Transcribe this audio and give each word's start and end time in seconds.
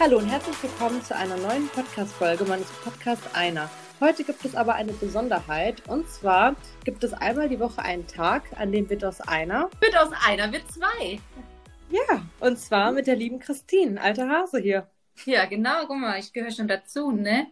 Hallo 0.00 0.18
und 0.18 0.26
herzlich 0.26 0.62
willkommen 0.62 1.02
zu 1.02 1.16
einer 1.16 1.36
neuen 1.38 1.66
Podcast-Folge 1.70 2.44
meines 2.44 2.70
Podcasts 2.84 3.34
Einer. 3.34 3.68
Heute 3.98 4.22
gibt 4.22 4.44
es 4.44 4.54
aber 4.54 4.76
eine 4.76 4.92
Besonderheit 4.92 5.82
und 5.88 6.08
zwar 6.08 6.54
gibt 6.84 7.02
es 7.02 7.12
einmal 7.12 7.48
die 7.48 7.58
Woche 7.58 7.82
einen 7.82 8.06
Tag, 8.06 8.44
an 8.60 8.70
dem 8.70 8.88
wird 8.88 9.04
aus 9.04 9.20
einer. 9.20 9.68
Wird 9.80 9.98
aus 9.98 10.12
einer, 10.24 10.52
wird 10.52 10.70
zwei. 10.70 11.18
Ja, 11.90 12.22
und 12.38 12.60
zwar 12.60 12.92
mit 12.92 13.08
der 13.08 13.16
lieben 13.16 13.40
Christine, 13.40 14.00
alter 14.00 14.28
Hase 14.28 14.60
hier. 14.60 14.86
Ja, 15.24 15.46
genau, 15.46 15.86
guck 15.88 15.96
mal, 15.96 16.20
ich 16.20 16.32
gehöre 16.32 16.52
schon 16.52 16.68
dazu, 16.68 17.10
ne? 17.10 17.48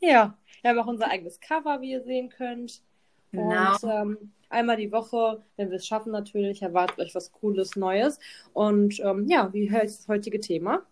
Ja, 0.00 0.36
wir 0.62 0.70
haben 0.70 0.80
auch 0.80 0.88
unser 0.88 1.08
eigenes 1.08 1.38
Cover, 1.38 1.80
wie 1.82 1.92
ihr 1.92 2.02
sehen 2.02 2.30
könnt. 2.30 2.82
Genau. 3.30 3.74
Und 3.74 3.84
ähm, 3.84 4.32
einmal 4.48 4.76
die 4.76 4.90
Woche, 4.90 5.40
wenn 5.56 5.70
wir 5.70 5.76
es 5.76 5.86
schaffen 5.86 6.10
natürlich, 6.10 6.62
erwartet 6.62 6.98
euch 6.98 7.14
was 7.14 7.30
Cooles, 7.30 7.76
Neues. 7.76 8.18
Und 8.54 8.98
ähm, 8.98 9.26
ja, 9.28 9.52
wie 9.52 9.70
heißt 9.70 10.00
das 10.00 10.08
heutige 10.08 10.40
Thema? 10.40 10.82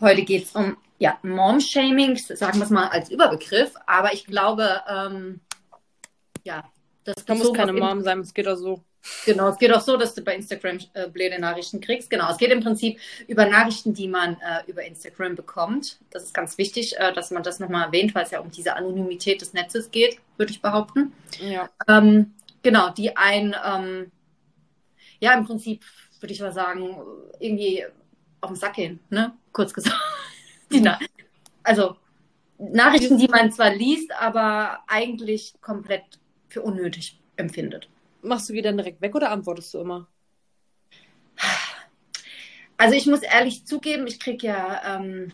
Heute 0.00 0.22
geht 0.22 0.44
es 0.44 0.52
um 0.52 0.76
ja, 0.98 1.18
Mom-Shaming, 1.22 2.16
sagen 2.16 2.58
wir 2.58 2.64
es 2.64 2.70
mal 2.70 2.88
als 2.88 3.10
Überbegriff, 3.10 3.74
aber 3.86 4.12
ich 4.12 4.24
glaube, 4.24 4.82
ähm, 4.88 5.40
ja, 6.44 6.64
das 7.04 7.24
Da 7.24 7.34
muss 7.34 7.52
keine 7.52 7.72
Mom 7.72 8.02
sein, 8.02 8.20
es 8.20 8.32
geht 8.32 8.46
auch 8.46 8.56
so. 8.56 8.82
Genau, 9.26 9.48
es 9.48 9.58
geht 9.58 9.72
auch 9.72 9.80
so, 9.80 9.96
dass 9.96 10.14
du 10.14 10.22
bei 10.22 10.36
Instagram 10.36 10.78
äh, 10.94 11.08
blöde 11.08 11.40
Nachrichten 11.40 11.80
kriegst. 11.80 12.08
Genau, 12.08 12.30
es 12.30 12.38
geht 12.38 12.52
im 12.52 12.62
Prinzip 12.62 13.00
über 13.26 13.46
Nachrichten, 13.46 13.94
die 13.94 14.06
man 14.06 14.34
äh, 14.34 14.70
über 14.70 14.84
Instagram 14.84 15.34
bekommt. 15.34 15.98
Das 16.10 16.22
ist 16.22 16.32
ganz 16.32 16.56
wichtig, 16.56 16.96
äh, 16.98 17.12
dass 17.12 17.32
man 17.32 17.42
das 17.42 17.58
nochmal 17.58 17.86
erwähnt, 17.86 18.14
weil 18.14 18.24
es 18.24 18.30
ja 18.30 18.38
um 18.38 18.52
diese 18.52 18.76
Anonymität 18.76 19.40
des 19.40 19.54
Netzes 19.54 19.90
geht, 19.90 20.18
würde 20.36 20.52
ich 20.52 20.62
behaupten. 20.62 21.12
Ja. 21.40 21.68
Ähm, 21.88 22.34
genau, 22.62 22.90
die 22.90 23.16
ein, 23.16 23.56
ähm, 23.66 24.12
ja, 25.18 25.34
im 25.34 25.46
Prinzip 25.46 25.82
würde 26.20 26.32
ich 26.32 26.40
mal 26.40 26.52
sagen, 26.52 26.96
irgendwie 27.40 27.84
auf 28.42 28.50
den 28.50 28.56
Sack 28.56 28.74
gehen, 28.74 29.00
ne? 29.10 29.32
Kurz 29.52 29.74
gesagt. 29.74 29.96
Na 30.70 30.98
also 31.64 31.96
Nachrichten, 32.58 33.18
die 33.18 33.28
man 33.28 33.52
zwar 33.52 33.74
liest, 33.74 34.12
aber 34.12 34.80
eigentlich 34.88 35.54
komplett 35.62 36.04
für 36.48 36.62
unnötig 36.62 37.20
empfindet. 37.36 37.88
Machst 38.22 38.48
du 38.48 38.54
die 38.54 38.62
dann 38.62 38.78
direkt 38.78 39.00
weg 39.02 39.14
oder 39.16 39.30
antwortest 39.32 39.74
du 39.74 39.80
immer? 39.80 40.08
Also 42.78 42.96
ich 42.96 43.06
muss 43.06 43.22
ehrlich 43.22 43.66
zugeben, 43.66 44.06
ich 44.06 44.20
kriege 44.20 44.48
ja 44.48 44.96
ähm, 44.96 45.32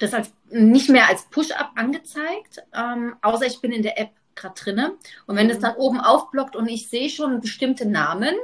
das 0.00 0.14
als, 0.14 0.32
nicht 0.50 0.88
mehr 0.90 1.08
als 1.08 1.24
Push-up 1.30 1.72
angezeigt, 1.76 2.62
ähm, 2.74 3.16
außer 3.22 3.46
ich 3.46 3.60
bin 3.60 3.72
in 3.72 3.82
der 3.82 3.98
App 4.00 4.10
gerade 4.34 4.54
drinne. 4.54 4.96
Und 5.26 5.36
wenn 5.36 5.46
Mhm. 5.46 5.52
es 5.52 5.58
dann 5.60 5.76
oben 5.76 6.00
aufblockt 6.00 6.56
und 6.56 6.68
ich 6.68 6.88
sehe 6.88 7.10
schon 7.10 7.40
bestimmte 7.40 7.86
Namen 7.86 8.34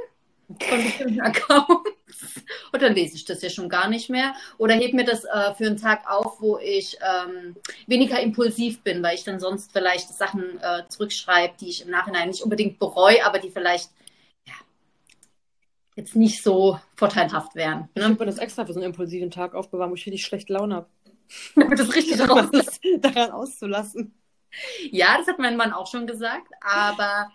von 0.67 0.83
bestimmten 0.83 1.21
Accounts, 1.21 2.43
und 2.71 2.81
dann 2.81 2.93
lese 2.95 3.15
ich 3.15 3.25
das 3.25 3.41
ja 3.41 3.49
schon 3.49 3.69
gar 3.69 3.87
nicht 3.89 4.09
mehr. 4.09 4.33
Oder 4.57 4.75
heb 4.75 4.93
mir 4.93 5.05
das 5.05 5.23
äh, 5.25 5.53
für 5.55 5.65
einen 5.67 5.77
Tag 5.77 6.09
auf, 6.09 6.41
wo 6.41 6.57
ich 6.57 6.97
ähm, 7.01 7.55
weniger 7.87 8.19
impulsiv 8.19 8.81
bin, 8.83 9.01
weil 9.03 9.15
ich 9.15 9.23
dann 9.23 9.39
sonst 9.39 9.71
vielleicht 9.71 10.09
Sachen 10.09 10.59
äh, 10.61 10.83
zurückschreibe, 10.89 11.55
die 11.59 11.69
ich 11.69 11.83
im 11.83 11.89
Nachhinein 11.91 12.29
nicht 12.29 12.41
unbedingt 12.43 12.79
bereue, 12.79 13.25
aber 13.25 13.39
die 13.39 13.51
vielleicht 13.51 13.89
ja, 14.47 14.53
jetzt 15.95 16.15
nicht 16.15 16.43
so 16.43 16.79
vorteilhaft 16.95 17.55
wären. 17.55 17.89
Ich 17.95 18.07
Ne? 18.07 18.09
habe 18.09 18.19
mir 18.19 18.25
das 18.25 18.37
extra 18.37 18.65
für 18.65 18.73
so 18.73 18.79
einen 18.79 18.87
impulsiven 18.87 19.31
Tag 19.31 19.53
aufbewahren, 19.55 19.91
wo 19.91 19.95
ich 19.95 20.05
richtig 20.05 20.25
schlechte 20.25 20.53
Laune 20.53 20.75
habe. 20.75 20.89
Damit 21.55 21.79
das 21.79 21.95
richtig 21.95 22.19
raus 22.29 22.49
das 22.51 22.79
daran 23.01 23.31
auszulassen. 23.31 24.13
Ja, 24.91 25.17
das 25.17 25.27
hat 25.27 25.39
mein 25.39 25.57
Mann 25.57 25.73
auch 25.73 25.87
schon 25.87 26.07
gesagt, 26.07 26.47
aber 26.61 27.31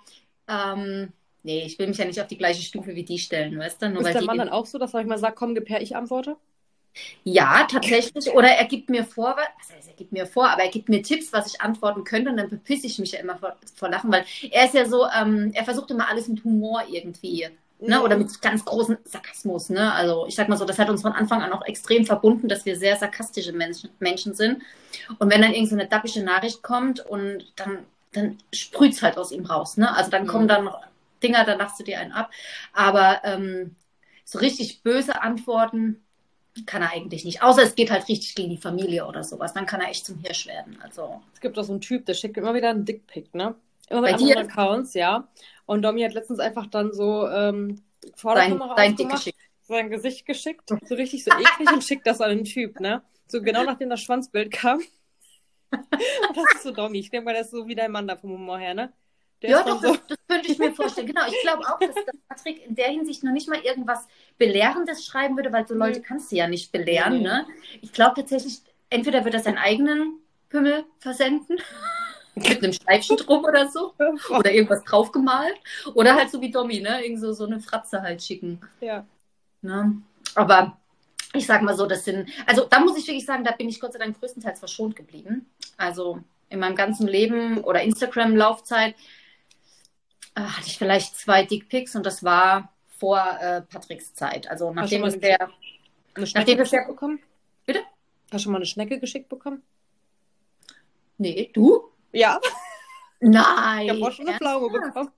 ähm, 0.48 1.12
nee, 1.44 1.64
ich 1.64 1.78
will 1.78 1.86
mich 1.86 1.98
ja 1.98 2.04
nicht 2.04 2.20
auf 2.20 2.26
die 2.26 2.38
gleiche 2.38 2.62
Stufe 2.62 2.94
wie 2.94 3.04
die 3.04 3.18
stellen, 3.18 3.58
weißt 3.58 3.82
du? 3.82 3.90
Nur 3.90 4.00
Ist 4.00 4.06
weil 4.06 4.14
der 4.14 4.22
Mann 4.22 4.38
dann 4.38 4.48
auch 4.48 4.66
so, 4.66 4.78
dass 4.78 4.94
ich 4.94 5.06
mal 5.06 5.18
sage, 5.18 5.34
komm, 5.36 5.54
gib 5.54 5.68
her, 5.68 5.82
ich 5.82 5.96
antworte? 5.96 6.36
Ja, 7.24 7.66
tatsächlich. 7.70 8.30
Oder 8.32 8.48
er 8.48 8.66
gibt 8.66 8.88
mir 8.90 9.04
vor, 9.04 9.36
was 9.36 9.76
heißt, 9.76 9.88
er 9.88 9.94
gibt 9.94 10.12
mir 10.12 10.26
vor, 10.26 10.48
aber 10.48 10.62
er 10.62 10.70
gibt 10.70 10.88
mir 10.88 11.02
Tipps, 11.02 11.32
was 11.32 11.46
ich 11.52 11.60
antworten 11.60 12.04
könnte 12.04 12.30
und 12.30 12.36
dann 12.36 12.50
bepisse 12.50 12.86
ich 12.86 12.98
mich 12.98 13.12
ja 13.12 13.20
immer 13.20 13.36
vor, 13.36 13.56
vor 13.74 13.88
Lachen, 13.88 14.12
weil 14.12 14.24
er 14.50 14.66
ist 14.66 14.74
ja 14.74 14.86
so, 14.86 15.06
ähm, 15.06 15.50
er 15.54 15.64
versucht 15.64 15.90
immer 15.90 16.08
alles 16.08 16.28
mit 16.28 16.44
Humor 16.44 16.82
irgendwie. 16.88 17.48
Ne? 17.80 18.00
Oder 18.02 18.16
mit 18.16 18.40
ganz 18.40 18.64
großen 18.64 18.96
Sarkasmus. 19.04 19.68
Ne? 19.70 19.92
Also 19.92 20.26
ich 20.28 20.34
sag 20.36 20.48
mal 20.48 20.56
so, 20.56 20.64
das 20.64 20.78
hat 20.78 20.88
uns 20.88 21.02
von 21.02 21.12
Anfang 21.12 21.42
an 21.42 21.52
auch 21.52 21.64
extrem 21.66 22.06
verbunden, 22.06 22.48
dass 22.48 22.64
wir 22.64 22.76
sehr 22.76 22.96
sarkastische 22.96 23.52
Menschen, 23.52 23.90
Menschen 23.98 24.34
sind. 24.34 24.62
Und 25.18 25.30
wenn 25.30 25.42
dann 25.42 25.52
irgend 25.52 25.68
so 25.70 25.74
eine 25.76 25.86
dappische 25.88 26.22
Nachricht 26.22 26.62
kommt 26.62 27.00
und 27.04 27.52
dann, 27.56 27.78
dann 28.12 28.38
sprüht 28.52 28.92
es 28.94 29.02
halt 29.02 29.18
aus 29.18 29.32
ihm 29.32 29.44
raus. 29.46 29.76
Ne? 29.76 29.94
Also 29.94 30.10
dann 30.10 30.24
Mhm. 30.24 30.28
kommen 30.28 30.48
dann 30.48 30.70
Dinger, 31.24 31.44
da 31.44 31.54
lachst 31.54 31.80
du 31.80 31.84
dir 31.84 31.98
einen 31.98 32.12
ab. 32.12 32.30
Aber 32.72 33.22
ähm, 33.24 33.76
so 34.24 34.38
richtig 34.38 34.82
böse 34.82 35.20
Antworten 35.22 36.04
kann 36.66 36.82
er 36.82 36.92
eigentlich 36.92 37.24
nicht. 37.24 37.42
Außer 37.42 37.62
es 37.62 37.74
geht 37.74 37.90
halt 37.90 38.08
richtig 38.08 38.34
gegen 38.34 38.50
die 38.50 38.56
Familie 38.56 39.06
oder 39.06 39.24
sowas. 39.24 39.54
Dann 39.54 39.66
kann 39.66 39.80
er 39.80 39.90
echt 39.90 40.06
zum 40.06 40.18
Hirsch 40.18 40.46
werden. 40.46 40.78
Also 40.82 41.20
Es 41.32 41.40
gibt 41.40 41.58
auch 41.58 41.64
so 41.64 41.72
einen 41.72 41.80
Typ, 41.80 42.06
der 42.06 42.14
schickt 42.14 42.36
immer 42.36 42.54
wieder 42.54 42.70
einen 42.70 42.84
Dickpick, 42.84 43.34
ne? 43.34 43.56
Immer 43.88 44.02
Bei 44.02 44.12
mit 44.12 44.20
anderen 44.20 44.46
dir? 44.46 44.52
Accounts, 44.52 44.94
ja. 44.94 45.28
Und 45.66 45.82
Domi 45.82 46.02
hat 46.02 46.14
letztens 46.14 46.38
einfach 46.38 46.66
dann 46.66 46.92
so 46.92 47.28
ähm, 47.28 47.82
vor 48.14 48.34
der 48.34 48.56
sein, 48.76 48.96
sein 48.96 49.32
sein 49.66 49.90
Gesicht 49.90 50.26
geschickt, 50.26 50.70
so 50.84 50.94
richtig 50.94 51.24
so 51.24 51.30
eklig 51.30 51.72
und 51.72 51.82
schickt 51.82 52.06
das 52.06 52.20
an 52.20 52.30
den 52.30 52.44
Typ, 52.44 52.80
ne? 52.80 53.02
So 53.26 53.40
genau 53.40 53.64
nachdem 53.64 53.88
das 53.88 54.02
Schwanzbild 54.02 54.52
kam. 54.52 54.80
das 55.70 56.44
ist 56.54 56.62
so 56.62 56.70
Domi. 56.70 56.98
Ich 56.98 57.10
denke 57.10 57.24
mal, 57.24 57.34
das 57.34 57.46
ist 57.46 57.52
so 57.52 57.66
wie 57.66 57.74
dein 57.74 57.90
Mann 57.90 58.06
da 58.06 58.16
vom 58.16 58.30
Humor 58.30 58.58
her, 58.58 58.74
ne? 58.74 58.92
Der 59.44 59.50
Ja, 59.50 59.62
doch, 59.62 59.82
so, 59.82 59.88
das, 59.92 60.00
das 60.08 60.18
könnte 60.26 60.50
ich 60.50 60.58
mir 60.58 60.72
vorstellen. 60.72 61.06
Genau, 61.06 61.20
ich 61.28 61.38
glaube 61.42 61.64
auch, 61.68 61.78
dass, 61.78 61.94
dass 61.94 62.16
Patrick 62.28 62.66
in 62.66 62.74
der 62.74 62.88
Hinsicht 62.88 63.22
noch 63.22 63.32
nicht 63.32 63.46
mal 63.46 63.58
irgendwas 63.58 64.08
Belehrendes 64.38 65.04
schreiben 65.04 65.36
würde, 65.36 65.52
weil 65.52 65.66
so 65.66 65.74
Leute 65.74 66.00
kannst 66.00 66.32
du 66.32 66.36
ja 66.36 66.48
nicht 66.48 66.72
belehren. 66.72 67.18
Nee. 67.18 67.24
Ne? 67.24 67.46
Ich 67.82 67.92
glaube 67.92 68.14
tatsächlich, 68.16 68.62
entweder 68.88 69.22
wird 69.24 69.34
er 69.34 69.40
seinen 69.40 69.58
eigenen 69.58 70.18
Pimmel 70.48 70.84
versenden, 70.98 71.58
mit 72.34 72.64
einem 72.64 72.72
Schleifchen 72.72 73.18
drum 73.18 73.44
oder 73.44 73.68
so, 73.68 73.92
oder 74.30 74.50
irgendwas 74.50 74.82
draufgemalt, 74.84 75.56
oder 75.92 76.14
halt 76.14 76.30
so 76.30 76.40
wie 76.40 76.50
Domi, 76.50 76.80
ne? 76.80 77.04
Irgend 77.04 77.20
so, 77.20 77.34
so 77.34 77.44
eine 77.44 77.60
Fratze 77.60 78.00
halt 78.00 78.22
schicken. 78.22 78.60
ja. 78.80 79.04
Ne? 79.60 80.02
Aber 80.34 80.76
ich 81.32 81.46
sag 81.46 81.62
mal 81.62 81.76
so, 81.76 81.86
das 81.86 82.04
sind, 82.04 82.28
also 82.46 82.66
da 82.68 82.80
muss 82.80 82.98
ich 82.98 83.06
wirklich 83.06 83.24
sagen, 83.24 83.44
da 83.44 83.52
bin 83.52 83.68
ich 83.68 83.80
Gott 83.80 83.92
sei 83.92 83.98
Dank 83.98 84.18
größtenteils 84.18 84.58
verschont 84.58 84.96
geblieben. 84.96 85.46
Also 85.76 86.20
in 86.48 86.60
meinem 86.60 86.76
ganzen 86.76 87.06
Leben 87.06 87.58
oder 87.64 87.82
Instagram-Laufzeit 87.82 88.94
hatte 90.36 90.66
ich 90.66 90.78
vielleicht 90.78 91.16
zwei 91.16 91.44
Dickpics 91.44 91.94
und 91.96 92.04
das 92.04 92.24
war 92.24 92.72
vor 92.98 93.18
äh, 93.40 93.62
Patricks 93.62 94.14
Zeit. 94.14 94.48
Also 94.48 94.72
nachdem 94.72 95.04
es 95.04 95.18
der, 95.18 95.40
Eine 95.40 95.50
Nachdem 96.14 96.26
Schnecke 96.26 96.56
das 96.56 96.70
ja- 96.70 96.78
geschickt 96.80 96.88
bekommen? 96.88 97.20
Bitte? 97.66 97.80
Hast 98.32 98.32
du 98.32 98.38
schon 98.44 98.52
mal 98.52 98.58
eine 98.58 98.66
Schnecke 98.66 98.98
geschickt 99.00 99.28
bekommen? 99.28 99.62
nee, 101.18 101.50
du? 101.52 101.90
Ja, 102.12 102.40
Nein. 103.20 103.84
ich 103.86 103.90
habe 103.90 104.02
auch 104.02 104.12
schon 104.12 104.28
eine 104.28 104.36
Pflaume 104.36 104.68
bekommen. 104.70 105.10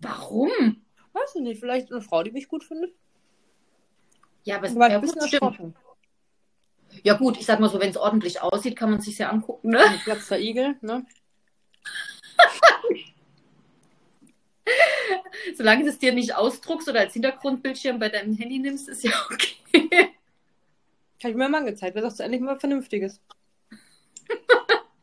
Warum? 0.00 0.50
Weiß 1.12 1.34
ich 1.36 1.40
nicht, 1.42 1.60
vielleicht 1.60 1.90
eine 1.92 2.02
Frau, 2.02 2.22
die 2.24 2.32
mich 2.32 2.48
gut 2.48 2.64
findet. 2.64 2.92
Ja, 4.42 4.56
aber 4.56 4.66
es 4.66 4.74
War 4.76 4.90
ja, 4.90 4.96
ein 4.96 5.00
bisschen 5.00 5.20
gut, 5.38 5.54
stimmt. 5.54 5.76
ja 7.02 7.14
gut, 7.14 7.38
ich 7.38 7.46
sag 7.46 7.60
mal 7.60 7.70
so, 7.70 7.80
wenn 7.80 7.90
es 7.90 7.96
ordentlich 7.96 8.42
aussieht, 8.42 8.76
kann 8.76 8.90
man 8.90 8.98
es 8.98 9.04
sich 9.06 9.18
ja 9.18 9.30
angucken, 9.30 9.70
ne? 9.70 9.78
Ein 9.80 9.98
platzter 10.00 10.38
Igel, 10.38 10.76
ne? 10.82 11.06
Solange 15.56 15.84
du 15.84 15.90
es 15.90 15.98
dir 15.98 16.12
nicht 16.12 16.34
ausdruckst 16.34 16.88
oder 16.88 17.00
als 17.00 17.12
Hintergrundbildschirm 17.12 17.98
bei 17.98 18.08
deinem 18.08 18.34
Handy 18.36 18.58
nimmst, 18.58 18.88
ist 18.88 19.04
ja 19.04 19.12
okay. 19.30 19.56
Habe 21.22 21.30
ich 21.30 21.36
mir 21.36 21.48
mal 21.48 21.64
gezeigt. 21.64 21.94
Wer 21.94 22.02
sagt 22.02 22.20
endlich 22.20 22.42
mal 22.42 22.58
Vernünftiges? 22.58 23.20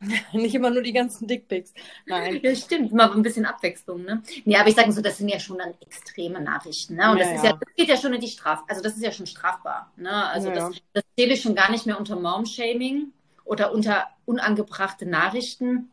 Nicht 0.34 0.56
immer 0.56 0.72
nur 0.72 0.82
die 0.82 0.94
ganzen 0.94 1.28
Dickpics. 1.28 1.74
Nein. 2.06 2.40
Ja, 2.42 2.56
stimmt. 2.56 2.92
Mal 2.92 3.12
ein 3.12 3.22
bisschen 3.22 3.46
Abwechslung, 3.46 4.04
ne? 4.04 4.24
Nee, 4.46 4.58
aber 4.58 4.70
ich 4.70 4.76
sage 4.76 4.92
so, 4.92 5.02
das 5.02 5.18
sind 5.18 5.30
ja 5.30 5.40
schon 5.40 5.60
dann 5.60 5.74
extreme 5.80 6.42
Nachrichten, 6.42 6.96
ne? 6.96 7.12
Und 7.12 7.18
Ja, 7.18 7.26
das 7.26 7.34
ist 7.36 7.44
ja. 7.44 7.54
das 7.54 7.76
geht 7.76 7.88
ja 7.88 7.98
schon 7.98 8.14
in 8.14 8.22
die 8.22 8.28
Straf, 8.28 8.64
also 8.68 8.82
das 8.82 8.96
ist 8.96 9.04
ja 9.04 9.12
schon 9.12 9.28
strafbar, 9.28 9.92
ne? 9.98 10.28
Also 10.28 10.50
Ja, 10.50 10.56
das, 10.56 10.72
das 10.94 11.04
zähle 11.18 11.34
ich 11.34 11.42
schon 11.42 11.56
gar 11.56 11.70
nicht 11.70 11.86
mehr 11.86 12.00
unter 12.00 12.16
Mom-Shaming 12.16 13.14
oder 13.46 13.72
unter 13.74 14.08
unangebrachte 14.26 15.06
Nachrichten, 15.06 15.92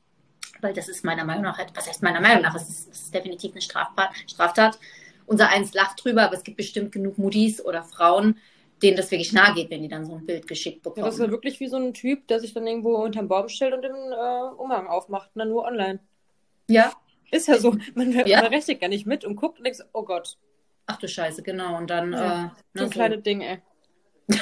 weil 0.60 0.74
das 0.74 0.88
ist 0.88 1.04
meiner 1.04 1.24
Meinung 1.24 1.44
nach, 1.44 1.58
was 1.74 1.88
heißt 1.88 2.02
meiner 2.02 2.20
Meinung 2.20 2.42
nach, 2.42 2.54
es 2.54 2.68
ist, 2.68 2.88
ist 2.88 3.14
definitiv 3.14 3.52
eine 3.52 3.62
Strafbar, 3.62 4.12
Straftat. 4.26 4.78
Unser 5.26 5.48
eins 5.50 5.74
lacht 5.74 6.02
drüber, 6.04 6.22
aber 6.24 6.36
es 6.36 6.44
gibt 6.44 6.56
bestimmt 6.56 6.92
genug 6.92 7.18
Muttis 7.18 7.64
oder 7.64 7.82
Frauen, 7.84 8.38
denen 8.82 8.96
das 8.96 9.10
wirklich 9.10 9.32
nahe 9.32 9.54
geht, 9.54 9.70
wenn 9.70 9.82
die 9.82 9.88
dann 9.88 10.06
so 10.06 10.14
ein 10.14 10.24
Bild 10.24 10.46
geschickt 10.46 10.78
Ja, 10.78 10.82
bekommen. 10.90 11.04
das 11.06 11.14
ist 11.16 11.20
ja 11.20 11.30
wirklich 11.30 11.60
wie 11.60 11.68
so 11.68 11.76
ein 11.76 11.92
Typ, 11.92 12.26
der 12.28 12.40
sich 12.40 12.54
dann 12.54 12.66
irgendwo 12.66 12.96
unterm 12.96 13.28
Baum 13.28 13.48
stellt 13.48 13.74
und 13.74 13.82
den 13.82 13.92
äh, 13.94 14.54
Umhang 14.56 14.86
aufmacht, 14.86 15.30
und 15.34 15.40
dann 15.40 15.48
nur 15.50 15.64
online. 15.64 16.00
ja. 16.68 16.92
Ist 17.30 17.46
ja 17.46 17.58
so. 17.58 17.76
Man, 17.94 18.10
Ja. 18.26 18.40
man 18.40 18.54
rechnet 18.54 18.80
gar 18.80 18.88
nicht 18.88 19.06
mit 19.06 19.22
und 19.22 19.36
guckt 19.36 19.58
und 19.58 19.64
denkt, 19.64 19.76
so, 19.78 19.84
oh 19.92 20.02
Gott, 20.02 20.38
Ach 20.86 20.96
du 20.96 21.06
Scheiße, 21.06 21.42
genau. 21.42 21.76
Und 21.76 21.90
dann, 21.90 22.14
Ja, 22.14 22.46
äh, 22.46 22.48
so 22.78 22.84
ein 22.84 22.90
kleines 22.90 23.22
Ding, 23.22 23.42
ey. 23.42 23.58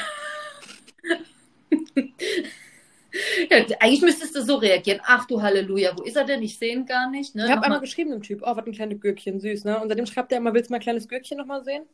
Ja, 3.51 3.59
eigentlich 3.81 4.03
müsstest 4.03 4.35
du 4.35 4.43
so 4.43 4.57
reagieren. 4.57 5.01
Ach 5.05 5.27
du 5.27 5.43
Halleluja, 5.43 5.97
wo 5.97 6.03
ist 6.03 6.17
er 6.17 6.25
denn? 6.25 6.43
Ich 6.43 6.59
sehe 6.59 6.73
ihn 6.73 6.87
gar 6.87 7.11
nicht. 7.11 7.35
Ne? 7.35 7.45
Ich 7.45 7.51
habe 7.51 7.63
einmal 7.63 7.81
geschrieben 7.81 8.11
dem 8.11 8.23
Typ, 8.23 8.43
oh, 8.43 8.57
was 8.57 8.67
ein 8.67 8.73
kleines 8.73 9.01
Gürkchen, 9.01 9.41
süß, 9.41 9.65
ne? 9.65 9.81
Und 9.81 9.89
seitdem 9.89 10.07
schreibt 10.07 10.33
er 10.33 10.39
immer, 10.39 10.55
willst 10.55 10.71
du 10.71 10.75
mein 10.75 10.81
kleines 10.81 11.09
Gürkchen 11.09 11.39
nochmal 11.39 11.65
sehen? 11.65 11.85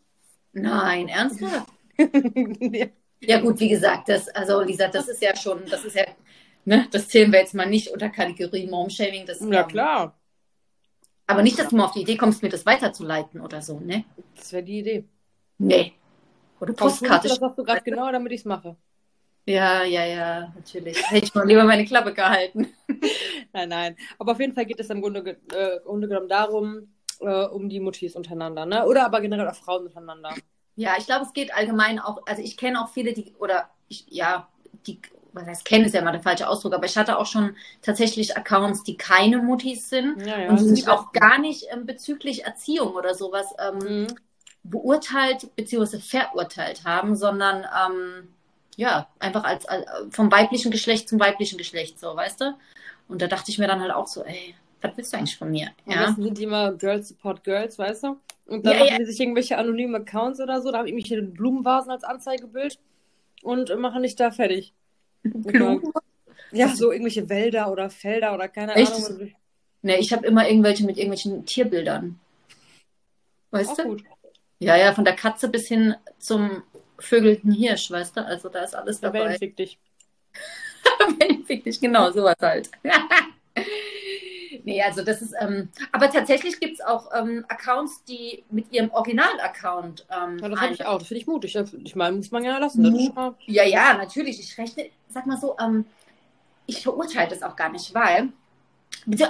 Nein, 0.52 1.08
ernsthaft? 1.08 1.68
ja. 1.98 2.86
Ja, 3.24 3.40
gut, 3.40 3.60
wie 3.60 3.68
gesagt, 3.68 4.08
das, 4.08 4.28
also 4.30 4.60
Lisa, 4.62 4.88
das 4.88 5.08
ist 5.08 5.22
ja 5.22 5.36
schon, 5.36 5.62
das 5.70 5.84
ist 5.84 5.94
ja, 5.94 6.04
ne, 6.64 6.88
das 6.90 7.08
zählen 7.08 7.30
wir 7.30 7.38
jetzt 7.38 7.54
mal 7.54 7.68
nicht 7.68 7.88
unter 7.88 8.08
Kategorie 8.08 8.66
Mom-Shaming. 8.66 9.26
Das, 9.26 9.40
Ja, 9.40 9.62
ähm, 9.62 9.68
klar. 9.68 10.18
Aber 11.28 11.42
nicht, 11.42 11.58
dass 11.58 11.68
du 11.68 11.76
mal 11.76 11.84
auf 11.84 11.92
die 11.92 12.02
Idee 12.02 12.16
kommst, 12.16 12.42
mir 12.42 12.48
das 12.48 12.66
weiterzuleiten 12.66 13.40
oder 13.40 13.62
so, 13.62 13.78
ne? 13.78 14.04
Das 14.34 14.52
wäre 14.52 14.64
die 14.64 14.80
Idee. 14.80 15.04
Nee. 15.58 15.92
Oder 16.60 16.72
Postkarte. 16.74 17.28
Das 17.28 17.38
sagst 17.38 17.58
du 17.58 17.64
gerade 17.64 17.82
genau, 17.82 18.10
damit 18.10 18.32
ich 18.32 18.40
es 18.40 18.44
mache. 18.44 18.76
Ja, 19.46 19.82
ja, 19.84 20.04
ja, 20.04 20.52
natürlich. 20.54 21.10
Hätte 21.10 21.24
ich 21.26 21.34
mal 21.34 21.46
lieber 21.46 21.64
meine 21.64 21.84
Klappe 21.84 22.14
gehalten. 22.14 22.68
Nein, 23.52 23.68
nein. 23.68 23.96
Aber 24.18 24.32
auf 24.32 24.40
jeden 24.40 24.54
Fall 24.54 24.66
geht 24.66 24.80
es 24.80 24.90
im 24.90 25.00
Grunde, 25.02 25.22
ge 25.22 25.36
äh, 25.52 25.80
Grunde 25.80 26.08
genommen 26.08 26.28
darum, 26.28 26.94
äh, 27.20 27.44
um 27.46 27.68
die 27.68 27.80
Muttis 27.80 28.16
untereinander, 28.16 28.66
ne? 28.66 28.86
Oder 28.86 29.04
aber 29.06 29.20
generell 29.20 29.48
auch 29.48 29.54
Frauen 29.56 29.84
untereinander. 29.86 30.40
Ja, 30.74 30.94
ich 30.98 31.06
glaube, 31.06 31.24
es 31.26 31.32
geht 31.32 31.54
allgemein 31.54 31.98
auch, 31.98 32.22
also 32.26 32.42
ich 32.42 32.56
kenne 32.56 32.80
auch 32.82 32.88
viele, 32.88 33.12
die, 33.12 33.34
oder 33.38 33.70
ich, 33.88 34.06
ja, 34.08 34.48
die, 34.86 35.00
was 35.32 35.46
heißt 35.46 35.64
kennen 35.64 35.84
ist 35.84 35.94
ja 35.94 36.00
immer 36.00 36.12
der 36.12 36.22
falsche 36.22 36.48
Ausdruck, 36.48 36.72
aber 36.74 36.86
ich 36.86 36.96
hatte 36.96 37.18
auch 37.18 37.26
schon 37.26 37.56
tatsächlich 37.82 38.36
Accounts, 38.36 38.82
die 38.82 38.96
keine 38.96 39.38
Muttis 39.38 39.90
sind 39.90 40.22
Ja, 40.26 40.38
ja. 40.38 40.48
und 40.48 40.60
die 40.60 40.64
sich 40.64 40.88
auch 40.88 41.12
gar 41.12 41.38
nicht 41.38 41.66
ähm, 41.70 41.84
bezüglich 41.86 42.44
Erziehung 42.44 42.94
oder 42.94 43.14
sowas 43.14 43.46
ähm, 43.58 43.78
Mhm. 43.80 44.16
beurteilt 44.64 45.54
bzw. 45.56 45.98
verurteilt 46.00 46.84
haben, 46.84 47.16
sondern 47.16 47.64
ähm, 47.64 48.31
ja, 48.76 49.08
einfach 49.18 49.44
als, 49.44 49.66
als 49.66 49.86
vom 50.10 50.30
weiblichen 50.32 50.70
Geschlecht 50.70 51.08
zum 51.08 51.20
weiblichen 51.20 51.58
Geschlecht, 51.58 51.98
so, 51.98 52.14
weißt 52.14 52.40
du? 52.40 52.54
Und 53.08 53.20
da 53.20 53.26
dachte 53.26 53.50
ich 53.50 53.58
mir 53.58 53.66
dann 53.66 53.80
halt 53.80 53.92
auch 53.92 54.06
so, 54.06 54.24
ey, 54.24 54.54
was 54.80 54.96
willst 54.96 55.12
du 55.12 55.18
eigentlich 55.18 55.36
von 55.36 55.50
mir? 55.50 55.70
Ja, 55.86 56.06
besten 56.06 56.22
sind 56.22 56.38
die 56.38 56.44
immer 56.44 56.72
Girls 56.72 57.08
Support 57.08 57.44
Girls, 57.44 57.78
weißt 57.78 58.04
du? 58.04 58.16
Und 58.46 58.66
dann 58.66 58.74
Ja, 58.74 58.78
machen 58.80 58.92
ja. 58.92 58.98
die 58.98 59.04
sich 59.04 59.20
irgendwelche 59.20 59.58
anonymen 59.58 59.94
Accounts 59.94 60.40
oder 60.40 60.60
so, 60.60 60.72
da 60.72 60.78
habe 60.78 60.88
ich 60.88 60.94
mich 60.94 61.06
hier 61.06 61.22
Blumenvasen 61.22 61.90
als 61.90 62.04
Anzeigebild 62.04 62.78
und 63.42 63.74
machen 63.78 64.02
dich 64.02 64.16
da 64.16 64.30
fertig. 64.30 64.72
Blumen? 65.22 65.92
Ja, 66.50 66.68
so 66.68 66.92
irgendwelche 66.92 67.28
Wälder 67.28 67.70
oder 67.70 67.90
Felder 67.90 68.34
oder 68.34 68.48
keine 68.48 68.74
Echt? 68.74 68.92
Ahnung. 68.92 69.32
Ne, 69.82 69.98
ich 69.98 70.12
habe 70.12 70.26
immer 70.26 70.48
irgendwelche 70.48 70.84
mit 70.84 70.96
irgendwelchen 70.96 71.44
Tierbildern. 71.44 72.18
Weißt 73.50 73.70
Auch 73.70 73.76
du? 73.76 73.84
gut. 73.84 74.04
Ja, 74.58 74.76
ja, 74.76 74.94
von 74.94 75.04
der 75.04 75.16
Katze 75.16 75.48
bis 75.48 75.66
hin 75.66 75.96
zum 76.18 76.62
vögelten 77.02 77.52
Hirsch, 77.52 77.90
weißt 77.90 78.16
du? 78.16 78.24
Also 78.24 78.48
da 78.48 78.60
ist 78.60 78.74
alles 78.74 79.00
dabei. 79.00 79.20
Wellen 79.20 79.38
fick 79.38 79.56
dich. 79.56 79.78
Fick 81.46 81.64
dich, 81.64 81.80
genau, 81.80 82.10
sowas 82.10 82.36
halt. 82.40 82.70
nee, 84.64 84.82
also 84.82 85.02
das 85.02 85.22
ist, 85.22 85.34
ähm, 85.40 85.68
aber 85.92 86.10
tatsächlich 86.10 86.58
gibt 86.60 86.74
es 86.74 86.80
auch 86.80 87.10
ähm, 87.14 87.44
Accounts, 87.48 88.04
die 88.04 88.44
mit 88.50 88.72
ihrem 88.72 88.90
Original-Account 88.90 90.06
ähm, 90.10 90.38
Ja, 90.38 90.48
das 90.48 90.60
habe 90.60 90.74
ich 90.74 90.84
auch. 90.86 90.98
Das 90.98 91.08
finde 91.08 91.20
ich 91.20 91.26
mutig. 91.26 91.56
Ich 91.84 91.96
meine, 91.96 92.16
muss 92.16 92.30
man 92.30 92.44
ja 92.44 92.58
lassen. 92.58 92.82
Mal- 93.14 93.34
Ja, 93.46 93.64
ja, 93.64 93.94
natürlich. 93.94 94.40
Ich 94.40 94.56
rechne, 94.58 94.86
sag 95.08 95.26
mal 95.26 95.38
so, 95.38 95.56
ähm, 95.60 95.84
ich 96.66 96.82
verurteile 96.82 97.28
das 97.28 97.42
auch 97.42 97.56
gar 97.56 97.70
nicht, 97.70 97.92
weil 97.94 98.28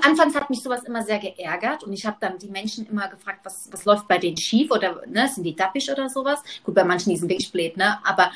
anfangs 0.02 0.34
hat 0.34 0.50
mich 0.50 0.62
sowas 0.62 0.84
immer 0.84 1.02
sehr 1.02 1.18
geärgert 1.18 1.84
und 1.84 1.92
ich 1.92 2.04
habe 2.06 2.16
dann 2.20 2.38
die 2.38 2.48
Menschen 2.48 2.86
immer 2.86 3.08
gefragt, 3.08 3.40
was, 3.44 3.68
was 3.72 3.84
läuft 3.84 4.08
bei 4.08 4.18
denen 4.18 4.36
schief 4.36 4.70
oder 4.70 5.02
ne, 5.06 5.28
sind 5.28 5.44
die 5.44 5.56
dappisch 5.56 5.88
oder 5.90 6.08
sowas? 6.08 6.42
Gut, 6.64 6.74
bei 6.74 6.84
manchen 6.84 7.10
die 7.10 7.16
sind 7.16 7.28
wirklich 7.28 7.50
blöd, 7.52 7.76
ne? 7.76 7.98
Aber 8.04 8.30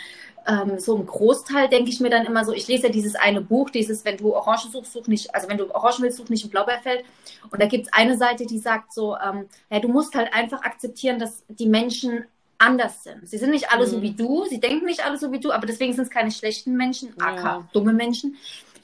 ähm, 0.49 0.79
so 0.79 0.97
im 0.97 1.07
Großteil 1.07 1.69
denke 1.69 1.91
ich 1.91 2.01
mir 2.01 2.09
dann 2.11 2.25
immer 2.25 2.45
so, 2.45 2.53
ich 2.53 2.69
lese 2.69 2.85
ja 2.85 2.89
dieses 2.93 3.17
eine 3.17 3.41
Buch, 3.41 3.71
dieses, 3.71 4.05
wenn 4.05 4.17
du 4.17 4.35
Orangen 4.35 4.71
suchst, 4.71 4.93
such 4.93 5.09
nicht, 5.09 5.35
also 5.35 5.49
wenn 5.49 5.59
du 5.59 5.75
Orangen 5.75 6.03
willst, 6.03 6.19
such 6.19 6.29
nicht 6.29 6.45
im 6.45 6.51
Blaubeerfeld. 6.51 7.05
Und 7.51 7.61
da 7.61 7.67
gibt 7.67 7.87
es 7.87 7.93
eine 7.93 8.17
Seite, 8.17 8.47
die 8.47 8.59
sagt 8.59 8.93
so, 8.93 9.17
ähm, 9.17 9.47
ja, 9.71 9.81
du 9.81 9.89
musst 9.89 10.15
halt 10.15 10.33
einfach 10.33 10.63
akzeptieren, 10.63 11.19
dass 11.19 11.43
die 11.49 11.67
Menschen 11.67 12.25
anders 12.59 13.03
sind. 13.05 13.29
Sie 13.29 13.37
sind 13.39 13.51
nicht 13.51 13.71
alle 13.71 13.87
so 13.87 13.99
Mhm. 13.99 14.03
wie 14.03 14.13
du, 14.13 14.47
sie 14.49 14.61
denken 14.61 14.87
nicht 14.87 15.05
alle 15.05 15.19
so 15.19 15.31
wie 15.31 15.41
du, 15.41 15.53
aber 15.53 15.67
deswegen 15.67 15.93
sind 15.93 16.05
es 16.05 16.11
keine 16.11 16.31
schlechten 16.31 16.75
Menschen, 16.77 17.13
Ja. 17.21 17.27
aka 17.27 17.69
dumme 17.73 17.93
Menschen. 17.93 18.37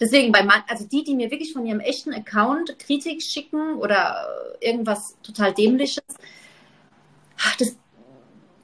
Deswegen 0.02 0.32
bei 0.32 0.42
man, 0.42 0.62
also 0.68 0.84
die, 0.84 1.04
die 1.04 1.14
mir 1.14 1.30
wirklich 1.30 1.52
von 1.52 1.64
ihrem 1.64 1.78
echten 1.78 2.12
Account 2.12 2.76
Kritik 2.80 3.22
schicken 3.22 3.76
oder 3.76 4.26
irgendwas 4.60 5.16
total 5.22 5.54
dämliches, 5.54 6.02
das, 7.56 7.76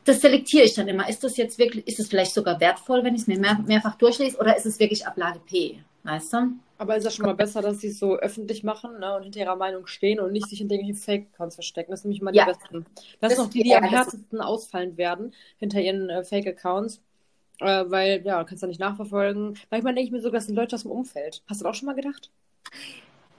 das 0.04 0.20
selektiere 0.20 0.64
ich 0.64 0.74
dann 0.74 0.88
immer. 0.88 1.08
Ist 1.08 1.22
das 1.22 1.36
jetzt 1.36 1.56
wirklich, 1.60 1.86
ist 1.86 2.00
es 2.00 2.08
vielleicht 2.08 2.34
sogar 2.34 2.58
wertvoll, 2.58 3.04
wenn 3.04 3.14
ich 3.14 3.20
es 3.22 3.26
mir 3.28 3.38
mehr, 3.38 3.56
mehrfach 3.64 3.94
durchlese, 3.94 4.36
oder 4.38 4.56
ist 4.56 4.66
es 4.66 4.80
wirklich 4.80 5.06
Ablage 5.06 5.38
P? 5.46 5.80
Weißt 6.02 6.32
du? 6.32 6.38
Aber 6.76 6.96
ist 6.96 7.04
ja 7.04 7.10
schon 7.12 7.26
mal 7.26 7.34
besser, 7.34 7.62
dass 7.62 7.80
sie 7.80 7.88
es 7.88 8.00
so 8.00 8.16
öffentlich 8.16 8.64
machen 8.64 8.98
ne, 8.98 9.14
und 9.16 9.22
hinter 9.22 9.38
ihrer 9.40 9.56
Meinung 9.56 9.86
stehen 9.86 10.18
und 10.18 10.32
nicht 10.32 10.48
sich 10.48 10.58
hinter 10.58 10.74
irgendwelchen 10.74 11.04
Fake-Accounts 11.04 11.54
verstecken. 11.54 11.92
Das 11.92 12.02
sind 12.02 12.08
nämlich 12.10 12.22
mal 12.22 12.32
die 12.32 12.38
Ja. 12.38 12.46
besten. 12.46 12.84
Das, 13.20 13.30
Das 13.30 13.36
sind 13.36 13.46
auch 13.46 13.50
die, 13.50 13.62
die 13.62 13.74
am 13.76 13.84
ja, 13.84 13.90
das 13.90 14.06
ist- 14.08 14.12
härtesten 14.14 14.40
ausfallen 14.40 14.96
werden 14.96 15.32
hinter 15.58 15.80
ihren 15.80 16.08
äh, 16.10 16.24
Fake-Accounts. 16.24 17.00
Äh, 17.60 17.84
weil, 17.88 18.22
ja, 18.24 18.44
kannst 18.44 18.62
du 18.62 18.66
nicht 18.66 18.80
nachverfolgen. 18.80 19.58
Manchmal 19.70 19.94
denke 19.94 20.06
ich 20.06 20.12
mir 20.12 20.20
sogar, 20.20 20.38
das 20.38 20.46
sind 20.46 20.54
Leute 20.54 20.76
aus 20.76 20.82
dem 20.82 20.92
Umfeld. 20.92 21.42
Hast 21.48 21.60
du 21.60 21.64
das 21.64 21.70
auch 21.70 21.74
schon 21.74 21.86
mal 21.86 21.94
gedacht? 21.94 22.30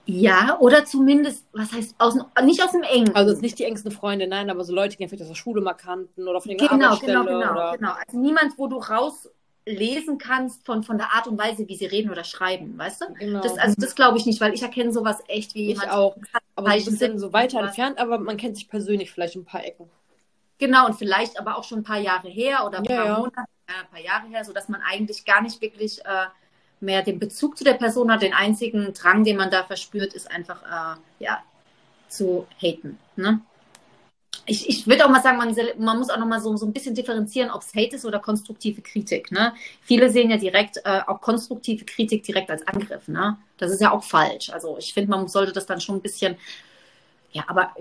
Ja, 0.06 0.58
oder 0.58 0.84
zumindest, 0.84 1.46
was 1.52 1.72
heißt, 1.72 1.94
aus, 1.98 2.16
nicht 2.42 2.62
aus 2.62 2.72
dem 2.72 2.82
Engen. 2.82 3.14
Also 3.14 3.30
jetzt 3.30 3.42
nicht 3.42 3.58
die 3.58 3.64
engsten 3.64 3.92
Freunde, 3.92 4.26
nein, 4.26 4.50
aber 4.50 4.64
so 4.64 4.74
Leute, 4.74 4.96
die 4.96 5.06
vielleicht 5.06 5.22
aus 5.22 5.28
der 5.28 5.34
Schule 5.34 5.60
mal 5.60 5.74
kannten 5.74 6.26
oder 6.26 6.40
von 6.40 6.50
irgendeiner 6.50 6.98
Genau, 6.98 7.24
genau, 7.24 7.24
genau, 7.24 7.52
oder... 7.52 7.76
genau. 7.78 7.92
Also 7.92 8.18
niemand, 8.18 8.58
wo 8.58 8.66
du 8.66 8.78
rauslesen 8.78 10.18
kannst 10.18 10.66
von, 10.66 10.82
von 10.82 10.98
der 10.98 11.12
Art 11.14 11.28
und 11.28 11.38
Weise, 11.38 11.68
wie 11.68 11.76
sie 11.76 11.86
reden 11.86 12.10
oder 12.10 12.24
schreiben, 12.24 12.76
weißt 12.76 13.02
du? 13.02 13.14
Genau. 13.14 13.40
Das, 13.40 13.56
also 13.56 13.74
das 13.78 13.94
glaube 13.94 14.18
ich 14.18 14.26
nicht, 14.26 14.40
weil 14.40 14.52
ich 14.52 14.62
erkenne 14.62 14.92
sowas 14.92 15.18
echt 15.28 15.54
wie 15.54 15.70
ich 15.70 15.78
jemand. 15.78 15.92
auch. 15.92 16.16
Aber 16.56 16.66
so 16.70 16.72
ein 16.72 16.72
Zeichen 16.72 16.90
bisschen 16.92 17.10
sind 17.12 17.18
so 17.20 17.32
weiter 17.32 17.60
entfernt, 17.60 17.98
aber 17.98 18.18
man 18.18 18.36
kennt 18.36 18.56
sich 18.56 18.68
persönlich 18.68 19.12
vielleicht 19.12 19.36
in 19.36 19.42
ein 19.42 19.46
paar 19.46 19.64
Ecken. 19.64 19.88
Genau, 20.58 20.86
und 20.86 20.94
vielleicht 20.94 21.38
aber 21.38 21.56
auch 21.56 21.64
schon 21.64 21.78
ein 21.78 21.84
paar 21.84 22.00
Jahre 22.00 22.28
her 22.28 22.66
oder 22.66 22.78
ein 22.78 22.84
Ja, 22.84 22.96
paar 22.96 23.06
ja. 23.06 23.18
Monate, 23.18 23.44
ein 23.80 23.90
paar 23.90 24.00
Jahre 24.00 24.28
her, 24.28 24.44
sodass 24.44 24.68
man 24.68 24.80
eigentlich 24.82 25.24
gar 25.24 25.42
nicht 25.42 25.60
wirklich 25.60 26.04
äh, 26.04 26.26
mehr 26.80 27.02
den 27.02 27.18
Bezug 27.18 27.56
zu 27.56 27.64
der 27.64 27.74
Person 27.74 28.10
hat. 28.10 28.22
Den 28.22 28.34
einzigen 28.34 28.92
Drang, 28.94 29.24
den 29.24 29.36
man 29.36 29.50
da 29.50 29.64
verspürt, 29.64 30.14
ist 30.14 30.30
einfach 30.30 30.62
äh, 30.62 31.24
ja, 31.24 31.42
zu 32.08 32.46
haten. 32.60 32.98
Ne? 33.16 33.40
Ich, 34.46 34.68
ich 34.68 34.86
würde 34.86 35.04
auch 35.04 35.10
mal 35.10 35.22
sagen, 35.22 35.38
man, 35.38 35.54
man 35.78 35.98
muss 35.98 36.10
auch 36.10 36.18
noch 36.18 36.26
mal 36.26 36.40
so, 36.40 36.56
so 36.56 36.66
ein 36.66 36.72
bisschen 36.72 36.94
differenzieren, 36.94 37.50
ob 37.50 37.62
es 37.62 37.74
Hate 37.74 37.96
ist 37.96 38.04
oder 38.04 38.18
konstruktive 38.18 38.80
Kritik. 38.80 39.30
Ne? 39.30 39.52
Viele 39.82 40.10
sehen 40.10 40.30
ja 40.30 40.36
direkt 40.36 40.78
äh, 40.84 41.00
auch 41.06 41.20
konstruktive 41.20 41.84
Kritik 41.84 42.22
direkt 42.22 42.50
als 42.50 42.66
Angriff. 42.66 43.06
Ne? 43.08 43.36
Das 43.58 43.70
ist 43.70 43.80
ja 43.80 43.92
auch 43.92 44.02
falsch. 44.02 44.50
Also 44.50 44.78
ich 44.78 44.92
finde, 44.94 45.10
man 45.10 45.28
sollte 45.28 45.52
das 45.52 45.66
dann 45.66 45.80
schon 45.80 45.96
ein 45.96 46.02
bisschen, 46.02 46.36
ja, 47.32 47.44
aber 47.46 47.74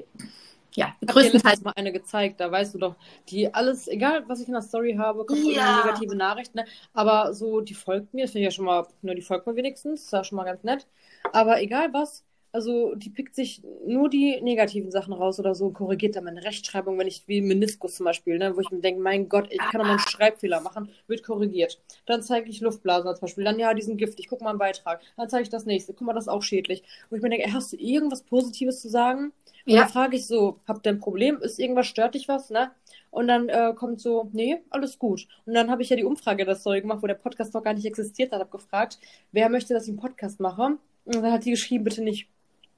ja, 0.75 0.95
Ich 1.01 1.11
größtenteils 1.11 1.61
letztens 1.61 1.63
mal 1.63 1.73
eine 1.75 1.91
gezeigt, 1.91 2.39
da 2.39 2.51
weißt 2.51 2.73
du 2.75 2.77
doch, 2.79 2.95
die 3.29 3.53
alles, 3.53 3.87
egal 3.87 4.27
was 4.27 4.41
ich 4.41 4.47
in 4.47 4.53
der 4.53 4.61
Story 4.61 4.95
habe, 4.97 5.25
kommt 5.25 5.45
Ja. 5.45 5.47
immer 5.47 5.61
eine 5.61 5.73
negative 5.73 6.15
Nachricht, 6.15 6.55
ne? 6.55 6.65
Aber 6.93 7.33
so, 7.33 7.61
die 7.61 7.73
folgt 7.73 8.13
mir, 8.13 8.23
das 8.23 8.31
finde 8.31 8.47
ich 8.47 8.53
ja 8.53 8.55
schon 8.55 8.65
mal, 8.65 8.87
ne, 9.01 9.15
die 9.15 9.21
folgt 9.21 9.47
mir 9.47 9.55
wenigstens, 9.55 10.03
ist 10.03 10.13
ja 10.13 10.23
schon 10.23 10.35
mal 10.37 10.43
ganz 10.45 10.63
nett. 10.63 10.87
Aber 11.31 11.61
egal 11.61 11.93
was, 11.93 12.23
also 12.51 12.95
die 12.95 13.09
pickt 13.11 13.35
sich 13.35 13.61
nur 13.85 14.09
die 14.09 14.41
negativen 14.41 14.91
Sachen 14.91 15.13
raus 15.13 15.39
oder 15.39 15.53
so 15.55 15.67
und 15.67 15.73
korrigiert 15.73 16.15
dann 16.15 16.23
meine 16.23 16.43
Rechtschreibung, 16.43 16.97
wenn 16.97 17.07
ich, 17.07 17.27
wie 17.27 17.41
Meniskus 17.41 17.95
zum 17.95 18.05
Beispiel, 18.05 18.37
ne, 18.37 18.55
wo 18.55 18.59
ich 18.61 18.71
mir 18.71 18.79
denke, 18.81 19.01
mein 19.01 19.29
Gott, 19.29 19.47
ich 19.51 19.69
kann 19.69 19.79
doch 19.79 19.85
mal 19.85 19.93
einen 19.93 19.99
Schreibfehler 19.99 20.59
machen, 20.61 20.89
wird 21.07 21.23
korrigiert. 21.23 21.79
Dann 22.07 22.21
zeige 22.23 22.49
ich 22.49 22.61
Luftblasen 22.61 23.13
zum 23.15 23.21
Beispiel, 23.21 23.43
dann 23.43 23.59
ja, 23.59 23.73
die 23.73 23.81
sind 23.83 23.97
giftig, 23.97 24.27
guck 24.27 24.41
mal 24.41 24.49
einen 24.51 24.59
Beitrag. 24.59 25.01
Dann 25.17 25.29
zeige 25.29 25.43
ich 25.43 25.49
das 25.49 25.65
nächste, 25.65 25.93
guck 25.93 26.07
mal, 26.07 26.13
das 26.13 26.25
ist 26.25 26.29
auch 26.29 26.43
schädlich. 26.43 26.83
Wo 27.09 27.15
ich 27.15 27.21
mir 27.21 27.29
denke, 27.29 27.45
ey, 27.45 27.51
hast 27.51 27.73
du 27.73 27.77
irgendwas 27.77 28.23
Positives 28.23 28.81
zu 28.81 28.89
sagen? 28.89 29.31
Und 29.69 29.75
Ja. 29.75 29.81
dann 29.83 29.89
frage 29.91 30.15
ich 30.17 30.25
so, 30.25 30.59
habt 30.67 30.85
ihr 30.87 30.91
ein 30.93 30.99
Problem? 30.99 31.37
Ist 31.41 31.59
irgendwas, 31.59 31.85
stört 31.85 32.15
dich 32.15 32.27
was, 32.27 32.49
ne? 32.49 32.71
Und 33.11 33.27
dann 33.27 33.49
äh, 33.49 33.73
kommt 33.75 34.01
so, 34.01 34.27
nee, 34.33 34.61
alles 34.71 34.97
gut. 34.97 35.27
Und 35.45 35.53
dann 35.53 35.69
habe 35.69 35.83
ich 35.83 35.89
ja 35.89 35.95
die 35.95 36.03
Umfrage 36.03 36.43
der 36.43 36.55
Story 36.55 36.81
gemacht, 36.81 37.03
wo 37.03 37.07
der 37.07 37.13
Podcast 37.13 37.53
noch 37.53 37.61
gar 37.63 37.73
nicht 37.75 37.85
existiert 37.85 38.31
hat, 38.31 38.39
habe 38.39 38.49
gefragt, 38.49 38.97
wer 39.31 39.47
möchte, 39.49 39.73
dass 39.75 39.83
ich 39.83 39.89
einen 39.89 39.99
Podcast 39.99 40.39
mache? 40.39 40.77
Und 41.05 41.15
dann 41.15 41.31
hat 41.31 41.45
die 41.45 41.51
geschrieben, 41.51 41.83
bitte 41.83 42.01
nicht. 42.01 42.27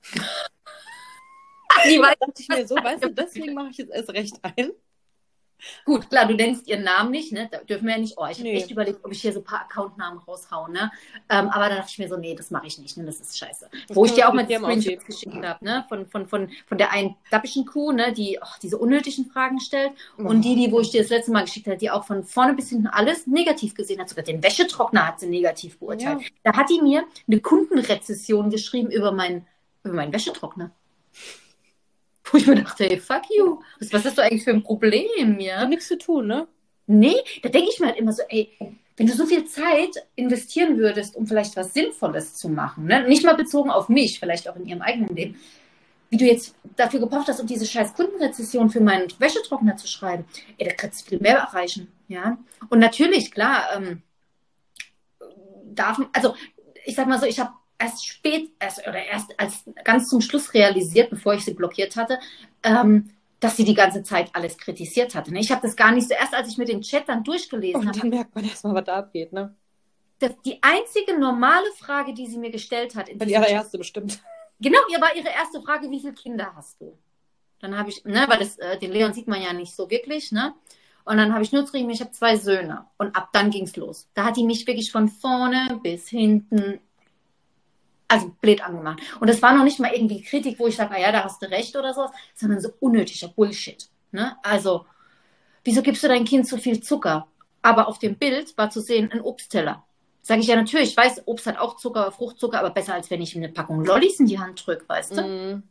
Da 1.73 1.89
weiß- 1.89 2.19
dachte 2.19 2.41
ich 2.41 2.47
mir 2.49 2.67
so, 2.67 2.75
weißt 2.75 3.03
du, 3.05 3.09
deswegen 3.09 3.53
mache 3.55 3.69
ich 3.71 3.77
jetzt 3.77 3.91
erst 3.91 4.09
recht 4.13 4.35
ein. 4.43 4.71
Gut, 5.85 6.09
klar, 6.09 6.25
du 6.27 6.35
nennst 6.35 6.67
ihren 6.67 6.83
Namen 6.83 7.11
nicht, 7.11 7.31
ne? 7.31 7.47
Da 7.51 7.59
dürfen 7.59 7.87
wir 7.87 7.95
ja 7.95 7.99
nicht. 7.99 8.17
Oh, 8.17 8.25
ich 8.29 8.37
habe 8.37 8.43
Nee. 8.49 8.57
echt 8.57 8.71
überlegt, 8.71 9.03
ob 9.03 9.11
ich 9.11 9.21
hier 9.21 9.33
so 9.33 9.39
ein 9.39 9.43
paar 9.43 9.61
Accountnamen 9.61 10.19
raushaue, 10.19 10.71
ne? 10.71 10.91
Ähm, 11.29 11.49
aber 11.49 11.69
da 11.69 11.75
dachte 11.77 11.89
ich 11.91 11.99
mir 11.99 12.07
so, 12.07 12.17
nee, 12.17 12.35
das 12.35 12.51
mache 12.51 12.67
ich 12.67 12.77
nicht, 12.79 12.97
ne? 12.97 13.05
Das 13.05 13.19
ist 13.19 13.37
scheiße. 13.37 13.69
Das 13.87 13.95
Wo 13.95 14.05
ich 14.05 14.13
dir 14.13 14.27
auch 14.27 14.33
mal 14.33 14.45
mit 14.45 14.57
Screenshots 14.57 15.05
geschickt 15.05 15.43
habe, 15.45 15.63
ne? 15.63 15.85
Von, 15.89 16.07
von, 16.07 16.27
von, 16.27 16.49
von 16.67 16.77
der 16.77 16.91
einen 16.91 17.15
dappischen 17.29 17.65
Kuh, 17.65 17.91
ne? 17.91 18.13
Die 18.13 18.39
oh, 18.41 18.47
diese 18.61 18.77
unnötigen 18.77 19.25
Fragen 19.25 19.59
stellt. 19.59 19.91
Und 20.17 20.43
die, 20.43 20.55
die, 20.55 20.71
wo 20.71 20.79
ich 20.79 20.91
dir 20.91 21.01
das 21.01 21.09
letzte 21.09 21.31
Mal 21.31 21.45
geschickt 21.45 21.67
habe, 21.67 21.77
die 21.77 21.89
auch 21.91 22.05
von 22.05 22.23
vorne 22.23 22.53
bis 22.53 22.69
hinten 22.69 22.87
alles 22.87 23.27
negativ 23.27 23.75
gesehen 23.75 23.99
hat. 23.99 24.09
Sogar 24.09 24.23
den 24.23 24.43
Wäschetrockner 24.43 25.07
hat 25.07 25.19
sie 25.19 25.27
negativ 25.27 25.79
beurteilt. 25.79 26.21
Ja. 26.21 26.27
Da 26.43 26.57
hat 26.57 26.69
die 26.69 26.81
mir 26.81 27.03
eine 27.27 27.39
Kundenrezession 27.39 28.49
geschrieben 28.49 28.91
über 28.91 29.11
meinen 29.11 29.45
über 29.83 29.95
meinen 29.95 30.13
Wäschetrockner. 30.13 30.71
Wo 32.31 32.37
ich 32.37 32.47
mir 32.47 32.55
dachte, 32.55 32.85
hey, 32.85 32.97
fuck 32.97 33.23
you. 33.29 33.59
Was, 33.79 33.91
was 33.93 34.05
hast 34.05 34.17
du 34.17 34.23
eigentlich 34.23 34.43
für 34.43 34.51
ein 34.51 34.63
Problem, 34.63 35.39
ja? 35.39 35.57
Hat 35.57 35.69
nichts 35.69 35.87
zu 35.87 35.97
tun, 35.97 36.27
ne? 36.27 36.47
Nee, 36.87 37.15
da 37.41 37.49
denke 37.49 37.69
ich 37.71 37.79
mir 37.79 37.87
halt 37.87 37.97
immer 37.97 38.11
so, 38.11 38.23
ey, 38.27 38.49
wenn 38.97 39.07
du 39.07 39.13
so 39.13 39.25
viel 39.25 39.45
Zeit 39.45 39.95
investieren 40.15 40.77
würdest, 40.77 41.15
um 41.15 41.25
vielleicht 41.25 41.55
was 41.55 41.73
Sinnvolles 41.73 42.35
zu 42.35 42.49
machen, 42.49 42.85
ne? 42.85 43.07
nicht 43.07 43.23
mal 43.23 43.35
bezogen 43.35 43.69
auf 43.69 43.89
mich, 43.89 44.19
vielleicht 44.19 44.49
auch 44.49 44.55
in 44.55 44.65
ihrem 44.65 44.81
eigenen 44.81 45.15
Leben, 45.15 45.39
wie 46.09 46.17
du 46.17 46.25
jetzt 46.25 46.55
dafür 46.75 46.99
gebraucht 46.99 47.27
hast, 47.29 47.39
um 47.39 47.47
diese 47.47 47.65
scheiß 47.65 47.93
Kundenrezession 47.93 48.69
für 48.69 48.81
meinen 48.81 49.07
Wäschetrockner 49.17 49.77
zu 49.77 49.87
schreiben. 49.87 50.25
Ey, 50.57 50.67
da 50.67 50.73
kannst 50.73 51.01
du 51.01 51.09
viel 51.09 51.19
mehr 51.19 51.37
erreichen. 51.37 51.91
Ja. 52.09 52.37
Und 52.69 52.79
natürlich, 52.79 53.31
klar, 53.31 53.69
ähm, 53.75 54.01
darf, 55.73 56.01
also 56.11 56.35
ich 56.85 56.95
sag 56.95 57.07
mal 57.07 57.19
so, 57.19 57.25
ich 57.25 57.39
habe 57.39 57.53
erst 57.81 58.05
spät, 58.05 58.51
erst, 58.59 58.79
oder 58.87 59.03
erst 59.03 59.39
als 59.39 59.63
ganz 59.83 60.07
zum 60.07 60.21
Schluss 60.21 60.53
realisiert, 60.53 61.09
bevor 61.09 61.33
ich 61.33 61.43
sie 61.43 61.53
blockiert 61.53 61.95
hatte, 61.95 62.19
ähm, 62.63 63.09
dass 63.39 63.57
sie 63.57 63.65
die 63.65 63.73
ganze 63.73 64.03
Zeit 64.03 64.29
alles 64.33 64.57
kritisiert 64.57 65.15
hatte. 65.15 65.33
Ne? 65.33 65.39
Ich 65.39 65.51
habe 65.51 65.61
das 65.61 65.75
gar 65.75 65.91
nicht 65.91 66.07
so, 66.07 66.13
erst 66.13 66.33
als 66.33 66.47
ich 66.47 66.57
mir 66.57 66.65
den 66.65 66.81
Chat 66.81 67.09
dann 67.09 67.23
durchgelesen 67.23 67.87
habe. 67.87 67.99
Dann 67.99 68.09
merkt 68.09 68.35
man 68.35 68.45
erstmal, 68.45 68.75
was 68.75 68.85
da 68.85 68.97
abgeht, 68.97 69.33
ne? 69.33 69.55
Das, 70.19 70.33
die 70.45 70.59
einzige 70.61 71.19
normale 71.19 71.65
Frage, 71.79 72.13
die 72.13 72.27
sie 72.27 72.37
mir 72.37 72.51
gestellt 72.51 72.95
hat. 72.95 73.07
Die 73.07 73.35
allererste 73.35 73.79
bestimmt. 73.79 74.21
Genau, 74.59 74.77
ihr 74.91 75.01
war 75.01 75.15
ihre 75.15 75.29
erste 75.29 75.59
Frage, 75.59 75.89
wie 75.89 75.99
viele 75.99 76.13
Kinder 76.13 76.53
hast 76.55 76.79
du? 76.79 76.95
Dann 77.59 77.75
habe 77.75 77.89
ich, 77.89 78.05
ne, 78.05 78.25
weil 78.27 78.37
das, 78.37 78.57
äh, 78.59 78.77
den 78.77 78.91
Leon 78.91 79.13
sieht 79.13 79.27
man 79.27 79.41
ja 79.41 79.53
nicht 79.53 79.75
so 79.75 79.89
wirklich, 79.89 80.31
ne? 80.31 80.53
Und 81.03 81.17
dann 81.17 81.33
habe 81.33 81.43
ich 81.43 81.51
nur 81.51 81.63
geschrieben, 81.63 81.89
ich 81.89 82.01
habe 82.01 82.11
zwei 82.11 82.35
Söhne. 82.35 82.85
Und 82.99 83.15
ab 83.15 83.29
dann 83.33 83.49
ging 83.49 83.63
es 83.63 83.75
los. 83.75 84.07
Da 84.13 84.25
hat 84.25 84.37
die 84.37 84.43
mich 84.43 84.67
wirklich 84.67 84.91
von 84.91 85.07
vorne 85.07 85.79
bis 85.81 86.07
hinten, 86.07 86.79
also 88.11 88.29
blöd 88.41 88.61
angemacht. 88.61 89.01
Und 89.19 89.29
das 89.29 89.41
war 89.41 89.55
noch 89.55 89.63
nicht 89.63 89.79
mal 89.79 89.93
irgendwie 89.93 90.21
Kritik, 90.21 90.59
wo 90.59 90.67
ich 90.67 90.75
sage, 90.75 90.93
ah 90.93 90.99
ja, 90.99 91.11
da 91.11 91.23
hast 91.23 91.41
du 91.41 91.49
recht 91.49 91.75
oder 91.77 91.93
sowas, 91.93 92.11
sondern 92.35 92.59
so 92.59 92.69
unnötiger 92.81 93.29
Bullshit. 93.29 93.87
Ne? 94.11 94.35
Also, 94.43 94.85
wieso 95.63 95.81
gibst 95.81 96.03
du 96.03 96.09
dein 96.09 96.25
Kind 96.25 96.45
so 96.45 96.57
viel 96.57 96.81
Zucker? 96.81 97.27
Aber 97.61 97.87
auf 97.87 97.99
dem 97.99 98.17
Bild 98.17 98.57
war 98.57 98.69
zu 98.69 98.81
sehen 98.81 99.11
ein 99.11 99.21
Obstteller. 99.21 99.85
Sage 100.23 100.41
ich 100.41 100.47
ja 100.47 100.55
natürlich, 100.55 100.89
ich 100.89 100.97
weiß, 100.97 101.23
Obst 101.25 101.47
hat 101.47 101.57
auch 101.57 101.77
Zucker, 101.77 102.11
Fruchtzucker, 102.11 102.59
aber 102.59 102.71
besser 102.71 102.93
als 102.93 103.09
wenn 103.09 103.21
ich 103.21 103.35
ihm 103.35 103.43
eine 103.43 103.53
Packung 103.53 103.85
Lollis 103.85 104.19
in 104.19 104.25
die 104.25 104.39
Hand 104.39 104.65
drücke, 104.65 104.87
weißt 104.87 105.17
du? 105.17 105.21
Mm. 105.21 105.63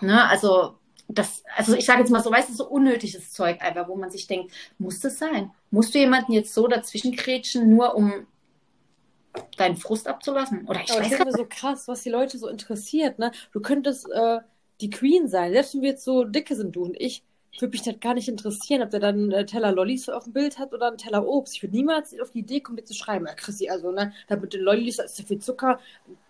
Ne? 0.00 0.28
Also, 0.28 0.74
das, 1.08 1.44
also 1.56 1.74
ich 1.74 1.86
sage 1.86 2.00
jetzt 2.00 2.10
mal 2.10 2.22
so, 2.22 2.32
weißt 2.32 2.48
du, 2.48 2.54
so 2.54 2.66
unnötiges 2.66 3.32
Zeug 3.32 3.62
einfach, 3.62 3.86
wo 3.86 3.94
man 3.94 4.10
sich 4.10 4.26
denkt, 4.26 4.52
muss 4.78 5.00
das 5.00 5.18
sein? 5.18 5.52
Musst 5.70 5.94
du 5.94 5.98
jemanden 5.98 6.32
jetzt 6.32 6.52
so 6.52 6.66
dazwischen 6.66 7.14
kretschen, 7.14 7.70
nur 7.70 7.94
um 7.94 8.26
deinen 9.56 9.76
Frust 9.76 10.08
abzulassen? 10.08 10.66
Oder 10.66 10.82
ich 10.82 10.90
Aber 10.92 11.02
weiß 11.02 11.10
das 11.10 11.28
ist 11.28 11.36
so 11.36 11.46
krass, 11.48 11.88
was 11.88 12.02
die 12.02 12.10
Leute 12.10 12.38
so 12.38 12.48
interessiert, 12.48 13.18
ne? 13.18 13.32
Du 13.52 13.60
könntest 13.60 14.08
äh, 14.10 14.38
die 14.80 14.90
Queen 14.90 15.28
sein, 15.28 15.52
selbst 15.52 15.74
wenn 15.74 15.82
wir 15.82 15.90
jetzt 15.90 16.04
so 16.04 16.24
dicke 16.24 16.54
sind, 16.54 16.76
du 16.76 16.84
und 16.84 17.00
ich, 17.00 17.22
würde 17.60 17.72
mich 17.72 17.82
das 17.82 18.00
gar 18.00 18.14
nicht 18.14 18.28
interessieren, 18.28 18.82
ob 18.82 18.90
der 18.90 19.00
dann 19.00 19.14
einen 19.14 19.32
äh, 19.32 19.46
Teller 19.46 19.72
Lollis 19.72 20.08
auf 20.08 20.24
dem 20.24 20.32
Bild 20.32 20.58
hat 20.58 20.72
oder 20.74 20.88
einen 20.88 20.98
Teller 20.98 21.26
Obst. 21.26 21.54
Ich 21.54 21.62
würde 21.62 21.76
niemals 21.76 22.18
auf 22.20 22.30
die 22.30 22.40
Idee 22.40 22.60
kommen, 22.60 22.76
dir 22.76 22.84
zu 22.84 22.94
schreiben, 22.94 23.26
ja, 23.26 23.34
Chrissy, 23.34 23.68
also, 23.68 23.92
ne, 23.92 24.12
da 24.28 24.36
mit 24.36 24.52
den 24.52 24.62
Lollis, 24.62 24.96
da 24.96 25.04
ist 25.04 25.16
so 25.16 25.22
viel 25.22 25.38
Zucker. 25.38 25.80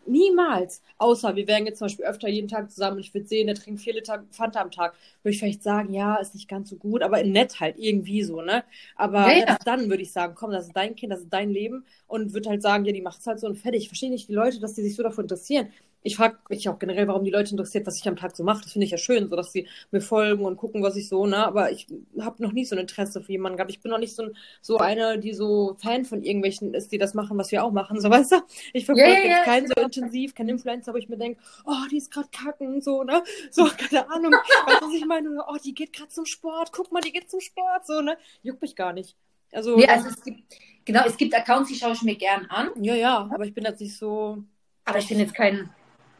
Niemals. 0.06 0.82
Außer 0.98 1.36
wir 1.36 1.46
wären 1.46 1.66
jetzt 1.66 1.78
zum 1.78 1.86
Beispiel 1.86 2.04
öfter 2.04 2.28
jeden 2.28 2.48
Tag 2.48 2.70
zusammen 2.70 2.96
und 2.96 3.00
ich 3.00 3.14
würde 3.14 3.26
sehen, 3.26 3.46
der 3.46 3.56
trinkt 3.56 3.80
vier 3.80 3.94
Liter 3.94 4.24
Fanta 4.30 4.60
am 4.60 4.70
Tag. 4.70 4.94
Würde 5.22 5.34
ich 5.34 5.38
vielleicht 5.38 5.62
sagen, 5.62 5.92
ja, 5.92 6.16
ist 6.16 6.34
nicht 6.34 6.48
ganz 6.48 6.70
so 6.70 6.76
gut, 6.76 7.02
aber 7.02 7.22
nett 7.22 7.60
halt, 7.60 7.76
irgendwie 7.78 8.22
so, 8.22 8.42
ne? 8.42 8.64
Aber 8.96 9.32
ja, 9.32 9.46
ja. 9.46 9.58
dann 9.64 9.88
würde 9.90 10.02
ich 10.02 10.12
sagen, 10.12 10.34
komm, 10.34 10.50
das 10.50 10.66
ist 10.66 10.76
dein 10.76 10.96
Kind, 10.96 11.12
das 11.12 11.20
ist 11.20 11.32
dein 11.32 11.50
Leben 11.50 11.84
und 12.06 12.32
würde 12.32 12.48
halt 12.50 12.62
sagen, 12.62 12.84
ja, 12.84 12.92
die 12.92 13.02
macht 13.02 13.20
es 13.20 13.26
halt 13.26 13.40
so 13.40 13.46
und 13.46 13.56
fertig. 13.56 13.82
Ich 13.82 13.88
verstehe 13.88 14.10
nicht 14.10 14.28
die 14.28 14.34
Leute, 14.34 14.60
dass 14.60 14.74
die 14.74 14.82
sich 14.82 14.96
so 14.96 15.02
dafür 15.02 15.24
interessieren 15.24 15.68
ich 16.06 16.16
frage 16.16 16.38
mich 16.48 16.68
auch 16.68 16.78
generell, 16.78 17.08
warum 17.08 17.24
die 17.24 17.32
Leute 17.32 17.50
interessiert, 17.50 17.84
was 17.84 17.96
ich 17.98 18.06
am 18.06 18.14
Tag 18.14 18.36
so 18.36 18.44
mache. 18.44 18.62
Das 18.62 18.72
finde 18.72 18.84
ich 18.84 18.92
ja 18.92 18.96
schön, 18.96 19.28
so 19.28 19.34
dass 19.34 19.50
sie 19.50 19.66
mir 19.90 20.00
folgen 20.00 20.44
und 20.44 20.56
gucken, 20.56 20.80
was 20.80 20.94
ich 20.94 21.08
so, 21.08 21.26
ne? 21.26 21.44
Aber 21.44 21.72
ich 21.72 21.88
habe 22.20 22.40
noch 22.44 22.52
nie 22.52 22.64
so 22.64 22.76
ein 22.76 22.82
Interesse 22.82 23.20
für 23.20 23.32
jemanden 23.32 23.56
gehabt. 23.56 23.72
Ich 23.72 23.80
bin 23.80 23.90
noch 23.90 23.98
nicht 23.98 24.14
so, 24.14 24.22
ein, 24.22 24.36
so 24.60 24.78
eine, 24.78 25.18
die 25.18 25.34
so 25.34 25.76
Fan 25.82 26.04
von 26.04 26.22
irgendwelchen 26.22 26.74
ist, 26.74 26.92
die 26.92 26.98
das 26.98 27.14
machen, 27.14 27.36
was 27.38 27.50
wir 27.50 27.64
auch 27.64 27.72
machen, 27.72 28.00
so 28.00 28.08
weißt 28.10 28.32
du? 28.32 28.36
Ich 28.72 28.86
verfolge 28.86 29.10
yeah, 29.10 29.38
jetzt 29.38 29.44
keinen 29.44 29.66
so 29.66 29.74
intensiv, 29.74 30.32
keinen 30.36 30.50
Influencer, 30.50 30.94
wo 30.94 30.96
ich 30.96 31.08
mir 31.08 31.18
denke, 31.18 31.40
oh, 31.64 31.74
die 31.90 31.96
ist 31.96 32.12
gerade 32.12 32.28
kacken, 32.30 32.80
so, 32.80 33.02
ne? 33.02 33.24
So, 33.50 33.64
keine 33.76 34.08
Ahnung. 34.08 34.32
weißt 34.32 34.82
du, 34.82 34.86
was 34.86 34.94
ich 34.94 35.06
meine? 35.06 35.28
Oh, 35.48 35.56
die 35.62 35.74
geht 35.74 35.92
gerade 35.92 36.10
zum 36.10 36.24
Sport, 36.24 36.70
guck 36.70 36.92
mal, 36.92 37.00
die 37.00 37.12
geht 37.12 37.28
zum 37.28 37.40
Sport, 37.40 37.84
so, 37.84 38.00
ne? 38.00 38.16
Juckt 38.44 38.62
mich 38.62 38.76
gar 38.76 38.92
nicht. 38.92 39.16
Also, 39.52 39.76
ja, 39.80 39.88
also 39.88 40.10
es 40.10 40.22
gibt, 40.22 40.54
genau, 40.84 41.04
es 41.04 41.16
gibt 41.16 41.34
Accounts, 41.34 41.68
die 41.68 41.74
schaue 41.74 41.94
ich 41.94 42.02
mir 42.02 42.14
gern 42.14 42.46
an. 42.46 42.70
Ja, 42.80 42.94
ja, 42.94 43.28
aber 43.32 43.44
ich 43.44 43.54
bin 43.54 43.64
jetzt 43.64 43.80
nicht 43.80 43.96
so. 43.96 44.44
Aber 44.84 45.00
ich 45.00 45.08
bin 45.08 45.18
jetzt 45.18 45.34
kein 45.34 45.68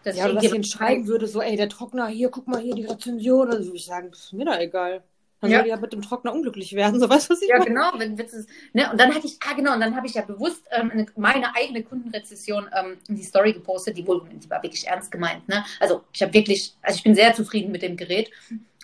Deswegen 0.07 0.29
ja, 0.29 0.33
dass 0.35 0.45
ich 0.45 0.55
ihn 0.55 0.63
schreiben 0.65 1.09
würde, 1.09 1.27
so, 1.27 1.43
ey, 1.43 1.57
der 1.57 1.69
Trockner, 1.69 2.07
hier, 2.07 2.31
guck 2.31 2.47
mal 2.47 2.61
hier 2.61 2.77
die 2.77 2.87
Rezension. 2.87 3.51
Also 3.51 3.67
würde 3.67 3.77
ich 3.77 3.87
sagen, 3.87 4.11
das 4.13 4.21
ist 4.21 4.33
mir 4.33 4.45
da 4.45 4.61
egal. 4.61 5.03
Dann 5.41 5.51
ja. 5.51 5.59
soll 5.59 5.69
ja 5.69 5.77
mit 5.77 5.93
dem 5.93 6.01
Trockner 6.01 6.33
unglücklich 6.33 6.75
werden, 6.75 7.01
so 7.01 7.09
du, 7.09 7.31
was 7.31 7.43
ich 7.43 7.49
Ja, 7.49 7.59
meine? 7.59 7.71
genau, 7.71 7.91
wenn 7.97 8.17
ist. 8.17 8.49
Ne? 8.73 8.89
Und 8.89 9.01
dann 9.01 9.13
hatte 9.13 9.27
ich, 9.27 9.37
ah 9.45 9.55
genau, 9.55 9.75
und 9.75 9.81
dann 9.81 9.97
habe 9.97 10.07
ich 10.07 10.15
ja 10.15 10.23
bewusst 10.23 10.65
ähm, 10.71 11.07
meine 11.17 11.57
eigene 11.57 11.83
Kundenrezession 11.83 12.69
ähm, 12.79 12.99
in 13.09 13.17
die 13.17 13.25
Story 13.25 13.53
gepostet, 13.53 13.99
die 13.99 14.07
wohl, 14.07 14.23
die 14.31 14.49
war 14.49 14.63
wirklich 14.63 14.87
ernst 14.87 15.11
gemeint. 15.11 15.49
Ne? 15.49 15.65
Also 15.81 16.05
ich 16.13 16.23
habe 16.23 16.33
wirklich, 16.33 16.75
also 16.83 16.97
ich 16.97 17.03
bin 17.03 17.17
sehr 17.17 17.35
zufrieden 17.35 17.73
mit 17.73 17.83
dem 17.83 17.97
Gerät. 17.97 18.31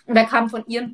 Und 0.05 0.15
da 0.15 0.25
kam 0.25 0.49
von 0.49 0.65
ihr 0.67 0.91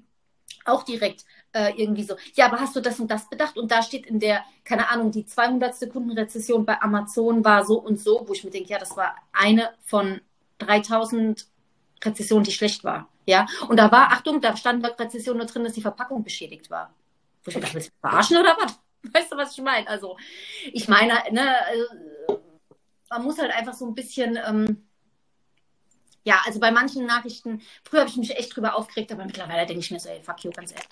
auch 0.66 0.84
direkt 0.84 1.26
äh, 1.54 1.74
irgendwie 1.76 2.04
so, 2.04 2.16
ja, 2.36 2.46
aber 2.46 2.60
hast 2.60 2.76
du 2.76 2.82
das 2.82 3.00
und 3.00 3.10
das 3.10 3.30
bedacht? 3.30 3.58
Und 3.58 3.72
da 3.72 3.82
steht 3.82 4.06
in 4.06 4.20
der, 4.20 4.44
keine 4.64 4.90
Ahnung, 4.90 5.12
die 5.12 5.26
200. 5.26 5.92
Kundenrezession 5.92 6.66
bei 6.66 6.82
Amazon 6.82 7.44
war 7.44 7.66
so 7.66 7.80
und 7.80 8.00
so, 8.00 8.24
wo 8.28 8.34
ich 8.34 8.44
mir 8.44 8.52
denke, 8.52 8.70
ja, 8.70 8.78
das 8.78 8.96
war 8.96 9.16
eine 9.32 9.72
von 9.84 10.22
3000 10.60 11.48
Rezessionen, 12.04 12.44
die 12.44 12.52
schlecht 12.52 12.84
war. 12.84 13.10
Ja, 13.26 13.48
und 13.68 13.78
da 13.78 13.92
war, 13.92 14.12
Achtung, 14.12 14.42
da 14.42 14.56
stand 14.56 14.82
bei 14.82 14.90
Rezession 14.90 15.38
nur 15.38 15.46
drin, 15.46 15.64
dass 15.64 15.74
die 15.74 15.82
Verpackung 15.82 16.24
beschädigt 16.24 16.70
war. 16.70 16.94
Wo 17.44 17.50
ich 17.50 17.56
mir 17.56 17.62
dachte, 17.62 17.76
willst 17.76 17.90
du 17.90 18.00
verarschen 18.00 18.38
oder 18.38 18.58
was? 18.60 18.80
Weißt 19.14 19.32
du, 19.32 19.38
was 19.38 19.58
ich 19.58 19.64
meine? 19.64 19.88
Also, 19.88 20.18
ich 20.72 20.88
meine, 20.88 21.14
ne, 21.32 21.56
äh, 22.28 22.34
man 23.10 23.24
muss 23.24 23.40
halt 23.40 23.52
einfach 23.52 23.74
so 23.74 23.86
ein 23.88 23.96
bisschen, 23.96 24.38
ähm, 24.46 24.88
ja, 26.24 26.42
also 26.46 26.60
bei 26.60 26.72
manchen 26.72 27.06
Nachrichten, 27.06 27.62
früher 27.84 28.02
habe 28.02 28.10
ich 28.10 28.18
mich 28.18 28.36
echt 28.36 28.56
drüber 28.56 28.76
aufgeregt, 28.76 29.12
aber 29.12 29.26
mittlerweile 29.26 29.66
denke 29.66 29.82
ich 29.82 29.92
mir 29.92 30.00
so, 30.00 30.10
ey, 30.10 30.22
fuck 30.22 30.44
you, 30.44 30.52
ganz 30.52 30.72
ehrlich. 30.72 30.88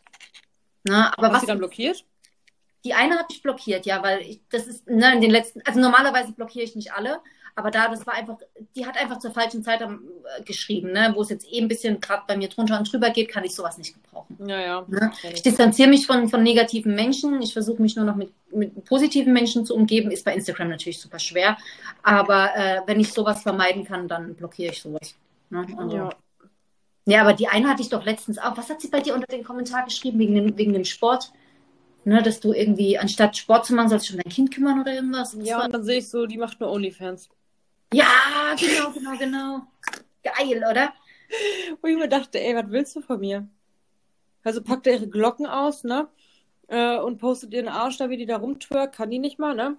Ne, 0.88 1.18
aber 1.18 1.28
Hast 1.28 1.34
was, 1.34 1.42
du 1.42 1.48
dann 1.48 1.58
blockiert? 1.58 2.06
Die 2.86 2.94
eine 2.94 3.18
habe 3.18 3.28
ich 3.30 3.42
blockiert, 3.42 3.86
ja, 3.86 4.02
weil 4.04 4.22
ich, 4.22 4.42
das 4.50 4.68
ist, 4.68 4.88
ne, 4.88 5.14
in 5.14 5.22
den 5.22 5.32
letzten, 5.32 5.62
also 5.66 5.80
normalerweise 5.80 6.32
blockiere 6.32 6.64
ich 6.64 6.76
nicht 6.76 6.94
alle, 6.94 7.20
aber 7.56 7.72
da, 7.72 7.88
das 7.88 8.06
war 8.06 8.14
einfach, 8.14 8.38
die 8.76 8.86
hat 8.86 9.02
einfach 9.02 9.18
zur 9.18 9.32
falschen 9.32 9.64
Zeit 9.64 9.82
äh, 9.82 9.88
geschrieben, 10.46 10.92
ne, 10.92 11.12
wo 11.16 11.24
es 11.24 11.30
jetzt 11.30 11.52
eh 11.52 11.60
ein 11.60 11.68
bisschen 11.68 12.00
gerade 12.00 12.24
bei 12.28 12.38
mir 12.38 12.50
drunter 12.50 12.78
und 12.78 12.92
drüber 12.92 13.10
geht, 13.10 13.30
kann 13.30 13.44
ich 13.44 13.56
sowas 13.56 13.80
nicht 13.80 13.96
gebrauchen. 13.96 14.38
Ja, 14.48 14.60
ja. 14.60 14.86
Ne? 14.88 15.12
Ich 15.34 15.42
distanziere 15.42 15.90
mich 15.90 16.06
von, 16.06 16.30
von 16.30 16.44
negativen 16.44 16.94
Menschen, 16.94 17.42
ich 17.42 17.54
versuche 17.54 17.82
mich 17.82 17.96
nur 17.96 18.06
noch 18.06 18.16
mit, 18.16 18.32
mit 18.52 18.86
positiven 18.86 19.34
Menschen 19.34 19.66
zu 19.66 19.76
umgeben, 19.76 20.12
ist 20.12 20.24
bei 20.24 20.36
Instagram 20.36 20.70
natürlich 20.70 21.02
super 21.02 21.18
schwer, 21.18 21.58
aber 22.04 22.56
äh, 22.56 22.82
wenn 22.86 23.00
ich 23.00 23.12
sowas 23.12 23.42
vermeiden 23.42 23.86
kann, 23.86 24.08
dann 24.08 24.36
blockiere 24.36 24.72
ich 24.72 24.82
sowas. 24.82 25.16
Ne? 25.50 25.66
Also, 25.78 25.98
ja. 25.98 26.10
Ja, 27.08 27.22
aber 27.22 27.32
die 27.32 27.48
eine 27.48 27.70
hatte 27.70 27.82
ich 27.82 27.88
doch 27.88 28.04
letztens 28.04 28.38
auch. 28.38 28.58
Was 28.58 28.70
hat 28.70 28.82
sie 28.82 28.90
bei 28.90 29.00
dir 29.00 29.16
unter 29.16 29.28
den 29.28 29.46
Kommentar 29.46 29.86
geschrieben 29.86 30.20
wegen 30.20 30.36
dem, 30.36 30.58
wegen 30.58 30.74
dem 30.74 30.84
Sport? 30.84 31.32
Ne, 32.04 32.22
dass 32.22 32.42
du 32.42 32.52
irgendwie, 32.52 32.98
anstatt 32.98 33.38
Sport 33.38 33.66
zu 33.66 33.76
machen, 33.76 33.88
sollst 33.88 34.10
du 34.10 34.14
um 34.14 34.20
dein 34.22 34.32
Kind 34.32 34.54
kümmern 34.54 34.82
oder 34.82 34.94
irgendwas? 34.94 35.36
ja, 35.42 35.64
und 35.64 35.74
dann 35.74 35.84
sehe 35.84 36.00
ich 36.00 36.10
so, 36.10 36.26
die 36.26 36.38
macht 36.38 36.60
nur 36.60 36.70
Onlyfans. 36.70 37.30
Ja, 37.94 38.08
genau, 38.60 38.92
genau, 38.92 39.18
genau. 39.18 39.62
Geil, 40.22 40.58
oder? 40.70 40.94
Wo 41.82 41.88
ich 41.88 41.96
mir 41.98 42.10
dachte, 42.10 42.42
ey, 42.42 42.54
was 42.56 42.70
willst 42.72 42.96
du 42.98 43.02
von 43.02 43.22
mir? 43.22 43.48
Also 44.44 44.62
packt 44.62 44.86
er 44.88 44.94
ihre 44.96 45.08
Glocken 45.08 45.46
aus, 45.46 45.86
ne? 45.86 46.10
Äh, 46.68 46.98
und 46.98 47.20
postet 47.20 47.54
ihren 47.54 47.70
Arsch 47.70 47.98
da, 47.98 48.10
wie 48.10 48.18
die 48.18 48.26
da 48.26 48.36
rumtwerkt. 48.36 48.96
Kann 48.96 49.12
die 49.12 49.20
nicht 49.20 49.40
mal, 49.40 49.56
ne? 49.56 49.78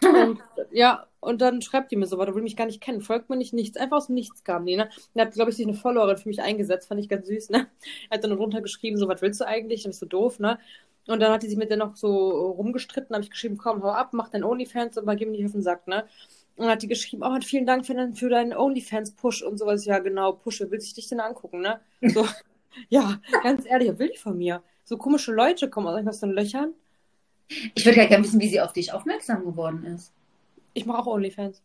Und, 0.02 0.40
ja, 0.70 1.06
und 1.22 1.40
dann 1.40 1.62
schreibt 1.62 1.92
die 1.92 1.96
mir 1.96 2.06
so, 2.06 2.18
weil 2.18 2.26
du 2.26 2.34
will 2.34 2.42
mich 2.42 2.56
gar 2.56 2.66
nicht 2.66 2.80
kennen, 2.80 3.00
folgt 3.00 3.30
mir 3.30 3.36
nicht 3.36 3.52
nichts. 3.54 3.76
Einfach 3.76 3.98
aus 3.98 4.08
dem 4.08 4.16
Nichts 4.16 4.42
kam 4.42 4.66
die, 4.66 4.76
ne? 4.76 4.90
Und 5.14 5.20
hat, 5.20 5.32
glaube 5.32 5.50
ich, 5.50 5.56
sich 5.56 5.64
eine 5.64 5.76
Followerin 5.76 6.16
für 6.16 6.28
mich 6.28 6.42
eingesetzt, 6.42 6.88
fand 6.88 7.00
ich 7.00 7.08
ganz 7.08 7.28
süß, 7.28 7.50
ne? 7.50 7.68
Hat 8.10 8.24
dann 8.24 8.32
runtergeschrieben, 8.32 8.98
so, 8.98 9.06
was 9.06 9.22
willst 9.22 9.40
du 9.40 9.46
eigentlich? 9.46 9.84
Dann 9.84 9.90
bist 9.90 10.02
du 10.02 10.06
doof, 10.06 10.40
ne? 10.40 10.58
Und 11.06 11.20
dann 11.20 11.30
hat 11.30 11.44
die 11.44 11.46
sich 11.46 11.56
mit 11.56 11.70
der 11.70 11.76
noch 11.76 11.94
so 11.94 12.50
rumgestritten, 12.50 13.14
habe 13.14 13.22
ich 13.22 13.30
geschrieben, 13.30 13.56
komm, 13.56 13.84
hau 13.84 13.90
ab, 13.90 14.10
mach 14.14 14.30
dein 14.30 14.42
Onlyfans 14.42 14.98
und 14.98 15.06
mal 15.06 15.14
gib 15.14 15.28
mir 15.28 15.36
nicht 15.36 15.46
auf 15.46 15.52
den 15.52 15.62
Sack, 15.62 15.86
ne? 15.86 16.06
Und 16.56 16.66
hat 16.66 16.82
die 16.82 16.88
geschrieben, 16.88 17.22
oh, 17.24 17.38
vielen 17.40 17.66
Dank 17.66 17.86
für, 17.86 17.94
deinen, 17.94 18.14
für 18.14 18.28
deinen 18.28 18.52
Onlyfans-Push 18.52 19.44
und 19.44 19.58
sowas. 19.58 19.84
Ja, 19.84 20.00
genau, 20.00 20.32
Push, 20.32 20.58
wer 20.58 20.72
will 20.72 20.80
sich 20.80 20.94
dich 20.94 21.06
denn 21.06 21.20
angucken, 21.20 21.60
ne? 21.60 21.78
So, 22.00 22.26
ja, 22.88 23.20
ganz 23.44 23.64
ehrlich, 23.64 23.90
wer 23.90 23.98
will 24.00 24.08
die 24.08 24.18
von 24.18 24.36
mir? 24.36 24.60
So 24.82 24.96
komische 24.96 25.32
Leute 25.32 25.70
kommen 25.70 25.86
aus 25.86 25.94
irgendwas 25.94 26.18
den 26.18 26.32
Löchern. 26.32 26.74
Ich 27.76 27.86
würde 27.86 27.98
ja 27.98 28.06
gerne 28.06 28.24
wissen, 28.24 28.40
wie 28.40 28.48
sie 28.48 28.60
auf 28.60 28.72
dich 28.72 28.92
aufmerksam 28.92 29.44
geworden 29.44 29.84
ist. 29.84 30.12
Ich 30.74 30.86
mache 30.86 30.98
auch 30.98 31.06
Onlyfans. 31.06 31.62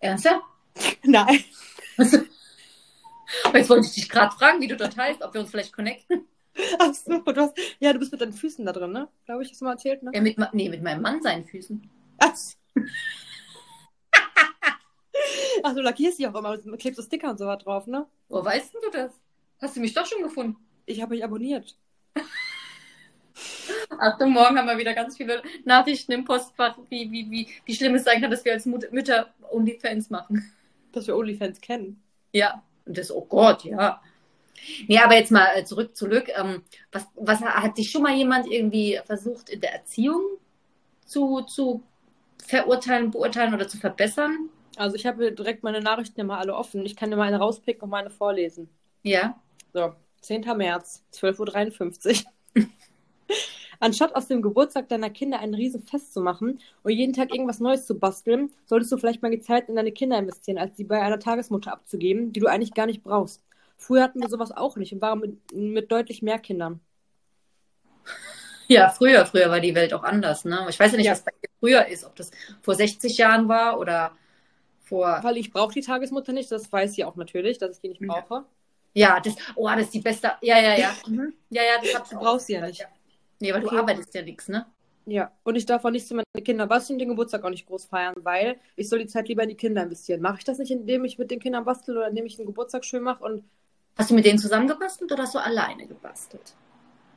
Ernsthaft? 0.00 0.44
Nein. 1.02 1.44
Jetzt 3.54 3.70
wollte 3.70 3.86
ich 3.86 3.94
dich 3.94 4.08
gerade 4.08 4.34
fragen, 4.34 4.60
wie 4.60 4.68
du 4.68 4.76
dort 4.76 4.96
heißt, 4.96 5.22
ob 5.22 5.34
wir 5.34 5.40
uns 5.40 5.50
vielleicht 5.50 5.72
connecten. 5.72 6.26
Ach 6.78 6.94
so, 6.94 7.18
du 7.18 7.40
hast, 7.40 7.58
ja, 7.80 7.92
du 7.92 7.98
bist 7.98 8.12
mit 8.12 8.20
deinen 8.20 8.32
Füßen 8.32 8.64
da 8.64 8.72
drin, 8.72 8.92
ne? 8.92 9.08
Glaube 9.26 9.42
ich, 9.42 9.50
hast 9.50 9.60
du 9.60 9.64
mal 9.64 9.72
erzählt, 9.72 10.02
ne? 10.02 10.12
Ja, 10.14 10.20
mit, 10.20 10.38
nee, 10.52 10.68
mit 10.68 10.82
meinem 10.82 11.02
Mann 11.02 11.22
seinen 11.22 11.44
Füßen. 11.44 11.90
Ach, 12.18 12.32
Ach, 15.62 15.74
du 15.74 15.80
lackierst 15.80 16.18
die 16.18 16.28
auch 16.28 16.34
immer, 16.34 16.56
klebst 16.76 16.98
du 16.98 17.02
Sticker 17.02 17.30
und 17.30 17.38
so 17.38 17.46
was 17.46 17.62
drauf, 17.62 17.86
ne? 17.86 18.06
Wo 18.28 18.44
weißt 18.44 18.74
du 18.74 18.78
das? 18.92 19.12
Hast 19.60 19.76
du 19.76 19.80
mich 19.80 19.94
doch 19.94 20.06
schon 20.06 20.22
gefunden? 20.22 20.56
Ich 20.84 21.02
habe 21.02 21.14
euch 21.14 21.24
abonniert. 21.24 21.76
Achtung, 23.98 24.30
morgen 24.30 24.58
haben 24.58 24.68
wir 24.68 24.78
wieder 24.78 24.94
ganz 24.94 25.16
viele 25.16 25.42
Nachrichten 25.64 26.12
im 26.12 26.24
Postfach, 26.24 26.76
wie, 26.88 27.10
wie, 27.10 27.30
wie, 27.30 27.48
wie 27.64 27.74
schlimm 27.74 27.94
es 27.94 28.04
sein 28.04 28.20
kann, 28.20 28.30
dass 28.30 28.44
wir 28.44 28.52
als 28.52 28.66
Mut 28.66 28.90
Mütter 28.92 29.28
Onlyfans 29.50 30.10
machen. 30.10 30.50
Dass 30.92 31.06
wir 31.06 31.16
Onlyfans 31.16 31.60
kennen. 31.60 32.02
Ja. 32.32 32.62
Und 32.84 32.96
das, 32.96 33.10
oh 33.10 33.24
Gott, 33.24 33.64
ja. 33.64 34.00
Nee, 34.86 34.98
aber 34.98 35.14
jetzt 35.14 35.30
mal 35.30 35.48
äh, 35.54 35.64
zurück, 35.64 35.96
zurück. 35.96 36.28
Ähm, 36.34 36.62
was, 36.92 37.06
was 37.14 37.40
hat 37.40 37.76
dich 37.78 37.90
schon 37.90 38.02
mal 38.02 38.14
jemand 38.14 38.50
irgendwie 38.50 39.00
versucht, 39.04 39.50
in 39.50 39.60
der 39.60 39.72
Erziehung 39.72 40.22
zu, 41.04 41.42
zu 41.42 41.82
verurteilen, 42.46 43.10
beurteilen 43.10 43.54
oder 43.54 43.68
zu 43.68 43.78
verbessern? 43.78 44.50
Also 44.76 44.96
ich 44.96 45.06
habe 45.06 45.32
direkt 45.32 45.62
meine 45.62 45.80
Nachrichten 45.80 46.20
immer 46.20 46.38
alle 46.38 46.54
offen. 46.54 46.84
Ich 46.84 46.96
kann 46.96 47.10
dir 47.10 47.16
mal 47.16 47.28
eine 47.28 47.38
rauspicken 47.38 47.82
und 47.82 47.90
meine 47.90 48.10
vorlesen. 48.10 48.68
Ja. 49.02 49.40
So, 49.72 49.94
10. 50.20 50.42
März, 50.56 51.02
12.53 51.12 52.24
Uhr. 52.56 52.66
Anstatt 53.80 54.14
aus 54.14 54.28
dem 54.28 54.42
Geburtstag 54.42 54.88
deiner 54.88 55.10
Kinder 55.10 55.40
ein 55.40 55.54
Riesenfest 55.54 56.12
zu 56.12 56.20
machen 56.20 56.60
und 56.82 56.92
jeden 56.92 57.12
Tag 57.12 57.32
irgendwas 57.32 57.60
Neues 57.60 57.86
zu 57.86 57.98
basteln, 57.98 58.50
solltest 58.64 58.92
du 58.92 58.96
vielleicht 58.96 59.22
mal 59.22 59.30
die 59.30 59.40
Zeit 59.40 59.68
in 59.68 59.76
deine 59.76 59.92
Kinder 59.92 60.18
investieren, 60.18 60.58
als 60.58 60.76
sie 60.76 60.84
bei 60.84 61.00
einer 61.00 61.18
Tagesmutter 61.18 61.72
abzugeben, 61.72 62.32
die 62.32 62.40
du 62.40 62.46
eigentlich 62.46 62.74
gar 62.74 62.86
nicht 62.86 63.02
brauchst. 63.02 63.42
Früher 63.76 64.02
hatten 64.02 64.20
wir 64.20 64.28
sowas 64.28 64.52
auch 64.52 64.76
nicht 64.76 64.92
und 64.92 65.02
waren 65.02 65.20
mit, 65.20 65.52
mit 65.52 65.92
deutlich 65.92 66.22
mehr 66.22 66.38
Kindern. 66.38 66.80
Ja, 68.68 68.88
früher, 68.88 69.26
früher 69.26 69.50
war 69.50 69.60
die 69.60 69.74
Welt 69.74 69.94
auch 69.94 70.02
anders. 70.02 70.44
Ne? 70.44 70.66
Ich 70.68 70.78
weiß 70.80 70.92
ja 70.92 70.96
nicht, 70.96 71.06
ja. 71.06 71.12
was 71.12 71.22
bei 71.22 71.30
dir 71.42 71.50
früher 71.60 71.86
ist, 71.86 72.04
ob 72.04 72.16
das 72.16 72.30
vor 72.62 72.74
60 72.74 73.16
Jahren 73.16 73.48
war 73.48 73.78
oder 73.78 74.12
vor. 74.80 75.20
Weil 75.22 75.36
ich 75.36 75.52
brauche 75.52 75.72
die 75.72 75.82
Tagesmutter 75.82 76.32
nicht, 76.32 76.50
das 76.50 76.72
weiß 76.72 76.94
sie 76.94 77.04
auch 77.04 77.16
natürlich, 77.16 77.58
dass 77.58 77.76
ich 77.76 77.80
die 77.80 77.88
nicht 77.88 78.00
brauche. 78.00 78.44
Ja, 78.94 79.20
das, 79.20 79.34
oh, 79.56 79.68
das 79.68 79.82
ist 79.82 79.94
die 79.94 80.00
beste. 80.00 80.32
Ja, 80.40 80.58
ja, 80.58 80.74
ja. 80.74 80.94
Mhm. 81.06 81.34
Ja, 81.50 81.62
ja, 81.62 82.00
das 82.00 82.08
du 82.08 82.18
brauchst 82.18 82.46
sie 82.46 82.54
ja 82.54 82.66
nicht. 82.66 82.80
Ja. 82.80 82.86
Nee, 83.40 83.52
weil 83.52 83.64
okay. 83.64 83.74
du 83.74 83.80
arbeitest 83.80 84.14
ja 84.14 84.22
nichts, 84.22 84.48
ne? 84.48 84.66
Ja, 85.08 85.30
und 85.44 85.54
ich 85.54 85.66
darf 85.66 85.84
auch 85.84 85.90
nicht 85.90 86.08
zu 86.08 86.14
meinen 86.14 86.44
Kindern 86.44 86.68
basteln, 86.68 86.98
den 86.98 87.10
Geburtstag 87.10 87.44
auch 87.44 87.50
nicht 87.50 87.66
groß 87.66 87.86
feiern, 87.86 88.14
weil 88.22 88.56
ich 88.74 88.88
soll 88.88 88.98
die 88.98 89.06
Zeit 89.06 89.28
lieber 89.28 89.44
in 89.44 89.50
die 89.50 89.56
Kinder 89.56 89.82
investieren. 89.82 90.20
Mache 90.20 90.38
ich 90.38 90.44
das 90.44 90.58
nicht, 90.58 90.72
indem 90.72 91.04
ich 91.04 91.16
mit 91.16 91.30
den 91.30 91.38
Kindern 91.38 91.64
bastel 91.64 91.96
oder 91.96 92.08
indem 92.08 92.26
ich 92.26 92.36
den 92.36 92.46
Geburtstag 92.46 92.84
schön 92.84 93.02
mache 93.02 93.22
und 93.22 93.44
Hast 93.96 94.10
du 94.10 94.14
mit 94.14 94.26
denen 94.26 94.38
zusammen 94.38 94.68
gebastelt 94.68 95.10
oder 95.10 95.22
hast 95.22 95.34
du 95.34 95.38
alleine 95.38 95.86
gebastelt? 95.86 96.54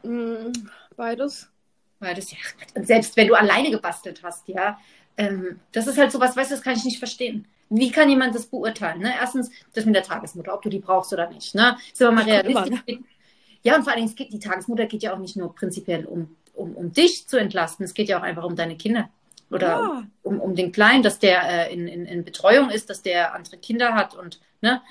Mm, 0.04 0.54
beides. 0.96 1.50
Beides, 2.00 2.32
ja. 2.32 2.38
Und 2.74 2.88
selbst 2.88 3.18
wenn 3.18 3.28
du 3.28 3.34
alleine 3.36 3.70
gebastelt 3.70 4.22
hast, 4.24 4.48
ja, 4.48 4.80
ähm, 5.18 5.60
das 5.74 5.88
ist 5.88 5.98
halt 5.98 6.12
sowas, 6.12 6.38
weißt 6.38 6.52
du, 6.52 6.56
das 6.56 6.64
kann 6.64 6.78
ich 6.78 6.86
nicht 6.86 7.00
verstehen. 7.00 7.46
Wie 7.70 7.92
kann 7.92 8.10
jemand 8.10 8.34
das 8.34 8.46
beurteilen? 8.46 9.02
Ne? 9.02 9.14
Erstens, 9.20 9.52
das 9.74 9.86
mit 9.86 9.94
der 9.94 10.04
Tagesmutter, 10.04 10.54
ob 10.54 10.62
du 10.62 10.70
die 10.70 10.80
brauchst 10.80 11.12
oder 11.12 11.30
nicht. 11.30 11.54
Ne? 11.54 11.76
Ist 11.92 12.02
aber 12.02 12.14
mal 12.14 12.24
realistisch. 12.24 12.80
Ja, 13.64 13.76
und 13.76 13.84
vor 13.84 13.94
allen 13.94 14.06
Dingen, 14.06 14.16
geht, 14.16 14.34
die 14.34 14.40
Tagesmutter 14.40 14.86
geht 14.86 15.04
ja 15.04 15.14
auch 15.14 15.20
nicht 15.20 15.36
nur 15.36 15.54
prinzipiell 15.54 16.06
um, 16.06 16.36
um, 16.54 16.76
um 16.76 16.94
dich 16.94 17.28
zu 17.28 17.38
entlasten, 17.38 17.86
es 17.86 17.94
geht 17.94 18.10
ja 18.10 18.20
auch 18.20 18.24
einfach 18.24 18.44
um 18.44 18.56
deine 18.56 18.78
Kinder. 18.78 19.10
Oder 19.52 19.68
ja. 19.68 20.04
um, 20.24 20.40
um 20.40 20.56
den 20.56 20.72
Kleinen, 20.72 21.04
dass 21.04 21.20
der 21.20 21.70
äh, 21.70 21.74
in, 21.74 21.88
in, 21.88 22.06
in 22.06 22.24
Betreuung 22.24 22.70
ist, 22.70 22.90
dass 22.90 23.02
der 23.02 23.34
andere 23.34 23.58
Kinder 23.58 23.96
hat 23.96 24.16
und, 24.16 24.40
ne? 24.62 24.82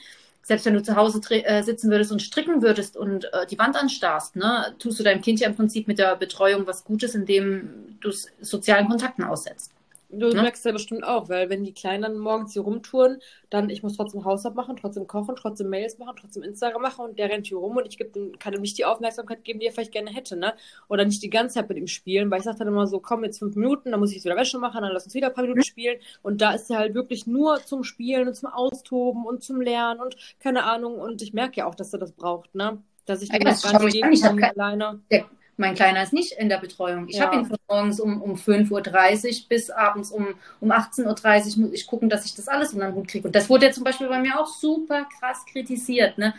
selbst 0.48 0.64
wenn 0.64 0.74
du 0.74 0.82
zu 0.82 0.96
Hause 0.96 1.20
äh, 1.30 1.62
sitzen 1.62 1.90
würdest 1.90 2.10
und 2.10 2.22
stricken 2.22 2.62
würdest 2.62 2.96
und 2.96 3.26
äh, 3.34 3.46
die 3.46 3.58
Wand 3.58 3.76
anstarrst, 3.76 4.34
ne, 4.34 4.74
tust 4.78 4.98
du 4.98 5.04
deinem 5.04 5.20
Kind 5.20 5.40
ja 5.40 5.46
im 5.46 5.54
Prinzip 5.54 5.86
mit 5.86 5.98
der 5.98 6.16
Betreuung 6.16 6.66
was 6.66 6.84
Gutes, 6.84 7.14
indem 7.14 7.98
du 8.00 8.08
es 8.08 8.28
sozialen 8.40 8.88
Kontakten 8.88 9.24
aussetzt. 9.24 9.72
Du 10.10 10.28
ne? 10.28 10.42
merkst 10.42 10.64
ja 10.64 10.72
bestimmt 10.72 11.04
auch, 11.04 11.28
weil 11.28 11.50
wenn 11.50 11.64
die 11.64 11.74
Kleinen 11.74 12.02
dann 12.02 12.18
morgens 12.18 12.54
hier 12.54 12.62
rumtouren, 12.62 13.20
dann 13.50 13.68
ich 13.68 13.82
muss 13.82 13.96
trotzdem 13.96 14.24
Haushalt 14.24 14.54
machen, 14.54 14.76
trotzdem 14.76 15.06
kochen, 15.06 15.36
trotzdem 15.36 15.68
Mails 15.68 15.98
machen, 15.98 16.16
trotzdem 16.18 16.42
Instagram 16.42 16.80
machen 16.80 17.04
und 17.04 17.18
der 17.18 17.28
rennt 17.28 17.46
hier 17.46 17.58
rum 17.58 17.76
und 17.76 17.86
ich 17.86 17.98
geb, 17.98 18.16
kann 18.38 18.54
ihm 18.54 18.62
nicht 18.62 18.78
die 18.78 18.86
Aufmerksamkeit 18.86 19.44
geben, 19.44 19.60
die 19.60 19.66
er 19.66 19.72
vielleicht 19.72 19.92
gerne 19.92 20.10
hätte, 20.10 20.36
ne? 20.36 20.54
Oder 20.88 21.04
nicht 21.04 21.22
die 21.22 21.28
ganze 21.28 21.56
Zeit 21.56 21.68
mit 21.68 21.76
ihm 21.76 21.86
spielen, 21.86 22.30
weil 22.30 22.38
ich 22.38 22.44
sage 22.44 22.58
dann 22.58 22.68
immer 22.68 22.86
so, 22.86 23.00
komm 23.00 23.22
jetzt 23.22 23.38
fünf 23.38 23.54
Minuten, 23.54 23.90
dann 23.90 24.00
muss 24.00 24.10
ich 24.10 24.16
jetzt 24.16 24.24
wieder 24.24 24.36
Wäsche 24.36 24.58
machen, 24.58 24.80
dann 24.80 24.92
lass 24.92 25.04
uns 25.04 25.14
wieder 25.14 25.28
ein 25.28 25.34
paar 25.34 25.44
Minuten 25.44 25.62
spielen 25.62 25.98
und 26.22 26.40
da 26.40 26.52
ist 26.52 26.70
er 26.70 26.78
halt 26.78 26.94
wirklich 26.94 27.26
nur 27.26 27.62
zum 27.64 27.84
Spielen 27.84 28.28
und 28.28 28.34
zum 28.34 28.48
Austoben 28.48 29.26
und 29.26 29.42
zum 29.42 29.60
Lernen 29.60 30.00
und 30.00 30.16
keine 30.40 30.64
Ahnung 30.64 30.98
und 30.98 31.20
ich 31.20 31.34
merke 31.34 31.56
ja 31.56 31.66
auch, 31.66 31.74
dass 31.74 31.92
er 31.92 31.98
das 31.98 32.12
braucht, 32.12 32.54
ne? 32.54 32.82
Dass 33.04 33.20
ich 33.20 33.30
ja, 33.30 33.38
das 33.40 33.62
gar 33.62 33.82
nicht 33.82 33.92
geben 33.92 34.38
kann 34.38 34.42
alleine. 34.42 35.00
Ja 35.10 35.24
mein 35.58 35.74
Kleiner 35.74 36.02
ist 36.02 36.12
nicht 36.12 36.32
in 36.32 36.48
der 36.48 36.58
Betreuung. 36.58 37.08
Ich 37.08 37.16
ja. 37.16 37.26
habe 37.26 37.36
ihn 37.36 37.44
von 37.44 37.58
morgens 37.68 37.98
um, 37.98 38.22
um 38.22 38.34
5.30 38.36 39.26
Uhr 39.42 39.48
bis 39.48 39.70
abends 39.70 40.12
um, 40.12 40.28
um 40.60 40.70
18.30 40.70 41.56
Uhr 41.56 41.64
muss 41.64 41.72
ich 41.72 41.86
gucken, 41.86 42.08
dass 42.08 42.24
ich 42.24 42.34
das 42.34 42.46
alles 42.46 42.72
unter 42.72 42.86
den 42.86 42.94
Hut 42.94 43.08
kriege. 43.08 43.26
Und 43.26 43.34
das 43.34 43.50
wurde 43.50 43.66
ja 43.66 43.72
zum 43.72 43.82
Beispiel 43.82 44.08
bei 44.08 44.20
mir 44.20 44.38
auch 44.40 44.46
super 44.46 45.06
krass 45.18 45.44
kritisiert, 45.50 46.16
ne? 46.16 46.32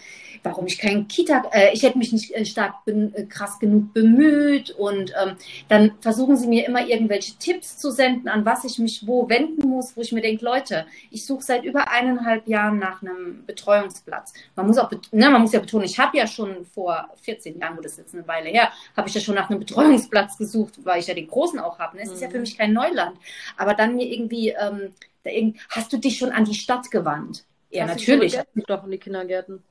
Warum 0.44 0.68
ich 0.68 0.78
kein 0.78 1.08
Kita, 1.10 1.44
äh, 1.52 1.74
ich 1.74 1.84
hätte 1.84 1.98
mich 1.98 2.14
nicht 2.14 2.34
äh, 2.34 2.46
stark 2.46 2.76
äh, 2.86 3.24
krass 3.26 3.60
genug 3.60 3.94
bemüht. 3.94 4.72
Und 4.72 5.14
ähm, 5.22 5.36
dann 5.68 5.92
versuchen 6.00 6.38
sie 6.38 6.48
mir 6.48 6.66
immer 6.66 6.88
irgendwelche 6.88 7.36
Tipps 7.36 7.78
zu 7.78 7.92
senden, 7.92 8.30
an 8.30 8.46
was 8.46 8.64
ich 8.64 8.80
mich 8.80 9.06
wo 9.06 9.28
wenden 9.28 9.68
muss, 9.68 9.98
wo 9.98 10.02
ich 10.02 10.14
mir 10.14 10.22
denke, 10.22 10.46
Leute, 10.46 10.86
ich 11.12 11.26
suche 11.26 11.44
seit 11.44 11.66
über 11.66 11.92
eineinhalb 11.92 12.48
Jahren 12.48 12.80
nach 12.80 13.02
einem 13.02 13.46
Betreuungsplatz. 13.46 14.34
Man 14.56 14.68
muss 14.68 14.78
auch, 14.78 14.90
ne, 15.12 15.30
man 15.30 15.42
muss 15.42 15.52
ja 15.52 15.60
betonen, 15.60 15.84
ich 15.84 16.00
habe 16.00 16.18
ja 16.18 16.26
schon 16.26 16.66
vor 16.74 17.10
14 17.22 17.60
Jahren, 17.60 17.78
wo 17.78 17.82
das 17.82 17.98
jetzt 17.98 18.14
eine 18.14 18.26
Weile 18.26 18.50
her, 18.50 18.70
habe 18.96 19.09
ich 19.10 19.16
ja 19.16 19.22
schon 19.22 19.36
nach 19.36 19.50
einem 19.50 19.60
Betreuungsplatz 19.60 20.38
gesucht, 20.38 20.80
weil 20.84 21.00
ich 21.00 21.08
ja 21.08 21.14
den 21.14 21.28
Großen 21.28 21.60
auch 21.60 21.80
habe. 21.80 21.98
Ne? 21.98 22.04
Es 22.04 22.10
mhm. 22.10 22.16
ist 22.16 22.22
ja 22.22 22.30
für 22.30 22.38
mhm. 22.38 22.42
mich 22.42 22.58
kein 22.58 22.74
Neuland. 22.74 23.18
Aber 23.58 23.74
dann 23.74 23.96
mir 23.96 24.08
irgendwie, 24.08 24.50
ähm, 24.50 24.94
irgend... 25.24 25.58
hast 25.70 25.92
du 25.94 25.98
dich 25.98 26.18
schon 26.18 26.32
an 26.32 26.46
die 26.46 26.56
Stadt 26.56 26.90
gewandt? 26.92 27.46
Ja, 27.70 27.84
hast 27.84 28.00
natürlich. 28.00 28.38
Du 28.56 28.62
doch 28.68 28.84
in 28.84 28.92
die 28.92 28.98
Kindergärten. 28.98 29.64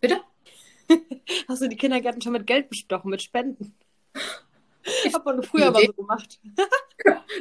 Bitte? 0.00 0.20
hast 1.48 1.62
du 1.62 1.68
die 1.68 1.76
Kindergärten 1.76 2.20
schon 2.20 2.32
mit 2.32 2.46
Geld 2.46 2.68
bestochen, 2.68 3.10
mit 3.10 3.22
Spenden? 3.22 3.74
Ich 5.04 5.14
habe 5.14 5.24
man 5.24 5.42
früher 5.42 5.70
mal 5.70 5.84
so 5.84 5.92
gemacht. 5.92 6.40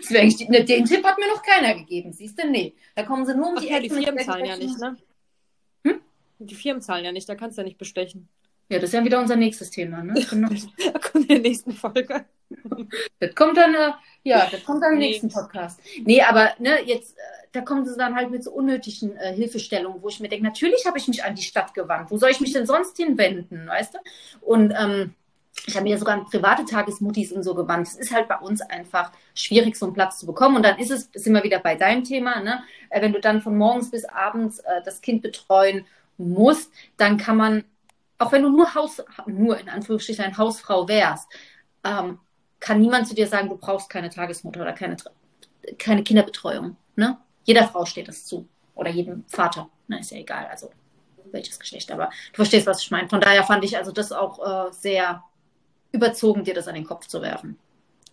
Ne, 0.10 0.64
den 0.64 0.86
Tipp 0.86 1.04
hat 1.04 1.18
mir 1.20 1.28
noch 1.28 1.44
keiner 1.44 1.76
gegeben, 1.76 2.14
siehst 2.14 2.42
du? 2.42 2.50
Nee. 2.50 2.74
Da 2.96 3.04
kommen 3.04 3.26
sie 3.26 3.36
nur 3.36 3.50
um 3.50 3.56
Ach 3.58 3.62
die 3.62 3.68
ja, 3.68 3.80
die 3.80 3.90
Firmen 3.90 4.24
zahlen 4.24 4.46
ja 4.46 4.56
nicht, 4.56 4.80
ne? 4.80 4.98
Hm? 5.86 6.02
Die 6.40 6.56
Firmen 6.56 6.82
zahlen 6.82 7.06
ja 7.06 7.12
nicht, 7.12 7.28
da 7.28 7.36
kannst 7.36 7.58
du 7.58 7.62
ja 7.62 7.66
nicht 7.66 7.78
bestechen. 7.78 8.30
Ja, 8.72 8.80
das 8.80 8.92
ist 8.92 8.94
ja 8.94 9.04
wieder 9.04 9.20
unser 9.20 9.36
nächstes 9.36 9.70
Thema, 9.70 10.02
ne? 10.02 10.14
Genau. 10.30 10.48
da 10.94 10.98
kommt 10.98 11.26
in 11.26 11.28
der 11.28 11.40
nächsten 11.40 11.74
Folge. 11.74 12.24
Das 13.20 13.36
kommt 13.36 13.58
dann, 13.58 13.76
äh, 13.76 13.92
ja, 14.24 14.48
das 14.50 14.64
kommt 14.64 14.82
dann 14.82 14.94
im 14.94 15.00
nächsten 15.00 15.30
Podcast. 15.30 15.82
Nee, 16.06 16.22
aber 16.22 16.52
ne, 16.58 16.82
jetzt, 16.86 17.18
äh, 17.18 17.48
da 17.52 17.62
kommen 17.62 17.86
sie 17.86 17.98
dann 17.98 18.16
halt 18.16 18.32
mit 18.32 18.46
so 18.46 18.52
unnötigen 18.52 19.18
äh, 19.18 19.34
Hilfestellungen, 19.34 20.02
wo 20.02 20.08
ich 20.08 20.22
mir 20.22 20.30
denke, 20.30 20.46
natürlich 20.46 20.86
habe 20.86 20.98
ich 20.98 21.10
mich 21.10 21.22
an 21.22 21.36
die 21.36 21.42
Stadt 21.42 21.74
gewandt. 21.74 22.12
Wo 22.12 22.18
soll 22.18 22.30
ich 22.30 22.40
mich 22.40 22.54
denn 22.54 22.66
sonst 22.66 22.96
hinwenden, 22.96 23.68
weißt 23.68 23.96
du? 23.96 23.98
Und 24.40 24.74
ähm, 24.80 25.16
ich 25.68 25.76
habe 25.76 25.84
mir 25.84 25.98
sogar 25.98 26.16
an 26.16 26.26
private 26.26 26.64
Tagesmuttis 26.64 27.34
und 27.34 27.44
so 27.44 27.54
gewandt. 27.54 27.90
Es 27.90 27.96
ist 27.96 28.14
halt 28.14 28.30
bei 28.30 28.38
uns 28.38 28.62
einfach 28.62 29.12
schwierig, 29.36 29.76
so 29.76 29.86
einen 29.86 29.94
Platz 29.94 30.20
zu 30.20 30.26
bekommen. 30.26 30.56
Und 30.56 30.64
dann 30.64 30.80
ist 30.80 30.92
es, 30.92 31.10
sind 31.14 31.34
wir 31.34 31.44
wieder 31.44 31.60
bei 31.60 31.76
deinem 31.76 32.06
Thema, 32.06 32.40
ne? 32.40 32.64
Äh, 32.90 33.02
wenn 33.02 33.12
du 33.12 33.20
dann 33.20 33.42
von 33.42 33.58
morgens 33.58 33.92
bis 33.92 34.06
abends 34.06 34.60
äh, 34.60 34.82
das 34.86 35.02
Kind 35.02 35.22
betreuen 35.22 35.86
musst, 36.18 36.72
dann 36.96 37.18
kann 37.18 37.36
man 37.36 37.66
auch 38.22 38.32
wenn 38.32 38.44
du 38.44 38.50
nur 38.50 38.74
Haus, 38.76 39.02
nur 39.26 39.60
in 39.60 39.68
Anführungsstrichen 39.68 40.24
eine 40.24 40.38
Hausfrau 40.38 40.88
wärst, 40.88 41.28
ähm, 41.84 42.20
kann 42.60 42.80
niemand 42.80 43.08
zu 43.08 43.16
dir 43.16 43.28
sagen, 43.28 43.50
du 43.50 43.58
brauchst 43.58 43.90
keine 43.90 44.10
Tagesmutter 44.10 44.62
oder 44.62 44.74
keine, 44.74 44.96
keine 45.80 46.04
Kinderbetreuung. 46.04 46.78
Ne? 46.96 47.18
Jeder 47.44 47.68
Frau 47.68 47.86
steht 47.86 48.08
das 48.08 48.26
zu. 48.26 48.48
Oder 48.76 48.92
jedem 48.92 49.26
Vater. 49.28 49.70
Na, 49.88 50.00
ist 50.00 50.12
ja 50.12 50.20
egal, 50.20 50.46
also 50.46 50.70
welches 51.32 51.60
Geschlecht. 51.60 51.92
Aber 51.92 52.06
du 52.32 52.36
verstehst, 52.36 52.68
was 52.68 52.84
ich 52.84 52.92
meine. 52.92 53.10
Von 53.10 53.22
daher 53.22 53.44
fand 53.44 53.64
ich 53.66 53.76
also 53.76 53.92
das 53.92 54.12
auch 54.12 54.70
äh, 54.70 54.72
sehr 54.72 55.24
überzogen, 55.92 56.44
dir 56.44 56.54
das 56.54 56.68
an 56.68 56.76
den 56.76 56.86
Kopf 56.86 57.08
zu 57.08 57.24
werfen. 57.24 57.58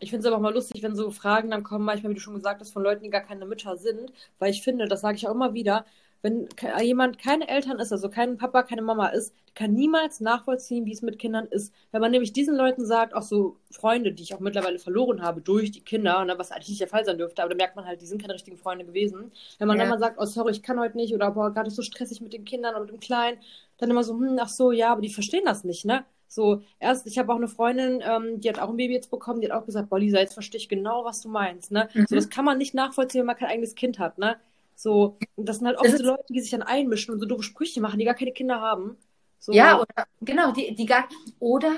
Ich 0.01 0.11
finde 0.11 0.21
es 0.21 0.27
aber 0.27 0.37
auch 0.37 0.41
mal 0.41 0.55
lustig, 0.55 0.83
wenn 0.83 0.97
so 0.97 1.11
Fragen 1.11 1.51
dann 1.51 1.65
kommen, 1.65 1.85
manchmal, 1.85 2.11
wie 2.11 2.15
du 2.15 2.21
schon 2.21 2.35
gesagt 2.35 2.61
hast, 2.61 2.73
von 2.73 2.83
Leuten, 2.83 3.03
die 3.03 3.11
gar 3.11 3.21
keine 3.21 3.45
Mütter 3.45 3.77
sind, 3.77 4.13
weil 4.39 4.51
ich 4.51 4.63
finde, 4.63 4.89
das 4.89 5.03
sage 5.03 5.17
ich 5.17 5.29
auch 5.29 5.35
immer 5.35 5.53
wieder, 5.53 5.85
wenn 6.23 6.49
jemand 6.83 7.19
keine 7.19 7.49
Eltern 7.49 7.79
ist, 7.79 7.93
also 7.93 8.09
kein 8.09 8.37
Papa, 8.37 8.63
keine 8.65 8.83
Mama 8.83 9.09
ist, 9.09 9.33
kann 9.55 9.73
niemals 9.73 10.21
nachvollziehen, 10.21 10.87
wie 10.87 10.93
es 10.93 11.03
mit 11.03 11.19
Kindern 11.19 11.47
ist. 11.47 11.73
Wenn 11.91 12.01
man 12.01 12.11
nämlich 12.11 12.33
diesen 12.33 12.57
Leuten 12.57 12.85
sagt, 12.85 13.15
auch 13.15 13.23
so 13.23 13.57
Freunde, 13.71 14.13
die 14.13 14.23
ich 14.23 14.35
auch 14.35 14.41
mittlerweile 14.41 14.79
verloren 14.79 15.23
habe 15.23 15.41
durch 15.41 15.71
die 15.71 15.81
Kinder, 15.81 16.25
ne, 16.25 16.39
was 16.39 16.51
eigentlich 16.51 16.71
nicht 16.71 16.81
der 16.81 16.89
Fall 16.89 17.05
sein 17.05 17.19
dürfte, 17.19 17.43
aber 17.43 17.51
da 17.51 17.57
merkt 17.57 17.77
man 17.77 17.87
halt, 17.87 18.01
die 18.01 18.07
sind 18.07 18.21
keine 18.21 18.35
richtigen 18.35 18.57
Freunde 18.57 18.85
gewesen. 18.85 19.33
Wenn 19.59 19.69
man 19.69 19.77
ja. 19.77 19.85
dann 19.85 19.91
mal 19.91 19.99
sagt, 19.99 20.19
oh 20.19 20.25
sorry, 20.25 20.53
ich 20.53 20.63
kann 20.63 20.79
heute 20.79 20.97
nicht 20.97 21.15
oder 21.15 21.31
boah, 21.31 21.53
gerade 21.53 21.71
so 21.71 21.83
stressig 21.83 22.21
mit 22.21 22.33
den 22.33 22.45
Kindern 22.45 22.75
oder 22.75 22.85
mit 22.85 22.93
dem 22.93 23.01
Kleinen, 23.01 23.39
dann 23.79 23.91
immer 23.91 24.05
so, 24.05 24.15
hm, 24.15 24.39
ach 24.41 24.49
so, 24.49 24.73
ja, 24.73 24.93
aber 24.93 25.01
die 25.01 25.11
verstehen 25.11 25.45
das 25.45 25.65
nicht, 25.65 25.85
ne? 25.85 26.05
So, 26.31 26.63
erst, 26.79 27.07
ich 27.07 27.19
habe 27.19 27.33
auch 27.33 27.37
eine 27.37 27.49
Freundin, 27.49 28.03
ähm, 28.07 28.41
die 28.41 28.51
hat 28.51 28.59
auch 28.59 28.69
ein 28.69 28.77
Baby 28.77 28.93
jetzt 28.95 29.11
bekommen, 29.11 29.41
die 29.41 29.51
hat 29.51 29.59
auch 29.59 29.65
gesagt, 29.65 29.89
boah, 29.89 29.99
Lisa, 29.99 30.19
jetzt 30.19 30.35
verstehe 30.35 30.59
ich 30.59 30.69
genau, 30.69 31.05
was 31.05 31.23
du 31.23 31.29
meinst, 31.31 31.73
ne? 31.73 31.89
Mhm. 31.95 32.07
So, 32.07 32.17
das 32.17 32.29
kann 32.29 32.45
man 32.45 32.59
nicht 32.59 32.75
nachvollziehen, 32.75 33.21
wenn 33.21 33.27
man 33.27 33.37
kein 33.37 33.49
eigenes 33.49 33.75
Kind 33.75 33.99
hat, 33.99 34.19
ne? 34.19 34.37
So, 34.79 35.19
und 35.35 35.49
das 35.49 35.59
sind 35.59 35.67
halt 35.67 35.77
oft 35.77 35.91
so 35.91 36.05
Leute, 36.05 36.23
die 36.29 36.39
sich 36.39 36.53
dann 36.53 36.63
einmischen 36.63 37.13
und 37.13 37.19
so 37.19 37.27
doofe 37.27 37.43
Sprüche 37.43 37.81
machen, 37.81 37.99
die 37.99 38.05
gar 38.05 38.15
keine 38.15 38.31
Kinder 38.31 38.61
haben. 38.61 38.97
So. 39.41 39.51
Ja, 39.51 39.81
oder, 39.81 40.07
genau, 40.21 40.53
die, 40.53 40.73
die 40.73 40.87
gar, 40.87 41.09
oder 41.41 41.73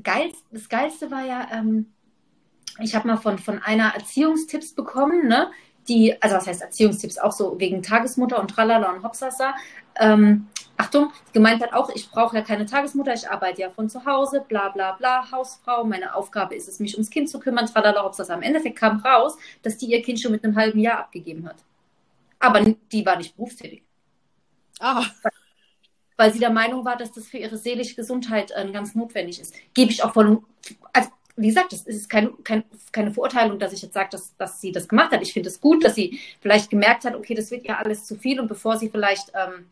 geil, 0.00 0.30
das 0.52 0.68
Geilste 0.68 1.10
war 1.10 1.26
ja, 1.26 1.48
ähm, 1.52 1.92
ich 2.78 2.94
habe 2.94 3.08
mal 3.08 3.16
von, 3.16 3.40
von 3.40 3.58
einer 3.58 3.92
Erziehungstipps 3.92 4.74
bekommen, 4.74 5.26
ne? 5.26 5.50
Die, 5.88 6.14
also 6.22 6.36
was 6.36 6.46
heißt 6.46 6.62
Erziehungstipps, 6.62 7.18
auch 7.18 7.32
so 7.32 7.58
wegen 7.58 7.82
Tagesmutter 7.82 8.38
und 8.38 8.48
Tralala 8.48 8.92
und 8.92 9.02
Hopsasa. 9.02 9.56
Ähm, 9.96 10.46
Achtung, 10.76 11.12
gemeint 11.32 11.62
hat 11.62 11.72
auch, 11.72 11.90
ich 11.94 12.10
brauche 12.10 12.36
ja 12.36 12.42
keine 12.42 12.66
Tagesmutter, 12.66 13.14
ich 13.14 13.28
arbeite 13.28 13.60
ja 13.60 13.70
von 13.70 13.88
zu 13.88 14.04
Hause, 14.04 14.44
bla 14.46 14.70
bla 14.70 14.92
bla, 14.92 15.30
Hausfrau, 15.30 15.84
meine 15.84 16.14
Aufgabe 16.14 16.54
ist 16.54 16.68
es, 16.68 16.80
mich 16.80 16.94
ums 16.94 17.10
Kind 17.10 17.28
zu 17.28 17.38
kümmern, 17.38 17.66
tralala, 17.66 18.04
ob 18.04 18.16
das 18.16 18.30
am 18.30 18.42
Endeffekt 18.42 18.78
kam 18.78 18.98
raus, 19.00 19.36
dass 19.62 19.78
die 19.78 19.86
ihr 19.86 20.02
Kind 20.02 20.20
schon 20.20 20.32
mit 20.32 20.44
einem 20.44 20.56
halben 20.56 20.78
Jahr 20.78 21.00
abgegeben 21.00 21.46
hat. 21.46 21.56
Aber 22.38 22.60
die 22.60 23.06
war 23.06 23.16
nicht 23.16 23.36
berufstätig. 23.36 23.82
Ah, 24.80 25.04
weil 26.16 26.32
sie 26.32 26.38
der 26.38 26.50
Meinung 26.50 26.84
war, 26.84 26.96
dass 26.96 27.12
das 27.12 27.26
für 27.26 27.38
ihre 27.38 27.56
seelische 27.56 27.94
Gesundheit 27.94 28.52
äh, 28.54 28.70
ganz 28.70 28.94
notwendig 28.94 29.40
ist. 29.40 29.54
Gebe 29.74 29.90
ich 29.90 30.04
auch 30.04 30.12
voll. 30.12 30.40
Also, 30.92 31.10
wie 31.36 31.48
gesagt, 31.48 31.72
das 31.72 31.82
ist 31.82 32.08
kein, 32.08 32.30
kein, 32.44 32.64
keine 32.92 33.12
Verurteilung, 33.12 33.58
dass 33.58 33.72
ich 33.72 33.82
jetzt 33.82 33.94
sage, 33.94 34.10
dass, 34.12 34.36
dass 34.36 34.60
sie 34.60 34.70
das 34.70 34.88
gemacht 34.88 35.12
hat. 35.12 35.22
Ich 35.22 35.32
finde 35.32 35.48
es 35.48 35.60
gut, 35.60 35.84
dass 35.84 35.94
sie 35.94 36.20
vielleicht 36.40 36.70
gemerkt 36.70 37.04
hat, 37.04 37.14
okay, 37.14 37.34
das 37.34 37.50
wird 37.50 37.64
ihr 37.64 37.78
alles 37.78 38.04
zu 38.04 38.16
viel 38.16 38.38
und 38.38 38.48
bevor 38.48 38.76
sie 38.76 38.90
vielleicht 38.90 39.32
ähm, 39.34 39.66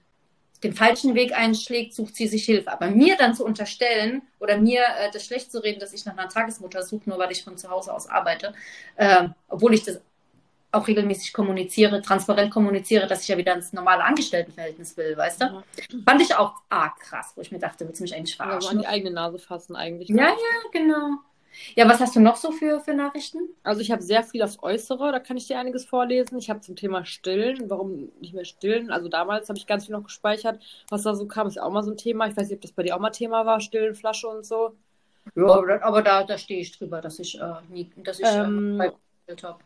den 0.63 0.75
falschen 0.75 1.15
Weg 1.15 1.33
einschlägt, 1.33 1.95
sucht 1.95 2.17
sie 2.17 2.27
sich 2.27 2.45
Hilfe. 2.45 2.71
Aber 2.71 2.91
mir 2.91 3.17
dann 3.17 3.35
zu 3.35 3.45
unterstellen 3.45 4.23
oder 4.39 4.59
mir 4.59 4.83
äh, 4.83 5.11
das 5.13 5.25
schlecht 5.25 5.51
zu 5.51 5.63
reden, 5.63 5.81
dass 5.81 5.93
ich 5.93 6.05
nach 6.05 6.17
einer 6.17 6.29
Tagesmutter 6.29 6.83
suche, 6.83 7.09
nur 7.09 7.19
weil 7.19 7.33
ich 7.33 7.45
von 7.45 7.57
zu 7.57 7.71
Hause 7.71 7.93
aus 7.95 8.09
arbeite, 8.09 8.55
äh, 8.97 9.29
obwohl 9.49 9.75
ich 9.75 9.85
das 9.85 10.01
auch 10.73 10.87
regelmäßig 10.87 11.33
kommuniziere, 11.33 12.01
transparent 12.01 12.53
kommuniziere, 12.53 13.07
dass 13.07 13.23
ich 13.23 13.29
ja 13.29 13.37
wieder 13.37 13.55
ins 13.55 13.73
normale 13.73 14.05
Angestelltenverhältnis 14.05 14.97
will, 14.97 15.17
weißt 15.17 15.43
du? 15.43 15.45
Ja. 15.47 15.63
Fand 16.07 16.23
ich 16.23 16.35
auch 16.35 16.55
arg 16.69 17.01
krass, 17.01 17.33
wo 17.35 17.41
ich 17.41 17.51
mir 17.51 17.59
dachte, 17.59 17.87
willst 17.87 18.01
du 18.01 18.05
mich 18.05 18.15
eigentlich 18.15 18.41
also 18.41 18.53
an 18.53 18.61
verarschen? 18.61 18.79
die 18.81 18.87
eigene 18.87 19.11
Nase 19.11 19.39
fassen 19.39 19.75
eigentlich. 19.75 20.09
Ja, 20.11 20.29
ja, 20.29 20.35
genau. 20.73 21.19
Ja, 21.77 21.89
was 21.89 22.01
hast 22.01 22.15
du 22.17 22.21
noch 22.21 22.37
so 22.37 22.53
für, 22.53 22.81
für 22.81 22.95
Nachrichten? 22.95 23.39
Also 23.63 23.81
ich 23.81 23.91
habe 23.91 24.03
sehr 24.03 24.23
viel 24.23 24.43
aufs 24.43 24.59
Äußere, 24.63 25.13
da 25.13 25.19
kann 25.21 25.37
ich 25.37 25.47
dir 25.47 25.59
einiges 25.59 25.85
vorlesen. 25.85 26.39
Ich 26.39 26.49
habe 26.51 26.61
zum 26.61 26.77
Thema 26.77 27.05
Stillen, 27.05 27.69
warum 27.69 28.11
nicht 28.21 28.35
mehr 28.35 28.45
stillen. 28.45 28.91
Also 28.91 29.09
damals 29.09 29.49
habe 29.49 29.59
ich 29.59 29.67
ganz 29.67 29.87
viel 29.87 29.95
noch 29.95 30.05
gespeichert, 30.05 30.63
was 30.89 31.03
da 31.03 31.15
so 31.15 31.27
kam, 31.27 31.47
ist 31.49 31.57
ja 31.57 31.63
auch 31.65 31.71
mal 31.73 31.83
so 31.83 31.91
ein 31.91 31.97
Thema. 31.97 32.27
Ich 32.29 32.37
weiß 32.37 32.49
nicht, 32.49 32.57
ob 32.57 32.63
das 32.63 32.73
bei 32.73 32.83
dir 32.83 32.97
auch 32.97 33.01
mal 33.01 33.11
Thema 33.11 33.45
war, 33.47 33.61
Stillen, 33.61 33.95
Flasche 33.95 34.29
und 34.29 34.47
so. 34.47 34.77
Ja, 35.35 35.47
aber, 35.47 35.83
aber 35.83 36.03
da, 36.03 36.25
da 36.25 36.39
stehe 36.39 36.61
ich 36.61 36.77
drüber, 36.77 37.01
dass 37.01 37.19
ich 37.19 37.41
äh, 37.41 37.55
nie, 37.69 37.91
dass 37.97 38.19
ich 38.21 38.27
Ähm, 38.27 38.81
äh, 38.81 38.91
habe. 39.43 39.59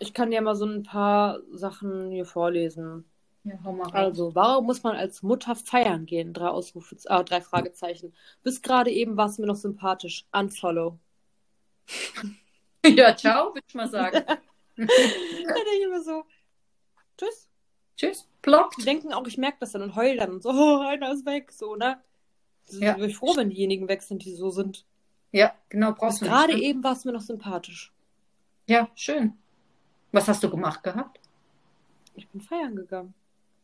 Ich 0.00 0.14
kann 0.14 0.30
dir 0.30 0.40
mal 0.42 0.56
so 0.56 0.64
ein 0.66 0.82
paar 0.82 1.40
Sachen 1.52 2.10
hier 2.10 2.24
vorlesen. 2.26 3.04
Ja, 3.44 3.58
hau 3.64 3.72
mal. 3.72 3.92
Also, 3.92 4.34
warum 4.34 4.66
muss 4.66 4.82
man 4.82 4.96
als 4.96 5.22
Mutter 5.22 5.56
feiern 5.56 6.06
gehen? 6.06 6.32
Drei 6.34 6.48
Ausrufe, 6.48 6.96
äh, 7.06 7.24
drei 7.24 7.40
Fragezeichen. 7.40 8.14
Bis 8.42 8.62
gerade 8.62 8.90
eben 8.90 9.16
warst 9.16 9.38
du 9.38 9.42
mir 9.42 9.48
noch 9.48 9.56
sympathisch. 9.56 10.26
Unfollow. 10.32 10.98
Ja, 12.86 13.14
ciao, 13.14 13.54
würde 13.54 13.66
ich 13.68 13.74
mal 13.74 13.90
sagen. 13.90 14.24
Da 14.76 14.86
denke 14.86 15.82
ich 15.82 15.88
mir 15.88 16.02
so, 16.02 16.24
tschüss. 17.18 17.48
Tschüss, 17.96 18.26
blockt. 18.40 18.78
Die 18.78 18.84
denken 18.84 19.12
auch, 19.12 19.26
ich 19.26 19.36
merke 19.36 19.58
das 19.60 19.72
dann 19.72 19.82
und 19.82 19.94
heul 19.94 20.16
dann 20.16 20.30
und 20.30 20.42
so, 20.42 20.50
oh, 20.50 20.80
einer 20.80 21.12
ist 21.12 21.26
weg, 21.26 21.52
so, 21.52 21.76
ne? 21.76 22.00
So, 22.62 22.80
Ja. 22.80 22.94
Bin 22.94 23.10
ich 23.10 23.16
froh, 23.16 23.36
wenn 23.36 23.50
diejenigen 23.50 23.88
weg 23.88 24.00
sind, 24.02 24.24
die 24.24 24.34
so 24.34 24.48
sind. 24.48 24.86
Ja, 25.32 25.54
genau, 25.68 25.92
brauchst 25.92 26.22
du 26.22 26.24
nicht, 26.24 26.32
gerade 26.32 26.54
ne? 26.54 26.62
eben 26.62 26.82
warst 26.82 27.04
du 27.04 27.08
mir 27.08 27.12
noch 27.12 27.20
sympathisch. 27.20 27.92
Ja, 28.66 28.88
schön. 28.94 29.34
Was 30.12 30.28
hast 30.28 30.42
du 30.42 30.48
gemacht 30.48 30.82
gehabt? 30.82 31.20
Ich 32.14 32.26
bin 32.28 32.40
feiern 32.40 32.74
gegangen. 32.74 33.12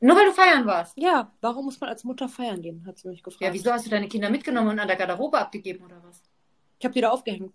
Nur 0.00 0.16
weil 0.16 0.26
du 0.26 0.32
feiern 0.32 0.66
warst. 0.66 0.96
Ja, 0.98 1.32
warum 1.40 1.64
muss 1.64 1.80
man 1.80 1.88
als 1.88 2.04
Mutter 2.04 2.28
feiern 2.28 2.60
gehen, 2.60 2.84
hat 2.86 2.98
sie 2.98 3.08
mich 3.08 3.22
gefragt. 3.22 3.40
Ja, 3.40 3.52
wieso 3.52 3.72
hast 3.72 3.86
du 3.86 3.90
deine 3.90 4.08
Kinder 4.08 4.28
mitgenommen 4.28 4.68
und 4.68 4.78
an 4.78 4.88
der 4.88 4.96
Garderobe 4.96 5.38
abgegeben 5.38 5.84
oder 5.84 6.02
was? 6.04 6.22
Ich 6.78 6.84
habe 6.84 6.92
die 6.92 7.00
da 7.00 7.10
aufgehängt. 7.10 7.54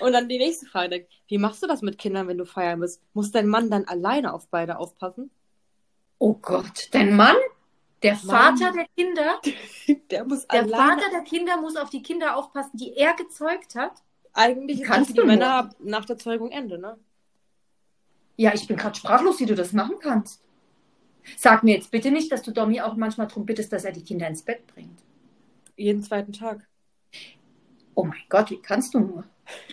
Und 0.00 0.12
dann 0.12 0.28
die 0.28 0.38
nächste 0.38 0.66
Frage. 0.66 1.06
Wie 1.28 1.38
machst 1.38 1.62
du 1.62 1.66
das 1.66 1.82
mit 1.82 1.98
Kindern, 1.98 2.26
wenn 2.26 2.38
du 2.38 2.44
feiern 2.44 2.80
bist? 2.80 3.00
Muss 3.14 3.30
dein 3.30 3.46
Mann 3.46 3.70
dann 3.70 3.84
alleine 3.84 4.32
auf 4.32 4.48
beide 4.48 4.78
aufpassen? 4.78 5.30
Oh 6.18 6.34
Gott, 6.34 6.88
dein 6.92 7.14
Mann? 7.14 7.36
Der 8.02 8.18
Mann. 8.24 8.58
Vater 8.58 8.72
der 8.72 8.86
Kinder? 8.96 9.40
Der 10.10 10.24
muss 10.24 10.46
Der 10.48 10.62
alleine. 10.62 11.00
Vater 11.00 11.10
der 11.12 11.22
Kinder 11.22 11.56
muss 11.60 11.76
auf 11.76 11.90
die 11.90 12.02
Kinder 12.02 12.36
aufpassen, 12.36 12.76
die 12.76 12.96
er 12.96 13.14
gezeugt 13.14 13.76
hat? 13.76 13.92
Eigentlich 14.32 14.82
Kannst 14.82 15.10
das 15.10 15.16
du 15.16 15.22
die. 15.22 15.28
Männer 15.28 15.70
nach 15.78 16.04
der 16.04 16.18
Zeugung 16.18 16.50
Ende, 16.50 16.78
ne? 16.78 16.98
Ja, 18.36 18.52
ich 18.54 18.66
bin 18.66 18.76
gerade 18.76 18.96
sprachlos, 18.96 19.38
wie 19.40 19.46
du 19.46 19.54
das 19.54 19.72
machen 19.72 19.96
kannst. 20.00 20.42
Sag 21.36 21.62
mir 21.62 21.74
jetzt 21.74 21.90
bitte 21.90 22.10
nicht, 22.10 22.30
dass 22.32 22.42
du 22.42 22.50
Domi 22.50 22.80
auch 22.80 22.96
manchmal 22.96 23.26
darum 23.26 23.46
bittest, 23.46 23.72
dass 23.72 23.84
er 23.84 23.92
die 23.92 24.02
Kinder 24.02 24.26
ins 24.28 24.42
Bett 24.42 24.66
bringt. 24.66 24.98
Jeden 25.76 26.02
zweiten 26.02 26.32
Tag. 26.32 26.66
Oh 27.94 28.04
mein 28.04 28.18
Gott, 28.28 28.50
wie 28.50 28.60
kannst 28.60 28.94
du 28.94 29.00
nur? 29.00 29.24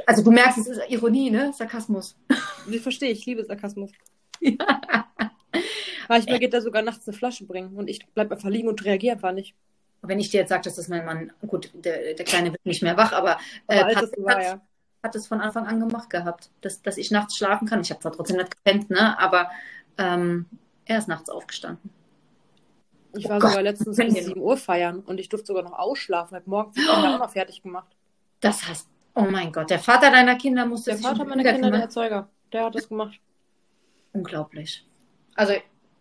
Also 0.06 0.24
du 0.24 0.32
merkst, 0.32 0.58
es 0.58 0.68
ist 0.68 0.82
Ironie, 0.90 1.30
ne? 1.30 1.54
Sarkasmus. 1.54 2.18
Ich 2.70 2.82
verstehe, 2.82 3.12
ich 3.12 3.26
liebe 3.26 3.44
Sarkasmus. 3.46 3.92
Ja. 4.40 4.56
Manchmal 6.10 6.40
geht 6.40 6.54
er 6.54 6.62
sogar 6.62 6.82
nachts 6.82 7.08
eine 7.08 7.16
Flasche 7.16 7.46
bringen 7.46 7.76
und 7.76 7.88
ich 7.88 8.06
bleib 8.14 8.32
einfach 8.32 8.50
liegen 8.50 8.68
und 8.68 8.84
reagiere 8.84 9.16
einfach 9.16 9.32
nicht. 9.32 9.56
Wenn 10.02 10.20
ich 10.20 10.30
dir 10.30 10.42
jetzt 10.42 10.50
sage, 10.50 10.64
dass 10.64 10.76
das 10.76 10.88
mein 10.88 11.06
Mann, 11.06 11.32
gut, 11.46 11.72
der, 11.74 12.16
der 12.16 12.26
Kleine 12.26 12.52
wird 12.52 12.66
nicht 12.66 12.82
mehr 12.82 12.98
wach, 12.98 13.12
aber, 13.12 13.38
äh, 13.68 13.80
Aber 13.80 13.96
hat, 13.96 14.12
war, 14.18 14.36
hat, 14.36 14.44
ja. 14.44 14.62
hat 15.04 15.16
es 15.16 15.28
von 15.28 15.42
Anfang 15.42 15.68
an 15.68 15.80
gemacht 15.80 16.10
gehabt, 16.10 16.50
dass, 16.62 16.82
dass 16.82 16.98
ich 16.98 17.12
nachts 17.12 17.38
schlafen 17.38 17.68
kann. 17.68 17.82
Ich 17.82 17.92
habe 17.92 18.00
zwar 18.00 18.14
trotzdem 18.14 18.38
nicht 18.38 18.56
gepennt, 18.56 18.90
ne? 18.90 19.20
aber 19.20 19.52
ähm, 19.98 20.46
er 20.90 20.98
ist 20.98 21.08
nachts 21.08 21.30
aufgestanden. 21.30 21.90
Ich 23.16 23.26
Oh 23.26 23.30
war 23.30 23.40
Gott, 23.40 23.52
sogar 23.52 23.64
letztens 23.64 23.98
wenn 23.98 24.08
bis 24.08 24.18
ihr- 24.18 24.24
7 24.24 24.42
Uhr 24.42 24.58
feiern 24.58 25.00
und 25.00 25.20
ich 25.20 25.30
durfte 25.30 25.48
sogar 25.48 25.64
noch 25.64 25.78
ausschlafen. 25.80 26.36
Hab 26.36 26.48
morgens 26.48 26.76
die 26.76 26.82
Kinder 26.82 27.16
auch 27.16 27.20
noch 27.20 27.32
fertig 27.32 27.62
gemacht. 27.64 27.88
Das 28.42 28.68
heißt, 28.68 28.88
oh 29.16 29.22
mein 29.30 29.52
Gott, 29.52 29.70
der 29.70 29.80
Vater 29.80 30.12
deiner 30.12 30.36
Kinder 30.36 30.66
musste 30.66 30.92
Der 30.92 31.00
Vater 31.00 31.24
meiner 31.26 31.38
Kinder 31.44 31.54
Kinder, 31.54 31.72
der 31.72 31.74
kümmern. 31.80 31.82
Erzeuger, 31.82 32.30
der 32.54 32.66
hat 32.66 32.76
das 32.76 32.88
gemacht. 32.90 33.20
Unglaublich. 34.14 34.86
Also, 35.36 35.54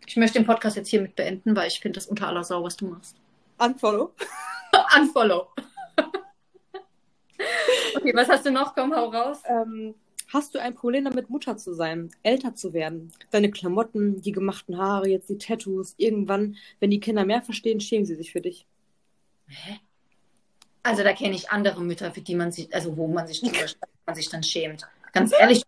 ich 0.07 0.17
möchte 0.17 0.39
den 0.39 0.47
Podcast 0.47 0.77
jetzt 0.77 0.89
hiermit 0.89 1.17
beenden, 1.17 1.55
weil 1.57 1.69
ich 1.69 1.81
finde 1.81 1.99
das 1.99 2.07
unter 2.07 2.29
aller 2.29 2.45
Sau, 2.45 2.63
was 2.65 2.77
du 2.77 2.87
machst. 2.89 3.17
Unfollow. 3.59 4.13
Unfollow. 4.99 5.49
okay, 7.97 8.13
was 8.15 8.29
hast 8.29 8.47
du 8.47 8.51
noch? 8.51 8.75
Komm, 8.75 8.95
hau 8.95 9.07
raus. 9.11 9.43
Ähm, 9.47 9.95
hast 10.29 10.55
du 10.55 10.61
ein 10.61 10.75
Problem 10.75 11.05
damit, 11.05 11.31
Mutter 11.31 11.57
zu 11.57 11.75
sein, 11.75 12.11
älter 12.23 12.55
zu 12.55 12.73
werden? 12.73 13.13
Deine 13.31 13.51
Klamotten, 13.51 14.21
die 14.23 14.33
gemachten 14.33 14.79
Haare, 14.79 15.09
jetzt 15.09 15.29
die 15.29 15.39
Tattoos, 15.39 15.95
irgendwann, 15.97 16.57
wenn 16.81 16.91
die 16.91 17.01
Kinder 17.01 17.25
mehr 17.25 17.43
verstehen, 17.43 17.81
schämen 17.81 18.07
sie 18.07 18.15
sich 18.15 18.33
für 18.33 18.41
dich. 18.41 18.67
Hä? 19.49 19.81
Also, 20.83 21.03
da 21.03 21.13
kenne 21.13 21.35
ich 21.35 21.51
andere 21.51 21.83
Mütter, 21.83 22.13
für 22.13 22.21
die 22.21 22.35
man 22.35 22.53
sich, 22.53 22.73
also 22.75 22.97
wo 22.97 23.09
man 23.09 23.27
sich, 23.27 23.41
drüber, 23.41 23.59
man 24.07 24.15
sich 24.15 24.29
dann 24.29 24.43
schämt. 24.43 24.87
Ganz 25.13 25.33
ehrlich. 25.33 25.63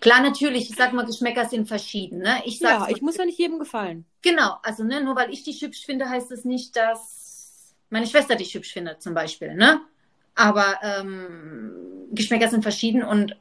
Klar, 0.00 0.22
natürlich, 0.22 0.70
ich 0.70 0.76
sag 0.76 0.92
mal, 0.92 1.04
Geschmäcker 1.04 1.46
sind 1.46 1.66
verschieden. 1.66 2.18
Ne? 2.18 2.42
Ich 2.44 2.60
Ja, 2.60 2.80
sag's 2.80 2.92
ich 2.92 3.02
muss 3.02 3.16
ja 3.16 3.24
nicht 3.24 3.38
jedem 3.38 3.58
gefallen. 3.58 4.04
Genau, 4.22 4.56
also 4.62 4.84
ne, 4.84 5.02
nur 5.02 5.16
weil 5.16 5.32
ich 5.32 5.44
dich 5.44 5.60
hübsch 5.60 5.84
finde, 5.84 6.08
heißt 6.08 6.30
es 6.30 6.44
nicht, 6.44 6.76
dass 6.76 7.74
meine 7.90 8.06
Schwester 8.06 8.36
dich 8.36 8.54
hübsch 8.54 8.72
findet, 8.72 9.02
zum 9.02 9.14
Beispiel. 9.14 9.54
Ne? 9.54 9.80
Aber 10.34 10.78
ähm, 10.82 11.72
Geschmäcker 12.12 12.48
sind 12.48 12.62
verschieden 12.62 13.02
und 13.02 13.36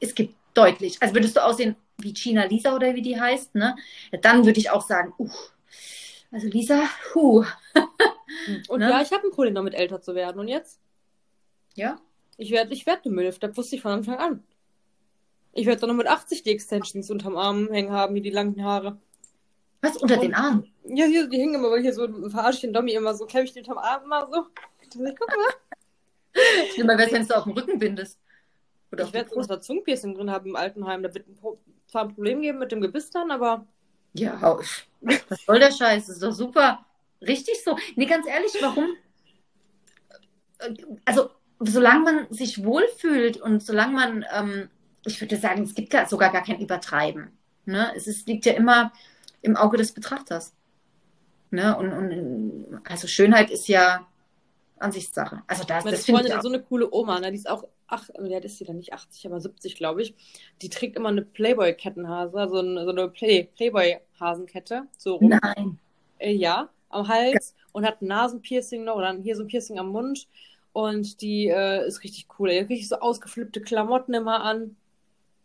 es 0.00 0.14
gibt 0.14 0.34
deutlich, 0.54 0.96
also 1.00 1.14
würdest 1.14 1.36
du 1.36 1.44
aussehen 1.44 1.76
wie 1.98 2.12
China 2.12 2.44
Lisa 2.44 2.74
oder 2.74 2.94
wie 2.94 3.02
die 3.02 3.20
heißt, 3.20 3.54
ne? 3.54 3.76
Dann 4.22 4.44
würde 4.44 4.58
ich 4.58 4.70
auch 4.70 4.82
sagen, 4.86 5.12
uh, 5.18 5.30
also 6.32 6.46
Lisa, 6.48 6.82
huh. 7.14 7.44
Und 8.68 8.80
Ne? 8.80 8.90
ja, 8.90 9.00
ich 9.00 9.12
habe 9.12 9.26
ein 9.26 9.30
Problem 9.30 9.54
damit, 9.54 9.74
älter 9.74 10.00
zu 10.00 10.14
werden. 10.14 10.40
Und 10.40 10.48
jetzt? 10.48 10.80
Ja? 11.74 11.98
Ich 12.36 12.50
werde 12.50 12.72
ich 12.72 12.84
werd 12.86 13.04
eine 13.04 13.14
Milf, 13.14 13.38
das 13.38 13.56
wusste 13.56 13.76
ich 13.76 13.82
von 13.82 13.92
Anfang 13.92 14.16
an. 14.16 14.42
Ich 15.52 15.66
werde 15.66 15.80
doch 15.80 15.88
noch 15.88 15.94
mit 15.94 16.08
80 16.08 16.42
die 16.42 16.50
Extensions 16.50 17.10
unterm 17.10 17.36
Arm 17.36 17.68
hängen 17.70 17.92
haben, 17.92 18.14
wie 18.16 18.20
die 18.20 18.30
langen 18.30 18.62
Haare. 18.64 18.98
Was 19.82 19.96
unter 19.96 20.16
Und- 20.16 20.22
den 20.22 20.34
Armen? 20.34 20.72
Ja, 20.84 21.06
hier, 21.06 21.28
die 21.28 21.38
hängen 21.38 21.54
immer, 21.54 21.70
weil 21.70 21.82
hier 21.82 21.94
so 21.94 22.08
verarsche 22.28 22.56
ich 22.56 22.60
den 22.62 22.72
Dommy 22.72 22.92
immer 22.92 23.14
so, 23.14 23.24
klemme 23.26 23.44
ich 23.46 23.52
den 23.52 23.62
unterm 23.64 23.78
Arm 23.78 24.02
immer 24.04 24.28
so. 24.32 24.46
Guck 24.92 25.28
mal. 25.28 25.54
Schlimmer 26.74 26.98
wäre 26.98 27.06
es, 27.06 27.12
wenn 27.12 27.26
du 27.26 27.36
auf 27.36 27.44
dem 27.44 27.52
Rücken 27.52 27.78
bindest. 27.78 28.18
Oder 28.94 29.04
Ich 29.04 29.12
werde 29.12 29.46
da 29.46 29.60
Zungenpiercing 29.60 30.14
drin 30.14 30.30
haben 30.30 30.46
im 30.46 30.56
Altenheim. 30.56 31.02
Da 31.02 31.12
wird 31.12 31.28
ein 31.28 31.34
Pro 31.34 31.58
zwar 31.86 32.02
ein 32.02 32.14
Problem 32.14 32.40
geben 32.40 32.58
mit 32.58 32.72
dem 32.72 32.80
Gebiss 32.80 33.10
dann, 33.10 33.30
aber 33.30 33.66
Ja, 34.14 34.40
was 35.00 35.44
soll 35.44 35.58
der 35.58 35.72
Scheiß? 35.72 36.06
Das 36.06 36.16
ist 36.16 36.22
doch 36.22 36.32
super. 36.32 36.84
Richtig 37.20 37.62
so. 37.64 37.76
Nee, 37.96 38.06
ganz 38.06 38.26
ehrlich, 38.26 38.52
warum? 38.60 38.88
Also, 41.04 41.30
solange 41.60 42.04
man 42.04 42.26
sich 42.32 42.64
wohlfühlt 42.64 43.36
und 43.40 43.62
solange 43.62 43.92
man, 43.92 44.24
ähm, 44.34 44.70
ich 45.04 45.20
würde 45.20 45.36
sagen, 45.36 45.62
es 45.62 45.74
gibt 45.74 45.90
gar, 45.90 46.08
sogar 46.08 46.32
gar 46.32 46.42
kein 46.42 46.60
Übertreiben. 46.60 47.30
Ne? 47.66 47.92
Es 47.96 48.06
ist, 48.06 48.28
liegt 48.28 48.46
ja 48.46 48.52
immer 48.52 48.92
im 49.42 49.56
Auge 49.56 49.76
des 49.76 49.92
Betrachters. 49.92 50.54
Ne? 51.50 51.76
Und, 51.76 51.92
und 51.92 52.80
also 52.84 53.06
Schönheit 53.06 53.50
ist 53.50 53.68
ja 53.68 54.06
Ansichtssache. 54.84 55.42
Also 55.46 55.64
das, 55.64 55.84
meine 55.84 55.96
das 55.96 56.06
Freundin 56.06 56.32
hat 56.34 56.42
so 56.42 56.48
eine 56.48 56.62
coole 56.62 56.92
Oma, 56.92 57.20
ne? 57.20 57.30
die 57.30 57.38
ist 57.38 57.48
auch, 57.48 57.64
ach, 57.86 58.08
ja, 58.22 58.38
ist 58.38 58.58
sie 58.58 58.64
dann 58.64 58.76
nicht 58.76 58.92
80, 58.92 59.26
aber 59.26 59.40
70, 59.40 59.76
glaube 59.76 60.02
ich. 60.02 60.14
Die 60.62 60.68
trägt 60.68 60.96
immer 60.96 61.08
eine 61.08 61.22
Playboy-Kettenhase, 61.22 62.38
also 62.38 62.58
eine, 62.58 62.84
so 62.84 62.90
eine 62.90 63.08
Play 63.08 63.48
Playboy-Hasenkette, 63.56 64.84
so 64.96 65.16
rum. 65.16 65.28
Nein. 65.42 65.78
Äh, 66.18 66.32
ja, 66.32 66.68
am 66.88 67.08
Hals 67.08 67.54
und 67.72 67.84
hat 67.84 68.00
ein 68.02 68.06
Nasenpiercing 68.06 68.84
noch 68.84 68.96
oder 68.96 69.12
hier 69.22 69.36
so 69.36 69.42
ein 69.42 69.48
Piercing 69.48 69.78
am 69.78 69.88
Mund. 69.88 70.28
Und 70.72 71.20
die 71.20 71.48
äh, 71.48 71.86
ist 71.86 72.02
richtig 72.02 72.26
cool. 72.38 72.50
Die 72.50 72.60
hat 72.60 72.68
richtig 72.68 72.88
so 72.88 72.96
ausgeflippte 72.96 73.60
Klamotten 73.60 74.14
immer 74.14 74.42
an. 74.42 74.76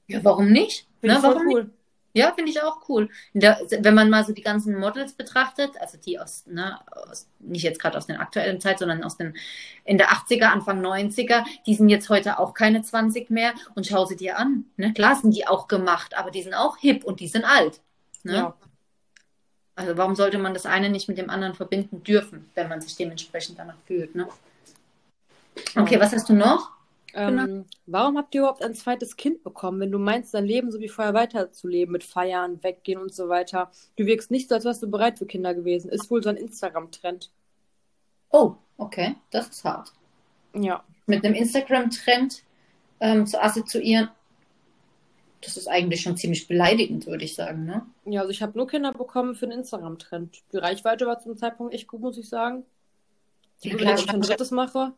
Ja, 0.07 0.23
warum 0.23 0.51
nicht? 0.51 0.87
Finde 1.01 1.15
Ne? 1.15 1.19
ich 1.19 1.25
voll 1.25 1.35
Warum 1.35 1.47
nicht? 1.47 1.78
Ja, 2.13 2.33
finde 2.33 2.51
ich 2.51 2.61
auch 2.61 2.89
cool. 2.89 3.09
Der, 3.33 3.59
wenn 3.69 3.93
man 3.93 4.09
mal 4.09 4.25
so 4.25 4.33
die 4.33 4.41
ganzen 4.41 4.77
Models 4.79 5.13
betrachtet, 5.13 5.71
also 5.79 5.97
die 5.97 6.19
aus, 6.19 6.45
ne, 6.47 6.79
aus 6.91 7.27
nicht 7.39 7.63
jetzt 7.63 7.79
gerade 7.79 7.97
aus 7.97 8.07
der 8.07 8.19
aktuellen 8.19 8.59
Zeit, 8.59 8.79
sondern 8.79 9.03
aus 9.03 9.17
den 9.17 9.35
in 9.85 9.97
der 9.97 10.09
80er, 10.09 10.45
Anfang 10.45 10.83
90er, 10.83 11.45
die 11.67 11.75
sind 11.75 11.89
jetzt 11.89 12.09
heute 12.09 12.39
auch 12.39 12.53
keine 12.53 12.81
20 12.81 13.29
mehr 13.29 13.53
und 13.75 13.85
schau 13.85 14.05
sie 14.05 14.15
dir 14.15 14.39
an. 14.39 14.65
Ne? 14.77 14.93
Klar 14.93 15.15
sind 15.15 15.35
die 15.35 15.47
auch 15.47 15.67
gemacht, 15.67 16.17
aber 16.17 16.31
die 16.31 16.41
sind 16.41 16.55
auch 16.55 16.77
hip 16.77 17.03
und 17.03 17.19
die 17.19 17.27
sind 17.27 17.45
alt. 17.45 17.79
Ne? 18.23 18.33
Ja. 18.33 18.55
Also 19.75 19.95
warum 19.95 20.15
sollte 20.15 20.39
man 20.39 20.53
das 20.53 20.65
eine 20.65 20.89
nicht 20.89 21.07
mit 21.07 21.17
dem 21.17 21.29
anderen 21.29 21.53
verbinden 21.53 22.03
dürfen, 22.03 22.49
wenn 22.55 22.67
man 22.67 22.81
sich 22.81 22.95
dementsprechend 22.97 23.59
danach 23.59 23.77
fühlt? 23.85 24.15
Ne? 24.15 24.27
Okay, 25.75 25.99
was 25.99 26.11
hast 26.11 26.27
du 26.27 26.33
noch? 26.33 26.71
Genau. 27.13 27.43
Ähm, 27.43 27.65
warum 27.85 28.17
habt 28.17 28.35
ihr 28.35 28.41
überhaupt 28.41 28.63
ein 28.63 28.75
zweites 28.75 29.15
Kind 29.15 29.43
bekommen, 29.43 29.79
wenn 29.79 29.91
du 29.91 29.99
meinst, 29.99 30.33
dein 30.33 30.45
Leben 30.45 30.71
so 30.71 30.79
wie 30.79 30.89
vorher 30.89 31.13
weiterzuleben, 31.13 31.91
mit 31.91 32.03
Feiern, 32.03 32.61
Weggehen 32.63 32.99
und 32.99 33.13
so 33.13 33.29
weiter? 33.29 33.71
Du 33.95 34.05
wirkst 34.05 34.31
nicht 34.31 34.49
so, 34.49 34.55
als 34.55 34.65
wärst 34.65 34.83
du 34.83 34.89
bereit 34.89 35.17
für 35.17 35.25
Kinder 35.25 35.53
gewesen. 35.53 35.89
Ist 35.89 36.11
wohl 36.11 36.21
so 36.21 36.29
ein 36.29 36.37
Instagram-Trend. 36.37 37.31
Oh, 38.29 38.55
okay, 38.77 39.15
das 39.31 39.47
ist 39.47 39.63
hart. 39.63 39.91
Ja. 40.53 40.83
Mit 41.07 41.25
einem 41.25 41.35
Instagram-Trend 41.35 42.43
ähm, 42.99 43.25
zu 43.25 43.41
assoziieren, 43.41 44.09
das 45.41 45.57
ist 45.57 45.67
eigentlich 45.67 46.01
schon 46.01 46.17
ziemlich 46.17 46.47
beleidigend, 46.47 47.07
würde 47.07 47.23
ich 47.23 47.33
sagen, 47.33 47.65
ne? 47.65 47.85
Ja, 48.05 48.21
also 48.21 48.31
ich 48.31 48.41
habe 48.41 48.57
nur 48.57 48.67
Kinder 48.67 48.91
bekommen 48.91 49.35
für 49.35 49.47
den 49.47 49.59
Instagram-Trend. 49.59 50.41
Die 50.51 50.57
Reichweite 50.57 51.05
war 51.05 51.19
zum 51.19 51.37
Zeitpunkt 51.37 51.73
echt 51.73 51.87
gut, 51.87 52.01
muss 52.01 52.17
ich 52.17 52.27
sagen. 52.27 52.65
Ja, 53.61 53.75
klar, 53.75 53.93
wenn 53.93 54.03
ich 54.03 54.09
ein 54.09 54.21
drittes 54.21 54.51
mache. 54.51 54.93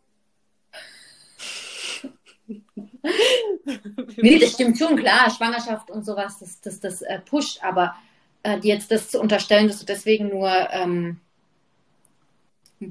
Nee, 4.18 4.40
das 4.40 4.54
stimmt 4.54 4.78
schon, 4.78 4.96
klar. 4.96 5.30
Schwangerschaft 5.30 5.90
und 5.92 6.06
sowas, 6.06 6.40
das, 6.40 6.62
das, 6.62 6.80
das 6.80 7.02
äh, 7.02 7.20
pusht, 7.20 7.64
aber 7.64 7.96
äh, 8.44 8.58
jetzt 8.62 8.92
das 8.92 9.10
zu 9.10 9.20
unterstellen, 9.20 9.68
dass 9.68 9.80
du 9.80 9.86
deswegen 9.86 10.30
nur 10.30 10.50
ähm, 10.72 11.20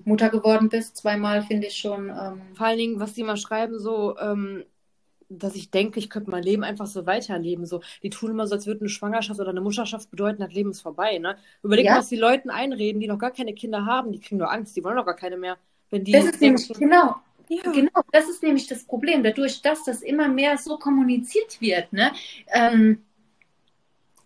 Mutter 0.04 0.30
geworden 0.30 0.68
bist, 0.68 0.96
zweimal, 0.96 1.42
finde 1.42 1.66
ich 1.66 1.76
schon. 1.76 2.08
Ähm... 2.08 2.42
Vor 2.54 2.66
allen 2.66 2.78
Dingen, 2.78 3.00
was 3.00 3.14
die 3.14 3.24
mal 3.24 3.36
schreiben, 3.36 3.78
so, 3.78 4.16
ähm, 4.18 4.64
dass 5.28 5.54
ich 5.54 5.70
denke, 5.70 5.98
ich 5.98 6.10
könnte 6.10 6.30
mein 6.30 6.42
Leben 6.42 6.64
einfach 6.64 6.86
so 6.86 7.06
weiterleben. 7.06 7.66
So, 7.66 7.80
die 8.02 8.10
tun 8.10 8.30
immer 8.30 8.46
so, 8.46 8.54
als 8.54 8.66
würde 8.66 8.80
eine 8.80 8.88
Schwangerschaft 8.88 9.40
oder 9.40 9.50
eine 9.50 9.60
Mutterschaft 9.60 10.10
bedeuten, 10.10 10.42
das 10.42 10.52
Leben 10.52 10.70
ist 10.70 10.80
vorbei. 10.80 11.18
Ne? 11.18 11.36
Überleg 11.62 11.86
ja? 11.86 11.92
mal, 11.92 11.98
was 11.98 12.08
die 12.08 12.16
Leuten 12.16 12.50
einreden, 12.50 13.00
die 13.00 13.06
noch 13.08 13.18
gar 13.18 13.30
keine 13.30 13.54
Kinder 13.54 13.86
haben, 13.86 14.12
die 14.12 14.20
kriegen 14.20 14.38
nur 14.38 14.50
Angst, 14.50 14.76
die 14.76 14.84
wollen 14.84 14.96
doch 14.96 15.06
gar 15.06 15.16
keine 15.16 15.36
mehr. 15.36 15.56
Wenn 15.90 16.04
die 16.04 16.12
das 16.12 16.24
ist 16.26 16.40
nämlich, 16.40 16.68
genau, 16.68 17.16
ja. 17.50 17.72
Genau, 17.72 18.02
das 18.12 18.28
ist 18.28 18.44
nämlich 18.44 18.68
das 18.68 18.84
Problem. 18.84 19.24
Dadurch, 19.24 19.60
dass 19.60 19.82
das 19.82 20.02
immer 20.02 20.28
mehr 20.28 20.56
so 20.56 20.78
kommuniziert 20.78 21.60
wird, 21.60 21.92
ne, 21.92 22.12
ähm, 22.52 23.02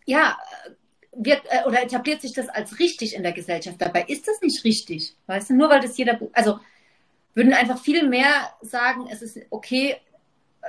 ja, 0.04 0.36
wird 1.16 1.42
äh, 1.48 1.66
oder 1.66 1.82
etabliert 1.82 2.20
sich 2.20 2.34
das 2.34 2.48
als 2.50 2.78
richtig 2.78 3.14
in 3.14 3.22
der 3.22 3.32
Gesellschaft. 3.32 3.80
Dabei 3.80 4.02
ist 4.02 4.28
das 4.28 4.42
nicht 4.42 4.62
richtig. 4.64 5.16
Weißt 5.26 5.48
du, 5.48 5.54
nur 5.54 5.70
weil 5.70 5.80
das 5.80 5.96
jeder, 5.96 6.20
also 6.34 6.60
würden 7.32 7.54
einfach 7.54 7.80
viel 7.80 8.06
mehr 8.06 8.50
sagen, 8.60 9.08
es 9.10 9.22
ist 9.22 9.38
okay, 9.48 9.96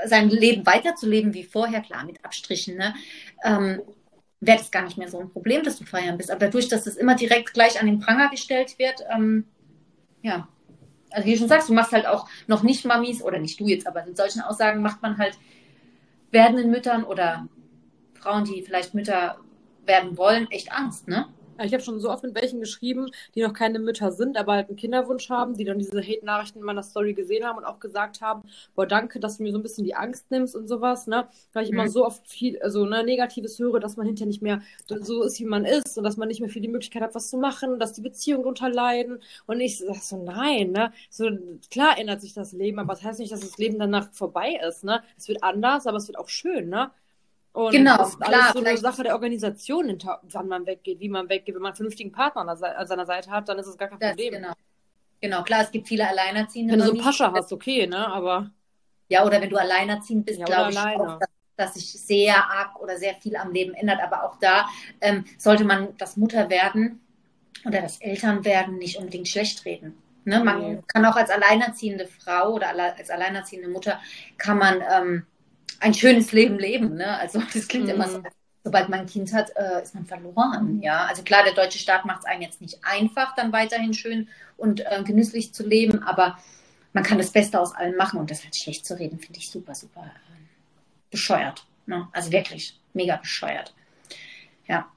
sein 0.05 0.29
Leben 0.29 0.65
weiterzuleben 0.65 1.33
wie 1.33 1.43
vorher, 1.43 1.81
klar, 1.81 2.05
mit 2.05 2.23
Abstrichen, 2.23 2.77
ne? 2.77 2.95
Ähm, 3.43 3.81
wäre 4.39 4.59
das 4.59 4.71
gar 4.71 4.83
nicht 4.83 4.97
mehr 4.97 5.09
so 5.09 5.19
ein 5.19 5.29
Problem, 5.29 5.63
dass 5.63 5.77
du 5.77 5.85
feiern 5.85 6.17
bist. 6.17 6.31
Aber 6.31 6.39
dadurch, 6.39 6.69
dass 6.69 6.85
das 6.85 6.95
immer 6.95 7.15
direkt 7.15 7.53
gleich 7.53 7.79
an 7.81 7.85
den 7.85 7.99
Pranger 7.99 8.29
gestellt 8.29 8.79
wird, 8.79 9.01
ähm, 9.13 9.45
ja, 10.21 10.47
also 11.11 11.27
wie 11.27 11.33
du 11.33 11.39
schon 11.39 11.47
sagst, 11.47 11.69
du 11.69 11.73
machst 11.73 11.91
halt 11.91 12.07
auch 12.07 12.27
noch 12.47 12.63
nicht 12.63 12.85
Mamis 12.85 13.21
oder 13.21 13.39
nicht 13.39 13.59
du 13.59 13.67
jetzt, 13.67 13.87
aber 13.87 14.05
in 14.05 14.15
solchen 14.15 14.41
Aussagen 14.41 14.81
macht 14.81 15.01
man 15.01 15.17
halt 15.17 15.37
werdenden 16.31 16.71
Müttern 16.71 17.03
oder 17.03 17.47
Frauen, 18.13 18.43
die 18.43 18.61
vielleicht 18.61 18.93
Mütter 18.93 19.37
werden 19.85 20.17
wollen, 20.17 20.49
echt 20.49 20.71
Angst, 20.71 21.07
ne? 21.07 21.27
Ich 21.63 21.73
habe 21.73 21.83
schon 21.83 21.99
so 21.99 22.09
oft 22.09 22.23
mit 22.23 22.35
welchen 22.35 22.59
geschrieben, 22.59 23.09
die 23.33 23.41
noch 23.41 23.53
keine 23.53 23.79
Mütter 23.79 24.11
sind, 24.11 24.37
aber 24.37 24.53
halt 24.53 24.67
einen 24.67 24.77
Kinderwunsch 24.77 25.29
haben, 25.29 25.55
die 25.55 25.63
dann 25.63 25.79
diese 25.79 26.01
Hate-Nachrichten 26.01 26.59
in 26.59 26.65
meiner 26.65 26.83
Story 26.83 27.13
gesehen 27.13 27.45
haben 27.45 27.57
und 27.57 27.65
auch 27.65 27.79
gesagt 27.79 28.21
haben, 28.21 28.43
boah, 28.75 28.85
danke, 28.85 29.19
dass 29.19 29.37
du 29.37 29.43
mir 29.43 29.51
so 29.51 29.59
ein 29.59 29.63
bisschen 29.63 29.85
die 29.85 29.95
Angst 29.95 30.29
nimmst 30.31 30.55
und 30.55 30.67
sowas, 30.67 31.07
ne? 31.07 31.27
Weil 31.53 31.63
ich 31.63 31.71
mhm. 31.71 31.79
immer 31.79 31.89
so 31.89 32.05
oft 32.05 32.27
viel, 32.27 32.59
also 32.61 32.85
ne, 32.85 33.03
Negatives 33.03 33.57
höre, 33.59 33.79
dass 33.79 33.95
man 33.97 34.05
hinterher 34.05 34.27
nicht 34.27 34.41
mehr 34.41 34.61
so 34.87 35.23
ist, 35.23 35.39
wie 35.39 35.45
man 35.45 35.65
ist 35.65 35.97
und 35.97 36.03
dass 36.03 36.17
man 36.17 36.27
nicht 36.27 36.41
mehr 36.41 36.49
viel 36.49 36.61
die 36.61 36.67
Möglichkeit 36.67 37.03
hat, 37.03 37.15
was 37.15 37.29
zu 37.29 37.37
machen, 37.37 37.79
dass 37.79 37.93
die 37.93 38.01
Beziehungen 38.01 38.43
darunter 38.43 38.69
leiden. 38.69 39.19
Und 39.45 39.59
ich 39.61 39.79
sag 39.79 39.95
so, 39.95 40.23
nein, 40.23 40.71
ne? 40.71 40.91
So, 41.09 41.29
klar 41.71 41.97
ändert 41.97 42.21
sich 42.21 42.33
das 42.33 42.51
Leben, 42.51 42.79
aber 42.79 42.93
das 42.93 43.03
heißt 43.03 43.19
nicht, 43.19 43.31
dass 43.31 43.41
das 43.41 43.57
Leben 43.57 43.79
danach 43.79 44.11
vorbei 44.11 44.59
ist, 44.67 44.83
ne? 44.83 45.01
Es 45.17 45.27
wird 45.27 45.43
anders, 45.43 45.87
aber 45.87 45.97
es 45.97 46.07
wird 46.07 46.17
auch 46.17 46.29
schön, 46.29 46.69
ne? 46.69 46.91
Und 47.55 47.71
genau, 47.71 47.95
das 47.95 48.09
ist 48.09 48.19
klar, 48.19 48.41
alles 48.41 48.53
so 48.53 48.59
eine 48.59 48.77
Sache 48.77 49.03
der 49.03 49.13
Organisation, 49.13 49.97
wann 50.23 50.47
man 50.49 50.65
weggeht, 50.65 50.99
wie 50.99 51.07
man 51.07 51.29
weggeht. 51.29 51.55
Wenn 51.55 51.61
man 51.61 51.69
einen 51.69 51.77
vernünftigen 51.77 52.11
Partner 52.11 52.41
an, 52.41 52.85
seiner 52.85 53.05
Seite 53.05 53.31
hat, 53.31 53.47
dann 53.47 53.57
ist 53.57 53.67
es 53.67 53.77
gar 53.77 53.87
kein 53.87 53.97
Problem. 53.97 54.33
Genau. 54.33 54.51
genau, 55.21 55.43
klar, 55.43 55.61
es 55.61 55.71
gibt 55.71 55.87
viele 55.87 56.05
Alleinerziehende. 56.05 56.73
Wenn 56.73 56.79
du 56.81 56.85
so 56.87 56.91
einen 56.91 57.01
Pascha 57.01 57.31
hast, 57.33 57.53
okay, 57.53 57.87
ne? 57.87 58.07
Aber. 58.07 58.51
Ja, 59.07 59.23
oder 59.23 59.39
wenn 59.39 59.49
du 59.49 59.55
alleinerziehend 59.55 60.25
bist, 60.25 60.39
ja, 60.39 60.45
glaube 60.45 60.71
ich 60.71 60.77
auch, 60.77 61.19
dass, 61.19 61.29
dass, 61.55 61.73
sich 61.75 61.93
sehr 61.93 62.35
arg 62.35 62.77
oder 62.81 62.97
sehr 62.97 63.13
viel 63.15 63.37
am 63.37 63.53
Leben 63.53 63.73
ändert. 63.73 64.01
Aber 64.03 64.25
auch 64.25 64.35
da 64.39 64.65
ähm, 64.99 65.23
sollte 65.37 65.63
man 65.63 65.95
das 65.97 66.17
Mutterwerden 66.17 66.99
oder 67.65 67.81
das 67.81 68.01
Elternwerden 68.01 68.77
nicht 68.77 68.97
unbedingt 68.97 69.29
schlecht 69.29 69.63
reden. 69.63 69.95
Ne? 70.25 70.43
Man 70.43 70.57
okay. 70.57 70.83
kann 70.87 71.05
auch 71.05 71.15
als 71.15 71.29
alleinerziehende 71.29 72.07
Frau 72.07 72.55
oder 72.55 72.69
als 72.97 73.09
alleinerziehende 73.09 73.69
Mutter 73.69 74.01
kann 74.37 74.57
man 74.57 74.83
ähm, 74.91 75.25
ein 75.79 75.93
schönes 75.93 76.31
Leben 76.31 76.57
leben. 76.57 76.95
Ne? 76.95 77.17
Also 77.19 77.41
das 77.53 77.67
klingt 77.67 77.85
mhm. 77.85 77.91
immer 77.91 78.09
so, 78.09 78.23
sobald 78.63 78.89
man 78.89 79.01
ein 79.01 79.05
Kind 79.05 79.33
hat, 79.33 79.51
äh, 79.55 79.83
ist 79.83 79.95
man 79.95 80.05
verloren. 80.05 80.81
Ja, 80.81 81.05
also 81.05 81.23
klar, 81.23 81.43
der 81.43 81.53
deutsche 81.53 81.79
Staat 81.79 82.05
macht 82.05 82.19
es 82.19 82.25
einem 82.25 82.41
jetzt 82.41 82.61
nicht 82.61 82.79
einfach, 82.83 83.35
dann 83.35 83.51
weiterhin 83.51 83.93
schön 83.93 84.27
und 84.57 84.79
äh, 84.79 85.03
genüsslich 85.03 85.53
zu 85.53 85.65
leben, 85.65 86.01
aber 86.03 86.37
man 86.93 87.03
kann 87.03 87.17
das 87.17 87.31
Beste 87.31 87.59
aus 87.59 87.75
allem 87.75 87.95
machen 87.97 88.19
und 88.19 88.31
das 88.31 88.43
halt 88.43 88.55
schlecht 88.55 88.85
zu 88.85 88.97
reden, 88.97 89.19
finde 89.19 89.39
ich 89.39 89.51
super, 89.51 89.75
super 89.75 90.05
äh, 90.05 90.39
bescheuert. 91.11 91.65
Ne? 91.85 92.07
Also 92.13 92.31
wirklich 92.31 92.79
mega 92.93 93.17
bescheuert. 93.17 93.73
Ja. 94.67 94.89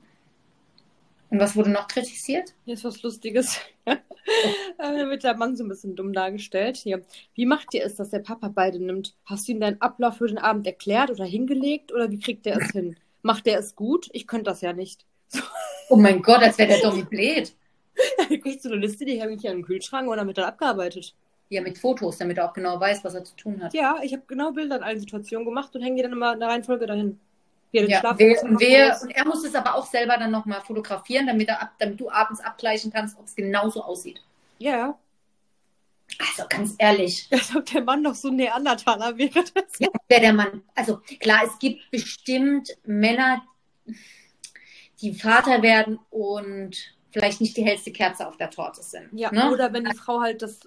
Und 1.30 1.40
was 1.40 1.56
wurde 1.56 1.70
noch 1.70 1.88
kritisiert? 1.88 2.54
Hier 2.64 2.74
ist 2.74 2.84
was 2.84 3.02
Lustiges. 3.02 3.60
äh, 4.78 5.06
wird 5.06 5.24
der 5.24 5.36
Mann 5.36 5.56
so 5.56 5.64
ein 5.64 5.68
bisschen 5.68 5.96
dumm 5.96 6.12
dargestellt. 6.12 6.76
Hier. 6.76 7.02
Wie 7.34 7.46
macht 7.46 7.74
ihr 7.74 7.84
es, 7.84 7.94
dass 7.96 8.10
der 8.10 8.20
Papa 8.20 8.48
beide 8.48 8.78
nimmt? 8.78 9.14
Hast 9.24 9.48
du 9.48 9.52
ihm 9.52 9.60
deinen 9.60 9.80
Ablauf 9.80 10.18
für 10.18 10.26
den 10.26 10.38
Abend 10.38 10.66
erklärt 10.66 11.10
oder 11.10 11.24
hingelegt 11.24 11.92
oder 11.92 12.10
wie 12.10 12.18
kriegt 12.18 12.46
er 12.46 12.60
es 12.60 12.70
hin? 12.72 12.96
Macht 13.22 13.46
der 13.46 13.58
es 13.58 13.74
gut? 13.74 14.08
Ich 14.12 14.26
könnte 14.26 14.44
das 14.44 14.60
ja 14.60 14.72
nicht. 14.72 15.04
Oh 15.90 15.96
mein 15.96 16.22
Gott, 16.22 16.42
als 16.42 16.58
wäre 16.58 16.68
der 16.68 16.80
doch 16.80 16.94
nicht 16.94 17.10
blöd. 17.10 17.54
du 18.28 18.38
kriegst 18.38 18.62
so 18.62 18.70
eine 18.70 18.78
Liste, 18.78 19.04
die 19.04 19.20
hänge 19.20 19.34
ich 19.34 19.40
hier 19.40 19.50
im 19.50 19.64
Kühlschrank 19.64 20.08
und 20.08 20.16
damit 20.16 20.38
dann 20.38 20.44
abgearbeitet. 20.44 21.14
Ja, 21.50 21.62
mit 21.62 21.78
Fotos, 21.78 22.18
damit 22.18 22.36
er 22.36 22.48
auch 22.48 22.52
genau 22.52 22.78
weiß, 22.78 23.02
was 23.04 23.14
er 23.14 23.24
zu 23.24 23.34
tun 23.34 23.62
hat. 23.62 23.72
Ja, 23.72 23.96
ich 24.02 24.12
habe 24.12 24.22
genau 24.26 24.52
Bilder 24.52 24.76
in 24.76 24.82
allen 24.82 25.00
Situationen 25.00 25.46
gemacht 25.46 25.74
und 25.74 25.82
hänge 25.82 25.96
die 25.96 26.02
dann 26.02 26.12
immer 26.12 26.34
in 26.34 26.40
der 26.40 26.50
Reihenfolge 26.50 26.86
dahin. 26.86 27.18
Ja, 27.70 28.14
wer, 28.16 28.42
und, 28.44 28.60
wer, 28.60 28.98
und 29.02 29.10
er 29.10 29.26
muss 29.26 29.44
es 29.44 29.54
aber 29.54 29.74
auch 29.74 29.86
selber 29.86 30.16
dann 30.16 30.30
nochmal 30.30 30.62
fotografieren, 30.62 31.26
damit, 31.26 31.48
er, 31.48 31.70
damit 31.78 32.00
du 32.00 32.10
abends 32.10 32.40
abgleichen 32.40 32.90
kannst, 32.90 33.18
ob 33.18 33.26
es 33.26 33.34
genauso 33.34 33.82
aussieht. 33.82 34.22
Ja. 34.58 34.98
Also 36.18 36.48
ganz 36.48 36.74
ehrlich. 36.78 37.28
Als 37.30 37.54
ob 37.54 37.66
der 37.66 37.82
Mann 37.82 38.02
noch 38.02 38.14
so 38.14 38.28
ein 38.28 38.36
Neandertaler 38.36 39.18
wäre. 39.18 39.44
Ja, 39.78 39.88
wäre 40.08 40.20
der 40.20 40.32
Mann. 40.32 40.62
Also 40.74 41.00
klar, 41.20 41.42
es 41.44 41.58
gibt 41.58 41.90
bestimmt 41.90 42.76
Männer, 42.84 43.42
die 45.00 45.14
Vater 45.14 45.62
werden 45.62 45.98
und 46.10 46.76
vielleicht 47.10 47.40
nicht 47.40 47.56
die 47.56 47.64
hellste 47.64 47.92
Kerze 47.92 48.26
auf 48.26 48.36
der 48.36 48.50
Torte 48.50 48.82
sind. 48.82 49.10
Ja, 49.12 49.30
ne? 49.30 49.50
oder 49.52 49.72
wenn 49.72 49.84
die 49.84 49.94
Frau 49.94 50.20
halt 50.20 50.42
das 50.42 50.60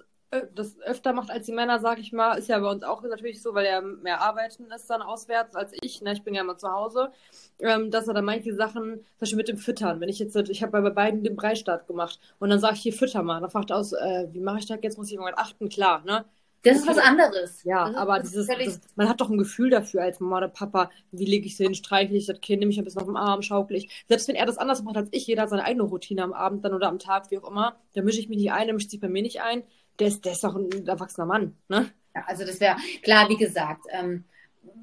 das 0.55 0.79
öfter 0.81 1.13
macht 1.13 1.29
als 1.29 1.45
die 1.45 1.51
Männer, 1.51 1.79
sag 1.79 1.99
ich 1.99 2.13
mal, 2.13 2.37
ist 2.37 2.47
ja 2.47 2.59
bei 2.59 2.69
uns 2.69 2.83
auch 2.83 3.01
natürlich 3.03 3.41
so, 3.41 3.53
weil 3.53 3.65
er 3.65 3.81
mehr 3.81 4.21
arbeiten 4.21 4.65
ist 4.71 4.89
dann 4.89 5.01
auswärts 5.01 5.55
als 5.55 5.73
ich. 5.81 6.01
Ne? 6.01 6.13
Ich 6.13 6.23
bin 6.23 6.33
ja 6.33 6.41
immer 6.41 6.57
zu 6.57 6.71
Hause, 6.71 7.11
ähm, 7.59 7.91
dass 7.91 8.07
er 8.07 8.13
dann 8.13 8.25
manche 8.25 8.53
Sachen, 8.55 8.95
zum 8.95 9.19
Beispiel 9.19 9.37
mit 9.37 9.47
dem 9.49 9.57
Füttern, 9.57 9.99
wenn 9.99 10.09
ich 10.09 10.19
jetzt, 10.19 10.35
ich 10.35 10.63
habe 10.63 10.81
bei 10.81 10.89
beiden 10.89 11.23
den 11.23 11.35
Breistart 11.35 11.87
gemacht 11.87 12.19
und 12.39 12.49
dann 12.49 12.59
sage 12.59 12.75
ich 12.75 12.81
hier 12.81 12.93
Fütter 12.93 13.23
mal, 13.23 13.41
dann 13.41 13.49
fragt 13.51 13.71
er 13.71 13.77
aus, 13.77 13.93
äh, 13.93 14.27
wie 14.31 14.39
mache 14.39 14.59
ich 14.59 14.65
das 14.67 14.79
jetzt? 14.81 14.97
Muss 14.97 15.07
ich 15.07 15.13
irgendwann 15.13 15.35
achten? 15.37 15.69
Klar, 15.69 16.03
ne? 16.05 16.25
Das 16.63 16.77
ist 16.77 16.87
was 16.87 16.97
anderes. 16.97 17.63
Ja, 17.63 17.87
ist, 17.87 17.95
aber 17.95 18.19
dieses, 18.19 18.47
das, 18.47 18.79
man 18.95 19.09
hat 19.09 19.19
doch 19.19 19.29
ein 19.29 19.37
Gefühl 19.37 19.69
dafür 19.71 20.03
als 20.03 20.19
Mama 20.19 20.37
oder 20.37 20.47
Papa, 20.47 20.91
wie 21.11 21.25
lege 21.25 21.47
ich 21.47 21.53
es 21.53 21.57
hin, 21.57 21.73
streichle 21.73 22.17
ich 22.17 22.27
das 22.27 22.39
Kind, 22.39 22.59
nehme 22.59 22.71
ich 22.71 22.77
ein 22.77 22.83
bisschen 22.85 23.01
auf 23.01 23.07
dem 23.07 23.15
Arm, 23.15 23.41
schaukle 23.41 23.77
ich. 23.77 24.05
Selbst 24.07 24.27
wenn 24.27 24.35
er 24.35 24.45
das 24.45 24.57
anders 24.57 24.83
macht 24.83 24.97
als 24.97 25.09
ich, 25.11 25.25
jeder 25.25 25.43
hat 25.43 25.49
seine 25.49 25.65
eigene 25.65 25.83
Routine 25.83 26.23
am 26.23 26.33
Abend 26.33 26.63
dann 26.63 26.73
oder 26.73 26.87
am 26.87 26.99
Tag, 26.99 27.31
wie 27.31 27.39
auch 27.39 27.49
immer, 27.49 27.75
da 27.93 28.03
mische 28.03 28.19
ich 28.19 28.29
mich 28.29 28.37
nicht 28.37 28.51
ein, 28.51 28.67
der 28.67 28.75
mischt 28.75 28.91
sich 28.91 28.99
bei 28.99 29.09
mir 29.09 29.23
nicht 29.23 29.41
ein 29.41 29.63
der 30.01 30.07
ist, 30.07 30.25
der 30.25 30.31
ist 30.33 30.43
doch 30.43 30.55
ein 30.55 30.87
erwachsener 30.87 31.25
Mann, 31.25 31.55
ne? 31.69 31.91
Ja, 32.15 32.23
also 32.27 32.45
das 32.45 32.59
wäre, 32.59 32.75
klar, 33.03 33.29
wie 33.29 33.37
gesagt, 33.37 33.85
ähm, 33.91 34.25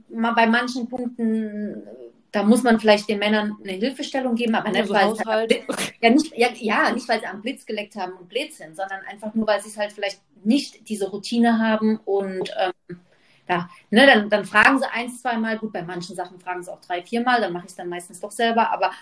bei 0.09 0.47
manchen 0.47 0.89
Punkten, 0.89 1.83
da 2.33 2.43
muss 2.43 2.63
man 2.63 2.79
vielleicht 2.79 3.09
den 3.09 3.19
Männern 3.19 3.57
eine 3.63 3.73
Hilfestellung 3.73 4.35
geben, 4.35 4.55
aber 4.55 4.71
nicht, 4.71 4.91
weil 4.91 5.17
sie 5.17 5.25
halt, 5.25 5.53
ja, 6.01 6.11
nicht, 6.11 6.37
ja, 6.37 6.49
ja, 6.55 6.93
nicht, 6.93 7.09
weil 7.09 7.21
sie 7.21 7.27
am 7.27 7.41
Blitz 7.41 7.65
geleckt 7.65 7.97
haben 7.97 8.13
und 8.13 8.29
blöd 8.29 8.53
sind, 8.53 8.77
sondern 8.77 9.01
einfach 9.11 9.35
nur, 9.35 9.47
weil 9.47 9.61
sie 9.63 9.71
es 9.71 9.79
halt 9.79 9.93
vielleicht 9.93 10.21
nicht 10.45 10.89
diese 10.89 11.11
Routine 11.11 11.59
haben 11.59 11.99
und 12.05 12.51
ähm, 12.59 12.99
da, 13.47 13.69
ne, 13.91 14.07
dann, 14.07 14.29
dann 14.29 14.45
fragen 14.45 14.79
sie 14.79 14.91
ein, 14.93 15.11
zwei 15.11 15.39
Mal, 15.39 15.59
gut, 15.59 15.73
bei 15.73 15.83
manchen 15.83 16.15
Sachen 16.15 16.39
fragen 16.39 16.63
sie 16.63 16.71
auch 16.71 16.81
drei, 16.81 17.03
vier 17.03 17.23
Mal, 17.23 17.41
dann 17.41 17.53
mache 17.53 17.65
ich 17.65 17.71
es 17.71 17.77
dann 17.77 17.89
meistens 17.89 18.21
doch 18.21 18.31
selber, 18.31 18.71
aber 18.73 18.93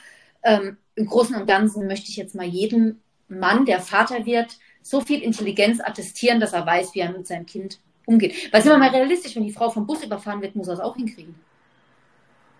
ähm, 0.44 0.76
im 0.94 1.06
Großen 1.06 1.34
und 1.34 1.46
Ganzen 1.46 1.88
möchte 1.88 2.10
ich 2.10 2.16
jetzt 2.16 2.36
mal 2.36 2.46
jedem 2.46 3.00
Mann, 3.28 3.64
der 3.64 3.80
Vater 3.80 4.24
wird, 4.24 4.56
so 4.82 5.00
viel 5.00 5.20
Intelligenz 5.20 5.80
attestieren, 5.80 6.38
dass 6.38 6.52
er 6.52 6.64
weiß, 6.64 6.94
wie 6.94 7.00
er 7.00 7.10
mit 7.10 7.26
seinem 7.26 7.44
Kind 7.44 7.80
umgeht. 8.06 8.52
Weil 8.52 8.62
sind 8.62 8.70
wir 8.70 8.78
mal 8.78 8.90
realistisch, 8.90 9.34
wenn 9.34 9.42
die 9.42 9.52
Frau 9.52 9.68
vom 9.68 9.84
Bus 9.84 10.04
überfahren 10.04 10.40
wird, 10.40 10.54
muss 10.54 10.68
er 10.68 10.74
es 10.74 10.80
auch 10.80 10.94
hinkriegen. 10.94 11.34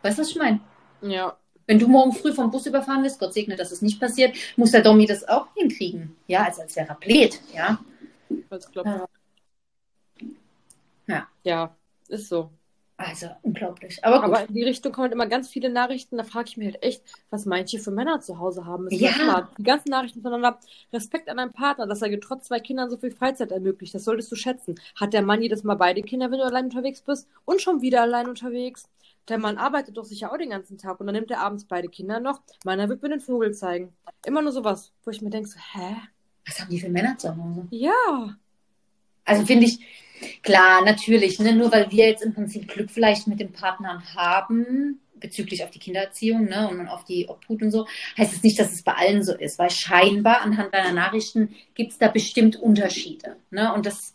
Weißt 0.03 0.19
du, 0.19 0.23
was 0.23 0.31
ich 0.31 0.37
meine? 0.37 0.61
Ja. 1.03 1.37
Wenn 1.67 1.79
du 1.79 1.89
morgen 1.89 2.13
früh 2.13 2.33
vom 2.33 2.51
Bus 2.51 2.67
überfahren 2.67 3.03
wirst, 3.03 3.19
Gott 3.19 3.35
segne, 3.35 3.57
dass 3.57 3.73
es 3.73 3.83
nicht 3.83 3.99
passiert, 4.01 4.37
muss 4.57 4.71
der 4.71 4.83
Domi 4.83 5.05
das 5.07 5.27
auch 5.27 5.49
hinkriegen. 5.55 6.17
Ja, 6.29 6.45
als, 6.45 6.61
als 6.61 6.77
wäre 6.77 6.89
er 6.89 6.95
blöd, 6.95 7.41
ja. 7.53 7.79
Als 8.51 8.71
Klopper. 8.71 9.09
Ja. 11.09 11.27
Ja, 11.45 11.77
ist 12.09 12.29
so. 12.29 12.51
Also 12.99 13.27
unglaublich. 13.43 14.03
Aber 14.05 14.23
gut. 14.23 14.25
Aber 14.25 14.49
in 14.49 14.55
die 14.55 14.63
Richtung 14.65 14.91
kommen 14.91 15.03
halt 15.05 15.13
immer 15.13 15.27
ganz 15.27 15.49
viele 15.49 15.69
Nachrichten. 15.69 16.17
Da 16.17 16.25
frage 16.25 16.49
ich 16.49 16.57
mich 16.57 16.67
halt 16.67 16.83
echt, 16.83 17.03
was 17.29 17.45
manche 17.45 17.79
für 17.79 17.91
Männer 17.91 18.21
zu 18.21 18.39
Hause 18.39 18.65
haben. 18.65 18.87
Es 18.87 18.99
Ja. 18.99 19.11
immer 19.21 19.51
Die 19.59 19.65
ganzen 19.65 19.91
Nachrichten 19.91 20.23
voneinander. 20.23 20.59
Respekt 20.95 21.29
an 21.29 21.37
deinen 21.37 21.53
Partner, 21.53 21.87
dass 21.87 22.01
er 22.01 22.09
dir 22.09 22.21
trotz 22.21 22.47
zwei 22.47 22.59
Kindern 22.59 22.89
so 22.89 22.97
viel 22.97 23.11
Freizeit 23.11 23.53
ermöglicht. 23.53 23.95
Das 23.95 24.05
solltest 24.05 24.33
du 24.33 24.37
schätzen. 24.37 24.81
Hat 24.99 25.13
der 25.13 25.21
Mann 25.21 25.43
jedes 25.43 25.63
Mal 25.63 25.75
beide 25.75 26.01
Kinder, 26.03 26.31
wenn 26.31 26.39
du 26.39 26.45
allein 26.47 26.67
unterwegs 26.67 27.03
bist? 27.03 27.29
Und 27.45 27.61
schon 27.61 27.83
wieder 27.83 28.01
allein 28.01 28.29
unterwegs? 28.29 28.89
Der 29.29 29.39
Mann 29.39 29.59
arbeitet 29.59 29.97
doch 29.97 30.05
sicher 30.05 30.33
auch 30.33 30.39
den 30.39 30.51
ganzen 30.51 30.79
Tag 30.79 31.01
und 31.01 31.07
dann 31.07 31.15
nimmt 31.15 31.31
er 31.31 31.41
abends 31.41 31.65
beide 31.65 31.89
Kinder 31.89 32.21
noch. 32.21 32.41
Meiner 32.65 32.89
wird 32.89 33.03
mir 33.03 33.09
den 33.09 33.21
Vogel 33.21 33.53
zeigen. 33.53 33.93
Immer 34.25 34.43
nur 34.43 34.53
sowas, 34.53 34.93
wo 35.05 35.11
ich 35.11 35.21
mir 35.21 35.31
denke, 35.31 35.49
so, 35.49 35.59
hä? 35.59 35.97
was 36.47 36.61
haben 36.61 36.71
die 36.71 36.81
für 36.81 36.89
Männer 36.89 37.19
zu 37.19 37.37
Hause? 37.37 37.67
Ja. 37.71 38.37
Also 39.25 39.45
finde 39.45 39.67
ich, 39.67 39.81
klar, 40.43 40.85
natürlich, 40.85 41.39
ne, 41.41 41.55
nur 41.55 41.73
weil 41.73 41.91
wir 41.91 42.07
jetzt 42.07 42.23
im 42.23 42.35
Prinzip 42.35 42.69
Glück 42.69 42.91
vielleicht 42.91 43.27
mit 43.27 43.41
den 43.41 43.53
Partnern 43.53 44.03
haben, 44.15 45.01
bezüglich 45.17 45.65
auf 45.65 45.71
die 45.71 45.79
Kindererziehung 45.79 46.45
ne, 46.45 46.69
und 46.69 46.89
auf 46.89 47.05
die 47.05 47.27
Obhut 47.29 47.63
und 47.63 47.71
so, 47.71 47.87
heißt 48.17 48.33
es 48.33 48.43
nicht, 48.43 48.59
dass 48.59 48.73
es 48.73 48.83
bei 48.83 48.93
allen 48.93 49.25
so 49.25 49.35
ist, 49.35 49.59
weil 49.59 49.71
scheinbar 49.71 50.43
anhand 50.43 50.73
deiner 50.73 50.93
Nachrichten 50.93 51.55
gibt 51.75 51.93
es 51.93 51.99
da 51.99 52.09
bestimmt 52.09 52.57
Unterschiede. 52.57 53.37
Ne? 53.51 53.73
Und 53.75 53.87
das, 53.87 54.15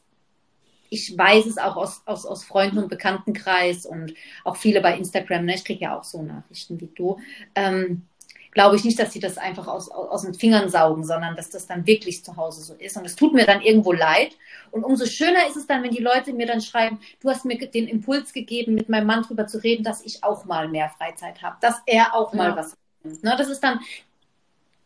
ich 0.93 1.17
weiß 1.17 1.45
es 1.45 1.57
auch 1.57 1.77
aus, 1.77 2.01
aus, 2.05 2.25
aus 2.25 2.43
Freunden 2.43 2.77
und 2.77 2.89
Bekanntenkreis 2.89 3.85
und 3.85 4.13
auch 4.43 4.57
viele 4.57 4.81
bei 4.81 4.97
Instagram, 4.97 5.45
ne? 5.45 5.55
ich 5.55 5.63
kriege 5.63 5.85
ja 5.85 5.97
auch 5.97 6.03
so 6.03 6.21
Nachrichten 6.21 6.79
wie 6.81 6.89
du. 6.93 7.17
Ähm, 7.55 8.03
glaube 8.51 8.75
ich 8.75 8.83
nicht, 8.83 8.99
dass 8.99 9.13
sie 9.13 9.21
das 9.21 9.37
einfach 9.37 9.69
aus, 9.69 9.89
aus, 9.89 10.09
aus 10.09 10.21
den 10.23 10.33
Fingern 10.33 10.69
saugen, 10.69 11.05
sondern 11.05 11.37
dass 11.37 11.49
das 11.49 11.65
dann 11.65 11.87
wirklich 11.87 12.25
zu 12.25 12.35
Hause 12.35 12.61
so 12.61 12.73
ist. 12.73 12.97
Und 12.97 13.05
es 13.05 13.15
tut 13.15 13.33
mir 13.33 13.45
dann 13.45 13.61
irgendwo 13.61 13.93
leid. 13.93 14.35
Und 14.69 14.83
umso 14.83 15.05
schöner 15.05 15.47
ist 15.47 15.55
es 15.55 15.65
dann, 15.65 15.81
wenn 15.81 15.91
die 15.91 16.03
Leute 16.03 16.33
mir 16.33 16.45
dann 16.45 16.59
schreiben, 16.59 16.99
du 17.21 17.29
hast 17.29 17.45
mir 17.45 17.57
den 17.57 17.87
Impuls 17.87 18.33
gegeben, 18.33 18.75
mit 18.75 18.89
meinem 18.89 19.07
Mann 19.07 19.23
drüber 19.23 19.47
zu 19.47 19.63
reden, 19.63 19.85
dass 19.85 20.01
ich 20.01 20.25
auch 20.25 20.43
mal 20.43 20.67
mehr 20.67 20.89
Freizeit 20.89 21.41
habe, 21.41 21.55
dass 21.61 21.81
er 21.85 22.13
auch 22.13 22.33
mal 22.33 22.49
Ja. 22.49 22.57
was 22.57 22.75
nimmt. 23.03 23.23
Ne? 23.23 23.33
Das 23.37 23.47
ist 23.47 23.63
dann 23.63 23.79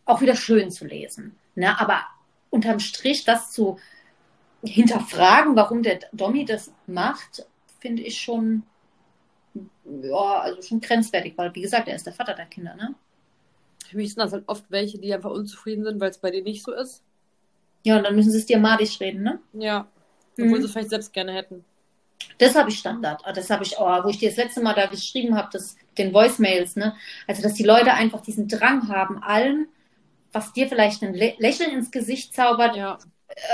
auch 0.06 0.22
wieder 0.22 0.36
schön 0.36 0.70
zu 0.70 0.86
lesen. 0.86 1.36
Ne? 1.56 1.80
Aber 1.80 2.04
unterm 2.52 2.80
Strich 2.80 3.26
das 3.26 3.52
zu 3.52 3.80
hinterfragen, 4.66 5.56
warum 5.56 5.84
der 5.84 6.00
Domi 6.14 6.46
das 6.46 6.72
macht, 6.88 7.46
finde 7.80 8.04
ich 8.04 8.20
schon, 8.20 8.64
ja, 9.86 10.40
also 10.42 10.62
schon 10.62 10.82
grenzwertig, 10.82 11.34
weil 11.38 11.54
wie 11.56 11.62
gesagt, 11.62 11.88
er 11.88 11.96
ist 11.96 12.06
der 12.06 12.14
Vater 12.14 12.34
der 12.34 12.46
Kinder, 12.46 12.76
ne? 12.76 12.96
Für 13.90 13.98
mich 13.98 14.14
sind 14.14 14.20
das 14.24 14.34
halt 14.34 14.44
oft 14.48 14.66
welche, 14.70 14.98
die 14.98 15.14
einfach 15.14 15.30
unzufrieden 15.32 15.84
sind, 15.84 16.00
weil 16.00 16.10
es 16.10 16.18
bei 16.18 16.32
denen 16.32 16.46
nicht 16.46 16.64
so 16.64 16.74
ist. 16.74 17.04
Ja, 17.84 17.98
und 17.98 18.04
dann 18.04 18.16
müssen 18.16 18.32
sie 18.32 18.40
es 18.40 18.48
dir 18.48 18.58
madig 18.58 19.00
reden, 19.00 19.22
ne? 19.24 19.40
Ja. 19.54 19.88
Obwohl 20.34 20.58
Mhm. 20.58 20.62
sie 20.62 20.66
es 20.66 20.72
vielleicht 20.72 20.90
selbst 20.90 21.14
gerne 21.14 21.34
hätten. 21.34 21.64
Das 22.40 22.56
habe 22.56 22.70
ich 22.70 22.80
Standard. 22.80 23.22
Ah, 23.26 23.32
Das 23.34 23.50
habe 23.50 23.64
ich, 23.64 23.76
oh, 23.78 24.04
wo 24.04 24.10
ich 24.10 24.18
dir 24.18 24.30
das 24.30 24.38
letzte 24.38 24.62
Mal 24.62 24.74
da 24.74 24.88
geschrieben 24.88 25.36
habe, 25.38 25.50
das, 25.54 25.78
den 25.98 26.14
Voicemails, 26.14 26.76
ne? 26.76 26.96
Also, 27.28 27.44
dass 27.44 27.54
die 27.54 27.64
Leute 27.64 27.94
einfach 27.94 28.22
diesen 28.22 28.48
Drang 28.48 28.88
haben, 28.90 29.22
allen, 29.22 29.68
was 30.34 30.52
dir 30.52 30.68
vielleicht 30.68 31.04
ein 31.04 31.14
Lä 31.14 31.36
Lächeln 31.38 31.72
ins 31.72 31.92
Gesicht 31.92 32.34
zaubert, 32.34 32.76
Ja. 32.76 32.98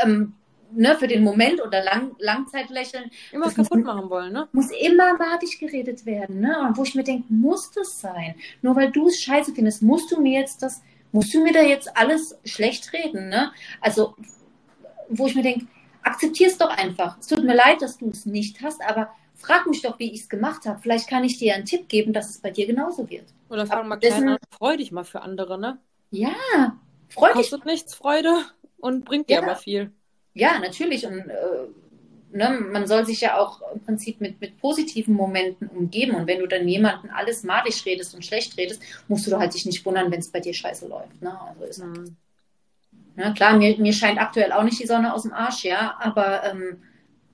ähm, 0.03 0.33
ne, 0.73 0.95
für 0.95 1.07
den 1.07 1.23
Moment 1.23 1.61
oder 1.65 1.83
Lang 1.83 2.15
Langzeitlächeln, 2.19 3.09
Immer 3.31 3.45
Das 3.45 3.55
kaputt 3.55 3.77
muss- 3.77 3.85
machen 3.85 4.09
wollen, 4.09 4.33
ne? 4.33 4.47
muss 4.51 4.71
immer 4.71 5.17
madig 5.17 5.59
geredet 5.59 6.05
werden, 6.05 6.39
ne? 6.39 6.59
Und 6.67 6.77
wo 6.77 6.83
ich 6.83 6.95
mir 6.95 7.03
denke, 7.03 7.25
muss 7.29 7.71
das 7.71 7.99
sein? 7.99 8.35
Nur 8.61 8.75
weil 8.75 8.91
du 8.91 9.07
es 9.07 9.19
scheiße 9.21 9.53
findest, 9.53 9.81
musst 9.81 10.11
du 10.11 10.21
mir 10.21 10.39
jetzt 10.39 10.61
das, 10.63 10.81
musst 11.11 11.33
du 11.33 11.43
mir 11.43 11.53
da 11.53 11.61
jetzt 11.61 11.95
alles 11.97 12.37
schlecht 12.45 12.93
reden, 12.93 13.29
ne? 13.29 13.51
Also, 13.81 14.15
wo 15.09 15.27
ich 15.27 15.35
mir 15.35 15.43
denke, 15.43 15.67
akzeptier 16.03 16.47
es 16.47 16.57
doch 16.57 16.69
einfach. 16.69 17.17
Es 17.19 17.27
tut 17.27 17.43
mir 17.43 17.55
leid, 17.55 17.81
dass 17.81 17.97
du 17.97 18.09
es 18.09 18.25
nicht 18.25 18.61
hast, 18.61 18.81
aber 18.81 19.09
frag 19.35 19.67
mich 19.67 19.81
doch, 19.81 19.99
wie 19.99 20.11
ich 20.11 20.21
es 20.21 20.29
gemacht 20.29 20.65
habe. 20.65 20.79
Vielleicht 20.81 21.07
kann 21.09 21.23
ich 21.23 21.37
dir 21.37 21.55
einen 21.55 21.65
Tipp 21.65 21.89
geben, 21.89 22.13
dass 22.13 22.29
es 22.29 22.37
bei 22.39 22.49
dir 22.51 22.65
genauso 22.67 23.09
wird. 23.09 23.25
Oder 23.49 23.65
fang 23.67 23.87
mal 23.87 23.97
klein 23.97 24.29
an, 24.29 24.37
freu 24.57 24.77
dich 24.77 24.91
mal 24.91 25.03
für 25.03 25.21
andere, 25.21 25.59
ne? 25.59 25.79
Ja, 26.11 26.29
freu 27.09 27.27
dich. 27.27 27.35
Kostet 27.35 27.65
nichts 27.65 27.93
Freude 27.93 28.33
und 28.77 29.03
bringt 29.05 29.29
dir 29.29 29.37
Ja. 29.37 29.41
aber 29.43 29.55
viel. 29.55 29.91
Ja, 30.33 30.59
natürlich. 30.59 31.05
Und 31.05 31.19
äh, 31.29 31.67
ne, 32.31 32.59
man 32.71 32.87
soll 32.87 33.05
sich 33.05 33.21
ja 33.21 33.37
auch 33.39 33.61
im 33.73 33.81
Prinzip 33.81 34.21
mit, 34.21 34.39
mit 34.41 34.57
positiven 34.59 35.13
Momenten 35.15 35.67
umgeben. 35.67 36.15
Und 36.15 36.27
wenn 36.27 36.39
du 36.39 36.47
dann 36.47 36.67
jemanden 36.67 37.09
alles 37.09 37.43
madig 37.43 37.85
redest 37.85 38.15
und 38.15 38.25
schlecht 38.25 38.57
redest, 38.57 38.81
musst 39.07 39.25
du 39.27 39.31
doch 39.31 39.39
halt 39.39 39.53
dich 39.53 39.65
nicht 39.65 39.85
wundern, 39.85 40.11
wenn 40.11 40.19
es 40.19 40.29
bei 40.29 40.39
dir 40.39 40.53
scheiße 40.53 40.87
läuft. 40.87 41.21
Ne? 41.21 41.37
Also 41.41 41.65
ist, 41.65 41.81
Hm. 41.81 42.15
ne, 43.15 43.33
klar, 43.33 43.57
mir, 43.57 43.77
mir 43.77 43.93
scheint 43.93 44.19
aktuell 44.19 44.51
auch 44.51 44.63
nicht 44.63 44.79
die 44.81 44.87
Sonne 44.87 45.13
aus 45.13 45.23
dem 45.23 45.33
Arsch, 45.33 45.63
ja, 45.63 45.97
aber 45.99 46.43
ähm, 46.45 46.77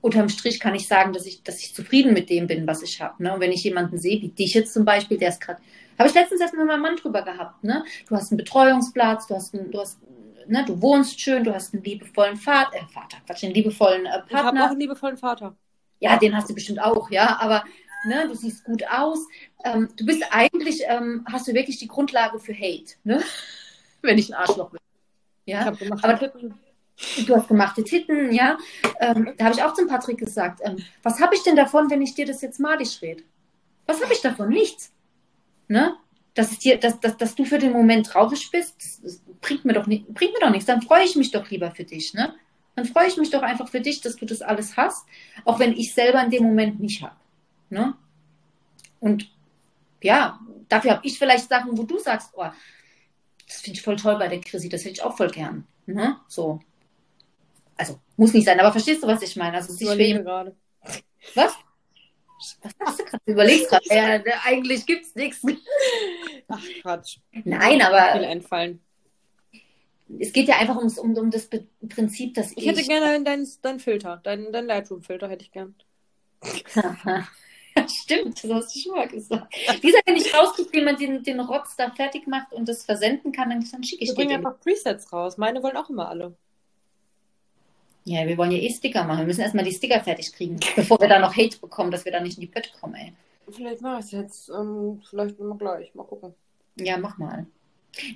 unterm 0.00 0.28
Strich 0.28 0.60
kann 0.60 0.74
ich 0.74 0.86
sagen, 0.86 1.12
dass 1.12 1.26
ich, 1.26 1.42
dass 1.42 1.60
ich 1.60 1.74
zufrieden 1.74 2.12
mit 2.12 2.30
dem 2.30 2.46
bin, 2.46 2.66
was 2.66 2.82
ich 2.82 3.00
habe. 3.00 3.22
Ne? 3.22 3.34
Und 3.34 3.40
wenn 3.40 3.52
ich 3.52 3.64
jemanden 3.64 3.98
sehe, 3.98 4.20
wie 4.22 4.28
dich 4.28 4.54
jetzt 4.54 4.72
zum 4.72 4.84
Beispiel, 4.84 5.18
der 5.18 5.30
ist 5.30 5.40
gerade, 5.40 5.60
habe 5.98 6.08
ich 6.08 6.14
letztens 6.14 6.40
erst 6.40 6.54
mit 6.54 6.66
meinem 6.66 6.82
Mann 6.82 6.96
drüber 6.96 7.22
gehabt, 7.22 7.64
ne? 7.64 7.84
Du 8.08 8.14
hast 8.14 8.30
einen 8.30 8.38
Betreuungsplatz, 8.38 9.26
du 9.26 9.34
hast, 9.34 9.52
einen, 9.54 9.72
du 9.72 9.80
hast, 9.80 9.98
ne, 10.48 10.64
du 10.64 10.80
wohnst 10.80 11.20
schön, 11.20 11.44
du 11.44 11.54
hast 11.54 11.74
einen 11.74 11.82
liebevollen 11.84 12.36
Vater, 12.36 12.76
äh, 12.76 12.86
Vater, 12.92 13.18
Quatsch, 13.26 13.44
einen 13.44 13.54
liebevollen 13.54 14.06
äh, 14.06 14.22
Ich 14.28 14.34
habe 14.34 14.44
Partner. 14.44 14.64
auch 14.64 14.70
einen 14.70 14.80
liebevollen 14.80 15.16
Vater. 15.16 15.56
Ja, 16.00 16.16
den 16.16 16.36
hast 16.36 16.48
du 16.48 16.54
bestimmt 16.54 16.80
auch, 16.80 17.10
ja, 17.10 17.38
aber 17.40 17.64
ne, 18.06 18.26
du 18.28 18.34
siehst 18.34 18.64
gut 18.64 18.82
aus. 18.88 19.18
Ähm, 19.64 19.88
du 19.96 20.06
bist 20.06 20.22
eigentlich, 20.30 20.82
ähm, 20.86 21.24
hast 21.30 21.48
du 21.48 21.54
wirklich 21.54 21.78
die 21.78 21.88
Grundlage 21.88 22.38
für 22.38 22.54
Hate, 22.54 22.94
ne? 23.04 23.22
Wenn 24.02 24.18
ich 24.18 24.30
ein 24.30 24.34
Arschloch 24.34 24.70
bin. 24.70 24.80
Ich 25.44 25.52
Ja, 25.54 25.64
habe 25.64 25.76
gemacht. 25.76 26.04
aber- 26.04 26.30
du 27.26 27.34
hast 27.36 27.48
gemachte 27.48 27.82
Titten, 27.84 28.32
ja. 28.32 28.56
Ähm, 29.00 29.32
da 29.36 29.46
habe 29.46 29.54
ich 29.54 29.62
auch 29.62 29.74
zum 29.74 29.86
Patrick 29.88 30.18
gesagt, 30.18 30.60
ähm, 30.64 30.76
was 31.02 31.20
habe 31.20 31.34
ich 31.34 31.42
denn 31.42 31.56
davon, 31.56 31.90
wenn 31.90 32.02
ich 32.02 32.14
dir 32.14 32.26
das 32.26 32.40
jetzt 32.42 32.60
malig 32.60 33.00
rede? 33.02 33.22
Was 33.86 34.02
habe 34.02 34.12
ich 34.12 34.20
davon? 34.20 34.48
Nichts. 34.50 34.92
Ne? 35.68 35.96
Dass, 36.38 36.56
dir, 36.56 36.78
dass, 36.78 37.00
dass, 37.00 37.16
dass 37.16 37.34
du 37.34 37.44
für 37.44 37.58
den 37.58 37.72
Moment 37.72 38.06
traurig 38.06 38.48
bist, 38.52 39.02
bringt, 39.40 39.64
mir 39.64 39.72
doch 39.72 39.88
nicht, 39.88 40.06
bringt 40.14 40.34
mir 40.34 40.38
doch 40.40 40.50
nichts. 40.50 40.66
Dann 40.66 40.82
freue 40.82 41.02
ich 41.02 41.16
mich 41.16 41.32
doch 41.32 41.50
lieber 41.50 41.72
für 41.72 41.82
dich. 41.82 42.14
Ne? 42.14 42.32
Dann 42.76 42.84
freue 42.84 43.08
ich 43.08 43.16
mich 43.16 43.30
doch 43.30 43.42
einfach 43.42 43.68
für 43.68 43.80
dich, 43.80 44.02
dass 44.02 44.14
du 44.14 44.24
das 44.24 44.40
alles 44.40 44.76
hast, 44.76 45.04
auch 45.44 45.58
wenn 45.58 45.72
ich 45.72 45.94
selber 45.94 46.22
in 46.22 46.30
dem 46.30 46.44
Moment 46.44 46.78
nicht 46.78 47.02
habe. 47.02 47.16
Ne? 47.70 47.94
Und 49.00 49.28
ja, 50.00 50.38
dafür 50.68 50.92
habe 50.92 51.04
ich 51.04 51.18
vielleicht 51.18 51.48
Sachen, 51.48 51.76
wo 51.76 51.82
du 51.82 51.98
sagst, 51.98 52.30
oh, 52.34 52.46
das 53.48 53.60
finde 53.60 53.78
ich 53.78 53.82
voll 53.82 53.96
toll 53.96 54.16
bei 54.16 54.28
der 54.28 54.40
Chrissy, 54.40 54.68
das 54.68 54.82
hätte 54.82 54.92
ich 54.92 55.02
auch 55.02 55.16
voll 55.16 55.30
gern. 55.30 55.66
Ne? 55.86 56.18
So. 56.28 56.60
Also, 57.76 57.98
muss 58.16 58.32
nicht 58.32 58.44
sein, 58.44 58.60
aber 58.60 58.70
verstehst 58.70 59.02
du, 59.02 59.08
was 59.08 59.22
ich 59.22 59.34
meine? 59.34 59.56
Also, 59.56 59.72
Ich 59.74 59.80
jemanden, 59.80 60.24
gerade. 60.24 60.56
was? 61.34 61.52
Was 62.62 62.72
hast 62.80 63.00
du 63.00 63.04
gerade? 63.04 63.22
Du 63.26 63.32
überlegst 63.32 63.68
gerade. 63.68 63.84
Ja, 63.90 64.20
eigentlich 64.44 64.86
gibt's 64.86 65.14
nichts. 65.14 65.42
Ach, 66.48 66.62
Quatsch. 66.82 67.18
Nein, 67.44 67.72
Viel 67.72 67.82
aber 67.82 67.98
einfallen. 68.28 68.80
es 70.20 70.32
geht 70.32 70.48
ja 70.48 70.56
einfach 70.58 70.76
ums, 70.76 70.98
um, 70.98 71.16
um 71.16 71.30
das 71.30 71.46
Be 71.46 71.66
Prinzip, 71.88 72.34
dass 72.34 72.52
Ich 72.56 72.66
hätte 72.66 72.82
gerne 72.82 73.22
deinen 73.24 73.48
dein 73.62 73.80
Filter, 73.80 74.18
deinen 74.22 74.52
dein 74.52 74.66
Lightroom-Filter 74.66 75.28
hätte 75.28 75.44
ich 75.44 75.52
gern. 75.52 75.74
Stimmt, 77.88 78.42
das 78.42 78.50
hast 78.50 78.74
du 78.74 78.80
schon 78.80 78.92
mal 78.92 79.08
gesagt. 79.08 79.54
Dieser, 79.82 79.98
wenn 80.06 80.16
ich 80.16 80.34
rauskriege, 80.34 80.72
wie 80.72 80.80
man 80.82 80.96
den, 80.96 81.22
den 81.22 81.40
Rotz 81.40 81.76
da 81.76 81.90
fertig 81.90 82.26
macht 82.26 82.52
und 82.52 82.68
das 82.68 82.84
versenden 82.84 83.32
kann, 83.32 83.50
dann, 83.50 83.64
dann 83.70 83.84
schicke 83.84 84.02
ich 84.04 84.10
Wir 84.10 84.14
dir 84.16 84.26
bringen 84.26 84.30
den. 84.30 84.46
einfach 84.46 84.60
Presets 84.60 85.12
raus. 85.12 85.38
Meine 85.38 85.62
wollen 85.62 85.76
auch 85.76 85.88
immer 85.90 86.08
alle. 86.08 86.36
Ja, 88.08 88.26
wir 88.26 88.38
wollen 88.38 88.52
ja 88.52 88.58
eh 88.58 88.70
Sticker 88.70 89.04
machen. 89.04 89.18
Wir 89.18 89.26
müssen 89.26 89.42
erstmal 89.42 89.66
die 89.66 89.72
Sticker 89.72 90.00
fertig 90.00 90.32
kriegen, 90.32 90.58
bevor 90.76 90.98
wir 90.98 91.08
da 91.08 91.18
noch 91.18 91.36
Hate 91.36 91.58
bekommen, 91.58 91.90
dass 91.90 92.06
wir 92.06 92.12
da 92.12 92.20
nicht 92.20 92.38
in 92.38 92.40
die 92.40 92.46
Pötte 92.46 92.70
kommen, 92.80 92.94
ey. 92.94 93.12
Vielleicht 93.50 93.82
mache 93.82 93.98
ich 93.98 94.06
es 94.06 94.10
jetzt. 94.12 94.48
Ähm, 94.48 95.02
vielleicht 95.08 95.38
immer 95.38 95.56
gleich. 95.56 95.94
Mal 95.94 96.04
gucken. 96.04 96.34
Ja, 96.76 96.96
mach 96.96 97.18
mal. 97.18 97.44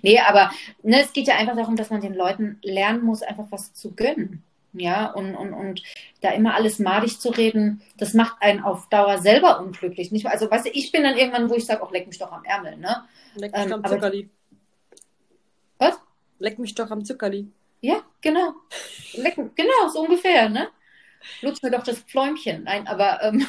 Nee, 0.00 0.18
aber 0.20 0.50
ne, 0.82 1.02
es 1.02 1.12
geht 1.12 1.26
ja 1.26 1.36
einfach 1.36 1.56
darum, 1.56 1.76
dass 1.76 1.90
man 1.90 2.00
den 2.00 2.14
Leuten 2.14 2.58
lernen 2.62 3.04
muss, 3.04 3.22
einfach 3.22 3.46
was 3.50 3.74
zu 3.74 3.92
gönnen. 3.92 4.42
Ja, 4.72 5.10
und, 5.12 5.34
und, 5.34 5.52
und 5.52 5.82
da 6.22 6.30
immer 6.30 6.54
alles 6.54 6.78
madig 6.78 7.20
zu 7.20 7.28
reden, 7.28 7.82
das 7.98 8.14
macht 8.14 8.40
einen 8.40 8.60
auf 8.60 8.88
Dauer 8.88 9.18
selber 9.18 9.60
unglücklich. 9.60 10.10
Nicht, 10.10 10.24
also, 10.26 10.50
weißt 10.50 10.66
du, 10.66 10.70
ich 10.70 10.90
bin 10.90 11.02
dann 11.02 11.18
irgendwann, 11.18 11.50
wo 11.50 11.54
ich 11.54 11.66
sage, 11.66 11.82
auch 11.82 11.92
leck 11.92 12.06
mich 12.06 12.18
doch 12.18 12.32
am 12.32 12.44
Ärmel, 12.44 12.78
ne? 12.78 13.04
Leck 13.34 13.52
mich 13.52 13.62
Ähm, 13.62 13.68
doch 13.68 13.76
am 13.76 13.86
Zuckerli. 13.86 14.30
Was? 15.76 16.00
Leck 16.38 16.58
mich 16.58 16.74
doch 16.74 16.90
am 16.90 17.04
Zuckerli. 17.04 17.48
Ja, 17.82 18.02
genau. 18.22 18.54
Leck, 19.14 19.36
genau, 19.56 19.88
so 19.92 20.00
ungefähr, 20.02 20.48
ne? 20.48 20.70
lutsch 21.42 21.62
mir 21.62 21.70
doch 21.72 21.84
das 21.84 22.00
Pfläumchen. 22.00 22.64
Nein, 22.64 22.86
aber 22.88 23.22
ähm, 23.22 23.46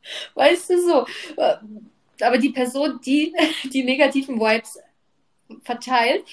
weißt 0.34 0.70
du 0.70 0.80
so. 0.82 1.06
äh, 1.36 1.56
Aber 2.22 2.38
die 2.38 2.50
Person, 2.50 3.00
die 3.04 3.34
die 3.64 3.84
negativen 3.84 4.38
Vibes 4.40 4.78
verteilt, 5.62 6.24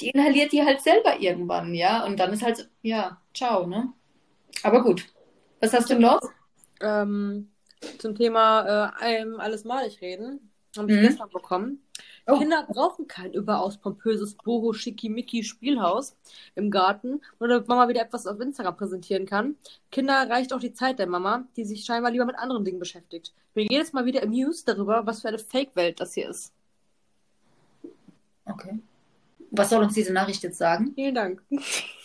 die 0.00 0.10
inhaliert 0.10 0.52
die 0.52 0.64
halt 0.64 0.80
selber 0.82 1.20
irgendwann, 1.20 1.74
ja. 1.74 2.04
Und 2.04 2.18
dann 2.20 2.32
ist 2.32 2.42
halt, 2.42 2.58
so, 2.58 2.64
ja, 2.82 3.20
ciao, 3.34 3.66
ne? 3.66 3.92
Aber 4.62 4.82
gut. 4.82 5.06
Was 5.60 5.74
hast 5.74 5.90
du 5.90 5.98
noch? 5.98 6.20
Ähm, 6.82 7.52
zum 7.98 8.14
Thema 8.16 8.92
äh, 9.00 9.24
alles 9.38 9.64
malig 9.64 10.00
reden. 10.02 10.52
Habe 10.76 10.90
ich 10.92 10.98
Mhm. 10.98 11.02
gestern 11.02 11.30
bekommen. 11.30 11.82
Oh. 12.30 12.38
Kinder 12.38 12.66
brauchen 12.68 13.08
kein 13.08 13.32
überaus 13.32 13.78
pompöses 13.78 14.34
Boho 14.34 14.72
Schickimicki 14.72 15.42
Spielhaus 15.42 16.16
im 16.54 16.70
Garten, 16.70 17.20
nur 17.38 17.48
damit 17.48 17.68
Mama 17.68 17.88
wieder 17.88 18.02
etwas 18.02 18.26
auf 18.26 18.40
Instagram 18.40 18.76
präsentieren 18.76 19.26
kann. 19.26 19.56
Kinder 19.90 20.28
reicht 20.28 20.52
auch 20.52 20.60
die 20.60 20.72
Zeit 20.72 20.98
der 20.98 21.06
Mama, 21.06 21.44
die 21.56 21.64
sich 21.64 21.84
scheinbar 21.84 22.10
lieber 22.10 22.24
mit 22.24 22.38
anderen 22.38 22.64
Dingen 22.64 22.78
beschäftigt. 22.78 23.32
Ich 23.48 23.54
bin 23.54 23.66
jedes 23.70 23.92
Mal 23.92 24.04
wieder 24.04 24.22
amused 24.22 24.68
darüber, 24.68 25.06
was 25.06 25.22
für 25.22 25.28
eine 25.28 25.38
Fake-Welt 25.38 26.00
das 26.00 26.14
hier 26.14 26.28
ist. 26.28 26.52
Okay. 28.44 28.78
Was 29.52 29.70
soll 29.70 29.82
uns 29.82 29.94
diese 29.94 30.12
Nachricht 30.12 30.42
jetzt 30.42 30.58
sagen? 30.58 30.92
Vielen 30.94 31.14
Dank. 31.14 31.42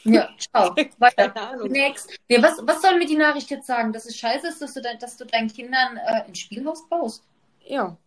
Ja, 0.04 0.30
ciao. 0.38 0.76
Weiter. 0.98 1.56
Next. 1.68 2.10
Nee, 2.28 2.42
was, 2.42 2.60
was 2.64 2.82
soll 2.82 2.98
mir 2.98 3.06
die 3.06 3.16
Nachricht 3.16 3.50
jetzt 3.52 3.68
sagen? 3.68 3.94
Dass 3.94 4.06
es 4.06 4.18
scheiße 4.18 4.48
ist, 4.48 4.62
dass 4.62 4.74
du, 4.74 4.82
dein, 4.82 4.98
dass 4.98 5.18
du 5.18 5.26
deinen 5.26 5.48
Kindern 5.48 5.98
äh, 5.98 6.24
ein 6.24 6.34
Spielhaus 6.34 6.88
baust? 6.90 7.24
Ja. 7.66 7.98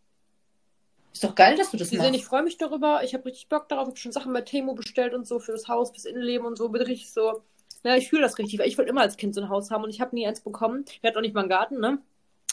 Ist 1.18 1.24
doch 1.24 1.34
geil, 1.34 1.56
dass 1.56 1.72
du 1.72 1.76
das 1.76 1.88
Sie 1.88 1.96
machst. 1.96 2.06
sehen, 2.06 2.14
ich 2.14 2.24
freue 2.24 2.44
mich 2.44 2.58
darüber. 2.58 3.02
Ich 3.02 3.12
habe 3.12 3.24
richtig 3.24 3.48
Bock 3.48 3.68
darauf. 3.68 3.86
Ich 3.86 3.90
habe 3.90 3.98
schon 3.98 4.12
Sachen 4.12 4.32
bei 4.32 4.40
Temo 4.40 4.74
bestellt 4.74 5.14
und 5.14 5.26
so 5.26 5.40
für 5.40 5.50
das 5.50 5.66
Haus, 5.66 5.90
fürs 5.90 6.04
Innenleben 6.04 6.46
und 6.46 6.56
so. 6.56 6.68
Bin 6.68 6.80
richtig 6.80 7.12
so. 7.12 7.42
Ja, 7.82 7.96
ich 7.96 8.08
fühle 8.08 8.22
das 8.22 8.38
richtig, 8.38 8.60
weil 8.60 8.68
ich 8.68 8.78
wollte 8.78 8.90
immer 8.90 9.00
als 9.00 9.16
Kind 9.16 9.34
so 9.34 9.40
ein 9.40 9.48
Haus 9.48 9.72
haben 9.72 9.82
und 9.82 9.90
ich 9.90 10.00
habe 10.00 10.14
nie 10.14 10.28
eins 10.28 10.40
bekommen. 10.40 10.84
Wir 11.00 11.08
hatten 11.08 11.18
auch 11.18 11.22
nicht 11.22 11.34
mal 11.34 11.40
einen 11.40 11.48
Garten, 11.48 11.80
ne? 11.80 11.98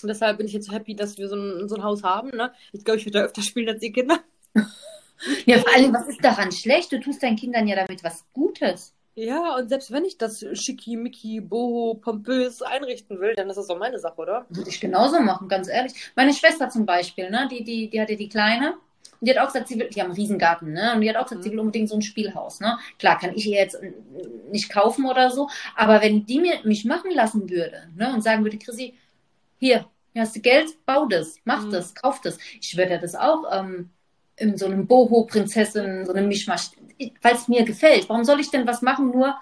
Und 0.02 0.08
deshalb 0.08 0.40
bin 0.40 0.48
ich 0.48 0.54
jetzt 0.54 0.66
so 0.66 0.74
happy, 0.74 0.96
dass 0.96 1.20
wir 1.20 1.30
so 1.30 1.36
ein, 1.36 1.70
so 1.70 1.76
ein 1.76 1.84
Haus 1.84 2.02
haben, 2.02 2.30
ne? 2.30 2.54
Ich 2.74 2.84
glaube, 2.84 2.98
ich 2.98 3.06
würde 3.06 3.20
da 3.20 3.26
öfter 3.26 3.44
spielen 3.44 3.70
als 3.70 3.82
die 3.82 3.92
Kinder. 3.92 4.20
Ja, 5.46 5.60
vor 5.60 5.74
allem, 5.74 5.94
was 5.94 6.08
ist 6.08 6.24
daran 6.24 6.52
schlecht? 6.52 6.92
Du 6.92 7.00
tust 7.00 7.22
deinen 7.24 7.38
Kindern 7.38 7.68
ja 7.68 7.76
damit 7.76 8.04
was 8.04 8.26
Gutes. 8.34 8.95
Ja, 9.16 9.56
und 9.56 9.70
selbst 9.70 9.92
wenn 9.92 10.04
ich 10.04 10.18
das 10.18 10.46
schickimicki, 10.54 11.40
boho, 11.40 11.96
pompös 11.96 12.62
einrichten 12.62 13.20
will, 13.22 13.34
dann 13.36 13.50
ist 13.50 13.56
das 13.56 13.68
doch 13.68 13.78
meine 13.78 13.98
Sache, 13.98 14.18
oder? 14.18 14.46
Würde 14.50 14.70
ich 14.70 14.80
genauso 14.82 15.22
machen, 15.22 15.48
ganz 15.48 15.70
ehrlich. 15.70 15.94
Meine 16.18 16.34
Schwester 16.34 16.70
zum 16.70 16.86
Beispiel, 16.86 17.30
ne, 17.30 17.48
die, 17.50 17.64
die, 17.64 17.90
die 17.90 18.02
hatte 18.02 18.18
die 18.18 18.28
Kleine. 18.28 18.74
Und 19.22 19.28
die 19.30 19.32
hat 19.32 19.38
auch 19.38 19.48
gesagt, 19.48 19.70
sie 19.70 19.80
will, 19.80 19.90
die 19.90 20.02
haben 20.02 20.08
einen 20.08 20.16
Riesengarten, 20.16 20.74
ne? 20.74 20.92
Und 20.94 21.02
die 21.02 21.10
hat 21.10 21.16
auch 21.16 21.24
gesagt, 21.24 21.44
sie 21.44 21.52
will 21.52 21.60
unbedingt 21.60 21.88
so 21.88 21.96
ein 21.96 22.02
Spielhaus, 22.02 22.60
ne? 22.60 22.78
Klar, 23.00 23.18
kann 23.18 23.34
ich 23.34 23.48
ihr 23.48 23.56
jetzt 23.58 23.78
nicht 24.52 24.70
kaufen 24.70 25.06
oder 25.06 25.32
so, 25.32 25.48
aber 25.78 26.02
wenn 26.02 26.26
die 26.26 26.40
mir 26.40 26.60
mich 26.66 26.84
machen 26.84 27.12
lassen 27.12 27.50
würde, 27.50 27.88
ne, 27.96 28.14
und 28.14 28.22
sagen 28.22 28.44
würde, 28.44 28.58
Chrissy, 28.58 28.94
hier, 29.60 29.86
hier 30.14 30.22
hast 30.22 30.36
du 30.36 30.42
Geld, 30.42 30.70
bau 30.86 31.06
das, 31.06 31.38
mach 31.46 31.66
Mhm. 31.66 31.72
das, 31.72 31.96
kauf 31.96 32.22
das. 32.22 32.38
Ich 32.62 32.78
würde 32.78 33.00
das 33.00 33.16
auch 33.16 33.46
ähm, 33.52 33.90
in 34.38 34.58
so 34.58 34.66
einem 34.66 34.88
Boho-Prinzessin, 34.88 36.06
so 36.06 36.14
einem 36.14 36.28
Mischmasch, 36.28 36.72
weil 37.22 37.36
es 37.36 37.48
mir 37.48 37.64
gefällt. 37.64 38.10
Warum 38.10 38.26
soll 38.26 38.40
ich 38.40 38.52
denn 38.52 38.68
was 38.68 38.82
machen, 38.82 39.12
nur, 39.12 39.36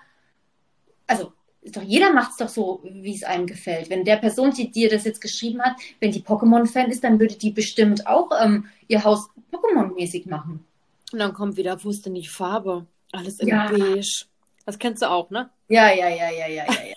also 1.07 1.33
doch, 1.71 1.81
jeder 1.81 2.11
macht 2.11 2.31
es 2.31 2.37
doch 2.37 2.49
so, 2.49 2.81
wie 2.83 3.15
es 3.15 3.23
einem 3.23 3.47
gefällt. 3.47 3.89
Wenn 3.89 4.03
der 4.03 4.17
Person, 4.17 4.51
die 4.51 4.69
dir 4.69 4.89
das 4.89 5.05
jetzt 5.05 5.21
geschrieben 5.21 5.61
hat, 5.61 5.75
wenn 5.99 6.11
die 6.11 6.21
Pokémon-Fan 6.21 6.91
ist, 6.91 7.03
dann 7.03 7.19
würde 7.19 7.35
die 7.35 7.51
bestimmt 7.51 8.05
auch 8.05 8.29
ähm, 8.43 8.65
ihr 8.87 9.03
Haus 9.03 9.29
Pokémon-mäßig 9.51 10.27
machen. 10.29 10.65
Und 11.11 11.19
dann 11.19 11.33
kommt 11.33 11.55
wieder, 11.57 11.81
wo 11.83 11.89
ist 11.89 12.05
denn 12.05 12.15
die 12.15 12.27
Farbe? 12.27 12.85
Alles 13.11 13.39
in 13.39 13.47
Ja. 13.47 13.69
beige. 13.69 14.25
Das 14.65 14.79
kennst 14.79 15.01
du 15.01 15.09
auch, 15.09 15.29
ne? 15.29 15.49
Ja, 15.69 15.91
ja, 15.93 16.09
ja, 16.09 16.29
ja, 16.31 16.47
ja, 16.47 16.65
ja, 16.65 16.65
ja. 16.65 16.95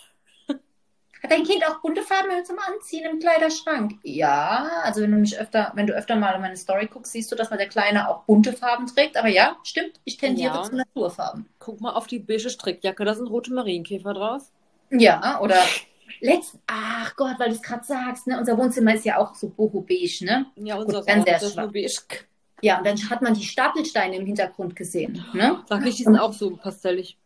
Hat 1.23 1.31
dein 1.33 1.45
Kind 1.45 1.67
auch 1.67 1.81
bunte 1.81 2.03
Farben 2.03 2.45
zum 2.45 2.57
Anziehen 2.59 3.05
im 3.11 3.19
Kleiderschrank? 3.19 3.95
Ja, 4.03 4.69
also 4.83 5.01
wenn 5.03 5.13
du 5.13 5.19
mich 5.19 5.39
öfter, 5.39 5.73
wenn 5.75 5.87
du 5.87 5.95
öfter 5.95 6.17
mal 6.17 6.35
in 6.35 6.41
meine 6.41 6.57
Story 6.57 6.87
guckst, 6.87 7.13
siehst 7.13 7.33
du, 7.33 7.37
dass 7.37 7.51
man 7.51 7.59
der 7.59 7.69
Kleine 7.69 8.09
auch 8.09 8.25
bunte 8.25 8.53
Farben 8.53 8.87
trägt. 8.87 9.17
Aber 9.17 9.29
ja, 9.29 9.57
stimmt, 9.65 10.01
ich 10.05 10.17
tendiere 10.19 10.55
Ja. 10.57 10.63
zu 10.63 10.77
Naturfarben. 10.77 11.49
Guck 11.59 11.81
mal 11.81 11.93
auf 11.95 12.07
die 12.07 12.19
beige 12.19 12.51
Strickjacke, 12.51 13.05
da 13.05 13.15
sind 13.15 13.29
rote 13.29 13.53
Marienkäfer 13.53 14.15
drauf. 14.15 14.43
Ja, 14.91 15.41
oder 15.41 15.57
letzt, 16.21 16.59
ach 16.67 17.17
Gott, 17.17 17.35
weil 17.39 17.49
du 17.49 17.55
es 17.57 17.63
gerade 17.63 17.85
sagst, 17.85 18.27
ne? 18.27 18.39
Unser 18.39 18.57
Wohnzimmer 18.59 18.95
ist 18.95 19.05
ja 19.05 19.19
auch 19.19 19.35
so 19.35 19.49
boho-beige, 19.49 20.25
ne? 20.25 20.47
Ja, 20.57 20.77
Gut, 20.77 20.87
unser 20.95 21.01
ist 21.01 21.57
beige. 21.57 21.91
Ja, 22.63 22.79
und 22.79 22.87
dann 22.87 23.11
hat 23.11 23.21
man 23.21 23.35
die 23.35 23.43
Stapelsteine 23.45 24.17
im 24.17 24.27
Hintergrund 24.27 24.77
gesehen, 24.77 25.25
ne? 25.33 25.63
Sag 25.69 25.83
nicht, 25.83 25.99
die 25.99 26.05
sind 26.05 26.19
auch 26.19 26.33
so 26.33 26.57
pastellig. 26.57 27.19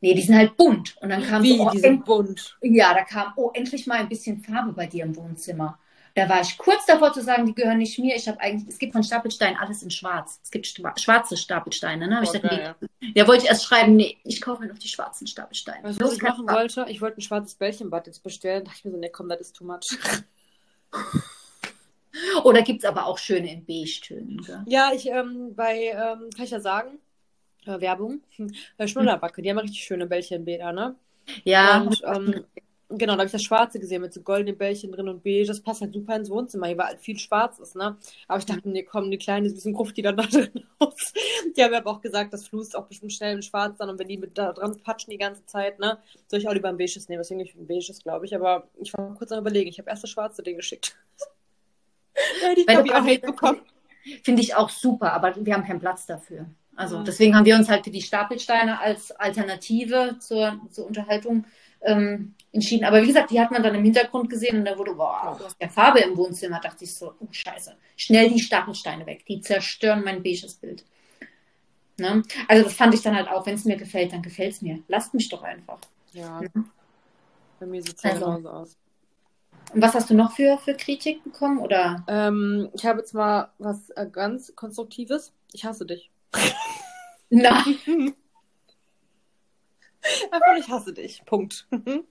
Nee, 0.00 0.14
die 0.14 0.22
sind 0.22 0.36
halt 0.36 0.56
bunt. 0.56 0.96
Und 0.98 1.08
dann 1.08 1.22
kam 1.24 1.42
Wie, 1.42 1.56
so, 1.56 1.66
oh, 1.66 1.70
die 1.70 1.80
sind 1.80 2.04
bunt. 2.04 2.56
Ja, 2.62 2.94
da 2.94 3.02
kam, 3.04 3.32
oh, 3.36 3.50
endlich 3.52 3.86
mal 3.86 3.98
ein 3.98 4.08
bisschen 4.08 4.42
Farbe 4.42 4.72
bei 4.72 4.86
dir 4.86 5.04
im 5.04 5.16
Wohnzimmer. 5.16 5.78
Da 6.14 6.28
war 6.28 6.40
ich 6.40 6.56
kurz 6.58 6.84
davor 6.86 7.12
zu 7.12 7.20
sagen, 7.22 7.46
die 7.46 7.54
gehören 7.54 7.78
nicht 7.78 7.98
mir. 7.98 8.16
Ich 8.16 8.26
habe 8.28 8.40
eigentlich, 8.40 8.68
es 8.68 8.78
gibt 8.78 8.92
von 8.92 9.04
Stapelstein 9.04 9.56
alles 9.56 9.82
in 9.82 9.90
schwarz. 9.90 10.40
Es 10.42 10.50
gibt 10.50 10.66
schwa- 10.66 10.98
schwarze 10.98 11.36
Stapelsteine, 11.36 12.08
ne? 12.08 12.20
Ich 12.22 12.30
Oh, 12.30 12.32
gedacht, 12.32 12.50
geil. 12.50 12.74
nee. 13.00 13.12
Ja, 13.14 13.26
wollte 13.28 13.44
ich 13.44 13.48
erst 13.48 13.64
schreiben, 13.64 13.94
nee, 13.96 14.16
ich 14.24 14.40
kaufe 14.40 14.62
mir 14.62 14.68
noch 14.68 14.78
die 14.78 14.88
schwarzen 14.88 15.26
Stapelsteine. 15.28 15.84
Weißt 15.84 16.00
du, 16.00 16.04
was 16.06 16.14
ich 16.14 16.22
machen 16.22 16.46
Farbe. 16.46 16.60
wollte? 16.60 16.86
Ich 16.88 17.00
wollte 17.00 17.18
ein 17.18 17.22
schwarzes 17.22 17.54
Bällchenbad 17.54 18.06
jetzt 18.06 18.22
bestellen. 18.22 18.64
Da 18.64 18.70
dachte 18.70 18.78
ich 18.78 18.84
mir 18.84 18.90
so, 18.92 18.96
nee, 18.98 19.10
komm, 19.10 19.28
das 19.28 19.40
ist 19.40 19.54
too 19.56 19.64
much. 19.64 19.80
Oder 22.44 22.62
gibt 22.62 22.82
es 22.82 22.88
aber 22.88 23.06
auch 23.06 23.18
schöne 23.18 23.52
in 23.52 23.64
Beige-Tönen. 23.64 24.64
Ja, 24.66 24.90
ich, 24.92 25.06
ähm, 25.08 25.54
bei, 25.54 25.92
ähm, 25.92 26.30
kann 26.34 26.44
ich 26.44 26.50
ja 26.50 26.60
sagen, 26.60 26.98
äh, 27.68 27.80
Werbung, 27.80 28.22
bei 28.76 28.86
Schnullerbacke, 28.86 29.42
die 29.42 29.50
haben 29.50 29.58
richtig 29.58 29.82
schöne 29.84 30.06
Bällchenbäder, 30.06 30.72
ne? 30.72 30.96
Ja, 31.44 31.82
Und, 31.82 32.02
ähm, 32.04 32.44
genau, 32.88 33.12
da 33.14 33.18
habe 33.18 33.26
ich 33.26 33.32
das 33.32 33.42
Schwarze 33.42 33.78
gesehen 33.78 34.02
mit 34.02 34.12
so 34.12 34.22
goldenen 34.22 34.56
Bällchen 34.56 34.92
drin 34.92 35.08
und 35.08 35.22
beige. 35.22 35.46
Das 35.46 35.60
passt 35.60 35.80
halt 35.82 35.92
super 35.92 36.16
ins 36.16 36.30
Wohnzimmer, 36.30 36.66
hier, 36.66 36.78
weil 36.78 36.86
halt 36.86 37.00
viel 37.00 37.18
schwarz 37.18 37.58
ist, 37.58 37.76
ne? 37.76 37.96
Aber 38.26 38.38
ich 38.38 38.46
dachte, 38.46 38.68
nee, 38.68 38.82
komm, 38.82 39.10
die 39.10 39.18
kleine 39.18 39.50
süßen 39.50 39.72
Gruft, 39.72 39.96
die 39.96 40.02
dann 40.02 40.16
da 40.16 40.22
drin 40.30 40.64
aus. 40.78 41.12
Die 41.56 41.62
haben 41.62 41.74
aber 41.74 41.90
auch 41.90 42.00
gesagt, 42.00 42.32
das 42.32 42.48
fließt 42.48 42.76
auch 42.76 42.86
bestimmt 42.86 43.12
schnell 43.12 43.36
in 43.36 43.42
schwarz 43.42 43.76
dann 43.78 43.90
und 43.90 43.98
wenn 43.98 44.08
die 44.08 44.18
mit 44.18 44.38
da 44.38 44.52
dran 44.52 44.78
patschen 44.82 45.10
die 45.10 45.18
ganze 45.18 45.44
Zeit, 45.46 45.78
ne? 45.78 45.98
Soll 46.28 46.40
ich 46.40 46.48
auch 46.48 46.54
lieber 46.54 46.68
ein 46.68 46.78
beiges 46.78 47.08
nehmen, 47.08 47.20
deswegen 47.20 47.40
ich 47.40 47.54
ein 47.54 47.66
beiges, 47.66 48.02
glaube 48.02 48.26
ich. 48.26 48.34
Aber 48.34 48.68
ich 48.80 48.92
war 48.94 49.14
kurz 49.14 49.32
am 49.32 49.40
überlegen, 49.40 49.68
ich 49.68 49.78
habe 49.78 49.90
erst 49.90 50.02
das 50.04 50.10
Schwarze 50.10 50.42
Ding 50.42 50.56
geschickt. 50.56 50.96
ja, 52.42 52.54
die 52.54 52.66
habe 52.76 52.88
ich 52.88 52.94
auch 52.94 53.04
Hate 53.06 53.26
bekommen. 53.26 53.60
Finde 54.22 54.42
ich 54.42 54.54
auch 54.54 54.70
super, 54.70 55.12
aber 55.12 55.34
wir 55.36 55.54
haben 55.54 55.64
keinen 55.64 55.80
Platz 55.80 56.06
dafür. 56.06 56.46
Also 56.78 57.00
Mhm. 57.00 57.04
deswegen 57.04 57.34
haben 57.34 57.44
wir 57.44 57.56
uns 57.56 57.68
halt 57.68 57.84
für 57.84 57.90
die 57.90 58.02
Stapelsteine 58.02 58.80
als 58.80 59.10
Alternative 59.10 60.16
zur, 60.20 60.60
zur 60.70 60.86
Unterhaltung 60.86 61.44
ähm, 61.82 62.34
entschieden. 62.52 62.84
Aber 62.84 63.02
wie 63.02 63.08
gesagt, 63.08 63.30
die 63.32 63.40
hat 63.40 63.50
man 63.50 63.62
dann 63.62 63.74
im 63.74 63.82
Hintergrund 63.84 64.30
gesehen 64.30 64.58
und 64.58 64.64
da 64.64 64.78
wurde, 64.78 64.94
boah, 64.94 65.36
du 65.38 65.44
hast 65.44 65.56
ja 65.60 65.68
Farbe 65.68 65.98
im 66.00 66.16
Wohnzimmer. 66.16 66.60
dachte 66.60 66.84
ich 66.84 66.94
so, 66.94 67.14
oh 67.18 67.26
scheiße, 67.30 67.76
schnell 67.96 68.30
die 68.30 68.38
Stapelsteine 68.40 69.06
weg. 69.06 69.24
Die 69.26 69.40
zerstören 69.40 70.04
mein 70.04 70.22
beiges 70.22 70.54
Bild. 70.54 70.84
Ne? 71.98 72.22
Also 72.46 72.62
das 72.64 72.74
fand 72.74 72.94
ich 72.94 73.02
dann 73.02 73.16
halt 73.16 73.28
auch, 73.28 73.44
wenn 73.44 73.54
es 73.56 73.64
mir 73.64 73.76
gefällt, 73.76 74.12
dann 74.12 74.22
gefällt 74.22 74.52
es 74.52 74.62
mir. 74.62 74.78
Lasst 74.86 75.14
mich 75.14 75.28
doch 75.28 75.42
einfach. 75.42 75.78
Ja, 76.12 76.40
Mhm. 76.40 76.70
bei 77.58 77.66
mir 77.66 77.82
sieht 77.82 77.96
es 77.96 78.02
ja 78.04 78.10
Also. 78.10 78.24
genauso 78.26 78.48
aus. 78.50 78.76
Und 79.74 79.82
was 79.82 79.94
hast 79.94 80.08
du 80.10 80.14
noch 80.14 80.32
für, 80.32 80.58
für 80.58 80.74
Kritik 80.74 81.24
bekommen? 81.24 81.58
Oder? 81.58 82.04
Ähm, 82.06 82.70
ich 82.72 82.86
habe 82.86 83.00
jetzt 83.00 83.14
mal 83.14 83.50
was 83.58 83.90
äh, 83.90 84.06
ganz 84.10 84.54
Konstruktives. 84.54 85.32
Ich 85.52 85.64
hasse 85.64 85.84
dich. 85.84 86.10
Nein. 87.30 87.78
Einfach, 90.30 90.56
ich 90.58 90.68
hasse 90.68 90.92
dich. 90.92 91.24
Punkt. 91.24 91.66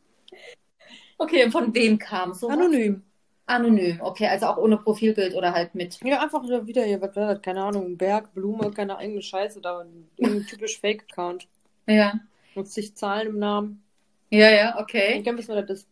Okay, 1.20 1.50
von 1.50 1.74
wem 1.74 1.98
kam 1.98 2.36
so? 2.36 2.48
Anonym. 2.48 3.02
Anonym, 3.48 4.00
okay, 4.02 4.28
also 4.28 4.46
auch 4.46 4.58
ohne 4.58 4.78
Profilbild 4.78 5.34
oder 5.34 5.52
halt 5.52 5.74
mit. 5.74 6.00
Ja, 6.04 6.22
einfach 6.22 6.44
wieder, 6.44 6.84
hier, 6.84 7.02
was 7.02 7.16
war 7.16 7.34
das? 7.34 7.42
Keine 7.42 7.64
Ahnung, 7.64 7.98
Berg, 7.98 8.34
Blume, 8.36 8.70
keine 8.70 8.98
eigene 8.98 9.22
Scheiße 9.24 9.60
da. 9.60 9.80
Ein 9.80 10.46
typisch 10.48 10.80
Fake-Account. 10.80 11.48
Ja. 11.88 12.20
Nutzt 12.54 12.74
sich 12.74 12.94
Zahlen 12.96 13.30
im 13.30 13.40
Namen. 13.40 13.84
Ja, 14.30 14.50
ja, 14.50 14.76
Ich 14.76 14.82
okay. 14.82 15.24
kann 15.24 15.38
wissen, 15.38 15.56
was 15.56 15.66
das 15.66 15.80
ist. 15.80 15.90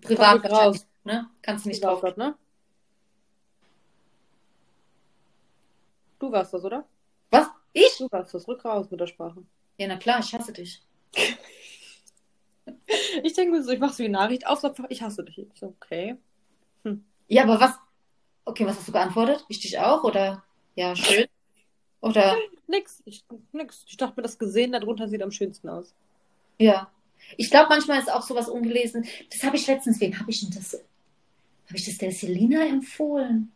Privat 0.00 0.50
raus. 0.50 0.86
ne? 1.04 1.28
Kannst 1.42 1.64
du 1.66 1.68
nicht 1.68 1.84
drauf. 1.84 2.02
ne? 2.16 2.34
Du 6.18 6.32
warst 6.32 6.54
das, 6.54 6.64
oder? 6.64 6.84
Ich? 7.72 7.96
Du 7.98 8.08
warst 8.10 8.34
das. 8.34 8.48
Rück 8.48 8.64
raus 8.64 8.90
mit 8.90 9.00
der 9.00 9.06
Sprache. 9.06 9.42
Ja, 9.78 9.86
na 9.88 9.96
klar, 9.96 10.20
ich 10.20 10.34
hasse 10.34 10.52
dich. 10.52 10.82
Ich 13.22 13.32
denke 13.32 13.52
mir 13.52 13.62
so, 13.62 13.70
ich 13.70 13.78
mache 13.78 13.94
so 13.94 14.02
die 14.02 14.08
Nachricht 14.08 14.46
auf, 14.46 14.60
sag 14.60 14.74
ich 14.90 15.02
hasse 15.02 15.24
dich. 15.24 15.38
Ich 15.38 15.58
so, 15.58 15.74
okay. 15.80 16.16
Ja, 17.28 17.42
aber 17.42 17.60
was? 17.60 17.74
Okay, 18.44 18.66
was 18.66 18.78
hast 18.78 18.88
du 18.88 18.92
geantwortet? 18.92 19.44
Ich 19.48 19.60
dich 19.60 19.78
auch? 19.78 20.02
Oder? 20.04 20.42
Ja, 20.74 20.96
schön. 20.96 21.26
Oder? 22.00 22.36
Nix. 22.66 23.02
Ich, 23.04 23.24
nix. 23.52 23.84
Ich 23.86 23.96
dachte 23.98 24.14
mir, 24.16 24.22
das 24.22 24.38
gesehen 24.38 24.72
darunter 24.72 25.08
sieht 25.08 25.22
am 25.22 25.30
schönsten 25.30 25.68
aus. 25.68 25.94
Ja. 26.58 26.90
Ich 27.36 27.50
glaube, 27.50 27.68
manchmal 27.68 27.98
ist 27.98 28.10
auch 28.10 28.22
sowas 28.22 28.48
ungelesen. 28.48 29.06
Das 29.30 29.42
habe 29.42 29.56
ich 29.56 29.66
letztens, 29.66 30.00
wem 30.00 30.18
habe 30.18 30.30
ich 30.30 30.40
denn 30.40 30.50
das? 30.50 30.74
Habe 30.74 31.76
ich 31.76 31.84
das 31.84 31.98
der 31.98 32.12
Selina 32.12 32.64
empfohlen? 32.64 33.52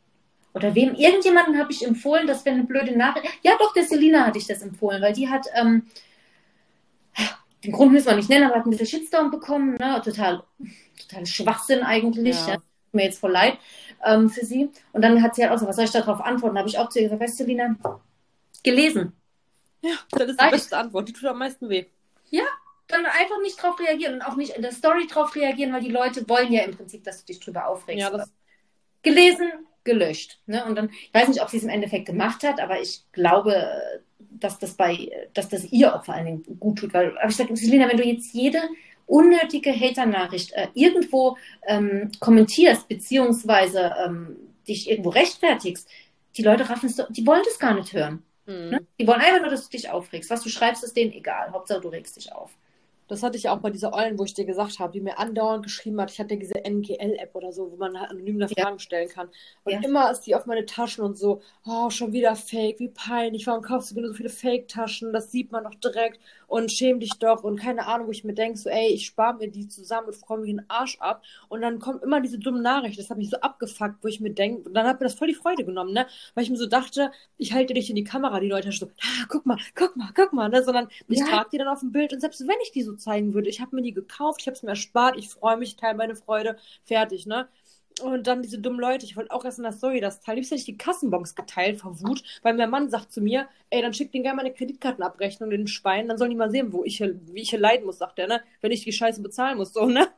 Oder 0.55 0.74
wem, 0.74 0.94
irgendjemanden 0.94 1.59
habe 1.59 1.72
ich 1.72 1.86
empfohlen, 1.86 2.26
dass 2.26 2.44
wir 2.44 2.53
eine 2.53 2.64
blöde 2.64 2.96
Nachricht. 2.96 3.26
Ja, 3.42 3.53
doch, 3.59 3.72
der 3.72 3.84
Selina 3.84 4.26
hatte 4.26 4.38
ich 4.38 4.46
das 4.46 4.62
empfohlen, 4.62 5.00
weil 5.00 5.12
die 5.12 5.28
hat, 5.28 5.46
ähm, 5.55 5.86
den 7.64 7.72
Grund 7.72 7.92
müssen 7.92 8.07
wir 8.07 8.16
nicht 8.16 8.28
nennen, 8.28 8.44
aber 8.44 8.57
hat 8.57 8.66
ein 8.66 8.70
bisschen 8.70 8.86
Shitstorm 8.86 9.30
bekommen, 9.30 9.74
ne? 9.74 10.00
total, 10.05 10.42
total 11.00 11.26
Schwachsinn 11.26 11.82
eigentlich. 11.82 12.36
Ja. 12.46 12.55
Ja. 12.55 12.62
Mir 12.94 13.05
jetzt 13.05 13.20
voll 13.20 13.32
leid 13.32 13.57
ähm, 14.05 14.28
für 14.28 14.44
sie. 14.44 14.70
Und 14.92 15.03
dann 15.03 15.22
hat 15.22 15.34
sie 15.34 15.42
halt 15.42 15.53
auch 15.53 15.59
so, 15.59 15.66
was 15.66 15.76
soll 15.76 15.86
ich 15.86 15.90
darauf 15.90 16.20
antworten? 16.20 16.57
Da 16.57 16.61
habe 16.61 16.68
ich 16.68 16.78
auch 16.78 16.90
zu 16.90 16.98
ihr 16.98 17.05
gesagt, 17.05 17.22
weißt 17.22 17.40
du, 17.40 17.44
Selina, 17.44 17.74
gelesen. 18.62 19.14
Ja, 19.80 19.94
das 20.11 20.28
ist 20.28 20.40
die 20.40 20.50
beste 20.50 20.76
Antwort. 20.76 21.09
Die 21.09 21.12
tut 21.12 21.24
am 21.24 21.38
meisten 21.38 21.68
weh. 21.68 21.86
Ja, 22.30 22.44
dann 22.88 23.07
einfach 23.07 23.40
nicht 23.40 23.62
drauf 23.62 23.78
reagieren 23.80 24.14
und 24.14 24.22
auch 24.22 24.36
nicht 24.36 24.55
in 24.55 24.62
der 24.62 24.72
Story 24.72 25.07
drauf 25.07 25.34
reagieren, 25.34 25.72
weil 25.72 25.82
die 25.82 25.90
Leute 25.90 26.28
wollen 26.28 26.53
ja 26.53 26.62
im 26.62 26.76
Prinzip, 26.76 27.03
dass 27.05 27.20
du 27.20 27.26
dich 27.26 27.40
drüber 27.40 27.66
aufregst. 27.66 28.00
Ja, 28.00 28.11
das... 28.11 28.30
Gelesen, 29.03 29.50
gelöscht. 29.85 30.39
Ne? 30.47 30.64
Und 30.64 30.76
dann, 30.76 30.91
ich 30.91 31.14
weiß 31.14 31.28
nicht, 31.28 31.43
ob 31.43 31.49
sie 31.49 31.59
es 31.59 31.62
im 31.64 31.68
Endeffekt 31.68 32.07
gemacht 32.07 32.43
hat, 32.43 32.61
aber 32.61 32.80
ich 32.80 33.03
glaube, 33.12 33.66
dass 34.18 34.59
das 34.59 34.74
bei, 34.74 35.11
dass 35.35 35.49
das 35.49 35.64
ihr 35.72 35.95
auch 35.95 36.05
vor 36.05 36.14
allen 36.14 36.26
Dingen 36.26 36.59
gut 36.59 36.78
tut. 36.78 36.95
Weil, 36.95 37.16
aber 37.18 37.30
ich 37.30 37.37
sage, 37.37 37.57
Selina, 37.57 37.89
wenn 37.89 37.97
du 37.97 38.05
jetzt 38.05 38.33
jede 38.33 38.61
unnötige 39.07 39.72
Hater-Nachricht 39.72 40.53
äh, 40.53 40.68
irgendwo 40.74 41.37
ähm, 41.66 42.11
kommentierst, 42.20 42.89
beziehungsweise 42.89 43.95
ähm, 44.05 44.37
dich 44.66 44.91
irgendwo 44.91 45.11
rechtfertigst, 45.11 45.89
die 46.37 46.43
Leute 46.43 46.68
raffen 46.68 46.89
es, 46.89 47.03
die 47.11 47.26
wollen 47.26 47.43
das 47.45 47.59
gar 47.59 47.74
nicht 47.74 47.93
hören. 47.93 48.22
Mhm. 48.47 48.70
Ne? 48.70 48.87
Die 48.99 49.07
wollen 49.07 49.20
einfach 49.20 49.41
nur, 49.41 49.51
dass 49.51 49.68
du 49.68 49.76
dich 49.76 49.91
aufregst. 49.91 50.30
Was 50.30 50.43
du 50.43 50.49
schreibst, 50.49 50.83
ist 50.83 50.97
denen 50.97 51.12
egal. 51.12 51.53
Hauptsache, 51.53 51.80
du 51.80 51.89
regst 51.89 52.16
dich 52.16 52.33
auf. 52.33 52.51
Das 53.09 53.22
hatte 53.22 53.36
ich 53.36 53.48
auch 53.48 53.59
bei 53.59 53.70
dieser 53.70 53.92
Eulen, 53.92 54.18
wo 54.18 54.24
ich 54.24 54.34
dir 54.34 54.44
gesagt 54.44 54.78
habe, 54.78 54.92
die 54.92 55.00
mir 55.00 55.18
andauernd 55.18 55.64
geschrieben 55.64 56.00
hat. 56.00 56.11
Ich 56.11 56.18
hatte 56.18 56.36
diese 56.36 56.64
NGL-App 56.64 57.34
oder 57.34 57.53
so, 57.53 57.70
wo 57.70 57.76
man 57.76 57.98
halt 57.98 58.11
anonym 58.11 58.38
nach 58.38 58.50
Fragen 58.50 58.76
ja. 58.76 58.78
stellen 58.78 59.09
kann. 59.09 59.28
Und 59.64 59.72
ja. 59.72 59.80
immer 59.82 60.11
ist 60.11 60.22
die 60.22 60.34
auf 60.34 60.46
meine 60.46 60.66
Taschen 60.66 61.05
und 61.05 61.18
so, 61.18 61.40
oh, 61.66 61.90
schon 61.90 62.12
wieder 62.12 62.36
Fake, 62.36 62.78
wie 62.78 62.88
peinlich. 62.88 63.46
Warum 63.46 63.62
kaufst 63.62 63.90
du 63.90 64.00
nur 64.00 64.09
so 64.09 64.14
viele 64.14 64.30
Fake-Taschen? 64.30 65.12
Das 65.12 65.30
sieht 65.30 65.53
man 65.53 65.64
doch 65.64 65.74
direkt 65.74 66.20
und 66.53 66.70
schäm 66.70 67.00
dich 67.00 67.18
doch 67.18 67.44
und 67.44 67.59
keine 67.59 67.86
Ahnung, 67.86 68.09
wo 68.09 68.11
ich 68.11 68.24
mir 68.24 68.34
denke, 68.34 68.59
so, 68.59 68.68
ey, 68.68 68.88
ich 68.88 69.07
spare 69.07 69.38
mir 69.38 69.48
die 69.48 69.68
zusammen 69.68 70.09
und 70.09 70.16
freue 70.16 70.38
mich 70.38 70.50
den 70.50 70.68
Arsch 70.68 70.98
ab. 71.00 71.22
Und 71.48 71.62
dann 71.62 71.78
kommt 71.78 72.03
immer 72.03 72.20
diese 72.20 72.38
dumme 72.38 72.61
Nachricht, 72.61 72.98
das 72.98 73.09
hat 73.09 73.16
mich 73.16 73.30
so 73.30 73.38
abgefuckt, 73.38 74.03
wo 74.03 74.09
ich 74.09 74.20
mir 74.20 74.34
denke, 74.34 74.70
dann 74.70 74.86
hat 74.86 75.00
mir 75.00 75.07
das 75.07 75.14
voll 75.14 75.28
die 75.28 75.34
Freude 75.34 75.64
genommen, 75.64 75.94
ne? 75.94 76.07
Weil 76.34 76.44
ich 76.44 76.50
mir 76.50 76.59
so 76.59 76.66
dachte, 76.66 77.11
ich 77.38 77.55
halte 77.55 77.72
dich 77.72 77.88
in 77.88 77.96
die 77.96 78.05
Kamera, 78.05 78.38
die 78.38 78.48
Leute 78.48 78.70
so, 78.70 78.84
ah, 78.86 79.24
guck 79.30 79.46
mal, 79.46 79.57
guck 79.74 79.96
mal, 79.96 80.11
guck 80.14 80.34
mal, 80.34 80.50
ne? 80.50 80.62
Sondern 80.62 80.88
ich 81.09 81.20
ja. 81.20 81.24
trage 81.24 81.48
die 81.53 81.59
dann 81.59 81.68
auf 81.68 81.80
dem 81.80 81.90
Bild 81.90 82.12
und 82.12 82.20
selbst 82.20 82.46
wenn 82.46 82.61
ich 82.62 82.70
die 82.70 82.82
so 82.82 82.96
zeigen 83.03 83.34
würde, 83.34 83.48
ich 83.48 83.61
habe 83.61 83.76
mir 83.76 83.82
die 83.82 83.92
gekauft, 83.92 84.40
ich 84.40 84.46
habe 84.46 84.57
es 84.57 84.62
mir 84.62 84.70
erspart, 84.70 85.16
ich 85.18 85.28
freue 85.28 85.57
mich, 85.57 85.76
teile 85.76 85.96
meine 85.96 86.16
Freude, 86.16 86.57
fertig, 86.84 87.26
ne? 87.26 87.48
Und 88.00 88.26
dann 88.26 88.42
diese 88.42 88.59
dummen 88.59 88.80
Leute, 88.80 89.05
ich 89.05 89.16
wollte 89.16 89.32
auch 89.32 89.44
erst 89.44 89.59
in 89.59 89.64
der 89.64 89.72
Story 89.72 90.00
das 90.00 90.20
teilen. 90.20 90.36
Liebst 90.36 90.50
hätte 90.50 90.61
ich 90.61 90.64
die 90.64 90.78
Kassenbons 90.78 91.34
geteilt 91.34 91.80
vor 91.80 92.00
Wut, 92.00 92.22
weil 92.42 92.55
mein 92.55 92.70
Mann 92.70 92.88
sagt 92.88 93.12
zu 93.12 93.20
mir, 93.20 93.48
ey, 93.68 93.82
dann 93.82 93.92
schick 93.92 94.12
denen 94.12 94.24
gerne 94.24 94.36
meine 94.36 94.55
Kreditkartenabrechnung 94.55 95.50
in 95.50 95.62
den 95.62 95.66
Schwein, 95.66 96.09
dann 96.09 96.16
sollen 96.16 96.30
die 96.30 96.36
mal 96.36 96.50
sehen, 96.50 96.72
wo 96.72 96.84
ich 96.84 96.96
hier, 96.96 97.20
wie 97.26 97.42
ich 97.42 97.50
hier 97.50 97.59
leiden 97.59 97.84
muss, 97.84 97.98
sagt 97.98 98.18
er, 98.18 98.28
ne? 98.28 98.42
Wenn 98.61 98.72
ich 98.72 98.84
die 98.84 98.92
Scheiße 98.92 99.20
bezahlen 99.22 99.59
muss, 99.59 99.72
so, 99.72 99.86
ne? 99.86 100.09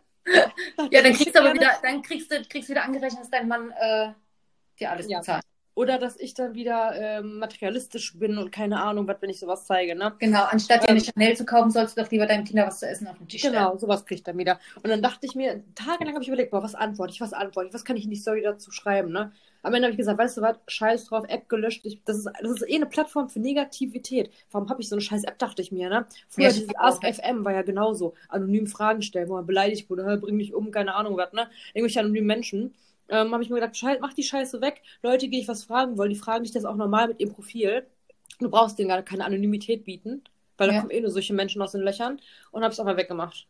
ja, 0.90 1.02
dann 1.02 1.12
kriegst 1.14 1.34
du 1.34 1.40
aber 1.40 1.54
wieder, 1.54 1.72
dann 1.82 2.02
kriegst 2.02 2.30
du, 2.30 2.42
kriegst 2.44 2.68
wieder 2.68 2.84
angerechnet, 2.84 3.22
dass 3.22 3.30
dein 3.30 3.48
Mann 3.48 3.72
äh, 3.72 4.12
dir 4.78 4.90
alles 4.90 5.08
ja. 5.08 5.18
bezahlt. 5.18 5.44
Oder 5.76 5.98
dass 5.98 6.16
ich 6.16 6.34
dann 6.34 6.54
wieder 6.54 6.92
ähm, 6.94 7.38
materialistisch 7.38 8.16
bin 8.16 8.38
und 8.38 8.52
keine 8.52 8.80
Ahnung, 8.80 9.08
was, 9.08 9.16
wenn 9.20 9.30
ich 9.30 9.40
sowas 9.40 9.66
zeige, 9.66 9.96
ne? 9.96 10.12
Genau, 10.20 10.44
anstatt 10.44 10.82
dir 10.82 10.90
ähm, 10.90 10.96
eine 10.96 11.04
Chanel 11.04 11.36
zu 11.36 11.44
kaufen, 11.44 11.72
sollst 11.72 11.96
du 11.96 12.02
doch 12.02 12.10
lieber 12.12 12.26
deinem 12.26 12.44
Kinder 12.44 12.66
was 12.66 12.78
zu 12.78 12.86
essen 12.86 13.08
auf 13.08 13.18
den 13.18 13.26
Tisch 13.26 13.40
stellen. 13.40 13.54
Genau, 13.54 13.76
sowas 13.76 14.06
kriegt 14.06 14.28
er 14.28 14.36
wieder. 14.36 14.60
Und 14.76 14.90
dann 14.90 15.02
dachte 15.02 15.26
ich 15.26 15.34
mir, 15.34 15.64
tagelang 15.74 16.14
habe 16.14 16.22
ich 16.22 16.28
überlegt, 16.28 16.52
boah, 16.52 16.62
was 16.62 16.76
antworte 16.76 17.12
ich, 17.12 17.20
was 17.20 17.32
antworte 17.32 17.68
ich, 17.68 17.74
was 17.74 17.84
kann 17.84 17.96
ich 17.96 18.04
in 18.04 18.10
die 18.10 18.16
Story 18.16 18.42
dazu 18.42 18.70
schreiben, 18.70 19.10
ne? 19.10 19.32
Am 19.64 19.72
Ende 19.72 19.86
habe 19.86 19.92
ich 19.92 19.98
gesagt, 19.98 20.18
weißt 20.18 20.36
du 20.36 20.42
was, 20.42 20.58
scheiß 20.68 21.06
drauf, 21.06 21.24
App 21.26 21.48
gelöscht. 21.48 21.86
Ich, 21.86 21.98
das, 22.04 22.18
ist, 22.18 22.28
das 22.40 22.50
ist 22.50 22.68
eh 22.68 22.74
eine 22.76 22.86
Plattform 22.86 23.30
für 23.30 23.40
Negativität. 23.40 24.30
Warum 24.52 24.68
habe 24.68 24.82
ich 24.82 24.90
so 24.90 24.94
eine 24.94 25.00
scheiß 25.00 25.24
App, 25.24 25.38
dachte 25.38 25.62
ich 25.62 25.72
mir, 25.72 25.88
ne? 25.88 26.06
Früher 26.28 26.48
ja, 26.48 26.52
dieses 26.52 26.76
Ask 26.76 27.02
FM 27.02 27.44
war 27.44 27.52
ja 27.52 27.62
genauso. 27.62 28.12
Anonym 28.28 28.66
Fragen 28.66 29.00
stellen, 29.00 29.28
wo 29.28 29.32
man 29.34 29.46
beleidigt 29.46 29.88
wurde, 29.88 30.18
bring 30.18 30.36
mich 30.36 30.54
um, 30.54 30.70
keine 30.70 30.94
Ahnung 30.94 31.16
was, 31.16 31.32
ne? 31.32 31.48
Irgendwelche 31.72 32.00
anonymen 32.00 32.26
Menschen 32.26 32.74
ähm, 33.08 33.32
habe 33.32 33.42
ich 33.42 33.50
mir 33.50 33.60
gedacht, 33.60 33.76
mach 34.00 34.12
die 34.14 34.22
Scheiße 34.22 34.60
weg. 34.60 34.82
Leute, 35.02 35.28
die 35.28 35.40
ich 35.40 35.48
was 35.48 35.64
fragen 35.64 35.98
wollen, 35.98 36.10
die 36.10 36.16
fragen 36.16 36.44
dich 36.44 36.52
das 36.52 36.64
auch 36.64 36.76
normal 36.76 37.08
mit 37.08 37.20
ihrem 37.20 37.32
Profil. 37.32 37.86
Du 38.40 38.50
brauchst 38.50 38.78
denen 38.78 38.88
gar 38.88 39.02
keine 39.02 39.24
Anonymität 39.24 39.84
bieten, 39.84 40.22
weil 40.56 40.68
ja. 40.68 40.74
da 40.74 40.80
kommen 40.80 40.90
eh 40.90 41.00
nur 41.00 41.10
solche 41.10 41.34
Menschen 41.34 41.62
aus 41.62 41.72
den 41.72 41.82
Löchern 41.82 42.20
und 42.50 42.62
habe 42.62 42.72
es 42.72 42.80
auch 42.80 42.84
mal 42.84 42.96
weggemacht. 42.96 43.46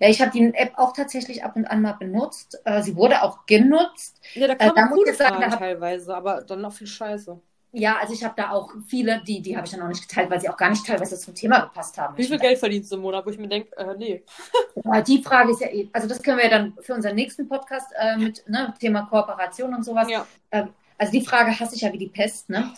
Ja, 0.00 0.08
ich 0.08 0.20
habe 0.20 0.30
die 0.30 0.54
App 0.54 0.72
auch 0.76 0.94
tatsächlich 0.94 1.44
ab 1.44 1.54
und 1.56 1.66
an 1.66 1.82
mal 1.82 1.92
benutzt. 1.92 2.60
Äh, 2.64 2.82
sie 2.82 2.96
wurde 2.96 3.22
auch 3.22 3.44
genutzt. 3.46 4.20
Ja, 4.34 4.46
da 4.46 4.54
kann 4.54 4.74
man 4.74 4.98
äh, 4.98 5.04
da 5.06 5.14
sagen, 5.14 5.50
teilweise, 5.50 6.16
aber 6.16 6.42
dann 6.42 6.62
noch 6.62 6.72
viel 6.72 6.86
Scheiße. 6.86 7.38
Ja, 7.78 7.98
also 7.98 8.14
ich 8.14 8.24
habe 8.24 8.32
da 8.38 8.52
auch 8.52 8.72
viele, 8.86 9.22
die, 9.22 9.42
die 9.42 9.54
habe 9.54 9.66
ich 9.66 9.72
dann 9.72 9.82
auch 9.82 9.88
nicht 9.88 10.08
geteilt, 10.08 10.30
weil 10.30 10.40
sie 10.40 10.48
auch 10.48 10.56
gar 10.56 10.70
nicht 10.70 10.86
teilweise 10.86 11.18
zum 11.18 11.34
Thema 11.34 11.58
gepasst 11.60 11.98
haben. 11.98 12.16
Wie 12.16 12.24
viel 12.24 12.38
Geld 12.38 12.58
verdienst 12.58 12.90
du 12.90 12.96
im 12.96 13.02
Monat, 13.02 13.26
wo 13.26 13.28
ich 13.28 13.36
mir 13.36 13.48
denke, 13.48 13.76
äh, 13.76 13.94
nee. 13.98 14.24
Ja, 14.82 15.02
die 15.02 15.22
Frage 15.22 15.50
ist 15.52 15.60
ja 15.60 15.68
eh, 15.68 15.86
also 15.92 16.08
das 16.08 16.22
können 16.22 16.38
wir 16.38 16.44
ja 16.44 16.50
dann 16.50 16.72
für 16.80 16.94
unseren 16.94 17.14
nächsten 17.14 17.46
Podcast 17.46 17.92
äh, 18.00 18.16
mit 18.16 18.48
ne, 18.48 18.72
Thema 18.80 19.02
Kooperation 19.02 19.74
und 19.74 19.84
sowas. 19.84 20.08
Ja. 20.08 20.26
Ähm, 20.52 20.70
also 20.96 21.12
die 21.12 21.20
Frage 21.20 21.58
hasse 21.60 21.74
ich 21.74 21.82
ja 21.82 21.92
wie 21.92 21.98
die 21.98 22.08
Pest, 22.08 22.48
ne? 22.48 22.72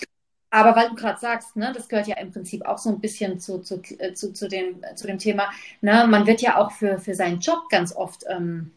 Aber 0.51 0.75
weil 0.75 0.89
du 0.89 0.97
gerade 0.97 1.21
sagst, 1.21 1.55
ne, 1.55 1.73
das 1.73 1.89
gehört 1.89 2.09
ja 2.09 2.17
im 2.17 2.33
Prinzip 2.33 2.67
auch 2.67 2.79
so 2.79 2.91
ein 2.91 2.99
bisschen 2.99 3.39
zu, 3.39 3.59
zu, 3.61 3.81
äh, 4.01 4.15
zu, 4.15 4.33
zu, 4.33 4.49
dem, 4.49 4.83
zu 4.97 5.07
dem 5.07 5.19
Thema, 5.19 5.49
ne, 5.81 6.09
man 6.09 6.27
wird 6.27 6.41
ja 6.41 6.57
auch 6.57 6.73
für, 6.73 6.99
für 6.99 7.15
seinen 7.15 7.39
Job 7.39 7.69
ganz 7.71 7.95
oft 7.95 8.25
ähm, 8.29 8.73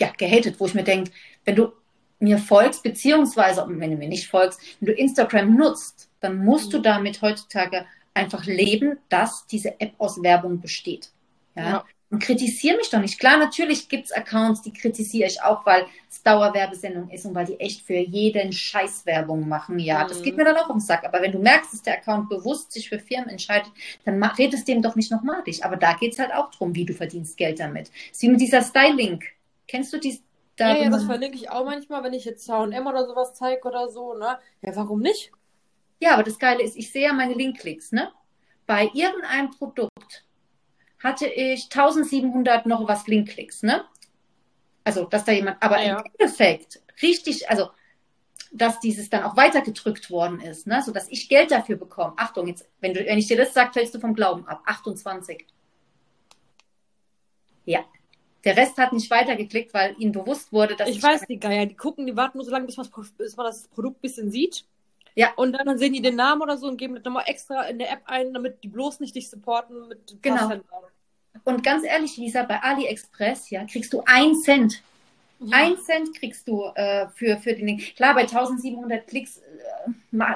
ja, 0.00 0.10
gehatet, 0.16 0.58
wo 0.58 0.64
ich 0.64 0.74
mir 0.74 0.84
denke, 0.84 1.10
wenn 1.44 1.56
du 1.56 1.72
mir 2.18 2.38
folgst, 2.38 2.82
beziehungsweise 2.82 3.64
wenn 3.68 3.90
du 3.90 3.96
mir 3.96 4.08
nicht 4.08 4.28
folgst, 4.28 4.60
wenn 4.80 4.86
du 4.86 4.92
Instagram 4.92 5.54
nutzt, 5.54 6.08
dann 6.20 6.38
musst 6.38 6.72
du 6.72 6.78
mhm. 6.78 6.82
damit 6.82 7.22
heutzutage 7.22 7.86
einfach 8.14 8.46
leben, 8.46 8.98
dass 9.08 9.46
diese 9.46 9.80
App 9.80 9.92
aus 9.98 10.22
Werbung 10.22 10.60
besteht. 10.60 11.10
Ja. 11.54 11.62
ja. 11.62 11.84
Und 12.08 12.20
kritisiere 12.22 12.76
mich 12.76 12.88
doch 12.88 13.00
nicht. 13.00 13.18
Klar, 13.18 13.36
natürlich 13.36 13.88
gibt 13.88 14.04
es 14.06 14.12
Accounts, 14.12 14.62
die 14.62 14.72
kritisiere 14.72 15.26
ich 15.28 15.42
auch, 15.42 15.66
weil 15.66 15.86
es 16.08 16.22
Dauerwerbesendung 16.22 17.10
ist 17.10 17.26
und 17.26 17.34
weil 17.34 17.46
die 17.46 17.58
echt 17.58 17.82
für 17.82 17.96
jeden 17.96 18.52
Scheiß 18.52 19.06
Werbung 19.06 19.48
machen. 19.48 19.80
Ja, 19.80 20.04
mhm. 20.04 20.08
das 20.08 20.22
geht 20.22 20.36
mir 20.36 20.44
dann 20.44 20.56
auch 20.56 20.68
ums 20.68 20.86
Sack. 20.86 21.04
Aber 21.04 21.20
wenn 21.20 21.32
du 21.32 21.40
merkst, 21.40 21.72
dass 21.72 21.82
der 21.82 21.94
Account 21.94 22.28
bewusst 22.28 22.70
sich 22.70 22.88
für 22.88 23.00
Firmen 23.00 23.28
entscheidet, 23.28 23.72
dann 24.04 24.22
redest 24.22 24.68
dem 24.68 24.82
doch 24.82 24.94
nicht 24.94 25.10
nochmal 25.10 25.42
dich. 25.42 25.64
Aber 25.64 25.76
da 25.76 25.94
geht 25.94 26.12
es 26.12 26.20
halt 26.20 26.32
auch 26.32 26.52
drum, 26.52 26.76
wie 26.76 26.84
du 26.84 26.94
verdienst 26.94 27.36
Geld 27.36 27.58
damit. 27.58 27.90
ist 28.12 28.22
wie 28.22 28.28
mit 28.28 28.40
dieser 28.40 28.62
Styling. 28.62 29.24
Kennst 29.66 29.92
du 29.92 29.98
die, 29.98 30.20
da 30.56 30.74
ja, 30.74 30.84
ja, 30.84 30.90
das 30.90 31.04
verlinke 31.04 31.36
ich 31.36 31.50
auch 31.50 31.64
manchmal, 31.64 32.02
wenn 32.02 32.14
ich 32.14 32.24
jetzt 32.24 32.48
H&M 32.48 32.86
oder 32.86 33.06
sowas 33.06 33.34
zeige 33.34 33.68
oder 33.68 33.88
so, 33.88 34.14
ne? 34.14 34.38
Ja, 34.62 34.74
warum 34.74 35.00
nicht? 35.00 35.30
Ja, 36.00 36.14
aber 36.14 36.22
das 36.22 36.38
Geile 36.38 36.62
ist, 36.62 36.76
ich 36.76 36.90
sehe 36.90 37.04
ja 37.04 37.12
meine 37.12 37.34
Linkklicks, 37.34 37.92
ne? 37.92 38.10
Bei 38.66 38.90
irgendeinem 38.94 39.50
Produkt 39.50 40.24
hatte 41.02 41.26
ich 41.26 41.64
1700 41.64 42.66
noch 42.66 42.88
was 42.88 43.06
Linkklicks, 43.06 43.62
ne? 43.62 43.84
Also, 44.82 45.04
dass 45.04 45.24
da 45.24 45.32
jemand, 45.32 45.62
aber 45.62 45.82
ja. 45.82 45.98
im 45.98 46.06
Endeffekt 46.18 46.82
richtig, 47.02 47.48
also, 47.50 47.70
dass 48.52 48.80
dieses 48.80 49.10
dann 49.10 49.24
auch 49.24 49.36
weitergedrückt 49.36 50.10
worden 50.10 50.40
ist, 50.40 50.66
ne? 50.66 50.82
Sodass 50.82 51.08
ich 51.10 51.28
Geld 51.28 51.50
dafür 51.50 51.76
bekomme. 51.76 52.14
Achtung, 52.16 52.46
jetzt, 52.46 52.66
wenn, 52.80 52.94
du, 52.94 53.04
wenn 53.04 53.18
ich 53.18 53.26
dir 53.26 53.36
das 53.36 53.52
sage, 53.52 53.72
fällst 53.72 53.94
du 53.94 54.00
vom 54.00 54.14
Glauben 54.14 54.46
ab. 54.46 54.62
28. 54.64 55.46
Ja, 57.64 57.84
der 58.46 58.56
Rest 58.56 58.78
hat 58.78 58.92
nicht 58.92 59.10
weitergeklickt, 59.10 59.74
weil 59.74 59.96
ihnen 59.98 60.12
bewusst 60.12 60.52
wurde, 60.52 60.76
dass 60.76 60.88
ich. 60.88 61.02
Weiß 61.02 61.26
die 61.28 61.38
Geier, 61.38 61.66
die 61.66 61.74
gucken, 61.74 62.06
die 62.06 62.16
warten 62.16 62.38
nur 62.38 62.44
so 62.44 62.52
lange, 62.52 62.66
bis, 62.66 62.76
bis 63.18 63.36
man 63.36 63.46
das 63.46 63.66
Produkt 63.68 63.98
ein 63.98 64.02
bisschen 64.02 64.30
sieht. 64.30 64.64
Ja. 65.16 65.32
Und 65.34 65.52
dann, 65.52 65.66
dann 65.66 65.78
sehen 65.78 65.92
die 65.92 66.00
den 66.00 66.14
Namen 66.14 66.42
oder 66.42 66.56
so 66.56 66.68
und 66.68 66.76
geben 66.76 66.94
das 66.94 67.04
nochmal 67.04 67.24
extra 67.26 67.62
in 67.64 67.78
der 67.78 67.90
App 67.90 68.02
ein, 68.04 68.32
damit 68.32 68.62
die 68.62 68.68
bloß 68.68 69.00
nicht 69.00 69.16
dich 69.16 69.28
supporten 69.28 69.88
mit 69.88 70.16
Genau. 70.22 70.52
Und 71.44 71.62
ganz 71.62 71.84
ehrlich, 71.84 72.16
Lisa, 72.16 72.44
bei 72.44 72.62
AliExpress, 72.62 73.50
ja, 73.50 73.64
kriegst 73.64 73.92
du 73.92 74.02
ein 74.06 74.34
Cent. 74.36 74.82
Ja. 75.40 75.56
Ein 75.56 75.76
Cent 75.78 76.14
kriegst 76.18 76.46
du 76.48 76.64
äh, 76.74 77.08
für, 77.08 77.36
für 77.38 77.54
den 77.54 77.66
Link. 77.66 77.96
Klar, 77.96 78.14
bei 78.14 78.22
1700 78.22 79.06
Klicks 79.06 79.40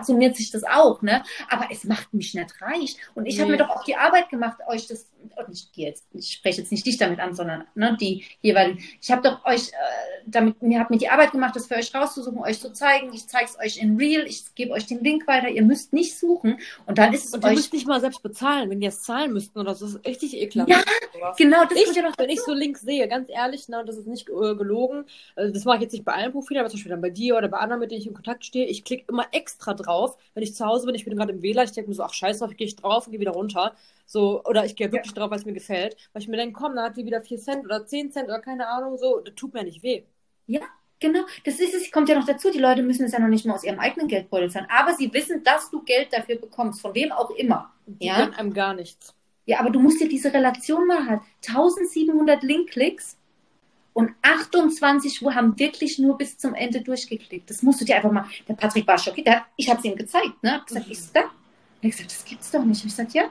summiert 0.03 0.37
sich 0.37 0.51
das 0.51 0.65
auch, 0.65 1.03
ne? 1.03 1.23
Aber 1.49 1.69
es 1.71 1.85
macht 1.85 2.13
mich 2.15 2.35
nicht 2.35 2.61
reich. 2.61 2.97
Und 3.15 3.27
ich 3.27 3.37
nee. 3.37 3.43
habe 3.43 3.53
mir 3.53 3.59
doch 3.59 3.71
auch 3.71 3.85
die 3.85 3.97
Arbeit 3.97 4.29
gemacht, 4.29 4.59
euch 4.67 4.87
das 4.87 5.07
und 5.37 5.53
ich 5.53 5.69
jetzt, 5.75 6.07
ich 6.13 6.33
spreche 6.33 6.61
jetzt 6.61 6.73
nicht 6.73 6.87
dich 6.87 6.97
damit 6.97 7.21
an, 7.21 7.35
sondern 7.35 7.65
ne, 7.75 7.97
die 8.01 8.25
jeweiligen. 8.41 8.83
Ich 9.01 9.11
habe 9.11 9.23
doch 9.23 9.45
euch 9.45 9.69
äh, 9.69 10.21
damit, 10.27 10.63
mir 10.63 10.81
habt 10.81 10.91
mir 10.91 10.99
die 10.99 11.09
Arbeit 11.09 11.33
gemacht, 11.33 11.57
das 11.57 11.67
für 11.67 11.77
euch 11.77 11.95
rauszusuchen, 11.95 12.39
euch 12.39 12.61
zu 12.61 12.73
zeigen. 12.73 13.13
Ich 13.13 13.27
zeige 13.29 13.47
es 13.47 13.59
euch 13.59 13.83
in 13.83 13.97
Real, 13.97 14.27
ich 14.27 14.55
gebe 14.55 14.73
euch 14.73 14.87
den 14.87 15.03
Link 15.03 15.27
weiter. 15.27 15.49
Ihr 15.49 15.63
müsst 15.63 15.93
nicht 15.93 16.19
suchen 16.19 16.59
und 16.87 16.99
dann 16.99 17.13
ist 17.13 17.27
es 17.27 17.35
und 17.35 17.45
ihr 17.45 17.51
müsst 17.51 17.73
nicht 17.73 17.87
mal 17.87 18.01
selbst 18.01 18.23
bezahlen, 18.23 18.71
wenn 18.71 18.81
ihr 18.81 18.89
es 18.89 19.03
zahlen 19.03 19.33
müssten 19.33 19.59
oder 19.59 19.75
so. 19.75 19.87
Das 19.87 19.95
ist 19.95 20.07
richtig 20.07 20.37
ekelhaft. 20.37 20.71
Ja, 20.71 20.83
genau. 21.37 21.65
Das 21.65 21.79
ich, 21.79 21.95
ja 21.95 22.03
noch 22.03 22.19
wenn 22.19 22.31
ich 22.31 22.41
so 22.41 22.53
Links 22.53 22.83
sehe, 22.83 23.09
ganz 23.09 23.29
ehrlich, 23.31 23.69
ne, 23.69 23.83
das 23.87 23.97
ist 23.97 24.07
nicht 24.07 24.29
äh, 24.29 24.55
gelogen. 24.55 25.05
Also 25.37 25.53
das 25.53 25.65
mache 25.65 25.77
ich 25.77 25.83
jetzt 25.83 25.93
nicht 25.93 26.05
bei 26.05 26.13
allen 26.13 26.33
Profilen, 26.33 26.61
aber 26.61 26.71
zum 26.71 26.79
Beispiel 26.79 26.91
dann 26.91 27.01
bei 27.01 27.11
dir 27.11 27.37
oder 27.37 27.49
bei 27.49 27.59
anderen, 27.59 27.81
mit 27.81 27.91
denen 27.91 28.01
ich 28.01 28.07
in 28.07 28.15
Kontakt 28.15 28.45
stehe. 28.45 28.67
Ich 28.67 28.85
klicke 28.85 29.05
immer 29.11 29.27
extra 29.33 29.75
drauf, 29.75 30.17
wenn 30.35 30.43
ich 30.43 30.55
zu 30.55 30.65
Hause 30.65 30.87
bin. 30.87 30.95
Ich 30.95 31.05
bin 31.05 31.17
gerade 31.17 31.33
im 31.33 31.43
WLAN. 31.43 31.67
Ich 31.67 31.73
denke 31.73 31.91
mir 31.91 31.95
so, 31.95 32.03
ach 32.03 32.15
scheiß 32.15 32.39
drauf, 32.39 32.57
gehe 32.57 32.67
ich 32.67 32.77
drauf 32.77 33.07
und 33.07 33.13
gehe 33.13 33.21
wieder 33.21 33.33
runter. 33.33 33.75
So, 34.07 34.43
oder 34.45 34.65
ich 34.65 34.77
gehe 34.77 34.91
wirklich 34.93 35.15
ja. 35.15 35.21
drauf, 35.21 35.31
weil 35.31 35.39
es 35.39 35.45
mir 35.45 35.53
gefällt. 35.53 35.97
Weil 36.13 36.23
ich 36.23 36.29
mir 36.29 36.37
denke, 36.37 36.59
komm, 36.59 36.75
dann 36.75 36.87
hat 36.87 36.97
die 36.97 37.05
wieder 37.05 37.23
4 37.23 37.39
Cent 37.39 37.65
oder 37.65 37.87
10 37.87 38.13
Cent 38.13 38.29
oder 38.29 38.41
keine 38.41 38.69
Ahnung, 38.69 38.97
so, 38.97 39.21
das 39.21 39.35
tut 39.35 39.55
mir 39.55 39.65
nicht 39.65 39.83
weh. 39.83 40.05
Ja, 40.47 40.63
Genau, 41.01 41.21
das 41.47 41.59
ist 41.59 41.73
es, 41.75 41.91
kommt 41.91 42.11
ja 42.11 42.15
noch 42.15 42.27
dazu, 42.27 42.51
die 42.51 42.59
Leute 42.59 42.83
müssen 42.83 43.07
es 43.07 43.13
ja 43.13 43.19
noch 43.19 43.29
nicht 43.29 43.47
mal 43.47 43.55
aus 43.55 43.65
ihrem 43.65 43.79
eigenen 43.79 44.07
Geldbeutel 44.07 44.51
zahlen, 44.51 44.67
aber 44.69 44.93
sie 44.93 45.11
wissen, 45.15 45.43
dass 45.43 45.71
du 45.71 45.83
Geld 45.83 46.13
dafür 46.13 46.37
bekommst, 46.37 46.83
von 46.83 46.95
wem 46.95 47.11
auch 47.11 47.31
immer. 47.31 47.73
Die 47.87 48.07
ja? 48.07 48.29
einem 48.37 48.53
gar 48.53 48.75
nichts. 48.75 49.15
Ja, 49.47 49.61
aber 49.61 49.71
du 49.71 49.81
musst 49.81 50.01
dir 50.01 50.09
diese 50.09 50.33
Relation 50.33 50.87
mal 50.87 51.07
halt. 51.09 51.23
1700 51.49 52.43
Link-Klicks 52.43 53.17
und 54.01 54.15
28 54.23 55.21
haben 55.35 55.59
wirklich 55.59 55.99
nur 55.99 56.17
bis 56.19 56.37
zum 56.39 56.55
Ende 56.55 56.81
durchgeklickt. 56.81 57.49
Das 57.51 57.63
musst 57.63 57.81
du 57.81 57.85
dir 57.85 57.97
einfach 57.97 58.11
mal. 58.13 58.25
Der 58.49 58.55
Patrick 58.55 58.87
war 58.87 58.99
schockiert. 58.99 59.27
Der, 59.27 59.47
ich 59.57 59.69
habe 59.69 59.79
es 59.79 59.85
ihm 59.85 59.97
gezeigt. 59.97 60.43
Ne? 60.43 60.53
Hab 60.55 60.67
gesagt, 60.67 60.87
Mhm. 60.87 60.93
ist 60.93 61.15
da? 61.15 61.21
Und 61.23 61.29
er 61.83 61.85
hat 61.89 61.93
gesagt, 61.93 62.11
das 62.11 62.25
gibt's 62.25 62.51
doch 62.51 62.65
nicht. 62.65 62.79
Ich 62.85 62.91
gesagt, 62.91 63.13
ja. 63.15 63.25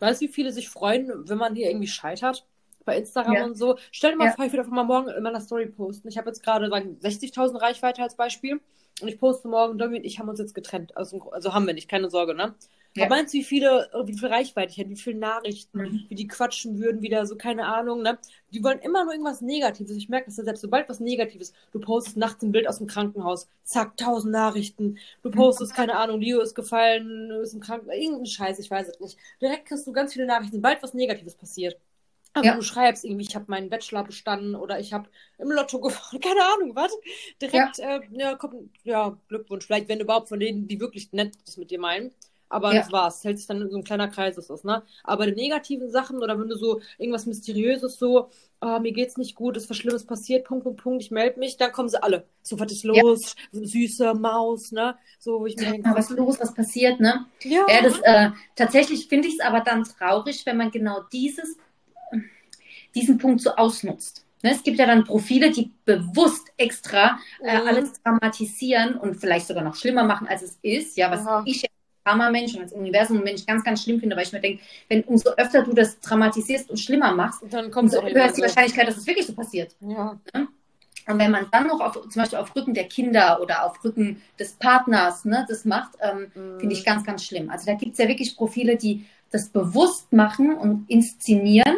Weißt 0.00 0.20
du, 0.20 0.26
wie 0.26 0.32
viele 0.32 0.52
sich 0.52 0.68
freuen, 0.68 1.10
wenn 1.28 1.38
man 1.38 1.54
hier 1.54 1.68
irgendwie 1.70 1.86
scheitert? 1.88 2.44
Bei 2.84 2.98
Instagram 2.98 3.34
Ja. 3.34 3.44
und 3.44 3.54
so. 3.56 3.76
Stell 3.92 4.10
dir 4.12 4.16
mal 4.16 4.26
Ja. 4.26 4.32
vor, 4.32 4.44
ich 4.44 4.52
würde 4.52 4.62
einfach 4.62 4.74
mal 4.74 4.82
morgen 4.84 5.08
in 5.08 5.22
meiner 5.22 5.40
Story 5.40 5.66
posten. 5.66 6.08
Ich 6.08 6.18
habe 6.18 6.28
jetzt 6.28 6.42
gerade 6.42 6.68
sagen, 6.68 6.96
60.000 7.00 7.60
Reichweite 7.60 8.02
als 8.02 8.16
Beispiel. 8.16 8.60
Und 9.00 9.08
ich 9.08 9.18
poste 9.20 9.48
morgen, 9.48 9.78
Domi 9.78 9.98
und 9.98 10.04
ich 10.04 10.18
haben 10.18 10.28
uns 10.28 10.38
jetzt 10.40 10.54
getrennt. 10.54 10.96
Also, 10.96 11.30
also 11.30 11.54
haben 11.54 11.66
wir 11.66 11.74
nicht, 11.74 11.88
keine 11.88 12.10
Sorge, 12.10 12.34
ne? 12.34 12.54
Ja. 12.94 13.04
Aber 13.06 13.16
meinst 13.16 13.32
du, 13.34 13.38
wie 13.38 13.44
viele, 13.44 13.88
wie 14.04 14.18
viel 14.18 14.28
Reichweite 14.28 14.70
ich 14.72 14.78
hätte, 14.78 14.90
wie 14.90 14.96
viele 14.96 15.18
Nachrichten, 15.18 15.78
Mhm. 15.78 16.06
wie 16.08 16.14
die 16.14 16.26
quatschen 16.28 16.78
würden, 16.78 17.00
wieder 17.02 17.24
so, 17.26 17.36
keine 17.36 17.66
Ahnung, 17.66 18.02
ne? 18.02 18.18
Die 18.50 18.62
wollen 18.62 18.78
immer 18.80 19.04
nur 19.04 19.12
irgendwas 19.14 19.40
Negatives. 19.40 19.96
Ich 19.96 20.08
merke 20.10 20.26
das 20.26 20.36
ja 20.36 20.44
selbst, 20.44 20.60
sobald 20.60 20.88
was 20.88 21.00
Negatives, 21.00 21.52
du 21.72 21.80
postest 21.80 22.16
nachts 22.18 22.42
ein 22.42 22.52
Bild 22.52 22.68
aus 22.68 22.78
dem 22.78 22.86
Krankenhaus, 22.86 23.48
zack, 23.64 23.96
tausend 23.96 24.32
Nachrichten. 24.32 24.98
Du 25.22 25.30
postest, 25.30 25.74
keine 25.74 25.96
Ahnung, 25.96 26.20
Leo 26.20 26.40
ist 26.40 26.54
gefallen, 26.54 27.30
ist 27.42 27.54
im 27.54 27.60
Krankenhaus, 27.60 27.96
irgendein 27.96 28.26
Scheiß, 28.26 28.58
ich 28.58 28.70
weiß 28.70 28.88
es 28.88 29.00
nicht. 29.00 29.18
Direkt 29.40 29.66
kriegst 29.66 29.86
du 29.86 29.92
ganz 29.92 30.12
viele 30.12 30.26
Nachrichten, 30.26 30.56
sobald 30.56 30.82
was 30.82 30.94
Negatives 30.94 31.34
passiert. 31.36 31.78
Also 32.34 32.48
Ja. 32.48 32.56
du 32.56 32.62
schreibst 32.62 33.04
irgendwie, 33.04 33.24
ich 33.26 33.34
habe 33.36 33.46
meinen 33.48 33.68
Bachelor 33.70 34.04
bestanden 34.04 34.54
oder 34.54 34.80
ich 34.80 34.92
habe 34.94 35.08
im 35.38 35.50
Lotto 35.50 35.80
gewonnen, 35.80 36.20
keine 36.20 36.44
Ahnung, 36.54 36.74
was. 36.74 36.92
Direkt, 37.42 37.78
ja. 37.78 37.96
Äh, 37.98 38.00
ja, 38.12 38.34
komm, 38.36 38.70
ja, 38.84 39.18
Glückwunsch. 39.28 39.66
Vielleicht, 39.66 39.88
wenn 39.88 40.00
überhaupt 40.00 40.28
von 40.30 40.40
denen, 40.40 40.66
die 40.68 40.80
wirklich 40.80 41.12
nett 41.12 41.34
das 41.46 41.56
mit 41.58 41.70
dir 41.70 41.78
meinen. 41.80 42.12
Aber 42.52 42.74
Ja. 42.74 42.80
das 42.80 42.92
war's. 42.92 43.24
Hält 43.24 43.38
sich 43.38 43.46
dann 43.46 43.60
in 43.62 43.70
so 43.70 43.76
ein 43.78 43.84
kleiner 43.84 44.08
Kreis, 44.08 44.36
ist 44.38 44.50
das, 44.50 44.64
ne? 44.64 44.82
Aber 45.04 45.26
die 45.26 45.32
negativen 45.32 45.90
Sachen 45.90 46.18
oder 46.22 46.38
wenn 46.38 46.48
du 46.48 46.56
so 46.56 46.80
irgendwas 46.98 47.26
Mysteriöses 47.26 47.98
so, 47.98 48.28
oh, 48.60 48.78
mir 48.80 48.92
geht's 48.92 49.16
nicht 49.16 49.34
gut, 49.34 49.56
ist 49.56 49.70
was 49.70 49.76
Schlimmes 49.78 50.04
passiert, 50.06 50.44
Punkt, 50.46 50.64
Punkt, 50.64 50.82
Punkt, 50.82 51.02
ich 51.02 51.10
melde 51.10 51.38
mich, 51.38 51.56
dann 51.56 51.72
kommen 51.72 51.88
sie 51.88 52.02
alle. 52.02 52.26
So, 52.42 52.58
was 52.60 52.70
ist 52.72 52.84
Ja. 52.90 53.02
los? 53.02 53.34
Süße 53.52 54.14
Maus, 54.14 54.72
ne? 54.72 54.96
So, 55.18 55.40
wo 55.40 55.46
ich 55.46 55.56
mir 55.56 55.66
denke, 55.66 55.88
Ja, 55.88 55.94
was 55.94 56.10
ist 56.10 56.16
los, 56.18 56.40
was 56.40 56.54
passiert, 56.54 57.00
ne? 57.00 57.26
ja, 57.44 57.66
Ja, 57.68 57.82
das, 57.82 57.98
äh, 58.02 58.30
tatsächlich 58.56 59.08
finde 59.08 59.28
ich 59.28 59.34
es 59.34 59.40
aber 59.40 59.60
dann 59.60 59.84
traurig, 59.84 60.44
wenn 60.46 60.56
man 60.56 60.70
genau 60.70 61.02
dieses, 61.12 61.56
diesen 62.94 63.18
Punkt 63.18 63.40
so 63.40 63.50
ausnutzt. 63.56 64.24
Ne, 64.42 64.50
es 64.52 64.62
gibt 64.62 64.78
ja 64.78 64.86
dann 64.86 65.04
Profile, 65.04 65.50
die 65.52 65.70
bewusst 65.84 66.48
extra 66.56 67.18
äh, 67.44 67.56
Mhm. 67.56 67.68
alles 67.68 67.92
dramatisieren 68.02 68.96
und 68.96 69.14
vielleicht 69.16 69.46
sogar 69.46 69.62
noch 69.62 69.76
schlimmer 69.76 70.02
machen, 70.04 70.26
als 70.26 70.42
es 70.42 70.58
ist. 70.62 70.96
Ja, 70.96 71.10
was 71.10 71.20
Ja. 71.24 71.42
ich 71.44 71.64
Karma-Mensch 72.04 72.54
und 72.54 72.62
als 72.62 72.72
Universum-Mensch 72.72 73.46
ganz, 73.46 73.64
ganz 73.64 73.82
schlimm 73.82 74.00
finde, 74.00 74.16
weil 74.16 74.24
ich 74.24 74.32
mir 74.32 74.40
denke, 74.40 74.62
wenn 74.88 75.02
umso 75.04 75.30
öfter 75.30 75.62
du 75.62 75.72
das 75.72 76.00
dramatisierst 76.00 76.70
und 76.70 76.78
schlimmer 76.78 77.12
machst, 77.14 77.42
und 77.42 77.52
dann 77.52 77.70
kommt 77.70 77.94
umso 77.94 78.02
höher 78.02 78.08
ist 78.08 78.14
die 78.14 78.18
irgendwann 78.18 78.42
Wahrscheinlichkeit, 78.42 78.88
dass 78.88 78.96
es 78.96 79.06
wirklich 79.06 79.26
so 79.26 79.34
passiert. 79.34 79.74
Ja. 79.80 80.18
Und 81.08 81.18
wenn 81.18 81.30
man 81.32 81.46
dann 81.50 81.66
noch 81.66 81.80
auf, 81.80 81.94
zum 81.94 82.22
Beispiel 82.22 82.38
auf 82.38 82.54
Rücken 82.54 82.74
der 82.74 82.84
Kinder 82.84 83.40
oder 83.42 83.64
auf 83.64 83.82
Rücken 83.82 84.22
des 84.38 84.52
Partners 84.52 85.24
ne, 85.24 85.44
das 85.48 85.64
macht, 85.64 85.92
ähm, 86.00 86.30
Mhm. 86.34 86.60
finde 86.60 86.74
ich 86.74 86.84
ganz, 86.84 87.04
ganz 87.04 87.24
schlimm. 87.24 87.50
Also 87.50 87.66
da 87.66 87.74
gibt 87.74 87.92
es 87.92 87.98
ja 87.98 88.06
wirklich 88.06 88.36
Profile, 88.36 88.76
die 88.76 89.04
das 89.30 89.48
bewusst 89.48 90.12
machen 90.12 90.54
und 90.54 90.88
inszenieren, 90.88 91.76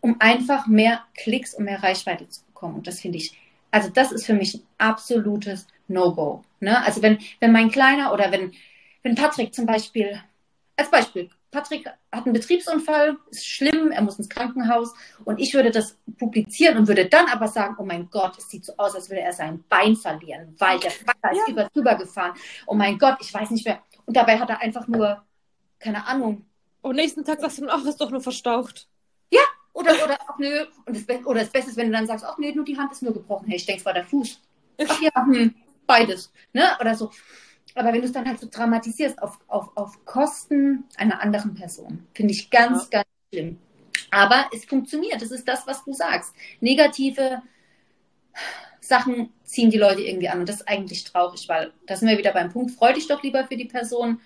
um 0.00 0.16
einfach 0.20 0.66
mehr 0.66 1.00
Klicks 1.16 1.54
und 1.54 1.64
mehr 1.64 1.82
Reichweite 1.82 2.28
zu 2.28 2.42
bekommen. 2.46 2.76
Und 2.76 2.86
das 2.86 3.00
finde 3.00 3.18
ich, 3.18 3.32
also 3.70 3.90
das 3.90 4.10
ist 4.12 4.26
für 4.26 4.34
mich 4.34 4.54
ein 4.54 4.62
absolutes 4.78 5.66
No-Go. 5.86 6.42
Ne? 6.60 6.84
Also 6.84 7.02
wenn, 7.02 7.18
wenn 7.40 7.52
mein 7.52 7.70
Kleiner 7.70 8.12
oder 8.12 8.32
wenn, 8.32 8.52
wenn 9.02 9.14
Patrick 9.14 9.54
zum 9.54 9.66
Beispiel, 9.66 10.20
als 10.76 10.90
Beispiel, 10.90 11.30
Patrick 11.50 11.86
hat 11.86 12.24
einen 12.26 12.34
Betriebsunfall, 12.34 13.16
ist 13.30 13.46
schlimm, 13.46 13.90
er 13.90 14.02
muss 14.02 14.18
ins 14.18 14.28
Krankenhaus 14.28 14.92
und 15.24 15.40
ich 15.40 15.54
würde 15.54 15.70
das 15.70 15.96
publizieren 16.18 16.76
und 16.76 16.88
würde 16.88 17.06
dann 17.06 17.26
aber 17.28 17.48
sagen, 17.48 17.76
oh 17.78 17.84
mein 17.84 18.10
Gott, 18.10 18.36
es 18.36 18.50
sieht 18.50 18.66
so 18.66 18.74
aus, 18.76 18.94
als 18.94 19.08
würde 19.08 19.22
er 19.22 19.32
sein 19.32 19.64
Bein 19.68 19.96
verlieren, 19.96 20.54
weil 20.58 20.78
der 20.78 20.90
ist 20.90 21.04
Ja. 21.32 21.44
über 21.48 21.64
drüber 21.72 21.94
gefahren. 21.94 22.34
Oh 22.66 22.74
mein 22.74 22.98
Gott, 22.98 23.16
ich 23.20 23.32
weiß 23.32 23.50
nicht 23.50 23.66
mehr. 23.66 23.82
Und 24.04 24.16
dabei 24.16 24.38
hat 24.38 24.50
er 24.50 24.60
einfach 24.60 24.86
nur, 24.88 25.24
keine 25.78 26.06
Ahnung, 26.06 26.44
Und 26.82 26.96
nächsten 26.96 27.24
Tag 27.24 27.40
sagst 27.40 27.58
du 27.60 27.68
ach, 27.68 27.84
ist 27.84 28.00
doch 28.00 28.10
nur 28.10 28.20
verstaucht. 28.20 28.86
oder, 29.72 29.92
oder, 30.04 30.18
ach 30.26 30.38
nö, 30.38 30.66
und 30.86 30.96
das, 30.96 31.24
oder 31.24 31.40
das 31.40 31.50
Beste 31.50 31.70
ist, 31.70 31.76
wenn 31.76 31.86
du 31.86 31.92
dann 31.92 32.06
sagst, 32.06 32.24
ach 32.24 32.36
nee, 32.38 32.52
nur 32.52 32.64
die 32.64 32.76
Hand 32.76 32.90
ist 32.92 33.02
nur 33.02 33.12
gebrochen. 33.12 33.46
Hey, 33.46 33.56
ich 33.56 33.64
denke, 33.66 33.78
es 33.80 33.86
war 33.86 33.92
der 33.94 34.04
Fuß. 34.04 34.40
Ach 34.88 35.00
ja, 35.00 35.10
hm, 35.14 35.54
beides. 35.86 36.32
Ne? 36.52 36.64
Oder 36.80 36.94
so. 36.96 37.10
Aber 37.74 37.92
wenn 37.92 38.00
du 38.00 38.06
es 38.06 38.12
dann 38.12 38.26
halt 38.26 38.40
so 38.40 38.48
dramatisierst 38.50 39.22
auf, 39.22 39.38
auf, 39.46 39.70
auf 39.76 40.04
Kosten 40.04 40.84
einer 40.96 41.20
anderen 41.20 41.54
Person, 41.54 42.06
finde 42.14 42.32
ich 42.32 42.50
ganz, 42.50 42.90
ganz 42.90 43.06
schlimm. 43.32 43.58
Aber 44.10 44.48
es 44.54 44.64
funktioniert. 44.64 45.20
Das 45.20 45.30
ist 45.30 45.46
das, 45.46 45.66
was 45.66 45.84
du 45.84 45.92
sagst. 45.92 46.34
Negative 46.60 47.42
Sachen 48.80 49.32
ziehen 49.44 49.70
die 49.70 49.78
Leute 49.78 50.02
irgendwie 50.02 50.28
an. 50.28 50.40
Und 50.40 50.48
das 50.48 50.56
ist 50.56 50.68
eigentlich 50.68 51.04
traurig, 51.04 51.48
weil 51.48 51.72
da 51.86 51.96
sind 51.96 52.08
wir 52.08 52.18
wieder 52.18 52.32
beim 52.32 52.50
Punkt. 52.50 52.72
Freu 52.72 52.92
dich 52.92 53.06
doch 53.06 53.22
lieber 53.22 53.44
für 53.46 53.56
die 53.56 53.66
Person. 53.66 54.20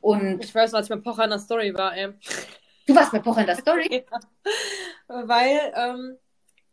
Und 0.00 0.42
Ich 0.44 0.54
weiß, 0.54 0.74
als 0.74 0.86
ich 0.86 0.94
bei 0.94 1.00
Pocher 1.00 1.24
in 1.24 1.30
der 1.30 1.38
Story 1.38 1.74
war, 1.74 1.96
ey. 1.96 2.08
du 2.86 2.94
warst 2.94 3.12
bei 3.12 3.18
Pocher 3.20 3.40
in 3.40 3.46
der 3.46 3.56
Story. 3.56 4.04
Ja. 5.10 5.26
Weil 5.26 5.72
ähm, 5.74 6.18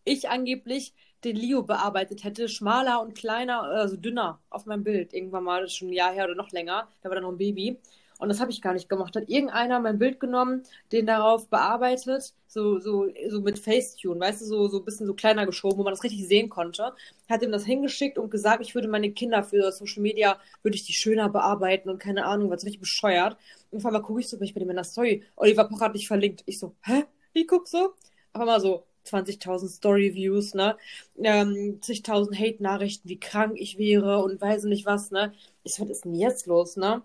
ich 0.03 0.29
angeblich 0.29 0.93
den 1.25 1.35
Leo 1.35 1.63
bearbeitet 1.63 2.23
hätte, 2.23 2.47
schmaler 2.47 3.01
und 3.01 3.15
kleiner, 3.15 3.63
also 3.63 3.97
dünner 3.97 4.39
auf 4.49 4.65
meinem 4.65 4.83
Bild. 4.83 5.13
Irgendwann 5.13 5.43
mal, 5.43 5.61
das 5.61 5.71
ist 5.71 5.77
schon 5.77 5.89
ein 5.89 5.93
Jahr 5.93 6.13
her 6.13 6.25
oder 6.25 6.35
noch 6.35 6.51
länger. 6.51 6.87
Da 7.01 7.09
war 7.09 7.15
dann 7.15 7.23
noch 7.23 7.31
ein 7.31 7.37
Baby. 7.37 7.77
Und 8.17 8.29
das 8.29 8.39
habe 8.39 8.51
ich 8.51 8.61
gar 8.61 8.73
nicht 8.73 8.87
gemacht. 8.87 9.15
Hat 9.15 9.27
irgendeiner 9.27 9.79
mein 9.79 9.99
Bild 9.99 10.19
genommen, 10.19 10.63
den 10.91 11.05
darauf 11.05 11.49
bearbeitet, 11.49 12.33
so, 12.47 12.79
so, 12.79 13.07
so 13.27 13.41
mit 13.41 13.59
Facetune, 13.59 14.19
weißt 14.21 14.41
du, 14.41 14.45
so, 14.45 14.67
so 14.69 14.79
ein 14.79 14.85
bisschen 14.85 15.05
so 15.05 15.13
kleiner 15.13 15.45
geschoben, 15.45 15.77
wo 15.77 15.83
man 15.83 15.91
das 15.91 16.03
richtig 16.03 16.25
sehen 16.25 16.49
konnte. 16.49 16.93
Hat 17.29 17.41
ihm 17.41 17.51
das 17.51 17.65
hingeschickt 17.65 18.17
und 18.17 18.31
gesagt, 18.31 18.61
ich 18.61 18.73
würde 18.73 18.87
meine 18.87 19.11
Kinder 19.11 19.43
für 19.43 19.69
Social 19.73 20.01
Media, 20.01 20.39
würde 20.63 20.75
ich 20.77 20.85
die 20.85 20.93
schöner 20.93 21.27
bearbeiten 21.27 21.89
und 21.89 21.99
keine 21.99 22.25
Ahnung, 22.25 22.49
was 22.49 22.63
richtig 22.63 22.79
bescheuert. 22.79 23.35
Und 23.71 23.79
auf 23.79 23.85
einmal 23.85 24.01
gucke 24.01 24.21
ich 24.21 24.29
so, 24.29 24.37
bin 24.37 24.45
ich 24.45 24.53
bei 24.53 24.61
dem 24.61 24.69
in 24.69 24.77
der 24.77 24.85
Story. 24.85 25.23
Oliver 25.35 25.65
Pocher 25.65 25.85
hat 25.85 25.95
dich 25.95 26.07
verlinkt. 26.07 26.43
Ich 26.45 26.59
so, 26.59 26.73
hä? 26.83 27.03
Wie 27.33 27.45
guckst 27.45 27.73
du? 27.73 27.89
Auf 28.31 28.41
einmal 28.41 28.61
so 28.61 28.85
20.000 29.05 29.69
Story-Views, 29.69 30.53
ne? 30.53 30.77
Ähm, 31.21 31.79
zigtausend 31.81 32.39
Hate-Nachrichten, 32.39 33.07
wie 33.09 33.19
krank 33.19 33.53
ich 33.55 33.77
wäre 33.77 34.23
und 34.23 34.41
weiß 34.41 34.63
nicht 34.65 34.85
was, 34.85 35.11
ne? 35.11 35.33
Ich 35.63 35.79
was 35.79 35.89
ist 35.89 36.05
denn 36.05 36.15
jetzt 36.15 36.47
los, 36.47 36.77
ne? 36.77 37.01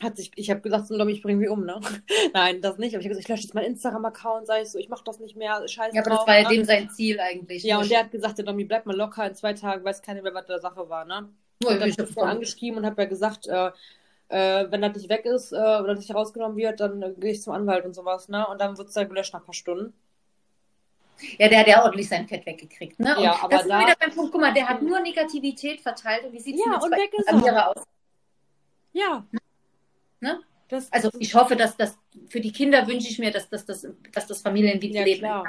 Hat 0.00 0.16
sich, 0.16 0.30
ich 0.36 0.50
habe 0.50 0.60
gesagt, 0.60 0.86
so, 0.86 0.94
ich 1.08 1.22
bringe 1.22 1.40
mich 1.40 1.48
um, 1.48 1.64
ne? 1.64 1.80
Nein, 2.32 2.60
das 2.60 2.78
nicht. 2.78 2.94
Aber 2.94 3.00
ich 3.00 3.06
habe 3.06 3.16
gesagt, 3.16 3.24
ich 3.24 3.28
lösche 3.28 3.42
jetzt 3.42 3.54
meinen 3.54 3.66
Instagram-Account, 3.66 4.46
sag 4.46 4.62
ich 4.62 4.70
so, 4.70 4.78
ich 4.78 4.88
mach 4.88 5.02
das 5.02 5.18
nicht 5.18 5.36
mehr, 5.36 5.66
scheiße 5.66 5.96
Ja, 5.96 6.02
aber 6.02 6.10
das 6.10 6.18
drauf, 6.20 6.28
war 6.28 6.38
ja 6.38 6.48
ne? 6.48 6.54
dem 6.54 6.64
sein 6.64 6.90
Ziel 6.90 7.18
eigentlich. 7.18 7.64
Ja, 7.64 7.80
und 7.80 7.90
der 7.90 8.00
hat 8.00 8.12
gesagt, 8.12 8.38
der 8.38 8.44
Domi, 8.44 8.64
bleib 8.64 8.86
mal 8.86 8.96
locker, 8.96 9.26
in 9.26 9.34
zwei 9.34 9.54
Tagen 9.54 9.84
weiß 9.84 10.02
keiner 10.02 10.22
mehr, 10.22 10.34
was 10.34 10.46
der 10.46 10.60
Sache 10.60 10.88
war, 10.88 11.04
ne? 11.04 11.28
Nur 11.60 11.72
Und 11.72 11.80
dann 11.80 11.88
ich 11.88 11.98
habe 11.98 12.08
ich 12.08 12.16
ihn 12.16 12.22
angeschrieben 12.22 12.78
und 12.78 12.86
habe 12.86 13.02
ja 13.02 13.08
gesagt, 13.08 13.48
äh, 13.48 13.72
äh, 14.28 14.70
wenn 14.70 14.82
das 14.82 14.94
nicht 14.94 15.08
weg 15.08 15.24
ist 15.24 15.52
äh, 15.52 15.56
oder 15.56 15.94
nicht 15.94 16.14
rausgenommen 16.14 16.56
wird, 16.56 16.80
dann 16.80 17.02
äh, 17.02 17.14
gehe 17.18 17.32
ich 17.32 17.42
zum 17.42 17.54
Anwalt 17.54 17.84
und 17.84 17.94
sowas, 17.94 18.28
ne? 18.28 18.46
Und 18.46 18.60
dann 18.60 18.76
wird 18.78 18.88
es 18.88 18.94
ja 18.94 19.04
gelöscht 19.04 19.32
nach 19.32 19.40
ein 19.40 19.46
paar 19.46 19.54
Stunden. 19.54 19.94
Ja, 21.38 21.48
der 21.48 21.58
hat 21.60 21.66
ja 21.66 21.82
ordentlich 21.84 22.08
sein 22.08 22.26
Fett 22.28 22.46
weggekriegt. 22.46 22.98
Ne? 23.00 23.16
Und 23.16 23.22
Ja, 23.24 23.38
aber 23.42 23.48
das 23.48 23.62
ist 23.62 23.68
da- 23.70 23.80
wieder 23.80 23.94
beim 23.98 24.10
Punkt, 24.12 24.32
guck 24.32 24.40
mal, 24.40 24.52
der 24.52 24.68
hat 24.68 24.82
nur 24.82 25.00
Negativität 25.00 25.80
verteilt. 25.80 26.24
Und 26.24 26.32
wie 26.32 26.40
sieht 26.40 26.54
es 26.56 26.64
Ja, 26.64 26.72
jetzt 26.72 26.90
bei 26.90 27.08
ist 27.18 27.28
Amira 27.28 27.66
aus? 27.68 27.82
Ja. 28.92 29.24
Ne? 30.20 30.40
Das, 30.68 30.92
Also 30.92 31.10
ich 31.18 31.34
hoffe, 31.34 31.56
dass 31.56 31.76
das 31.76 31.96
für 32.28 32.40
die 32.40 32.52
Kinder 32.52 32.86
wünsche 32.86 33.08
ich 33.08 33.18
mir, 33.18 33.30
dass, 33.30 33.48
dass, 33.48 33.64
dass, 33.64 33.86
dass 34.12 34.26
das 34.26 34.42
Familienleben 34.42 34.94
Ja, 35.24 35.42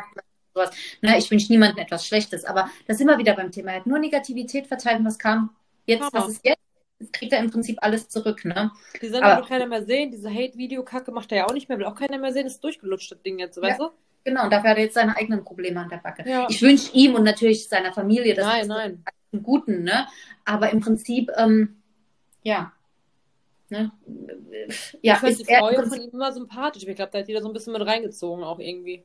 sowas. 0.53 0.71
Ne, 1.01 1.17
ich 1.17 1.29
wünsche 1.29 1.51
niemandem 1.51 1.79
etwas 1.83 2.05
Schlechtes, 2.07 2.45
aber 2.45 2.69
das 2.87 2.97
sind 2.97 3.07
wir 3.07 3.17
wieder 3.17 3.33
beim 3.35 3.51
Thema. 3.51 3.71
Er 3.71 3.77
hat 3.77 3.85
nur 3.85 3.99
Negativität 3.99 4.67
verteilt 4.67 4.99
und 4.99 5.05
was 5.05 5.19
kam 5.19 5.49
jetzt, 5.85 6.01
Hammer. 6.01 6.11
was 6.13 6.29
ist 6.29 6.45
jetzt? 6.45 6.59
Jetzt 7.01 7.13
kriegt 7.13 7.31
er 7.31 7.39
im 7.39 7.49
Prinzip 7.49 7.77
alles 7.81 8.09
zurück, 8.09 8.43
ne? 8.43 8.71
die 9.01 9.07
Sendung 9.07 9.23
aber- 9.31 9.41
will 9.41 9.47
keiner 9.47 9.67
mehr 9.67 9.83
sehen, 9.85 10.11
diese 10.11 10.29
Hate-Video-Kacke 10.29 11.11
macht 11.13 11.31
er 11.31 11.37
ja 11.39 11.45
auch 11.47 11.53
nicht 11.53 11.69
mehr, 11.69 11.77
will 11.77 11.85
auch 11.85 11.95
keiner 11.95 12.17
mehr 12.17 12.33
sehen, 12.33 12.45
ist 12.45 12.61
durchgelutscht, 12.61 13.11
das 13.11 13.21
Ding 13.21 13.39
jetzt, 13.39 13.55
Ja. 13.55 13.63
weißt 13.63 13.79
du? 13.79 13.89
Genau, 14.29 14.43
und 14.43 14.53
dafür 14.53 14.69
hat 14.69 14.77
er 14.77 14.83
jetzt 14.83 14.93
seine 14.93 15.17
eigenen 15.17 15.43
Probleme 15.43 15.79
an 15.79 15.89
der 15.89 15.97
Backe. 15.97 16.23
Ja. 16.29 16.45
Ich 16.49 16.61
wünsche 16.61 16.93
ihm 16.93 17.15
und 17.15 17.23
natürlich 17.23 17.67
seiner 17.67 17.91
Familie 17.91 18.35
das 18.35 18.45
Nein, 18.45 18.67
nein. 18.67 19.03
einen 19.33 19.41
guten, 19.41 19.83
ne? 19.83 20.07
Aber 20.45 20.69
im 20.69 20.81
Prinzip, 20.81 21.31
ähm, 21.35 21.81
ja. 22.43 22.71
Ne? 23.69 23.91
Ja, 25.01 25.13
ich 25.13 25.19
fand 25.19 25.31
ist 25.31 25.49
die 25.49 25.55
Frau 25.55 25.71
von 25.71 25.99
ihm 26.01 26.09
immer 26.11 26.31
sympathisch. 26.31 26.83
Ich 26.83 26.95
glaube, 26.95 27.09
da 27.11 27.19
hat 27.19 27.27
die 27.27 27.33
da 27.33 27.41
so 27.41 27.47
ein 27.47 27.53
bisschen 27.53 27.73
mit 27.73 27.83
reingezogen 27.83 28.43
auch 28.43 28.59
irgendwie. 28.59 29.03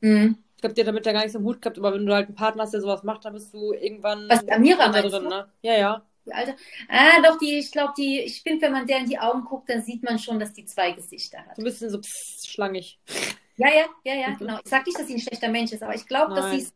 Mhm. 0.00 0.38
Ich 0.56 0.60
glaube, 0.60 0.74
die 0.74 0.80
hat 0.80 0.88
damit 0.88 1.06
ja 1.06 1.12
gar 1.12 1.20
nichts 1.20 1.36
im 1.36 1.44
Hut 1.44 1.62
gehabt, 1.62 1.78
aber 1.78 1.94
wenn 1.94 2.04
du 2.04 2.12
halt 2.12 2.26
einen 2.26 2.34
Partner 2.34 2.64
hast, 2.64 2.74
der 2.74 2.80
sowas 2.80 3.04
macht, 3.04 3.24
dann 3.24 3.34
bist 3.34 3.54
du 3.54 3.72
irgendwann 3.72 4.28
Was, 4.28 4.48
Amira 4.48 4.88
meinst 4.88 5.12
drin, 5.12 5.22
du? 5.24 5.28
ne? 5.28 5.48
Ja, 5.62 5.76
ja. 5.76 6.02
Die 6.26 6.32
alte. 6.32 6.56
Ah, 6.88 7.20
doch, 7.22 7.38
die, 7.38 7.58
ich 7.58 7.70
glaube, 7.70 7.92
die, 7.96 8.20
ich 8.20 8.42
finde, 8.42 8.62
wenn 8.62 8.72
man 8.72 8.86
der 8.86 8.98
in 8.98 9.06
die 9.06 9.18
Augen 9.18 9.44
guckt, 9.44 9.68
dann 9.68 9.82
sieht 9.82 10.02
man 10.02 10.18
schon, 10.18 10.40
dass 10.40 10.52
die 10.52 10.64
zwei 10.64 10.90
Gesichter 10.92 11.38
hat. 11.38 11.56
So 11.56 11.62
ein 11.62 11.64
bisschen 11.64 11.90
so 11.90 12.00
pss, 12.00 12.48
schlangig. 12.48 12.98
Ja, 13.56 13.68
ja, 13.68 13.84
ja, 14.04 14.14
ja, 14.14 14.30
genau. 14.36 14.58
Ich 14.64 14.70
sag 14.70 14.86
nicht, 14.86 14.98
dass 14.98 15.06
sie 15.06 15.14
ein 15.14 15.20
schlechter 15.20 15.48
Mensch 15.48 15.72
ist, 15.72 15.82
aber 15.82 15.94
ich 15.94 16.06
glaube, 16.06 16.34
dass 16.34 16.50
sie 16.50 16.66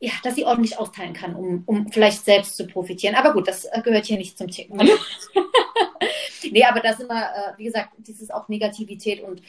ja, 0.00 0.12
dass 0.22 0.36
sie 0.36 0.44
ordentlich 0.44 0.78
austeilen 0.78 1.12
kann, 1.12 1.34
um, 1.34 1.62
um 1.66 1.90
vielleicht 1.90 2.24
selbst 2.24 2.56
zu 2.56 2.66
profitieren. 2.66 3.16
Aber 3.16 3.32
gut, 3.32 3.48
das 3.48 3.64
äh, 3.64 3.80
gehört 3.82 4.06
hier 4.06 4.16
nicht 4.16 4.38
zum 4.38 4.48
Thema. 4.48 4.84
nee, 6.50 6.64
aber 6.64 6.80
das 6.80 7.00
immer, 7.00 7.22
äh, 7.24 7.58
wie 7.58 7.64
gesagt, 7.64 7.90
dieses 7.98 8.30
auch 8.30 8.48
Negativität 8.48 9.20
und 9.22 9.42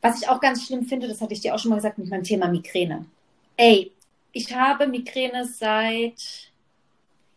was 0.00 0.22
ich 0.22 0.28
auch 0.28 0.40
ganz 0.40 0.64
schlimm 0.64 0.84
finde, 0.84 1.08
das 1.08 1.20
hatte 1.20 1.32
ich 1.32 1.40
dir 1.40 1.54
auch 1.54 1.58
schon 1.58 1.70
mal 1.70 1.76
gesagt 1.76 1.98
mit 1.98 2.08
meinem 2.08 2.22
Thema 2.22 2.46
Migräne. 2.46 3.06
Ey, 3.56 3.90
ich 4.30 4.54
habe 4.54 4.86
Migräne 4.86 5.44
seit, 5.44 6.52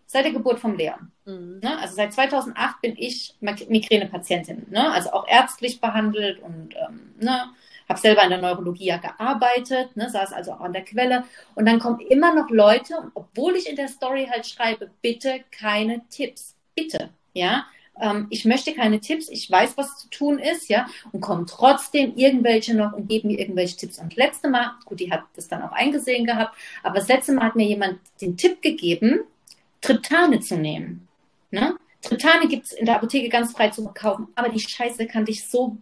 seit 0.05 0.25
der 0.25 0.33
Geburt 0.33 0.59
vom 0.59 0.77
Leon. 0.77 1.11
Mhm. 1.25 1.59
Ne? 1.63 1.79
Also 1.79 1.95
seit 1.95 2.13
2008 2.13 2.81
bin 2.81 2.95
ich 2.95 3.33
Migränepatientin, 3.39 4.67
ne? 4.69 4.91
also 4.91 5.11
auch 5.13 5.27
ärztlich 5.27 5.81
behandelt 5.81 6.39
und 6.43 6.75
ähm, 6.75 7.15
ne? 7.19 7.49
Habe 7.91 7.99
selber 7.99 8.23
in 8.23 8.29
der 8.29 8.41
Neurologie 8.41 8.85
ja 8.85 8.97
gearbeitet, 8.97 9.95
ne? 9.95 10.09
saß 10.09 10.33
also 10.33 10.53
auch 10.53 10.61
an 10.61 10.73
der 10.73 10.83
Quelle. 10.83 11.25
Und 11.55 11.65
dann 11.65 11.79
kommen 11.79 11.99
immer 11.99 12.33
noch 12.33 12.49
Leute, 12.49 12.95
obwohl 13.13 13.55
ich 13.55 13.69
in 13.69 13.75
der 13.75 13.89
Story 13.89 14.27
halt 14.31 14.47
schreibe, 14.47 14.89
bitte 15.01 15.41
keine 15.51 16.01
Tipps, 16.09 16.55
bitte, 16.73 17.09
ja, 17.33 17.65
ähm, 17.99 18.27
ich 18.29 18.45
möchte 18.45 18.73
keine 18.73 19.01
Tipps, 19.01 19.27
ich 19.29 19.51
weiß, 19.51 19.77
was 19.77 19.97
zu 19.97 20.09
tun 20.09 20.39
ist, 20.39 20.69
ja, 20.69 20.87
und 21.11 21.21
kommen 21.21 21.45
trotzdem 21.47 22.15
irgendwelche 22.15 22.73
noch 22.75 22.93
und 22.93 23.09
geben 23.09 23.27
mir 23.27 23.39
irgendwelche 23.39 23.75
Tipps. 23.75 23.99
Und 23.99 24.13
das 24.13 24.17
letzte 24.17 24.49
Mal, 24.49 24.71
gut, 24.85 24.99
die 25.01 25.11
hat 25.11 25.23
das 25.35 25.49
dann 25.49 25.61
auch 25.61 25.73
eingesehen 25.73 26.25
gehabt, 26.25 26.55
aber 26.83 26.95
das 26.95 27.09
letzte 27.09 27.33
Mal 27.33 27.45
hat 27.45 27.55
mir 27.55 27.67
jemand 27.67 27.99
den 28.21 28.37
Tipp 28.37 28.61
gegeben, 28.61 29.21
Triptane 29.81 30.39
zu 30.39 30.55
nehmen. 30.55 31.07
Ne? 31.51 31.75
Triptane 32.01 32.47
gibt 32.47 32.67
es 32.67 32.71
in 32.71 32.85
der 32.85 32.95
Apotheke 32.95 33.27
ganz 33.27 33.51
frei 33.51 33.69
zu 33.69 33.85
kaufen, 33.93 34.29
aber 34.35 34.49
die 34.49 34.59
Scheiße 34.59 35.07
kann 35.07 35.25
dich 35.25 35.47
so 35.47 35.77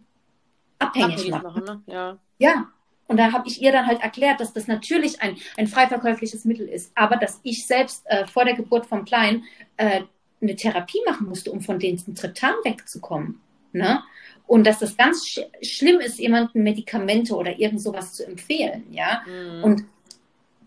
abhängig, 0.79 1.13
abhängig 1.13 1.31
machen. 1.31 1.43
machen 1.43 1.63
ne? 1.65 1.93
ja. 1.93 2.19
ja, 2.37 2.67
und 3.09 3.17
da 3.17 3.31
habe 3.31 3.47
ich 3.47 3.59
ihr 3.59 3.71
dann 3.71 3.87
halt 3.87 4.01
erklärt, 4.01 4.39
dass 4.39 4.53
das 4.53 4.67
natürlich 4.67 5.19
ein, 5.21 5.35
ein 5.57 5.67
frei 5.67 5.87
verkäufliches 5.87 6.45
Mittel 6.45 6.67
ist, 6.67 6.91
aber 6.93 7.17
dass 7.17 7.39
ich 7.41 7.65
selbst 7.65 8.05
äh, 8.05 8.27
vor 8.27 8.45
der 8.45 8.53
Geburt 8.53 8.85
vom 8.85 9.03
Kleinen 9.03 9.45
äh, 9.77 10.01
eine 10.39 10.55
Therapie 10.55 11.01
machen 11.07 11.27
musste, 11.27 11.51
um 11.51 11.59
von 11.61 11.79
den 11.79 11.97
Triptan 11.97 12.53
wegzukommen. 12.63 13.41
Ne? 13.71 14.03
Und 14.45 14.67
dass 14.67 14.77
das 14.77 14.95
ganz 14.95 15.27
sch 15.27 15.39
schlimm 15.63 15.99
ist, 15.99 16.19
jemandem 16.19 16.61
Medikamente 16.61 17.35
oder 17.35 17.57
irgend 17.57 17.81
sowas 17.81 18.13
zu 18.13 18.25
empfehlen, 18.27 18.85
ja. 18.91 19.23
Mhm. 19.25 19.63
Und 19.63 19.85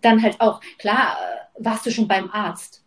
dann 0.00 0.20
halt 0.20 0.40
auch, 0.40 0.60
klar, 0.78 1.16
äh, 1.16 1.64
warst 1.64 1.86
du 1.86 1.90
schon 1.92 2.08
beim 2.08 2.28
Arzt? 2.30 2.82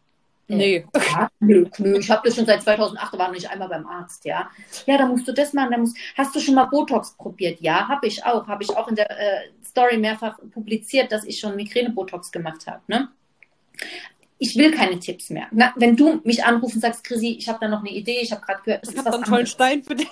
Nee. 0.47 0.85
Ja, 0.93 1.29
nö, 1.39 1.65
nö. 1.77 1.97
Ich 1.97 2.09
habe 2.11 2.21
das 2.25 2.35
schon 2.35 2.45
seit 2.45 2.61
2008, 2.61 3.17
war 3.17 3.27
noch 3.27 3.33
nicht 3.33 3.49
einmal 3.49 3.69
beim 3.69 3.87
Arzt, 3.87 4.25
ja. 4.25 4.49
Ja, 4.85 4.97
da 4.97 5.05
musst 5.07 5.27
du 5.27 5.33
das 5.33 5.53
machen. 5.53 5.71
Da 5.71 5.77
musst, 5.77 5.97
hast 6.15 6.35
du 6.35 6.39
schon 6.39 6.55
mal 6.55 6.65
Botox 6.65 7.15
probiert? 7.17 7.61
Ja, 7.61 7.87
habe 7.87 8.07
ich 8.07 8.23
auch. 8.23 8.47
Habe 8.47 8.63
ich 8.63 8.69
auch 8.69 8.87
in 8.87 8.95
der 8.95 9.09
äh, 9.09 9.49
Story 9.65 9.97
mehrfach 9.97 10.37
publiziert, 10.53 11.11
dass 11.11 11.23
ich 11.23 11.39
schon 11.39 11.55
Migräne-Botox 11.55 12.31
gemacht 12.31 12.67
habe. 12.67 12.81
Ne? 12.87 13.09
ich 14.37 14.55
will 14.57 14.71
keine 14.71 14.99
Tipps 14.99 15.29
mehr. 15.29 15.47
Na, 15.51 15.73
wenn 15.75 15.95
du 15.95 16.21
mich 16.23 16.43
anrufst 16.43 16.75
und 16.75 16.81
sagst, 16.81 17.03
Chrissy, 17.03 17.35
ich 17.39 17.47
habe 17.47 17.59
da 17.61 17.67
noch 17.67 17.79
eine 17.79 17.91
Idee, 17.91 18.19
ich 18.21 18.31
habe 18.31 18.45
gerade 18.45 18.61
gehört, 18.63 18.83
es 18.83 18.93
ist 18.93 19.05
was 19.05 19.13
einen 19.13 19.23
tollen 19.23 19.47
Stein 19.47 19.83
für 19.83 19.95
dich. 19.95 20.09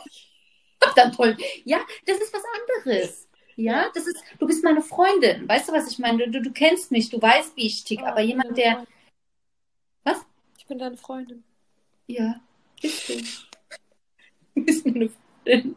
dann 0.96 1.12
toll. 1.12 1.38
Ja, 1.66 1.80
das 2.06 2.18
ist 2.18 2.34
was 2.34 2.44
anderes. 2.86 3.28
Ja, 3.56 3.86
das 3.94 4.08
ist, 4.08 4.18
du 4.40 4.48
bist 4.48 4.64
meine 4.64 4.82
Freundin. 4.82 5.48
Weißt 5.48 5.70
du, 5.70 5.74
was 5.74 5.90
ich 5.92 6.00
meine? 6.00 6.30
Du, 6.30 6.42
du 6.42 6.52
kennst 6.52 6.92
mich, 6.92 7.10
du 7.10 7.22
weißt, 7.22 7.56
wie 7.56 7.68
ich 7.68 7.84
tick, 7.84 8.02
aber 8.02 8.22
jemand, 8.22 8.58
der. 8.58 8.86
Ich 10.64 10.70
bin 10.70 10.80
deine 10.80 10.95
Freundin. 10.95 11.43
Ja, 12.07 12.39
bist 12.82 13.09
du. 13.09 13.16
Du 14.55 14.64
bist 14.64 14.86
meine 14.86 15.09
Freundin. 15.09 15.76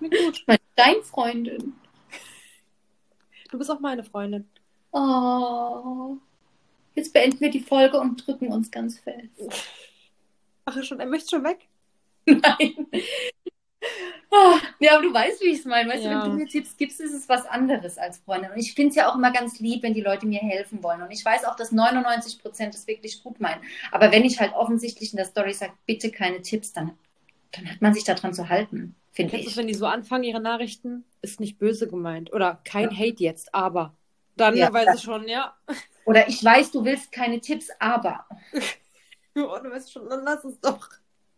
Gut. 0.00 0.44
Deine 0.74 1.02
Freundin. 1.02 1.74
Du 3.50 3.58
bist 3.58 3.70
auch 3.70 3.80
meine 3.80 4.04
Freundin. 4.04 4.48
Oh. 4.92 6.16
Jetzt 6.94 7.12
beenden 7.12 7.40
wir 7.40 7.50
die 7.50 7.60
Folge 7.60 8.00
und 8.00 8.26
drücken 8.26 8.50
uns 8.50 8.70
ganz 8.70 9.00
fest. 9.00 9.28
Ach, 10.64 10.82
schon, 10.82 10.98
er 10.98 11.06
möchte 11.06 11.28
schon 11.28 11.44
weg? 11.44 11.68
Nein. 12.24 12.86
Ja, 14.78 14.94
aber 14.94 15.02
du 15.02 15.12
weißt, 15.12 15.42
wie 15.42 15.48
ich 15.48 15.58
es 15.58 15.64
meine. 15.64 15.90
Weißt 15.90 16.04
ja. 16.04 16.10
du, 16.10 16.22
wenn 16.22 16.30
du 16.30 16.36
mir 16.38 16.48
Tipps 16.48 16.76
gibst, 16.76 17.00
ist 17.00 17.12
es 17.12 17.28
was 17.28 17.44
anderes 17.46 17.98
als 17.98 18.18
Freundin. 18.18 18.50
Und 18.50 18.58
ich 18.58 18.74
finde 18.74 18.90
es 18.90 18.96
ja 18.96 19.10
auch 19.10 19.14
immer 19.14 19.30
ganz 19.30 19.60
lieb, 19.60 19.82
wenn 19.82 19.94
die 19.94 20.00
Leute 20.00 20.26
mir 20.26 20.40
helfen 20.40 20.82
wollen. 20.82 21.02
Und 21.02 21.10
ich 21.10 21.24
weiß 21.24 21.44
auch, 21.44 21.56
dass 21.56 21.70
99 21.70 22.40
Prozent 22.40 22.74
es 22.74 22.86
wirklich 22.86 23.22
gut 23.22 23.40
meinen. 23.40 23.60
Aber 23.90 24.10
wenn 24.10 24.24
ich 24.24 24.40
halt 24.40 24.54
offensichtlich 24.54 25.12
in 25.12 25.18
der 25.18 25.26
Story 25.26 25.52
sage, 25.52 25.72
bitte 25.86 26.10
keine 26.10 26.40
Tipps, 26.40 26.72
dann, 26.72 26.92
dann 27.52 27.70
hat 27.70 27.82
man 27.82 27.92
sich 27.92 28.04
daran 28.04 28.32
zu 28.32 28.48
halten, 28.48 28.96
finde 29.12 29.36
ich. 29.36 29.48
Ist, 29.48 29.56
wenn 29.56 29.66
die 29.66 29.74
so 29.74 29.86
anfangen, 29.86 30.24
ihre 30.24 30.40
Nachrichten, 30.40 31.04
ist 31.20 31.38
nicht 31.38 31.58
böse 31.58 31.86
gemeint. 31.86 32.32
Oder 32.32 32.60
kein 32.64 32.90
ja. 32.90 32.96
Hate 32.96 33.22
jetzt, 33.22 33.54
aber. 33.54 33.94
Dann 34.36 34.56
ja, 34.56 34.72
weiß 34.72 34.96
ich 34.96 35.02
schon, 35.02 35.28
ja. 35.28 35.54
Oder 36.06 36.26
ich 36.28 36.42
weiß, 36.42 36.72
du 36.72 36.84
willst 36.84 37.12
keine 37.12 37.40
Tipps, 37.40 37.68
aber. 37.78 38.26
oh, 39.36 39.58
du 39.62 39.70
weißt 39.70 39.92
schon, 39.92 40.08
dann 40.08 40.24
lass 40.24 40.42
es 40.44 40.58
doch. 40.60 40.88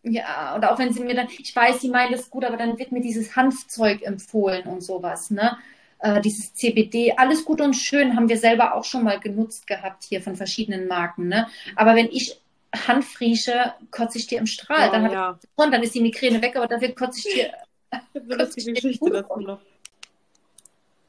Ja, 0.05 0.55
oder 0.57 0.72
auch 0.72 0.78
wenn 0.78 0.92
sie 0.92 1.02
mir 1.02 1.14
dann, 1.14 1.28
ich 1.28 1.57
weiß, 1.57 1.80
sie 1.80 1.88
meinen 1.88 2.12
das 2.12 2.28
gut, 2.28 2.44
aber 2.44 2.59
dann 2.59 2.78
wird 2.78 2.92
mir 2.92 3.00
dieses 3.00 3.34
Hanfzeug 3.36 4.02
empfohlen 4.02 4.64
und 4.66 4.82
sowas, 4.82 5.30
ne? 5.30 5.57
Äh, 5.98 6.20
dieses 6.20 6.52
CBD, 6.52 7.14
alles 7.16 7.44
gut 7.44 7.62
und 7.62 7.72
schön, 7.72 8.14
haben 8.14 8.28
wir 8.28 8.36
selber 8.36 8.74
auch 8.74 8.84
schon 8.84 9.02
mal 9.02 9.18
genutzt 9.18 9.66
gehabt 9.66 10.05
hier 10.05 10.20
von 10.20 10.36
verschiedenen 10.36 10.86
Marken, 10.88 11.28
ne? 11.28 11.48
Aber 11.74 11.94
wenn 11.94 12.11
ich 12.11 12.38
Hanf 12.86 13.18
rieche, 13.20 13.72
kotze 13.90 14.18
ich 14.18 14.26
dir 14.26 14.38
im 14.38 14.46
Strahl. 14.46 14.90
Oh, 14.90 14.92
dann, 14.92 15.11
ja. 15.11 15.38
ich, 15.42 15.48
dann 15.57 15.82
ist 15.82 15.94
die 15.94 16.00
Migräne 16.00 16.42
weg, 16.42 16.57
aber 16.57 16.66
dafür 16.66 16.94
kotze 16.94 17.26
ich 17.26 17.34
dir. 17.34 17.52
Das 18.28 18.48
ist 18.48 18.66
die 18.66 18.72
Geschichte 18.72 19.09
dazu 19.09 19.40
noch. 19.40 19.61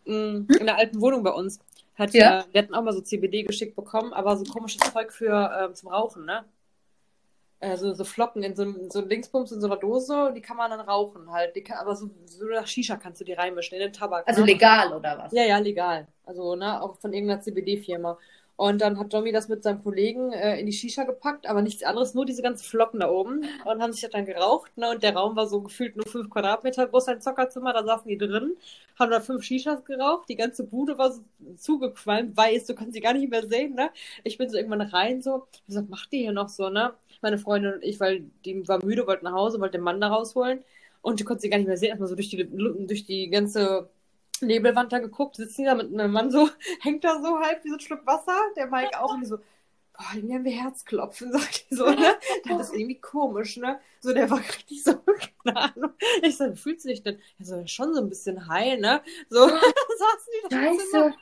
Mm, 0.06 0.46
in 0.48 0.66
der 0.66 0.78
alten 0.78 1.02
Wohnung 1.02 1.24
bei 1.24 1.32
uns 1.32 1.60
hat 1.98 2.14
ja. 2.14 2.42
Äh, 2.42 2.44
wir 2.52 2.62
hatten 2.62 2.76
auch 2.76 2.84
mal 2.84 2.94
so 2.94 3.02
CBD 3.02 3.44
geschickt 3.44 3.76
bekommen, 3.76 4.14
aber 4.14 4.38
so 4.38 4.44
komisches 4.44 4.82
Zeug 4.94 5.12
für 5.12 5.70
äh, 5.72 5.74
zum 5.74 5.90
Rauchen, 5.90 6.26
ne? 6.26 6.46
Also 7.66 7.94
so 7.94 8.04
Flocken 8.04 8.44
in 8.44 8.56
so, 8.56 8.66
so 8.90 9.00
einem 9.00 9.10
Dingsbums 9.10 9.52
in 9.52 9.62
so 9.62 9.68
einer 9.68 9.78
Dose, 9.78 10.32
die 10.36 10.42
kann 10.42 10.58
man 10.58 10.72
dann 10.72 10.82
rauchen 10.82 11.32
halt. 11.32 11.56
Die 11.56 11.64
kann, 11.64 11.78
aber 11.78 11.96
so, 11.96 12.10
so 12.26 12.46
nach 12.46 12.68
Shisha 12.68 12.96
kannst 12.96 13.22
du 13.22 13.26
die 13.26 13.34
reinmischen, 13.34 13.76
in 13.76 13.82
den 13.82 13.94
Tabak. 13.94 14.28
Also 14.28 14.42
ne? 14.42 14.48
legal 14.48 14.94
oder 14.94 15.18
was? 15.18 15.32
Ja, 15.32 15.44
ja, 15.44 15.58
legal. 15.58 16.08
Also, 16.26 16.56
ne, 16.56 16.82
auch 16.82 16.98
von 16.98 17.14
irgendeiner 17.14 17.42
CBD-Firma. 17.42 18.18
Und 18.58 18.80
dann 18.82 18.98
hat 18.98 19.10
Tommy 19.10 19.34
das 19.34 19.50
mit 19.50 19.64
seinem 19.64 19.84
Kollegen 19.84 20.32
äh, 20.32 20.58
in 20.60 20.66
die 20.66 20.72
Shisha 20.72 21.04
gepackt, 21.04 21.46
aber 21.46 21.62
nichts 21.62 21.84
anderes, 21.84 22.14
nur 22.14 22.26
diese 22.26 22.42
ganzen 22.42 22.64
Flocken 22.64 23.02
da 23.02 23.10
oben. 23.10 23.44
Und 23.66 23.82
haben 23.82 23.92
sich 23.92 24.02
das 24.02 24.12
dann 24.12 24.26
geraucht. 24.26 24.78
Ne? 24.78 24.90
Und 24.92 25.04
der 25.04 25.14
Raum 25.14 25.36
war 25.36 25.48
so 25.48 25.62
gefühlt 25.62 25.98
nur 25.98 26.06
fünf 26.06 26.30
Quadratmeter 26.30 26.88
groß, 26.88 27.10
ein 27.10 27.22
Zockerzimmer. 27.22 27.74
Da 27.74 27.84
saßen 27.84 28.08
die 28.08 28.18
drin, 28.18 28.56
haben 28.98 29.12
da 29.12 29.20
fünf 29.20 29.44
Shishas 29.44 29.84
geraucht. 29.84 30.30
Die 30.30 30.38
ganze 30.38 30.64
Bude 30.64 30.98
war 30.98 31.12
so 31.12 31.22
zugequalmt, 31.58 32.38
weiß, 32.38 32.66
du 32.68 32.76
kannst 32.76 32.94
sie 32.94 33.02
gar 33.02 33.14
nicht 33.14 33.30
mehr 33.30 33.46
sehen. 33.46 33.76
Ne? 33.76 33.90
Ich 34.24 34.38
bin 34.38 34.50
so 34.50 34.56
irgendwann 34.56 34.82
rein, 34.82 35.22
so, 35.22 35.48
ich 35.54 35.66
gesagt, 35.66 35.90
macht 35.90 36.14
die 36.14 36.20
hier 36.20 36.32
noch 36.32 36.48
so, 36.48 36.70
ne? 36.70 36.94
Meine 37.26 37.40
Freundin 37.40 37.74
und 37.74 37.84
ich, 37.84 38.00
weil 38.00 38.20
die 38.46 38.68
war 38.68 38.86
müde, 38.86 39.08
wollte 39.08 39.26
nach 39.26 39.34
Hause, 39.34 39.60
wollte 39.60 39.80
den 39.80 39.84
Mann 39.84 40.00
da 40.00 40.10
rausholen. 40.10 40.64
Und 41.02 41.20
die 41.20 41.24
konnte 41.24 41.42
sie 41.42 41.50
gar 41.50 41.58
nicht 41.58 41.66
mehr 41.66 41.76
sehen, 41.76 41.90
erstmal 41.90 42.08
so 42.08 42.14
durch 42.14 42.30
die, 42.30 42.48
durch 42.48 43.04
die 43.04 43.32
ganze 43.32 43.90
Nebelwand 44.42 44.94
da 44.94 45.00
geguckt, 45.00 45.38
sitzen 45.38 45.62
die 45.62 45.66
da 45.66 45.74
mit 45.74 45.92
einem 45.92 46.12
Mann 46.12 46.30
so, 46.30 46.48
hängt 46.82 47.04
da 47.04 47.20
so 47.20 47.40
halb 47.40 47.64
wie 47.64 47.70
so 47.70 47.78
ein 47.78 47.80
Schluck 47.80 48.06
Wasser, 48.06 48.38
der 48.56 48.68
Mike 48.68 49.02
auch, 49.02 49.16
und 49.16 49.22
die 49.22 49.26
so, 49.26 49.38
boah, 49.38 50.06
irgendwie 50.14 50.36
haben 50.36 50.46
wir 50.46 50.52
Herzklopfen, 50.52 51.32
sagt 51.34 51.66
die 51.72 51.76
so, 51.76 51.90
ne? 51.90 52.16
Das 52.48 52.70
ist 52.70 52.76
irgendwie 52.76 53.00
komisch, 53.00 53.58
ne? 53.58 53.80
So, 54.02 54.14
der 54.14 54.30
war 54.30 54.38
richtig 54.38 54.84
so, 54.84 54.94
keine 55.44 55.58
Ahnung. 55.58 55.94
Ich 56.22 56.38
so, 56.38 56.54
fühlt 56.54 56.80
sich 56.80 57.02
denn? 57.02 57.18
So, 57.40 57.66
schon 57.66 57.96
so 57.96 58.02
ein 58.02 58.10
bisschen 58.10 58.48
heil, 58.48 58.80
ne? 58.80 59.02
So, 59.30 59.48
saßen 59.48 60.32
die 60.32 60.50
da. 60.50 60.58
Scheiße. 60.58 61.14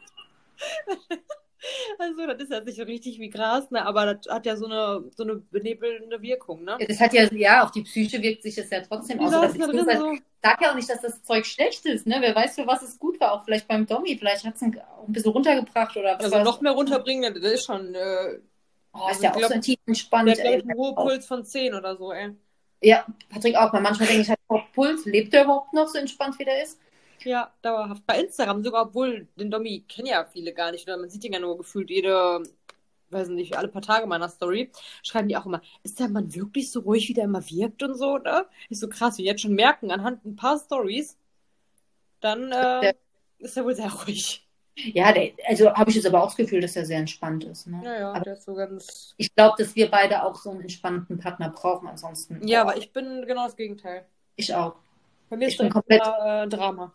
Also, 1.98 2.26
das 2.28 2.42
ist 2.42 2.52
ja 2.52 2.62
nicht 2.62 2.78
so 2.78 2.84
richtig 2.84 3.20
wie 3.20 3.30
Gras, 3.30 3.70
ne? 3.72 3.86
aber 3.86 4.14
das 4.14 4.34
hat 4.34 4.46
ja 4.46 4.56
so 4.56 4.66
eine, 4.66 5.04
so 5.16 5.24
eine 5.24 5.36
benebelnde 5.36 6.22
Wirkung. 6.22 6.64
Ne? 6.64 6.78
Das 6.88 7.00
hat 7.00 7.14
ja, 7.14 7.24
ja, 7.32 7.64
auf 7.64 7.72
die 7.72 7.84
Psyche 7.84 8.22
wirkt 8.22 8.44
sich 8.44 8.56
das 8.56 8.70
ja 8.70 8.82
trotzdem 8.82 9.20
aus. 9.20 9.32
Das 9.32 9.42
halt, 9.42 10.00
so. 10.00 10.18
sag 10.42 10.62
ja 10.62 10.72
auch 10.72 10.76
nicht, 10.76 10.90
dass 10.90 11.02
das 11.02 11.24
Zeug 11.24 11.46
schlecht 11.46 11.86
ist. 11.86 12.06
Ne? 12.08 12.18
Wer 12.20 12.36
weiß, 12.36 12.56
für 12.56 12.68
was 12.68 12.82
es 12.82 13.00
gut 13.00 13.20
war. 13.20 13.34
Auch 13.34 13.46
vielleicht 13.46 13.68
beim 13.68 13.86
Domi. 13.86 14.18
Vielleicht 14.18 14.44
hat 14.44 14.56
es 14.56 14.62
ein 14.62 14.78
bisschen 15.08 15.32
runtergebracht 15.32 15.96
oder 15.96 16.18
was. 16.18 16.26
Also 16.26 16.44
noch 16.44 16.62
mehr 16.62 16.74
runterbringen, 16.74 17.34
das 17.34 17.44
ist 17.44 17.66
schon. 17.66 17.94
Äh, 17.96 18.40
oh, 18.94 19.10
ist 19.10 19.24
ja 19.24 19.32
auch 19.32 19.38
glaub, 19.38 19.54
so 19.54 19.60
tief 19.60 19.80
entspannt. 19.86 20.30
Der 20.38 20.58
hat, 20.58 20.64
einen 20.64 20.78
hohen 20.78 20.96
Puls 20.96 21.26
von 21.26 21.46
10 21.46 21.74
oder 21.74 21.96
so, 21.96 22.12
ey. 22.12 22.32
Ja, 22.82 23.06
Patrick 23.30 23.56
auch. 23.56 23.72
Manchmal 23.74 24.08
denke 24.08 24.22
ich, 24.24 24.30
hat 24.30 24.40
Puls. 24.74 25.06
Lebt 25.06 25.34
er 25.34 25.46
überhaupt 25.46 25.74
noch 25.74 25.88
so 25.88 25.98
entspannt, 25.98 26.38
wie 26.40 26.46
der 26.46 26.64
ist? 26.64 26.80
Ja, 27.24 27.54
dauerhaft. 27.62 28.06
Bei 28.06 28.20
Instagram 28.20 28.64
sogar, 28.64 28.88
obwohl 28.88 29.28
den 29.38 29.52
Domi 29.52 29.82
kennen 29.88 30.08
ja 30.08 30.26
viele 30.26 30.54
gar 30.54 30.72
nicht, 30.72 30.88
oder 30.88 30.98
man 30.98 31.10
sieht 31.10 31.24
ihn 31.24 31.34
ja 31.34 31.40
nur 31.40 31.58
gefühlt 31.58 31.90
jede, 31.90 32.44
weiß 33.10 33.30
nicht, 33.30 33.58
alle 33.58 33.70
paar 33.70 33.82
Tage 33.82 34.08
meiner 34.08 34.30
Story, 34.30 34.72
schreiben 35.04 35.30
die 35.30 35.38
auch 35.38 35.46
immer, 35.46 35.62
ist 35.84 36.00
der 36.00 36.10
Mann 36.10 36.34
wirklich 36.34 36.72
so 36.72 36.82
ruhig, 36.82 37.10
wie 37.10 37.14
der 37.14 37.26
immer 37.26 37.48
wirkt 37.50 37.84
und 37.84 37.96
so, 37.96 38.18
ne? 38.18 38.46
Ist 38.70 38.82
so 38.82 38.90
krass, 38.90 39.18
wie 39.18 39.24
jetzt 39.26 39.42
schon 39.42 39.56
merken, 39.56 39.92
anhand 39.92 40.26
ein 40.26 40.36
paar 40.36 40.60
Stories, 40.60 41.18
dann 42.20 42.52
äh, 42.52 42.94
ist 43.40 43.58
er 43.58 43.66
wohl 43.66 43.76
sehr 43.76 43.92
ruhig. 44.06 44.48
Ja, 44.76 45.12
der, 45.12 45.34
also 45.48 45.72
habe 45.72 45.92
ich 45.92 45.96
jetzt 45.98 46.08
aber 46.08 46.24
auch 46.24 46.28
das 46.28 46.36
Gefühl, 46.36 46.60
dass 46.60 46.76
er 46.76 46.86
sehr 46.86 46.98
entspannt 46.98 47.44
ist. 47.44 47.68
Ne? 47.68 47.80
Ja, 47.84 48.00
ja, 48.00 48.12
aber 48.12 48.22
der 48.22 48.34
ist 48.34 48.46
so 48.46 48.56
ganz. 48.56 49.14
Ich 49.18 49.34
glaube, 49.36 49.56
dass 49.60 49.76
wir 49.76 49.92
beide 49.92 50.24
auch 50.24 50.36
so 50.36 50.50
einen 50.50 50.62
entspannten 50.62 51.20
Partner 51.20 51.50
brauchen, 51.50 51.88
ansonsten. 51.88 52.46
Ja, 52.48 52.62
aber 52.62 52.78
ich 52.78 52.92
bin 52.92 53.24
genau 53.28 53.46
das 53.46 53.56
Gegenteil. 53.56 54.06
Ich 54.36 54.54
auch. 54.56 54.76
Bei 55.30 55.38
mir 55.38 55.48
ist 55.48 55.60
es 55.60 55.70
komplett 55.72 56.02
äh, 56.02 56.48
Drama. 56.48 56.94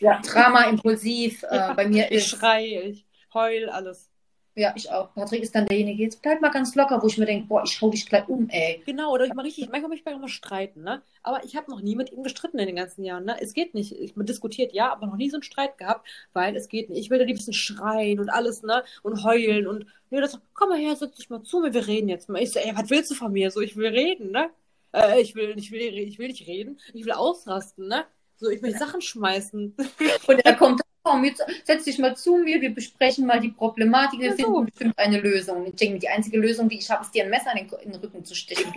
Ja, 0.00 0.20
Drama, 0.20 0.64
impulsiv. 0.64 1.42
Äh, 1.44 1.74
bei 1.74 1.86
mir 1.86 2.10
ich 2.10 2.18
ist. 2.18 2.32
Ich 2.32 2.38
schreie, 2.38 2.82
ich 2.82 3.06
heul, 3.32 3.68
alles. 3.68 4.10
Ja, 4.58 4.72
ich 4.74 4.90
auch. 4.90 5.12
Patrick 5.14 5.42
ist 5.42 5.54
dann 5.54 5.66
derjenige, 5.66 6.02
jetzt 6.02 6.22
bleib 6.22 6.40
mal 6.40 6.48
ganz 6.50 6.74
locker, 6.74 7.02
wo 7.02 7.06
ich 7.06 7.18
mir 7.18 7.26
denke, 7.26 7.46
boah, 7.46 7.62
ich 7.62 7.78
hau 7.78 7.90
dich 7.90 8.06
gleich 8.06 8.26
um, 8.26 8.48
ey. 8.48 8.82
Genau, 8.86 9.12
oder 9.12 9.26
ich 9.26 9.34
mal 9.34 9.42
richtig, 9.42 9.68
manchmal 9.70 9.90
möchte 9.90 10.10
ich 10.10 10.16
mal 10.16 10.28
streiten, 10.28 10.82
ne? 10.82 11.02
Aber 11.22 11.44
ich 11.44 11.56
habe 11.56 11.70
noch 11.70 11.82
nie 11.82 11.94
mit 11.94 12.10
ihm 12.10 12.22
gestritten 12.22 12.58
in 12.58 12.66
den 12.66 12.76
ganzen 12.76 13.04
Jahren, 13.04 13.26
ne? 13.26 13.36
Es 13.38 13.52
geht 13.52 13.74
nicht. 13.74 13.92
Ich, 13.92 14.16
man 14.16 14.24
diskutiert, 14.24 14.72
ja, 14.72 14.90
aber 14.90 15.08
noch 15.08 15.16
nie 15.16 15.28
so 15.28 15.36
einen 15.36 15.42
Streit 15.42 15.76
gehabt, 15.76 16.08
weil 16.32 16.56
es 16.56 16.68
geht 16.68 16.88
nicht. 16.88 17.00
Ich 17.00 17.10
will 17.10 17.18
da 17.18 17.26
liebsten 17.26 17.52
schreien 17.52 18.18
und 18.18 18.30
alles, 18.30 18.62
ne? 18.62 18.82
Und 19.02 19.24
heulen 19.24 19.66
und, 19.66 19.86
ne, 20.08 20.22
das 20.22 20.40
komm 20.54 20.70
mal 20.70 20.78
her, 20.78 20.96
setz 20.96 21.16
dich 21.16 21.28
mal 21.28 21.42
zu 21.42 21.60
mir, 21.60 21.74
wir 21.74 21.86
reden 21.86 22.08
jetzt 22.08 22.30
mal. 22.30 22.42
Ich 22.42 22.52
so, 22.52 22.58
ey, 22.58 22.72
was 22.74 22.88
willst 22.88 23.10
du 23.10 23.14
von 23.14 23.32
mir? 23.32 23.50
So, 23.50 23.60
ich 23.60 23.76
will 23.76 23.88
reden, 23.88 24.30
ne? 24.30 24.48
Äh, 24.96 25.20
ich 25.20 25.34
will, 25.34 25.54
ich 25.58 25.70
will, 25.70 25.80
ich 25.98 26.18
will 26.18 26.28
nicht 26.28 26.46
reden, 26.46 26.80
ich 26.94 27.04
will 27.04 27.12
ausrasten, 27.12 27.86
ne? 27.88 28.04
So, 28.38 28.48
ich 28.50 28.62
will 28.62 28.76
Sachen 28.76 29.00
schmeißen. 29.00 29.74
Und 30.26 30.38
er 30.44 30.54
kommt, 30.56 30.80
komm, 31.02 31.24
jetzt 31.24 31.42
setz 31.64 31.84
dich 31.84 31.98
mal 31.98 32.16
zu 32.16 32.36
mir, 32.38 32.60
wir 32.60 32.74
besprechen 32.74 33.26
mal 33.26 33.40
die 33.40 33.50
Problematik, 33.50 34.20
wir 34.20 34.30
Ja, 34.30 34.36
so. 34.36 34.44
finden 34.44 34.64
bestimmt 34.66 34.98
eine 34.98 35.20
Lösung. 35.20 35.66
Ich 35.66 35.74
denke, 35.76 35.98
die 35.98 36.08
einzige 36.08 36.38
Lösung, 36.38 36.68
die 36.68 36.78
ich 36.78 36.90
habe, 36.90 37.02
ist 37.04 37.14
dir 37.14 37.24
ein 37.24 37.30
Messer 37.30 37.52
in 37.56 37.66
den, 37.68 37.78
in 37.80 37.92
den 37.92 38.00
Rücken 38.00 38.24
zu 38.24 38.34
stechen. 38.34 38.74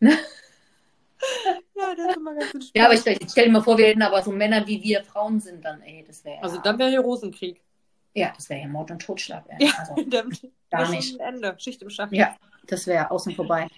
Ja, 1.76 1.94
das 1.94 2.06
ist 2.10 2.16
immer 2.16 2.34
ganz 2.34 2.44
entspannt. 2.54 2.70
Ja, 2.74 2.84
aber 2.86 2.94
ich, 2.94 3.06
ich 3.06 3.30
stell 3.30 3.44
dir 3.46 3.52
mal 3.52 3.62
vor, 3.62 3.76
wir 3.76 3.86
hätten 3.86 4.02
aber 4.02 4.22
so 4.22 4.30
Männer 4.32 4.66
wie 4.66 4.82
wir 4.82 5.04
Frauen 5.04 5.38
sind 5.40 5.62
dann, 5.64 5.82
ey, 5.82 6.02
das 6.06 6.24
wäre 6.24 6.42
Also 6.42 6.58
dann 6.58 6.78
wäre 6.78 6.88
hier 6.90 7.00
Rosenkrieg. 7.00 7.60
ja, 8.14 8.32
das 8.34 8.48
wäre 8.48 8.62
ja 8.62 8.68
Mord 8.68 8.90
und 8.90 9.00
Totschlag, 9.02 9.44
ey. 9.48 9.66
Ja. 9.66 9.72
Also, 9.78 9.94
Gar 10.70 10.90
nicht. 10.90 11.18
Ende. 11.20 11.54
Schicht 11.58 11.82
im 11.82 11.90
Schacht. 11.90 12.12
ja, 12.12 12.36
das 12.66 12.86
wäre 12.86 13.10
außen 13.10 13.34
vorbei. 13.34 13.68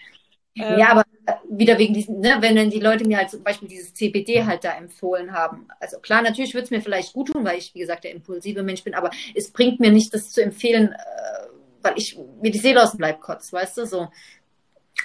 Ähm, 0.55 0.78
Ja, 0.78 0.90
aber 0.90 1.05
äh, 1.26 1.34
wieder 1.48 1.78
wegen 1.78 1.94
diesen, 1.94 2.20
ne, 2.20 2.36
wenn 2.40 2.57
dann 2.57 2.70
die 2.70 2.80
Leute 2.80 3.07
mir 3.07 3.18
halt 3.18 3.30
zum 3.30 3.42
Beispiel 3.42 3.68
dieses 3.68 3.94
CBD 3.94 4.44
halt 4.44 4.64
da 4.64 4.72
empfohlen 4.72 5.32
haben. 5.32 5.68
Also 5.80 5.98
klar, 5.98 6.22
natürlich 6.22 6.55
würde 6.55 6.64
es 6.64 6.70
mir 6.70 6.82
vielleicht 6.82 7.12
gut 7.12 7.28
tun, 7.32 7.44
weil 7.44 7.59
ich, 7.59 7.74
wie 7.74 7.80
gesagt, 7.80 8.05
der 8.05 8.12
impulsive 8.12 8.62
Mensch 8.62 8.84
bin, 8.84 8.94
aber 8.94 9.11
es 9.34 9.50
bringt 9.50 9.80
mir 9.80 9.90
nicht, 9.90 10.12
das 10.12 10.30
zu 10.30 10.42
empfehlen, 10.42 10.92
äh, 10.92 11.46
weil 11.82 11.94
ich 11.96 12.18
mir 12.40 12.50
die 12.50 12.59
Seele 12.59 12.82
aus 12.82 12.92
dem 12.92 13.00
Leib 13.00 13.20
kotzt, 13.20 13.53
weißt 13.53 13.78
du, 13.78 13.86
so. 13.86 14.09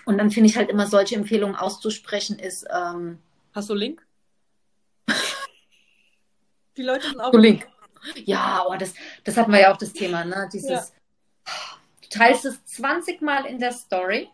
Und 0.05 0.17
dann 0.17 0.31
finde 0.31 0.49
ich 0.49 0.57
halt 0.57 0.69
immer 0.69 0.87
solche 0.87 1.15
Empfehlungen 1.15 1.55
auszusprechen 1.55 2.39
ist, 2.39 2.67
ähm, 2.73 3.19
Hast 3.53 3.69
du 3.69 3.73
Link? 3.73 4.05
Die 6.77 6.83
Leute 6.83 7.07
sind 7.07 7.19
auch. 7.19 7.31
So 7.31 7.39
Link. 7.39 7.67
Ja, 8.25 8.63
oh, 8.67 8.75
das, 8.77 8.93
das 9.23 9.35
hatten 9.35 9.51
wir 9.51 9.59
ja 9.61 9.73
auch 9.73 9.77
das 9.77 9.93
Thema, 9.93 10.23
ne? 10.23 10.47
Dieses, 10.53 10.69
Ja. 10.69 10.85
du 12.03 12.09
teilst 12.09 12.45
es 12.45 12.63
20 12.65 13.21
Mal 13.21 13.45
in 13.47 13.57
der 13.59 13.71
Story, 13.71 14.29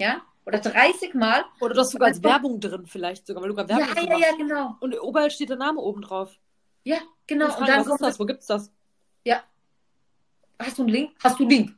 ja? 0.00 0.22
Oder 0.46 0.60
30 0.60 1.14
Mal. 1.14 1.44
Oder 1.60 1.74
du 1.74 1.80
hast 1.80 1.90
sogar 1.90 2.08
als 2.08 2.22
Werbung 2.22 2.58
drin, 2.58 2.86
vielleicht 2.86 3.26
sogar, 3.26 3.42
weil 3.42 3.50
du 3.50 3.54
gerade 3.54 3.70
Ja, 3.72 3.78
Werbung 3.80 4.04
ja, 4.04 4.10
machst. 4.18 4.30
ja, 4.30 4.36
genau. 4.36 4.76
Und 4.80 4.94
überall 4.94 5.30
steht 5.30 5.50
der 5.50 5.56
Name 5.58 5.80
oben 5.80 6.00
drauf. 6.00 6.38
Ja, 6.84 6.96
Und 6.96 7.04
genau. 7.26 7.48
ich 7.48 7.52
frage, 7.52 7.62
Und 7.62 7.68
dann 7.68 7.86
was 7.86 7.92
ist 7.94 8.02
das? 8.02 8.20
Wo 8.20 8.24
gibt's 8.24 8.46
das? 8.46 8.72
Hast 10.60 10.78
du 10.78 10.82
einen 10.82 10.90
Link? 10.90 11.10
Hast 11.22 11.38
du 11.38 11.44
einen 11.44 11.50
Link? 11.50 11.74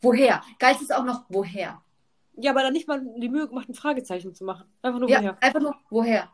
Woher? 0.00 0.42
Geil 0.58 0.76
ist 0.80 0.92
auch 0.92 1.04
noch, 1.04 1.24
woher? 1.28 1.82
Ja, 2.34 2.50
aber 2.50 2.62
dann 2.62 2.72
nicht 2.72 2.88
mal 2.88 3.00
die 3.18 3.28
Mühe 3.28 3.48
gemacht, 3.48 3.68
ein 3.68 3.74
Fragezeichen 3.74 4.34
zu 4.34 4.44
machen. 4.44 4.64
Einfach 4.82 4.98
nur 4.98 5.08
Ja, 5.08 5.20
woher. 5.20 5.42
einfach 5.42 5.60
nur, 5.60 5.74
woher? 5.90 6.28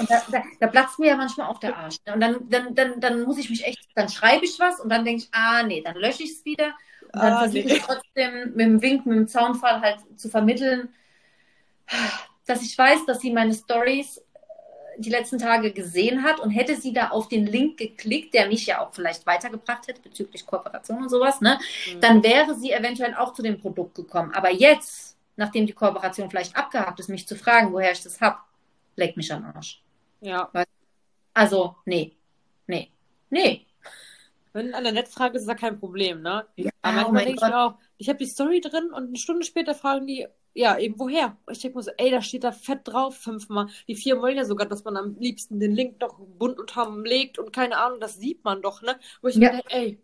Und 0.00 0.10
da, 0.10 0.20
da, 0.32 0.42
da 0.58 0.66
platzt 0.66 0.98
mir 0.98 1.08
ja 1.08 1.16
manchmal 1.16 1.48
auch 1.48 1.58
der 1.58 1.76
Arsch. 1.76 1.96
Und 2.12 2.20
dann, 2.20 2.48
dann, 2.48 2.74
dann, 2.74 3.00
dann 3.00 3.22
muss 3.22 3.38
ich 3.38 3.50
mich 3.50 3.64
echt, 3.64 3.88
dann 3.94 4.08
schreibe 4.08 4.44
ich 4.44 4.58
was 4.58 4.80
und 4.80 4.88
dann 4.88 5.04
denke 5.04 5.22
ich, 5.22 5.28
ah 5.32 5.62
nee, 5.62 5.80
dann 5.80 5.94
lösche 5.94 6.24
ich 6.24 6.32
es 6.32 6.44
wieder. 6.44 6.74
Und 7.12 7.22
dann 7.22 7.34
Ah, 7.34 7.38
versuche 7.38 7.66
nee. 7.66 7.74
ich 7.74 7.80
trotzdem 7.80 8.50
mit 8.54 8.60
dem 8.60 8.82
Wink, 8.82 9.06
mit 9.06 9.16
dem 9.18 9.28
Zaunfall 9.28 9.80
halt 9.80 9.98
zu 10.16 10.28
vermitteln, 10.28 10.90
dass 12.46 12.62
ich 12.62 12.76
weiß, 12.76 13.06
dass 13.06 13.20
sie 13.20 13.32
meine 13.32 13.54
Stories 13.54 14.18
äh, 14.18 14.22
die 14.98 15.10
letzten 15.10 15.38
Tage 15.38 15.72
gesehen 15.72 16.24
hat 16.24 16.40
und 16.40 16.50
hätte 16.50 16.76
sie 16.76 16.92
da 16.92 17.08
auf 17.10 17.28
den 17.28 17.46
Link 17.46 17.78
geklickt, 17.78 18.34
der 18.34 18.48
mich 18.48 18.66
ja 18.66 18.80
auch 18.80 18.94
vielleicht 18.94 19.26
weitergebracht 19.26 19.86
hätte 19.88 20.02
bezüglich 20.02 20.46
Kooperation 20.46 21.02
und 21.02 21.08
sowas, 21.10 21.40
ne? 21.40 21.58
Mhm. 21.86 22.00
dann 22.00 22.22
wäre 22.22 22.54
sie 22.56 22.72
eventuell 22.72 23.14
auch 23.14 23.32
zu 23.34 23.42
dem 23.42 23.60
Produkt 23.60 23.94
gekommen. 23.94 24.32
Aber 24.34 24.50
jetzt, 24.52 25.16
nachdem 25.36 25.66
die 25.66 25.72
Kooperation 25.74 26.30
vielleicht 26.30 26.56
abgehakt 26.56 27.00
ist, 27.00 27.08
mich 27.08 27.26
zu 27.28 27.36
fragen, 27.36 27.72
woher 27.72 27.92
ich 27.92 28.02
das 28.02 28.20
habe, 28.20 28.38
leckt 28.96 29.16
mich 29.16 29.32
am 29.32 29.44
Arsch. 29.44 29.82
Ja. 30.20 30.50
Also, 31.34 31.76
nee, 31.86 32.16
nee, 32.66 32.90
nee. 33.30 33.66
Wenn 34.52 34.74
an 34.74 34.84
der 34.84 34.92
Netzfrage 34.92 35.36
ist, 35.36 35.42
ist 35.42 35.48
ja 35.48 35.54
kein 35.54 35.78
Problem, 35.78 36.22
ne? 36.22 36.46
Ja, 36.56 36.70
Aber 36.82 36.94
oh 37.08 37.10
manchmal 37.10 37.12
mein 37.12 37.26
denke 37.26 37.40
ich 37.40 37.46
mir 37.46 37.58
auch, 37.58 37.74
ich 37.98 38.08
habe 38.08 38.18
die 38.18 38.26
Story 38.26 38.60
drin 38.60 38.86
und 38.92 39.08
eine 39.08 39.16
Stunde 39.18 39.44
später 39.44 39.74
fragen 39.74 40.06
die, 40.06 40.26
ja, 40.54 40.78
eben 40.78 40.98
woher? 40.98 41.36
Und 41.46 41.56
ich 41.56 41.62
denke 41.62 41.76
mir 41.78 41.82
so, 41.84 41.90
ey, 41.96 42.10
da 42.10 42.22
steht 42.22 42.42
da 42.44 42.52
fett 42.52 42.80
drauf, 42.84 43.16
fünfmal. 43.16 43.68
Die 43.86 43.94
vier 43.94 44.20
wollen 44.20 44.36
ja 44.36 44.44
sogar, 44.44 44.66
dass 44.66 44.84
man 44.84 44.96
am 44.96 45.14
liebsten 45.18 45.60
den 45.60 45.72
Link 45.74 46.00
noch 46.00 46.18
bunt 46.18 46.58
unterm 46.58 47.04
legt 47.04 47.38
und 47.38 47.52
keine 47.52 47.76
Ahnung, 47.78 48.00
das 48.00 48.16
sieht 48.16 48.44
man 48.44 48.62
doch, 48.62 48.82
ne? 48.82 48.98
Wo 49.22 49.28
ich 49.28 49.36
Ja. 49.36 49.50
mir 49.50 49.56
denke, 49.56 49.70
ey. 49.70 50.02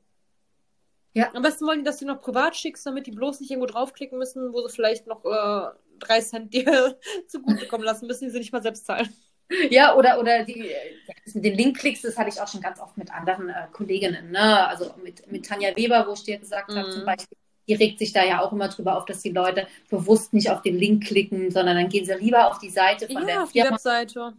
Ja. 1.15 1.33
Am 1.33 1.43
besten 1.43 1.67
wollen 1.67 1.81
die, 1.81 1.85
dass 1.85 1.99
du 1.99 2.07
noch 2.07 2.21
privat 2.21 2.57
schickst, 2.57 2.87
damit 2.87 3.07
die 3.07 3.11
bloß 3.11 3.41
nicht 3.41 3.51
irgendwo 3.51 3.67
draufklicken 3.67 4.19
müssen, 4.19 4.53
wo 4.53 4.67
sie 4.67 4.75
vielleicht 4.75 5.07
noch 5.07 5.25
äh, 5.25 5.71
drei 5.99 6.21
Cent 6.21 6.53
dir 6.55 6.99
zugutekommen 7.29 7.85
lassen 7.85 8.07
müssen, 8.07 8.25
die 8.25 8.31
sie 8.31 8.39
nicht 8.39 8.53
mal 8.53 8.63
selbst 8.63 8.87
zahlen. 8.87 9.09
Ja, 9.71 9.95
oder, 9.95 10.19
oder 10.19 10.45
die, 10.45 10.71
den 11.35 11.55
Linkklicks, 11.55 12.03
das 12.03 12.19
hatte 12.19 12.31
ich 12.31 12.41
auch 12.41 12.49
schon 12.49 12.61
ganz 12.61 12.81
oft 12.81 12.97
mit 12.97 13.13
anderen 13.13 13.49
äh, 13.49 13.67
Kolleginnen, 13.73 14.33
ne? 14.33 14.67
Also 14.67 14.93
mit, 15.03 15.31
mit 15.31 15.47
Tanja 15.47 15.77
Weber, 15.77 16.05
wo 16.09 16.15
ich 16.15 16.25
dir 16.25 16.39
gesagt 16.39 16.71
habe, 16.75 16.89
Mhm. 16.89 16.93
zum 16.93 17.05
Beispiel, 17.05 17.39
die 17.69 17.75
regt 17.75 17.99
sich 18.01 18.13
da 18.13 18.25
ja 18.25 18.41
auch 18.43 18.53
immer 18.53 18.69
drüber 18.69 18.97
auf, 18.97 19.05
dass 19.05 19.23
die 19.23 19.31
Leute 19.31 19.67
bewusst 19.89 20.33
nicht 20.33 20.51
auf 20.51 20.63
den 20.63 20.77
Link 20.77 21.05
klicken, 21.07 21.51
sondern 21.51 21.77
dann 21.77 21.89
gehen 21.89 22.05
sie 22.05 22.15
lieber 22.15 22.49
auf 22.49 22.59
die 22.59 22.71
Seite 22.71 23.07
von 23.07 23.23
Ja, 23.23 23.27
der 23.27 23.43
auf 23.45 23.53
die 23.53 23.61
Firma 23.61 23.75
Webseite. 23.77 24.35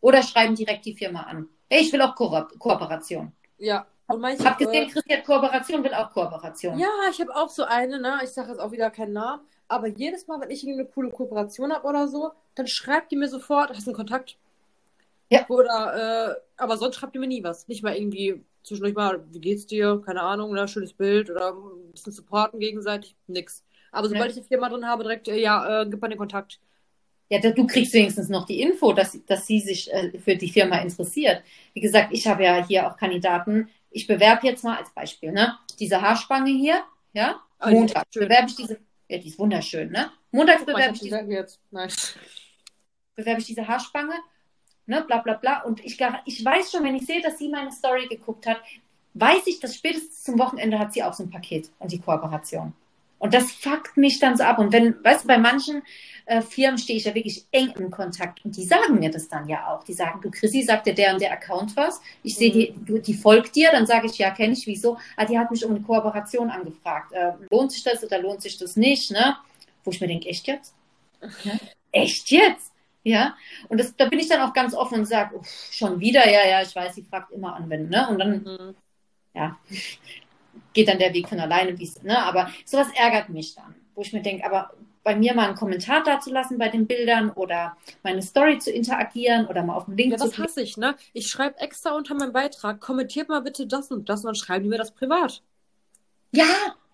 oder 0.00 0.22
schreiben 0.22 0.54
direkt 0.54 0.84
die 0.84 0.94
Firma 0.94 1.22
an. 1.22 1.48
Hey, 1.70 1.80
ich 1.82 1.92
will 1.92 2.02
auch 2.02 2.14
Ko 2.14 2.28
Kooperation. 2.58 3.32
Ja. 3.58 3.86
Und 4.06 4.20
manche, 4.20 4.44
Hab 4.44 4.60
äh, 4.60 4.64
gesehen, 4.64 4.90
Christian 4.90 5.18
hat 5.18 5.26
Kooperation, 5.26 5.82
will 5.82 5.94
auch 5.94 6.10
Kooperation. 6.12 6.78
Ja, 6.78 6.88
ich 7.10 7.20
habe 7.20 7.34
auch 7.34 7.48
so 7.48 7.64
eine, 7.64 7.98
ne? 8.00 8.20
Ich 8.22 8.30
sage 8.30 8.50
jetzt 8.50 8.60
auch 8.60 8.70
wieder 8.70 8.90
keinen 8.90 9.14
Namen. 9.14 9.42
Aber 9.66 9.86
jedes 9.88 10.26
Mal, 10.26 10.40
wenn 10.40 10.50
ich 10.50 10.62
irgendeine 10.62 10.88
coole 10.88 11.10
Kooperation 11.10 11.72
habe 11.72 11.86
oder 11.86 12.06
so, 12.08 12.32
dann 12.54 12.66
schreibt 12.66 13.10
die 13.12 13.16
mir 13.16 13.28
sofort, 13.28 13.70
hast 13.70 13.86
du 13.86 13.90
einen 13.90 13.96
Kontakt? 13.96 14.36
Ja. 15.30 15.46
Oder, 15.48 16.36
äh, 16.36 16.62
aber 16.62 16.76
sonst 16.76 16.96
schreibt 16.96 17.14
die 17.14 17.18
mir 17.18 17.26
nie 17.26 17.42
was. 17.42 17.66
Nicht 17.66 17.82
mal 17.82 17.96
irgendwie 17.96 18.44
zwischendurch 18.62 18.94
mal, 18.94 19.24
wie 19.30 19.40
geht's 19.40 19.66
dir? 19.66 20.02
Keine 20.04 20.22
Ahnung, 20.22 20.50
oder 20.50 20.68
schönes 20.68 20.92
Bild 20.92 21.30
oder 21.30 21.52
ein 21.52 21.92
bisschen 21.92 22.12
supporten 22.12 22.60
gegenseitig. 22.60 23.16
Nix. 23.26 23.64
Aber 23.90 24.08
sobald 24.08 24.32
ich 24.32 24.36
eine 24.36 24.46
Firma 24.46 24.68
drin 24.68 24.86
habe, 24.86 25.04
direkt, 25.04 25.28
äh, 25.28 25.40
ja, 25.40 25.82
äh, 25.82 25.86
gib 25.88 26.02
mal 26.02 26.08
den 26.08 26.18
Kontakt. 26.18 26.60
Ja, 27.30 27.38
du 27.38 27.66
kriegst 27.66 27.94
wenigstens 27.94 28.28
noch 28.28 28.44
die 28.44 28.60
Info, 28.60 28.92
dass, 28.92 29.18
dass 29.26 29.46
sie 29.46 29.60
sich 29.60 29.92
äh, 29.92 30.18
für 30.18 30.36
die 30.36 30.50
Firma 30.50 30.78
interessiert. 30.78 31.42
Wie 31.72 31.80
gesagt, 31.80 32.10
ich 32.12 32.26
habe 32.26 32.44
ja 32.44 32.66
hier 32.66 32.86
auch 32.86 32.96
Kandidaten. 32.96 33.70
Ich 33.94 34.08
bewerbe 34.08 34.44
jetzt 34.46 34.64
mal 34.64 34.76
als 34.76 34.90
Beispiel, 34.90 35.30
ne? 35.30 35.56
Diese 35.78 36.02
Haarspange 36.02 36.50
hier, 36.50 36.82
ja? 37.12 37.40
Ist 37.64 37.70
Montag 37.70 38.10
bewerbe 38.10 38.48
ich 38.48 38.56
diese, 38.56 38.80
ja, 39.08 39.18
die 39.18 39.28
ist 39.28 39.38
wunderschön, 39.38 39.90
ne? 39.92 40.10
Montags 40.32 40.64
bewerbe 40.66 40.94
ich 40.94 41.00
diese, 41.00 41.22
die 41.24 41.30
jetzt. 41.32 41.60
Nice. 41.70 42.16
bewerbe 43.14 43.40
ich 43.40 43.46
diese 43.46 43.68
Haarspange, 43.68 44.14
ne? 44.86 45.02
Bla 45.06 45.18
bla 45.18 45.34
bla. 45.34 45.62
Und 45.62 45.84
ich, 45.84 45.96
gar- 45.96 46.22
ich 46.24 46.44
weiß 46.44 46.72
schon, 46.72 46.82
wenn 46.82 46.96
ich 46.96 47.06
sehe, 47.06 47.22
dass 47.22 47.38
sie 47.38 47.48
meine 47.48 47.70
Story 47.70 48.08
geguckt 48.08 48.46
hat, 48.46 48.60
weiß 49.14 49.46
ich, 49.46 49.60
dass 49.60 49.76
spätestens 49.76 50.24
zum 50.24 50.40
Wochenende 50.40 50.76
hat 50.80 50.92
sie 50.92 51.04
auch 51.04 51.14
so 51.14 51.22
ein 51.22 51.30
Paket 51.30 51.70
und 51.78 51.92
die 51.92 52.00
Kooperation. 52.00 52.72
Und 53.18 53.32
das 53.34 53.50
fuckt 53.52 53.96
mich 53.96 54.18
dann 54.18 54.36
so 54.36 54.44
ab. 54.44 54.58
Und 54.58 54.72
wenn, 54.72 55.02
weißt 55.02 55.24
du, 55.24 55.28
bei 55.28 55.38
manchen 55.38 55.82
äh, 56.26 56.42
Firmen 56.42 56.78
stehe 56.78 56.98
ich 56.98 57.04
ja 57.04 57.14
wirklich 57.14 57.44
eng 57.52 57.70
im 57.78 57.90
Kontakt 57.90 58.44
und 58.44 58.56
die 58.56 58.64
sagen 58.64 58.98
mir 58.98 59.10
das 59.10 59.28
dann 59.28 59.48
ja 59.48 59.68
auch. 59.68 59.84
Die 59.84 59.92
sagen, 59.94 60.20
du 60.22 60.30
Chrissy, 60.30 60.62
sagt 60.62 60.86
dir 60.86 60.94
der 60.94 61.12
und 61.14 61.20
der 61.20 61.32
Account 61.32 61.76
was? 61.76 62.00
Ich 62.22 62.36
sehe, 62.36 62.50
Mhm. 62.50 62.54
die, 62.54 62.74
du, 62.84 62.98
die 62.98 63.14
folgt 63.14 63.54
dir, 63.56 63.70
dann 63.70 63.86
sage 63.86 64.06
ich, 64.06 64.18
ja, 64.18 64.30
kenne 64.30 64.52
ich, 64.52 64.66
wieso? 64.66 64.98
Ah, 65.16 65.24
die 65.24 65.38
hat 65.38 65.50
mich 65.50 65.64
um 65.64 65.70
eine 65.74 65.80
Kooperation 65.80 66.50
angefragt. 66.50 67.12
Äh, 67.12 67.32
lohnt 67.50 67.72
sich 67.72 67.82
das 67.82 68.02
oder 68.04 68.20
lohnt 68.20 68.42
sich 68.42 68.58
das 68.58 68.76
nicht? 68.76 69.10
Ne? 69.10 69.36
Wo 69.84 69.90
ich 69.90 70.00
mir 70.00 70.08
denke, 70.08 70.28
echt 70.28 70.46
jetzt? 70.46 70.74
Ja? 71.44 71.52
Echt 71.92 72.30
jetzt? 72.30 72.72
Ja, 73.06 73.36
und 73.68 73.78
das, 73.78 73.94
da 73.96 74.06
bin 74.06 74.18
ich 74.18 74.28
dann 74.28 74.40
auch 74.40 74.54
ganz 74.54 74.74
offen 74.74 75.00
und 75.00 75.04
sage, 75.04 75.38
schon 75.70 76.00
wieder, 76.00 76.26
ja, 76.30 76.46
ja, 76.48 76.62
ich 76.62 76.74
weiß, 76.74 76.94
sie 76.94 77.02
fragt 77.02 77.32
immer 77.32 77.54
an, 77.54 77.68
wenn, 77.68 77.88
ne? 77.90 78.08
Und 78.08 78.18
dann 78.18 78.30
Mhm. 78.42 78.74
ja, 79.34 79.58
geht 80.74 80.88
dann 80.88 80.98
der 80.98 81.14
Weg 81.14 81.28
von 81.28 81.40
alleine, 81.40 81.78
wie's, 81.78 82.02
ne? 82.02 82.18
Aber 82.22 82.50
sowas 82.66 82.88
ärgert 82.94 83.30
mich 83.30 83.54
dann, 83.54 83.74
wo 83.94 84.02
ich 84.02 84.12
mir 84.12 84.20
denke, 84.22 84.44
aber 84.44 84.72
bei 85.02 85.14
mir 85.16 85.34
mal 85.34 85.48
einen 85.48 85.56
Kommentar 85.56 86.02
dazulassen 86.02 86.56
bei 86.58 86.68
den 86.68 86.86
Bildern 86.86 87.30
oder 87.30 87.76
meine 88.02 88.22
Story 88.22 88.58
zu 88.58 88.70
interagieren 88.70 89.46
oder 89.46 89.62
mal 89.62 89.76
auf 89.76 89.84
den 89.84 89.96
Link 89.96 90.12
Ja, 90.12 90.18
zu 90.18 90.28
das 90.28 90.38
hasse 90.38 90.62
ich, 90.62 90.76
ne? 90.78 90.96
Ich 91.12 91.28
schreibe 91.28 91.58
extra 91.60 91.90
unter 91.94 92.14
meinem 92.14 92.32
Beitrag, 92.32 92.80
kommentiert 92.80 93.28
mal 93.28 93.40
bitte 93.40 93.66
das 93.66 93.90
und 93.90 94.08
das 94.08 94.20
und 94.20 94.26
dann 94.28 94.34
schreiben 94.34 94.64
die 94.64 94.70
mir 94.70 94.78
das 94.78 94.90
privat. 94.92 95.42
Ja, 96.32 96.44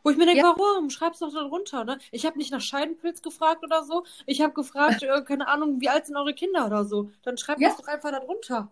Wo 0.03 0.09
ich 0.11 0.17
mir 0.17 0.25
denke, 0.25 0.41
Ja. 0.41 0.55
warum? 0.57 0.89
Schreib's 0.89 1.19
doch 1.19 1.31
da 1.33 1.43
drunter, 1.47 1.85
ne? 1.85 1.99
Ich 2.11 2.25
habe 2.25 2.39
nicht 2.39 2.51
nach 2.51 2.61
Scheidenpilz 2.63 3.21
gefragt 3.21 3.63
oder 3.63 3.85
so. 3.85 4.05
Ich 4.25 4.41
habe 4.41 4.55
gefragt, 4.55 5.03
äh, 5.03 5.23
keine 5.23 5.47
Ahnung, 5.47 5.79
wie 5.83 5.91
alt 5.91 6.07
sind 6.07 6.17
eure 6.17 6.33
Kinder 6.33 6.65
oder 6.67 6.85
so. 6.87 7.11
Dann 7.23 7.37
schreibt 7.37 7.61
Ja. 7.61 7.69
das 7.69 7.77
doch 7.77 7.87
einfach 7.87 8.11
da 8.11 8.21
drunter. 8.21 8.71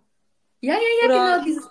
ja, 0.63 0.73
ja, 0.75 0.81
ja, 1.03 1.07
Oder- 1.07 1.33
genau. 1.35 1.45
Dieses, 1.45 1.69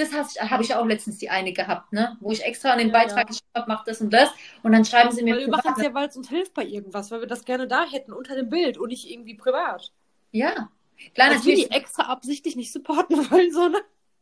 das 0.00 0.12
habe 0.50 0.62
ich 0.62 0.74
auch 0.74 0.86
letztens 0.86 1.18
die 1.18 1.30
eine 1.30 1.52
gehabt, 1.52 1.92
ne? 1.92 2.16
Wo 2.20 2.32
ich 2.32 2.44
extra 2.44 2.72
an 2.72 2.78
den 2.78 2.88
Ja, 2.88 2.94
Beitrag 2.94 3.18
ja. 3.18 3.24
geschrieben 3.24 3.50
habe, 3.54 3.66
mach 3.68 3.84
das 3.84 4.00
und 4.00 4.10
das. 4.12 4.30
Und 4.62 4.72
dann 4.72 4.84
schreiben 4.84 5.12
sie 5.12 5.22
mir 5.22 5.36
Weil 5.36 5.40
wir 5.42 5.48
machen 5.48 5.74
es 5.76 5.82
ja, 5.82 5.94
weil 5.94 6.08
es 6.08 6.16
uns 6.16 6.28
hilft 6.28 6.54
bei 6.54 6.64
irgendwas, 6.64 7.10
weil 7.10 7.20
wir 7.20 7.28
das 7.28 7.44
gerne 7.44 7.68
da 7.68 7.84
hätten, 7.84 8.12
unter 8.12 8.34
dem 8.36 8.48
Bild 8.50 8.78
und 8.78 8.88
nicht 8.88 9.10
irgendwie 9.10 9.34
privat. 9.34 9.92
Ja, 10.32 10.70
klar, 11.14 11.30
Als 11.30 11.44
wir 11.44 11.54
natürlich. 11.54 11.68
die 11.68 11.70
extra 11.70 12.04
absichtlich 12.04 12.56
nicht 12.56 12.72
supporten 12.72 13.16
wollen, 13.30 13.52
so, 13.52 13.68
ne? 13.68 13.78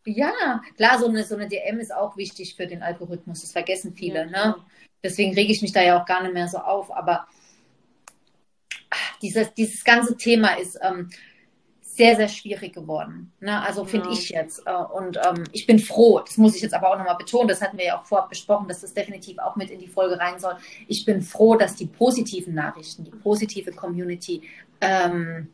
Ja, 0.06 0.62
klar, 0.76 0.98
so 0.98 1.06
eine, 1.08 1.24
so 1.24 1.34
eine 1.36 1.48
DM 1.48 1.80
ist 1.80 1.92
auch 1.94 2.16
wichtig 2.16 2.56
für 2.56 2.66
den 2.66 2.82
Algorithmus. 2.82 3.42
Das 3.42 3.52
vergessen 3.52 3.94
viele. 3.94 4.20
Ja, 4.32 4.48
ne? 4.48 4.56
Deswegen 5.02 5.34
rege 5.34 5.52
ich 5.52 5.62
mich 5.62 5.72
da 5.72 5.82
ja 5.82 6.00
auch 6.00 6.06
gar 6.06 6.22
nicht 6.22 6.34
mehr 6.34 6.48
so 6.48 6.58
auf. 6.58 6.90
Aber 6.90 7.26
dieses, 9.22 9.52
dieses 9.54 9.84
ganze 9.84 10.16
Thema 10.16 10.54
ist 10.58 10.78
ähm, 10.82 11.10
sehr, 11.99 12.16
sehr 12.16 12.28
schwierig 12.28 12.72
geworden. 12.72 13.32
Ne? 13.40 13.61
Also 13.61 13.84
finde 13.84 14.07
Ja. 14.07 14.12
ich 14.14 14.30
jetzt. 14.30 14.62
Äh, 14.66 14.72
und 14.72 15.18
ähm, 15.18 15.44
ich 15.53 15.66
bin 15.66 15.78
froh, 15.80 16.20
das 16.20 16.36
muss 16.38 16.55
ich 16.57 16.62
jetzt 16.62 16.72
aber 16.72 16.90
auch 16.92 16.96
nochmal 16.96 17.16
betonen, 17.16 17.49
das 17.49 17.61
hatten 17.61 17.76
wir 17.76 17.84
ja 17.86 18.01
auch 18.01 18.07
vorab 18.07 18.28
besprochen, 18.30 18.68
dass 18.68 18.80
das 18.80 18.94
definitiv 18.94 19.38
auch 19.40 19.57
mit 19.57 19.68
in 19.70 19.80
die 19.80 19.88
Folge 19.88 20.18
rein 20.18 20.38
soll. 20.38 20.57
Ich 20.86 21.05
bin 21.05 21.20
froh, 21.20 21.57
dass 21.57 21.74
die 21.74 21.86
positiven 21.86 22.55
Nachrichten, 22.55 23.05
die 23.05 23.11
positive 23.11 23.72
Community 23.72 24.42
ähm, 24.80 25.49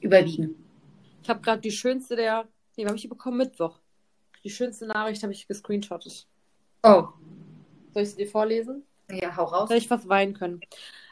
überwiegen. 0.00 0.54
Ich 1.22 1.28
habe 1.28 1.40
gerade 1.40 1.60
die 1.60 1.72
schönste 1.72 2.16
der. 2.16 2.46
Nee, 2.76 2.86
habe 2.86 2.94
ich 2.96 3.02
die 3.02 3.08
bekommen? 3.08 3.36
Mittwoch. 3.36 3.78
Die 4.44 4.50
schönste 4.50 4.86
Nachricht 4.86 5.22
habe 5.22 5.32
ich 5.32 5.46
gescreenshottet. 5.46 6.26
Oh, 6.84 7.08
Soll 7.92 8.02
ich 8.04 8.10
sie 8.10 8.16
dir 8.16 8.28
vorlesen? 8.28 8.84
ja, 9.10 9.36
hau 9.36 9.44
raus. 9.44 9.68
Hätte 9.68 9.78
ich 9.78 9.88
fast 9.88 10.08
weinen 10.08 10.32
können. 10.34 10.60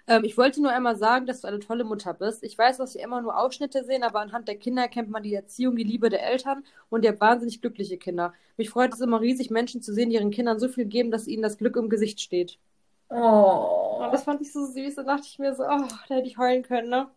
Ähm, 0.06 0.24
ich 0.24 0.36
wollte 0.36 0.62
nur 0.62 0.70
einmal 0.72 0.96
sagen, 0.96 1.26
dass 1.26 1.42
du 1.42 1.48
eine 1.48 1.60
tolle 1.60 1.84
Mutter 1.84 2.14
bist. 2.14 2.42
Ich 2.42 2.56
weiß, 2.56 2.78
dass 2.78 2.94
wir 2.94 3.02
immer 3.02 3.20
nur 3.20 3.38
Ausschnitte 3.38 3.84
sehen, 3.84 4.02
aber 4.02 4.20
anhand 4.20 4.48
der 4.48 4.56
Kinder 4.56 4.82
erkennt 4.82 5.10
man 5.10 5.22
die 5.22 5.34
Erziehung, 5.34 5.76
die 5.76 5.84
Liebe 5.84 6.08
der 6.10 6.22
Eltern 6.24 6.64
und 6.88 7.04
ihr 7.04 7.10
habt 7.10 7.20
wahnsinnig 7.20 7.60
glückliche 7.60 7.98
Kinder. 7.98 8.32
Mich 8.56 8.70
freut 8.70 8.92
es 8.94 9.00
immer 9.00 9.20
riesig, 9.20 9.50
Menschen 9.50 9.82
zu 9.82 9.92
sehen, 9.94 10.10
die 10.10 10.16
ihren 10.16 10.30
Kindern 10.30 10.58
so 10.58 10.68
viel 10.68 10.84
geben, 10.86 11.10
dass 11.10 11.26
ihnen 11.28 11.42
das 11.42 11.58
Glück 11.58 11.76
im 11.76 11.88
Gesicht 11.88 12.20
steht. 12.20 12.58
Oh. 13.08 14.02
Und 14.04 14.12
das 14.12 14.24
fand 14.24 14.40
ich 14.40 14.52
so 14.52 14.64
süß. 14.66 14.94
Da 14.96 15.02
dachte 15.02 15.26
ich 15.26 15.38
mir 15.38 15.54
so, 15.54 15.64
oh, 15.64 15.88
da 16.08 16.14
hätte 16.14 16.28
ich 16.28 16.38
heulen 16.38 16.62
können, 16.62 16.88
ne? 16.90 17.08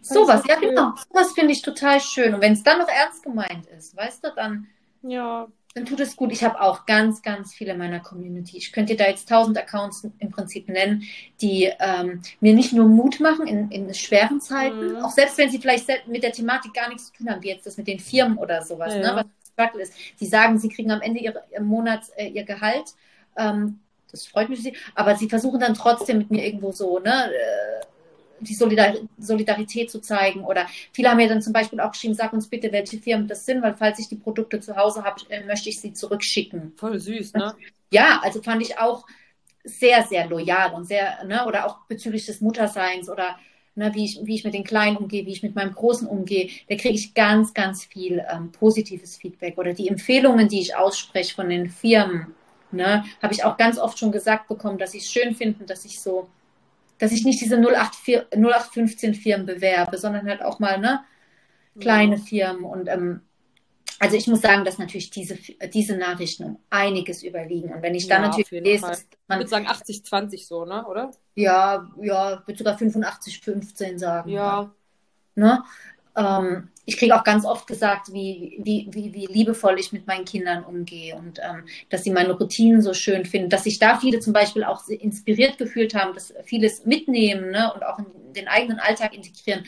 Sowas, 0.00 0.42
so 0.42 0.48
ja 0.48 0.58
schön. 0.58 0.70
genau. 0.70 0.94
Sowas 1.12 1.32
finde 1.32 1.52
ich 1.52 1.62
total 1.62 2.00
schön. 2.00 2.34
Und 2.34 2.40
wenn 2.40 2.52
es 2.52 2.62
dann 2.62 2.78
noch 2.78 2.88
ernst 2.88 3.22
gemeint 3.22 3.66
ist, 3.66 3.96
weißt 3.96 4.24
du, 4.24 4.34
dann, 4.34 4.66
Ja. 5.02 5.48
Dann 5.78 5.86
tut 5.86 6.00
es 6.00 6.16
gut. 6.16 6.32
Ich 6.32 6.42
habe 6.42 6.60
auch 6.60 6.86
ganz, 6.86 7.22
ganz 7.22 7.54
viele 7.54 7.72
in 7.72 7.78
meiner 7.78 8.00
Community. 8.00 8.56
Ich 8.56 8.72
könnte 8.72 8.94
dir 8.96 9.04
da 9.04 9.08
jetzt 9.10 9.28
tausend 9.28 9.56
Accounts 9.56 10.06
im 10.18 10.30
Prinzip 10.30 10.68
nennen, 10.68 11.04
die 11.40 11.70
ähm, 11.78 12.20
mir 12.40 12.54
nicht 12.54 12.72
nur 12.72 12.88
Mut 12.88 13.20
machen 13.20 13.46
in, 13.46 13.70
in 13.70 13.92
schweren 13.94 14.40
Zeiten, 14.40 14.94
Mhm. 14.94 14.96
auch 14.96 15.10
selbst 15.10 15.38
wenn 15.38 15.50
sie 15.50 15.58
vielleicht 15.58 15.88
mit 16.08 16.22
der 16.22 16.32
Thematik 16.32 16.74
gar 16.74 16.88
nichts 16.88 17.06
zu 17.06 17.12
tun 17.14 17.30
haben, 17.30 17.42
wie 17.42 17.48
jetzt 17.48 17.66
das 17.66 17.76
mit 17.76 17.86
den 17.86 18.00
Firmen 18.00 18.38
oder 18.38 18.62
sowas, 18.62 18.92
Ja, 18.94 19.00
ne, 19.00 19.06
ja. 19.06 19.16
was 19.16 19.26
Struggle 19.52 19.82
ist. 19.82 19.92
Die 20.20 20.26
sagen, 20.26 20.58
sie 20.58 20.68
kriegen 20.68 20.90
am 20.90 21.00
Ende 21.00 21.20
ihre, 21.20 21.44
im 21.50 21.64
Monat 21.66 22.02
äh, 22.16 22.28
ihr 22.28 22.44
Gehalt. 22.44 22.94
Ähm, 23.36 23.80
das 24.10 24.26
freut 24.26 24.48
mich, 24.48 24.58
für 24.58 24.64
sie, 24.64 24.76
aber 24.94 25.16
sie 25.16 25.28
versuchen 25.28 25.60
dann 25.60 25.74
trotzdem 25.74 26.18
mit 26.18 26.30
mir 26.30 26.44
irgendwo 26.44 26.72
so, 26.72 26.98
ne, 26.98 27.30
äh, 27.30 27.84
die 28.40 28.54
Solidar 28.54 28.94
Solidarität 29.18 29.90
zu 29.90 30.00
zeigen. 30.00 30.44
Oder 30.44 30.66
viele 30.92 31.10
haben 31.10 31.16
mir 31.16 31.28
dann 31.28 31.42
zum 31.42 31.52
Beispiel 31.52 31.80
auch 31.80 31.92
geschrieben, 31.92 32.14
sag 32.14 32.32
uns 32.32 32.48
bitte, 32.48 32.72
welche 32.72 32.98
Firmen 32.98 33.28
das 33.28 33.46
sind, 33.46 33.62
weil 33.62 33.74
falls 33.74 33.98
ich 33.98 34.08
die 34.08 34.16
Produkte 34.16 34.60
zu 34.60 34.76
Hause 34.76 35.04
habe, 35.04 35.20
äh, 35.28 35.44
möchte 35.44 35.68
ich 35.68 35.80
sie 35.80 35.92
zurückschicken. 35.92 36.72
Voll 36.76 36.98
süß, 36.98 37.34
ne? 37.34 37.54
Ja, 37.90 38.20
also 38.22 38.42
fand 38.42 38.62
ich 38.62 38.78
auch 38.78 39.06
sehr, 39.64 40.02
sehr 40.04 40.26
loyal 40.26 40.74
und 40.74 40.86
sehr, 40.86 41.24
ne, 41.24 41.46
oder 41.46 41.66
auch 41.66 41.80
bezüglich 41.88 42.26
des 42.26 42.40
Mutterseins 42.40 43.08
oder 43.08 43.36
ne, 43.74 43.94
wie, 43.94 44.04
ich, 44.04 44.20
wie 44.22 44.34
ich 44.34 44.44
mit 44.44 44.54
den 44.54 44.64
Kleinen 44.64 44.96
umgehe, 44.96 45.24
wie 45.26 45.32
ich 45.32 45.42
mit 45.42 45.54
meinem 45.54 45.74
Großen 45.74 46.06
umgehe, 46.06 46.50
da 46.68 46.76
kriege 46.76 46.94
ich 46.94 47.14
ganz, 47.14 47.54
ganz 47.54 47.84
viel 47.84 48.24
ähm, 48.30 48.52
positives 48.52 49.16
Feedback. 49.16 49.56
Oder 49.56 49.72
die 49.72 49.88
Empfehlungen, 49.88 50.48
die 50.48 50.60
ich 50.60 50.76
ausspreche 50.76 51.34
von 51.34 51.48
den 51.48 51.70
Firmen, 51.70 52.34
ne, 52.70 53.04
habe 53.22 53.32
ich 53.32 53.44
auch 53.44 53.56
ganz 53.56 53.78
oft 53.78 53.98
schon 53.98 54.12
gesagt 54.12 54.48
bekommen, 54.48 54.78
dass 54.78 54.92
sie 54.92 54.98
es 54.98 55.10
schön 55.10 55.34
finden, 55.34 55.66
dass 55.66 55.84
ich 55.84 56.00
so, 56.00 56.28
dass 56.98 57.12
ich 57.12 57.24
nicht 57.24 57.40
diese 57.40 57.56
084, 57.56 58.26
0815 58.32 59.14
Firmen 59.14 59.46
bewerbe, 59.46 59.98
sondern 59.98 60.26
halt 60.28 60.42
auch 60.42 60.58
mal, 60.58 60.78
ne, 60.78 61.00
kleine 61.80 62.18
Firmen 62.18 62.64
und 62.64 62.88
ähm, 62.88 63.20
also 64.00 64.16
ich 64.16 64.28
muss 64.28 64.40
sagen, 64.42 64.64
dass 64.64 64.78
natürlich 64.78 65.10
diese, 65.10 65.36
diese 65.72 65.96
Nachrichten 65.96 66.44
um 66.44 66.58
einiges 66.70 67.22
überwiegen. 67.24 67.72
Und 67.72 67.82
wenn 67.82 67.94
ich 67.96 68.06
dann 68.06 68.22
Ja, 68.22 68.28
natürlich 68.28 68.50
lese, 68.50 68.82
Fall. 68.82 68.90
dass 68.90 69.00
Ich 69.02 69.18
man, 69.26 69.38
würde 69.38 69.50
sagen 69.50 69.66
80-20 69.66 70.46
so, 70.46 70.64
ne? 70.64 70.86
Oder? 70.86 71.10
ja, 71.34 71.88
ja, 72.00 72.42
würde 72.46 72.58
sogar 72.58 72.78
85, 72.78 73.40
15 73.40 73.98
sagen. 73.98 74.30
Ja. 74.30 74.72
Ne? 75.34 75.64
Ähm, 76.18 76.68
ich 76.84 76.96
kriege 76.96 77.14
auch 77.14 77.24
ganz 77.24 77.44
oft 77.44 77.66
gesagt, 77.66 78.12
wie, 78.12 78.58
wie, 78.62 78.88
wie, 78.90 79.12
wie 79.12 79.26
liebevoll 79.26 79.78
ich 79.78 79.92
mit 79.92 80.06
meinen 80.06 80.24
Kindern 80.24 80.64
umgehe 80.64 81.14
und 81.16 81.38
ähm, 81.38 81.64
dass 81.90 82.02
sie 82.02 82.10
meine 82.10 82.32
Routinen 82.32 82.82
so 82.82 82.94
schön 82.94 83.24
finden, 83.26 83.50
dass 83.50 83.64
sich 83.64 83.78
da 83.78 83.98
viele 83.98 84.20
zum 84.20 84.32
Beispiel 84.32 84.64
auch 84.64 84.88
inspiriert 84.88 85.58
gefühlt 85.58 85.94
haben, 85.94 86.14
dass 86.14 86.32
vieles 86.44 86.86
mitnehmen 86.86 87.50
ne? 87.50 87.72
und 87.74 87.84
auch 87.84 87.98
in 87.98 88.32
den 88.32 88.48
eigenen 88.48 88.80
Alltag 88.80 89.14
integrieren. 89.14 89.64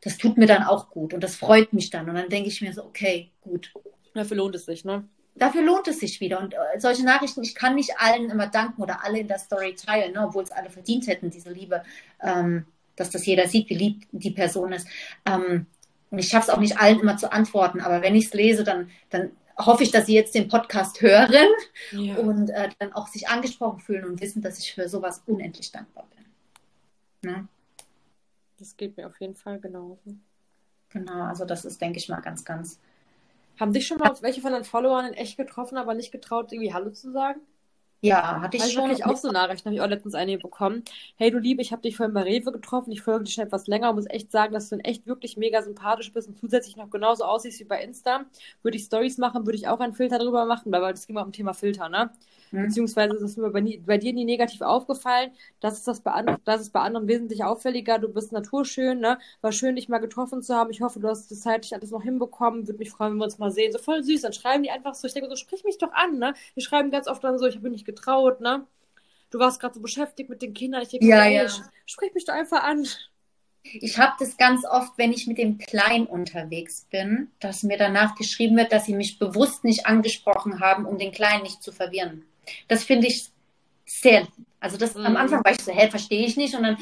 Das 0.00 0.16
tut 0.16 0.38
mir 0.38 0.46
dann 0.46 0.62
auch 0.62 0.90
gut 0.90 1.12
und 1.12 1.22
das 1.22 1.36
freut 1.36 1.72
mich 1.72 1.90
dann. 1.90 2.08
Und 2.08 2.14
dann 2.14 2.28
denke 2.28 2.48
ich 2.48 2.60
mir 2.62 2.72
so, 2.72 2.84
okay, 2.84 3.30
gut, 3.42 3.72
Dafür 4.14 4.36
lohnt 4.36 4.56
es 4.56 4.66
sich, 4.66 4.84
ne? 4.84 5.04
dafür 5.36 5.62
lohnt 5.62 5.88
es 5.88 6.00
sich 6.00 6.20
wieder. 6.20 6.40
Und 6.40 6.54
äh, 6.54 6.78
solche 6.78 7.04
Nachrichten, 7.04 7.42
ich 7.42 7.54
kann 7.54 7.74
nicht 7.74 7.98
allen 7.98 8.30
immer 8.30 8.48
danken 8.48 8.82
oder 8.82 9.04
alle 9.04 9.20
in 9.20 9.28
der 9.28 9.38
Story 9.38 9.74
teilen, 9.74 10.12
ne, 10.12 10.26
obwohl 10.26 10.42
es 10.42 10.50
alle 10.50 10.70
verdient 10.70 11.06
hätten, 11.06 11.30
diese 11.30 11.52
Liebe, 11.52 11.82
ähm, 12.20 12.66
dass 12.98 13.10
das 13.10 13.26
jeder 13.26 13.48
sieht, 13.48 13.68
wie 13.70 13.74
lieb 13.74 14.06
die 14.12 14.30
Person 14.30 14.72
ist. 14.72 14.86
Ähm, 15.24 15.66
und 16.10 16.18
ich 16.18 16.28
schaffe 16.28 16.50
es 16.50 16.56
auch 16.56 16.60
nicht 16.60 16.78
allen 16.78 17.00
immer 17.00 17.16
zu 17.16 17.30
antworten, 17.32 17.80
aber 17.80 18.02
wenn 18.02 18.14
ich 18.14 18.26
es 18.26 18.34
lese, 18.34 18.64
dann, 18.64 18.90
dann 19.10 19.30
hoffe 19.58 19.82
ich, 19.82 19.90
dass 19.90 20.06
sie 20.06 20.14
jetzt 20.14 20.34
den 20.34 20.48
Podcast 20.48 21.00
hören 21.02 21.48
Ja. 21.92 22.16
und 22.16 22.50
äh, 22.50 22.70
dann 22.78 22.92
auch 22.92 23.08
sich 23.08 23.28
angesprochen 23.28 23.80
fühlen 23.80 24.04
und 24.04 24.20
wissen, 24.20 24.40
dass 24.42 24.58
ich 24.58 24.72
für 24.74 24.88
sowas 24.88 25.22
unendlich 25.26 25.70
dankbar 25.72 26.06
bin. 26.14 27.30
Ne? 27.30 27.48
Das 28.58 28.76
geht 28.76 28.96
mir 28.96 29.06
auf 29.06 29.20
jeden 29.20 29.34
Fall 29.34 29.58
genauso. 29.60 29.98
Genau, 30.90 31.22
also 31.24 31.44
das 31.44 31.64
ist, 31.64 31.80
denke 31.80 31.98
ich 31.98 32.08
mal, 32.08 32.20
ganz, 32.20 32.44
ganz. 32.44 32.78
Haben 33.60 33.72
dich 33.72 33.86
schon 33.86 33.98
mal 33.98 34.14
welche 34.22 34.40
von 34.40 34.52
deinen 34.52 34.64
Followern 34.64 35.06
in 35.06 35.14
echt 35.14 35.36
getroffen, 35.36 35.76
aber 35.76 35.94
nicht 35.94 36.12
getraut, 36.12 36.52
irgendwie 36.52 36.72
Hallo 36.72 36.90
zu 36.90 37.12
sagen? 37.12 37.40
Ja, 38.00 38.40
hatte 38.40 38.56
ich 38.58 38.64
Also 38.64 38.74
schon. 38.74 38.90
wirklich 38.90 39.04
auch 39.04 39.16
so 39.16 39.30
Nachrichten, 39.30 39.66
habe 39.66 39.74
ich 39.76 39.80
auch 39.80 39.86
letztens 39.88 40.14
eine 40.14 40.36
bekommen. 40.38 40.82
Hey 41.16 41.30
du 41.30 41.38
Liebe, 41.38 41.62
ich 41.62 41.70
habe 41.72 41.82
dich 41.82 41.96
vorhin 41.96 42.12
bei 42.14 42.22
Rewe 42.22 42.50
getroffen, 42.52 42.90
ich 42.92 43.02
folge 43.02 43.24
dir 43.24 43.30
schon 43.30 43.44
etwas 43.44 43.66
länger 43.68 43.90
und 43.90 43.96
muss 43.96 44.06
echt 44.10 44.30
sagen, 44.32 44.52
dass 44.52 44.68
du 44.68 44.74
in 44.76 44.80
echt 44.84 45.06
wirklich 45.06 45.36
mega 45.36 45.62
sympathisch 45.62 46.12
bist 46.12 46.28
und 46.28 46.36
zusätzlich 46.38 46.76
noch 46.76 46.90
genauso 46.90 47.24
aussiehst 47.24 47.60
wie 47.60 47.64
bei 47.64 47.82
Insta. 47.82 48.26
Würde 48.62 48.76
ich 48.76 48.84
Stories 48.84 49.18
machen, 49.18 49.46
würde 49.46 49.56
ich 49.56 49.68
auch 49.68 49.78
einen 49.80 49.94
Filter 49.94 50.18
drüber 50.18 50.44
machen, 50.44 50.72
weil 50.72 50.80
das 50.92 51.06
ging 51.06 51.14
mal 51.14 51.22
um 51.22 51.32
Thema 51.32 51.54
Filter, 51.54 51.88
ne? 51.88 52.10
Hm? 52.50 52.64
Beziehungsweise 52.64 53.14
ist 53.16 53.22
es 53.22 53.36
mir 53.36 53.50
bei, 53.50 53.80
bei 53.84 53.98
dir 53.98 54.12
nie 54.12 54.24
negativ 54.24 54.60
aufgefallen. 54.62 55.30
Das 55.60 55.74
ist 55.74 55.88
das 55.88 56.00
bei, 56.00 56.12
anderen, 56.12 56.40
das 56.44 56.60
ist 56.62 56.72
bei 56.72 56.80
anderen 56.80 57.08
wesentlich 57.08 57.44
auffälliger. 57.44 57.98
Du 57.98 58.08
bist 58.08 58.32
naturschön, 58.32 59.00
ne? 59.00 59.18
War 59.40 59.52
schön, 59.52 59.76
dich 59.76 59.88
mal 59.88 59.98
getroffen 59.98 60.42
zu 60.42 60.54
haben. 60.54 60.70
Ich 60.70 60.80
hoffe, 60.80 61.00
du 61.00 61.08
hast 61.08 61.30
das 61.30 61.40
zeitlich 61.40 61.74
alles 61.74 61.90
noch 61.90 62.02
hinbekommen. 62.02 62.66
Würde 62.66 62.78
mich 62.78 62.90
freuen, 62.90 63.12
wenn 63.12 63.18
wir 63.18 63.24
uns 63.24 63.38
mal 63.38 63.50
sehen. 63.50 63.72
So 63.72 63.78
voll 63.78 64.02
süß. 64.02 64.22
Dann 64.22 64.32
schreiben 64.32 64.62
die 64.62 64.70
einfach 64.70 64.94
so. 64.94 65.06
Ich 65.06 65.14
denke 65.14 65.28
so, 65.28 65.36
sprich 65.36 65.64
mich 65.64 65.78
doch 65.78 65.92
an, 65.92 66.18
ne? 66.18 66.34
Die 66.56 66.60
schreiben 66.60 66.90
ganz 66.90 67.08
oft 67.08 67.22
dann 67.24 67.38
so, 67.38 67.46
ich 67.46 67.56
habe 67.56 67.64
mich 67.64 67.72
nicht 67.72 67.86
getraut, 67.86 68.40
ne? 68.40 68.66
Du 69.30 69.38
warst 69.38 69.60
gerade 69.60 69.74
so 69.74 69.80
beschäftigt 69.80 70.30
mit 70.30 70.40
den 70.42 70.54
Kindern. 70.54 70.82
Ich 70.82 70.88
denke, 70.88 71.06
Ja, 71.06 71.26
ja. 71.26 71.46
sprich 71.86 72.14
mich 72.14 72.24
doch 72.24 72.34
einfach 72.34 72.62
an. 72.62 72.86
Ich 73.64 73.98
habe 73.98 74.14
das 74.18 74.36
ganz 74.36 74.64
oft, 74.64 74.92
wenn 74.96 75.12
ich 75.12 75.26
mit 75.26 75.36
dem 75.38 75.58
Kleinen 75.58 76.06
unterwegs 76.06 76.86
bin, 76.90 77.30
dass 77.40 77.62
mir 77.62 77.76
danach 77.76 78.14
geschrieben 78.14 78.56
wird, 78.56 78.72
dass 78.72 78.86
sie 78.86 78.94
mich 78.94 79.18
bewusst 79.18 79.64
nicht 79.64 79.86
angesprochen 79.86 80.60
haben, 80.60 80.86
um 80.86 80.96
den 80.98 81.12
Kleinen 81.12 81.42
nicht 81.42 81.62
zu 81.62 81.72
verwirren. 81.72 82.24
Das 82.68 82.84
finde 82.84 83.06
ich 83.08 83.28
sehr. 83.86 84.26
Also 84.60 84.76
das 84.76 84.94
Mhm. 84.94 85.06
am 85.06 85.16
Anfang 85.16 85.44
war 85.44 85.52
ich 85.52 85.60
so, 85.62 85.72
hä, 85.72 85.88
verstehe 85.90 86.26
ich 86.26 86.36
nicht. 86.36 86.54
Und 86.54 86.62
dann 86.64 86.78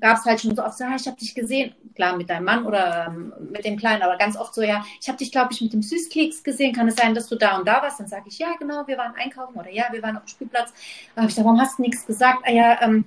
gab 0.00 0.18
es 0.18 0.24
halt 0.24 0.40
schon 0.40 0.54
so 0.56 0.64
oft 0.64 0.76
so, 0.76 0.84
ah, 0.84 0.96
ich 0.96 1.06
habe 1.06 1.16
dich 1.18 1.34
gesehen, 1.34 1.74
klar 1.94 2.16
mit 2.16 2.28
deinem 2.30 2.44
Mann 2.44 2.66
oder 2.66 3.06
ähm, 3.08 3.32
mit 3.50 3.64
dem 3.64 3.76
Kleinen, 3.78 4.02
aber 4.02 4.16
ganz 4.18 4.36
oft 4.36 4.54
so, 4.54 4.62
ja, 4.62 4.84
ich 5.00 5.08
habe 5.08 5.18
dich, 5.18 5.32
glaube 5.32 5.52
ich, 5.52 5.60
mit 5.60 5.72
dem 5.72 5.82
Süßkeks 5.82 6.42
gesehen. 6.42 6.74
Kann 6.74 6.88
es 6.88 6.96
sein, 6.96 7.14
dass 7.14 7.28
du 7.28 7.36
da 7.36 7.58
und 7.58 7.66
da 7.66 7.82
warst? 7.82 8.00
Dann 8.00 8.08
sage 8.08 8.24
ich, 8.28 8.38
ja, 8.38 8.54
genau, 8.58 8.86
wir 8.86 8.98
waren 8.98 9.14
einkaufen 9.14 9.58
oder 9.58 9.70
ja, 9.70 9.86
wir 9.92 10.02
waren 10.02 10.16
auf 10.16 10.24
dem 10.24 10.28
Spielplatz. 10.28 10.72
Dann 11.14 11.22
habe 11.22 11.30
ich 11.30 11.34
gesagt, 11.36 11.46
warum 11.46 11.60
hast 11.60 11.78
du 11.78 11.82
nichts 11.82 12.06
gesagt? 12.06 12.40
Ah 12.44 12.50
ja, 12.52 12.82
ähm, 12.82 13.06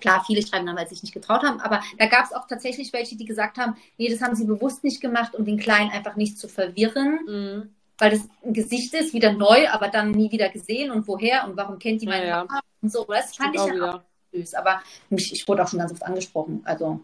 Klar, 0.00 0.24
viele 0.26 0.44
schreiben 0.46 0.66
dann, 0.66 0.76
weil 0.76 0.86
sie 0.88 0.94
sich 0.94 1.02
nicht 1.02 1.12
getraut 1.14 1.42
haben, 1.42 1.60
aber 1.60 1.80
da 1.98 2.06
gab 2.06 2.24
es 2.24 2.32
auch 2.32 2.46
tatsächlich 2.46 2.92
welche, 2.92 3.16
die 3.16 3.24
gesagt 3.24 3.58
haben, 3.58 3.76
nee, 3.98 4.08
das 4.08 4.20
haben 4.22 4.34
sie 4.34 4.44
bewusst 4.46 4.84
nicht 4.84 5.00
gemacht, 5.00 5.34
um 5.34 5.44
den 5.44 5.58
Kleinen 5.58 5.90
einfach 5.90 6.16
nicht 6.16 6.38
zu 6.38 6.48
verwirren, 6.48 7.20
Mhm. 7.26 7.74
Weil 8.02 8.10
das 8.10 8.28
ein 8.44 8.52
Gesicht 8.52 8.92
ist, 8.94 9.14
wieder 9.14 9.32
neu, 9.32 9.68
aber 9.68 9.86
dann 9.86 10.10
nie 10.10 10.28
wieder 10.32 10.48
gesehen 10.48 10.90
und 10.90 11.06
woher 11.06 11.46
und 11.46 11.56
warum 11.56 11.78
kennt 11.78 12.02
die 12.02 12.06
meine 12.06 12.26
Ja. 12.26 12.44
Mama 12.44 12.60
und 12.82 12.90
so. 12.90 13.04
Das 13.04 13.36
fand 13.36 13.54
ich 13.54 13.64
ja 13.64 13.94
auch 13.94 14.00
süß, 14.32 14.54
aber 14.54 14.82
mich, 15.08 15.32
ich 15.32 15.46
wurde 15.46 15.62
auch 15.62 15.68
schon 15.68 15.78
ganz 15.78 15.92
oft 15.92 16.02
angesprochen, 16.02 16.62
also, 16.64 17.00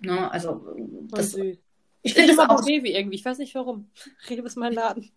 ne, 0.00 0.30
also, 0.30 0.64
das, 1.10 1.32
süß. 1.32 1.58
ich 2.00 2.14
finde 2.14 2.34
das 2.34 2.36
immer 2.44 2.50
auch, 2.50 2.66
Rewe 2.66 2.88
irgendwie. 2.88 3.16
Ich 3.16 3.24
weiß 3.26 3.36
nicht 3.36 3.54
warum. 3.54 3.90
Rewe 4.30 4.46
ist 4.46 4.56
mein 4.56 4.72
Laden. 4.72 5.10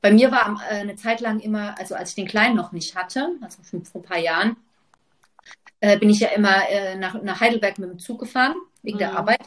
bei 0.00 0.12
mir 0.12 0.30
war 0.30 0.60
äh, 0.70 0.74
eine 0.76 0.94
Zeit 0.94 1.20
lang 1.20 1.40
immer, 1.40 1.76
also 1.76 1.96
als 1.96 2.10
ich 2.10 2.14
den 2.14 2.28
Kleinen 2.28 2.54
noch 2.54 2.70
nicht 2.70 2.94
hatte, 2.94 3.30
also 3.40 3.60
schon 3.64 3.84
vor 3.84 4.02
ein 4.02 4.04
paar 4.04 4.18
Jahren, 4.18 4.56
äh, 5.80 5.98
bin 5.98 6.10
ich 6.10 6.20
ja 6.20 6.28
immer 6.28 6.68
äh, 6.70 6.94
nach, 6.94 7.20
nach 7.22 7.40
Heidelberg 7.40 7.78
mit 7.80 7.90
dem 7.90 7.98
Zug 7.98 8.20
gefahren, 8.20 8.54
wegen 8.82 8.98
der 8.98 9.10
Mhm. 9.10 9.16
Arbeit. 9.16 9.40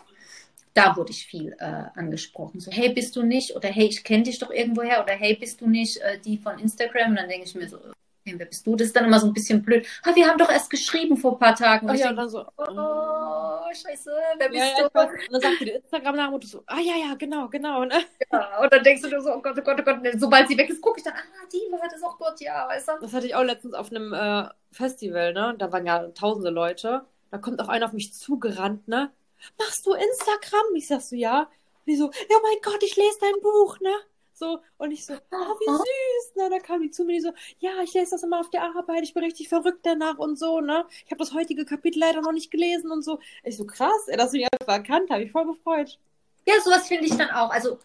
Da 0.74 0.95
wurde 0.95 1.11
ich 1.11 1.26
viel 1.26 1.53
äh, 1.59 1.65
angesprochen. 1.95 2.59
So, 2.61 2.72
hey, 2.72 2.93
bist 2.93 3.15
du 3.15 3.24
nicht? 3.24 3.55
Oder 3.55 3.69
hey, 3.69 3.88
ich 3.88 4.03
kenne 4.03 4.24
dich 4.24 4.39
doch 4.39 4.51
irgendwoher. 4.51 5.03
Oder 5.03 5.13
hey, 5.13 5.36
bist 5.36 5.59
du 5.61 5.67
nicht 5.69 5.97
äh, 5.97 6.19
die 6.19 6.38
von 6.38 6.59
Instagram? 6.59 7.11
Und 7.11 7.15
dann 7.17 7.30
denke 7.30 7.45
ich 7.47 7.55
mir 7.55 7.67
so, 7.67 7.78
Hey, 8.24 8.38
wer 8.38 8.45
bist 8.45 8.65
du? 8.67 8.76
Das 8.76 8.88
ist 8.88 8.95
dann 8.95 9.05
immer 9.05 9.19
so 9.19 9.28
ein 9.28 9.34
bisschen 9.34 9.63
blöd. 9.63 9.86
Ah, 10.03 10.15
wir 10.15 10.28
haben 10.28 10.38
doch 10.38 10.49
erst 10.51 10.69
geschrieben 10.69 11.17
vor 11.17 11.34
ein 11.34 11.39
paar 11.39 11.55
Tagen. 11.55 11.88
Ach 11.88 11.89
Und 11.89 11.95
ich 11.95 12.01
ja, 12.01 12.07
denke, 12.07 12.22
dann 12.22 12.30
so. 12.30 12.45
oh, 12.57 13.74
scheiße, 13.74 14.11
wer 14.38 14.49
bist 14.49 14.57
Ja, 14.57 14.65
ja, 14.65 14.89
du? 14.89 14.89
weiß. 14.93 15.09
Und 15.28 15.34
dann 15.34 15.41
sagt 15.41 15.59
dir 15.61 15.65
der 15.65 15.76
Instagram-Name 15.78 16.34
und 16.36 16.43
du 16.43 16.47
so, 16.47 16.63
ah 16.67 16.80
ja, 16.80 16.95
ja, 16.97 17.15
genau, 17.15 17.47
genau. 17.49 17.84
Ne? 17.86 18.03
Ja, 18.32 18.59
und 18.61 18.72
dann 18.72 18.84
denkst 18.84 19.01
du 19.01 19.09
dir 19.09 19.22
so, 19.22 19.34
oh 19.34 19.41
Gott, 19.41 19.57
oh 19.59 19.61
Gott, 19.63 19.80
oh 19.80 19.84
Gott. 19.84 19.99
Sobald 20.17 20.47
sie 20.47 20.57
weg 20.57 20.69
ist, 20.69 20.82
gucke 20.82 20.99
ich 20.99 21.03
dann, 21.03 21.13
ah, 21.13 21.47
die 21.51 21.72
war 21.72 21.88
das 21.89 22.03
auch 22.03 22.17
dort, 22.17 22.39
ja, 22.41 22.67
weißt 22.67 22.88
du? 22.88 22.91
Das 23.01 23.13
hatte 23.13 23.26
ich 23.26 23.36
auch 23.36 23.43
letztens 23.43 23.74
auf 23.74 23.91
einem 23.91 24.13
äh, 24.13 24.47
Festival, 24.72 25.34
ne? 25.34 25.55
Da 25.57 25.72
waren 25.72 25.86
ja 25.86 26.07
tausende 26.09 26.49
Leute. 26.49 27.05
Da 27.32 27.38
kommt 27.38 27.61
auch 27.61 27.69
einer 27.69 27.86
auf 27.86 27.93
mich 27.93 28.13
zugerannt, 28.13 28.88
ne? 28.88 29.11
Machst 29.58 29.86
du 29.86 29.94
Instagram? 29.94 30.76
Ich 30.76 30.88
sag 30.88 31.02
so, 31.02 31.16
ja. 31.16 31.42
Und 31.42 31.88
die 31.88 31.96
so, 31.96 32.06
ja 32.06 32.38
mein 32.44 32.62
Gott, 32.62 32.82
ich 32.84 32.96
lese 32.96 33.18
dein 33.20 33.42
Buch, 33.42 33.80
ne? 33.80 33.94
So, 34.34 34.60
und 34.78 34.92
ich 34.92 35.06
so, 35.06 35.14
oh, 35.14 35.36
wie 35.60 35.70
süß, 35.72 36.36
ne? 36.36 36.50
Da 36.50 36.60
kam 36.60 36.82
die 36.82 36.89
zu 36.89 37.04
mir, 37.06 37.14
die 37.14 37.22
so, 37.22 37.32
ja, 37.60 37.72
ich 37.84 37.94
lese 37.94 38.12
das 38.12 38.24
immer 38.24 38.39
auf 38.39 38.50
der 38.50 38.64
Arbeit, 38.64 39.04
ich 39.04 39.14
bin 39.14 39.24
richtig 39.24 39.50
verrückt 39.50 39.82
danach 39.84 40.18
und 40.18 40.39
so, 40.39 40.62
ne? 40.62 40.86
Ich 41.06 41.12
habe 41.12 41.20
das 41.20 41.34
heutige 41.34 41.64
Kapitel 41.66 42.00
leider 42.00 42.22
noch 42.22 42.32
nicht 42.32 42.50
gelesen 42.50 42.92
und 42.92 43.04
so. 43.04 43.20
Ich 43.44 43.58
so, 43.58 43.66
krass, 43.66 44.08
ey, 44.08 44.18
dass 44.18 44.32
du 44.32 44.38
mich 44.38 44.48
einfach 44.60 44.74
erkannt 44.74 45.10
habe, 45.12 45.24
ich 45.24 45.32
voll 45.32 45.46
gefreut. 45.46 46.00
Ja, 46.48 46.56
sowas 46.64 46.88
finde 46.88 47.06
ich 47.06 47.16
dann 47.16 47.30
auch. 47.30 47.52
Also 47.52 47.78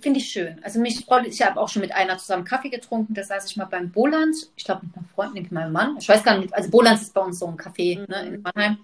finde 0.00 0.20
ich 0.20 0.28
schön. 0.30 0.58
Also 0.62 0.80
mich 0.80 1.04
freut, 1.04 1.26
ich 1.26 1.42
habe 1.42 1.60
auch 1.60 1.68
schon 1.68 1.82
mit 1.82 1.92
einer 1.92 2.16
zusammen 2.18 2.44
Kaffee 2.44 2.70
getrunken. 2.70 3.12
Da 3.14 3.22
saß 3.22 3.50
ich 3.50 3.56
mal 3.56 3.66
beim 3.66 3.90
Bolands. 3.90 4.50
Ich 4.56 4.64
glaube 4.64 4.86
mit 4.86 4.96
einer 4.96 5.06
Freundin, 5.14 5.42
mit 5.42 5.52
meinem 5.52 5.72
Mann. 5.72 5.96
Ich 5.98 6.08
weiß 6.08 6.22
gar 6.22 6.38
nicht. 6.38 6.54
Also 6.54 6.70
Bolands 6.70 7.02
ist 7.02 7.12
bei 7.12 7.20
uns 7.20 7.38
so 7.38 7.46
ein 7.46 7.56
Café 7.58 7.98
Mhm. 7.98 8.06
ne, 8.08 8.26
in 8.26 8.42
Mannheim. 8.42 8.78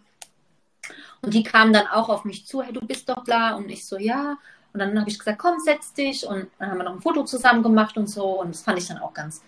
Und 1.23 1.35
die 1.35 1.43
kamen 1.43 1.73
dann 1.73 1.87
auch 1.87 2.09
auf 2.09 2.25
mich 2.25 2.47
zu. 2.47 2.63
Hey, 2.63 2.73
du 2.73 2.81
bist 2.81 3.09
doch 3.09 3.25
bla. 3.25 3.55
Und 3.57 3.69
ich 3.71 3.85
so, 3.87 3.99
ja. 3.99 4.37
Und 4.73 4.81
dann 4.81 4.99
habe 4.99 5.09
ich 5.09 5.19
gesagt, 5.19 5.39
komm, 5.39 5.59
setz 5.61 5.93
dich. 5.93 6.27
Und 6.27 6.49
dann 6.59 6.71
haben 6.71 6.79
wir 6.79 6.85
noch 6.85 6.95
ein 6.95 7.01
Foto 7.03 7.25
zusammen 7.25 7.63
gemacht 7.63 7.97
und 7.97 8.09
so. 8.09 8.41
Und 8.41 8.49
das 8.55 8.63
fand 8.63 8.79
ich 8.79 8.87
dann 8.89 8.99
auch 8.99 9.15
ganz. 9.15 9.43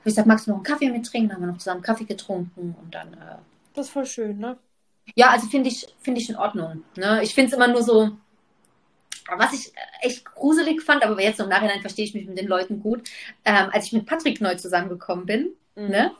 Ich 0.00 0.04
gesagt, 0.04 0.26
magst 0.28 0.46
du 0.46 0.50
noch 0.50 0.58
einen 0.58 0.64
Kaffee 0.64 0.90
mittrinken? 0.90 1.28
Dann 1.28 1.36
haben 1.36 1.42
wir 1.46 1.52
noch 1.52 1.58
zusammen 1.58 1.82
Kaffee 1.82 2.04
getrunken 2.04 2.74
und 2.80 2.94
dann. 2.94 3.12
Äh, 3.14 3.36
Das 3.74 3.86
ist 3.86 3.92
voll 3.92 4.06
schön, 4.06 4.38
ne? 4.38 4.56
ja, 5.16 5.30
also 5.30 5.46
finde 5.48 5.68
ich, 5.70 5.86
finde 6.00 6.20
ich 6.20 6.28
in 6.28 6.36
Ordnung. 6.36 6.82
Ne? 6.96 7.22
Ich 7.22 7.34
finde 7.34 7.48
es 7.50 7.56
immer 7.56 7.68
nur 7.68 7.82
so, 7.82 8.10
was 9.36 9.52
ich 9.52 9.72
echt 10.00 10.24
gruselig 10.24 10.82
fand, 10.82 11.04
aber 11.04 11.20
jetzt 11.22 11.40
im 11.40 11.48
Nachhinein 11.48 11.80
verstehe 11.80 12.04
ich 12.04 12.14
mich 12.14 12.26
mit 12.26 12.38
den 12.38 12.46
Leuten 12.48 12.80
gut, 12.82 13.08
ähm, 13.44 13.68
als 13.72 13.86
ich 13.86 13.92
mit 13.92 14.06
Patrick 14.06 14.40
neu 14.40 14.54
zusammengekommen 14.54 15.26
bin, 15.26 15.50
Mhm. 15.76 15.88
ne? 15.88 16.12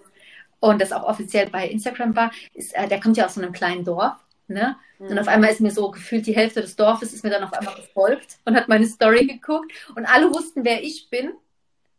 und 0.60 0.80
das 0.82 0.92
auch 0.92 1.04
offiziell 1.04 1.48
bei 1.50 1.68
Instagram 1.68 2.16
war, 2.16 2.30
ist, 2.54 2.74
äh, 2.74 2.88
der 2.88 3.00
kommt 3.00 3.16
ja 3.16 3.26
aus 3.26 3.34
so 3.34 3.40
einem 3.40 3.52
kleinen 3.52 3.84
Dorf, 3.84 4.16
ne? 4.48 4.76
Und 4.98 5.12
Mhm. 5.12 5.18
auf 5.18 5.28
einmal 5.28 5.50
ist 5.50 5.60
mir 5.60 5.70
so 5.70 5.90
gefühlt 5.90 6.26
die 6.26 6.34
Hälfte 6.34 6.60
des 6.60 6.74
Dorfes 6.74 7.12
ist 7.12 7.22
mir 7.22 7.30
dann 7.30 7.44
auf 7.44 7.52
einmal 7.52 7.76
gefolgt 7.76 8.38
und 8.44 8.56
hat 8.56 8.68
meine 8.68 8.86
Story 8.86 9.26
geguckt 9.26 9.70
und 9.94 10.06
alle 10.06 10.28
wussten, 10.30 10.64
wer 10.64 10.82
ich 10.82 11.08
bin. 11.08 11.32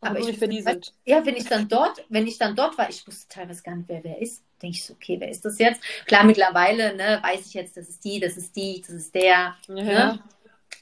Aber 0.02 0.18
ich 0.18 0.40
wer 0.40 0.48
die 0.48 0.62
sind. 0.62 0.94
ja, 1.04 1.24
wenn 1.26 1.36
ich 1.36 1.44
dann 1.44 1.68
dort, 1.68 2.04
wenn 2.08 2.26
ich 2.26 2.38
dann 2.38 2.56
dort 2.56 2.76
war, 2.78 2.88
ich 2.88 3.06
wusste 3.06 3.28
teilweise 3.28 3.62
gar 3.62 3.76
nicht, 3.76 3.88
wer 3.88 4.02
wer 4.02 4.20
ist. 4.20 4.42
Denke 4.62 4.76
ich 4.76 4.84
so, 4.84 4.94
okay, 4.94 5.16
wer 5.18 5.30
ist 5.30 5.44
das 5.44 5.58
jetzt? 5.58 5.82
Klar, 6.06 6.24
mittlerweile, 6.24 6.94
ne, 6.96 7.20
weiß 7.22 7.46
ich 7.46 7.54
jetzt, 7.54 7.76
das 7.76 7.88
ist 7.88 8.04
die, 8.04 8.18
das 8.20 8.36
ist 8.36 8.54
die, 8.56 8.80
das 8.80 8.90
ist 8.94 9.14
der. 9.14 9.56
Ja. 9.68 9.74
Ne? 9.74 10.18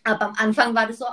Aber 0.04 0.26
am 0.26 0.34
Anfang 0.38 0.74
war 0.74 0.86
das 0.86 0.98
so, 0.98 1.06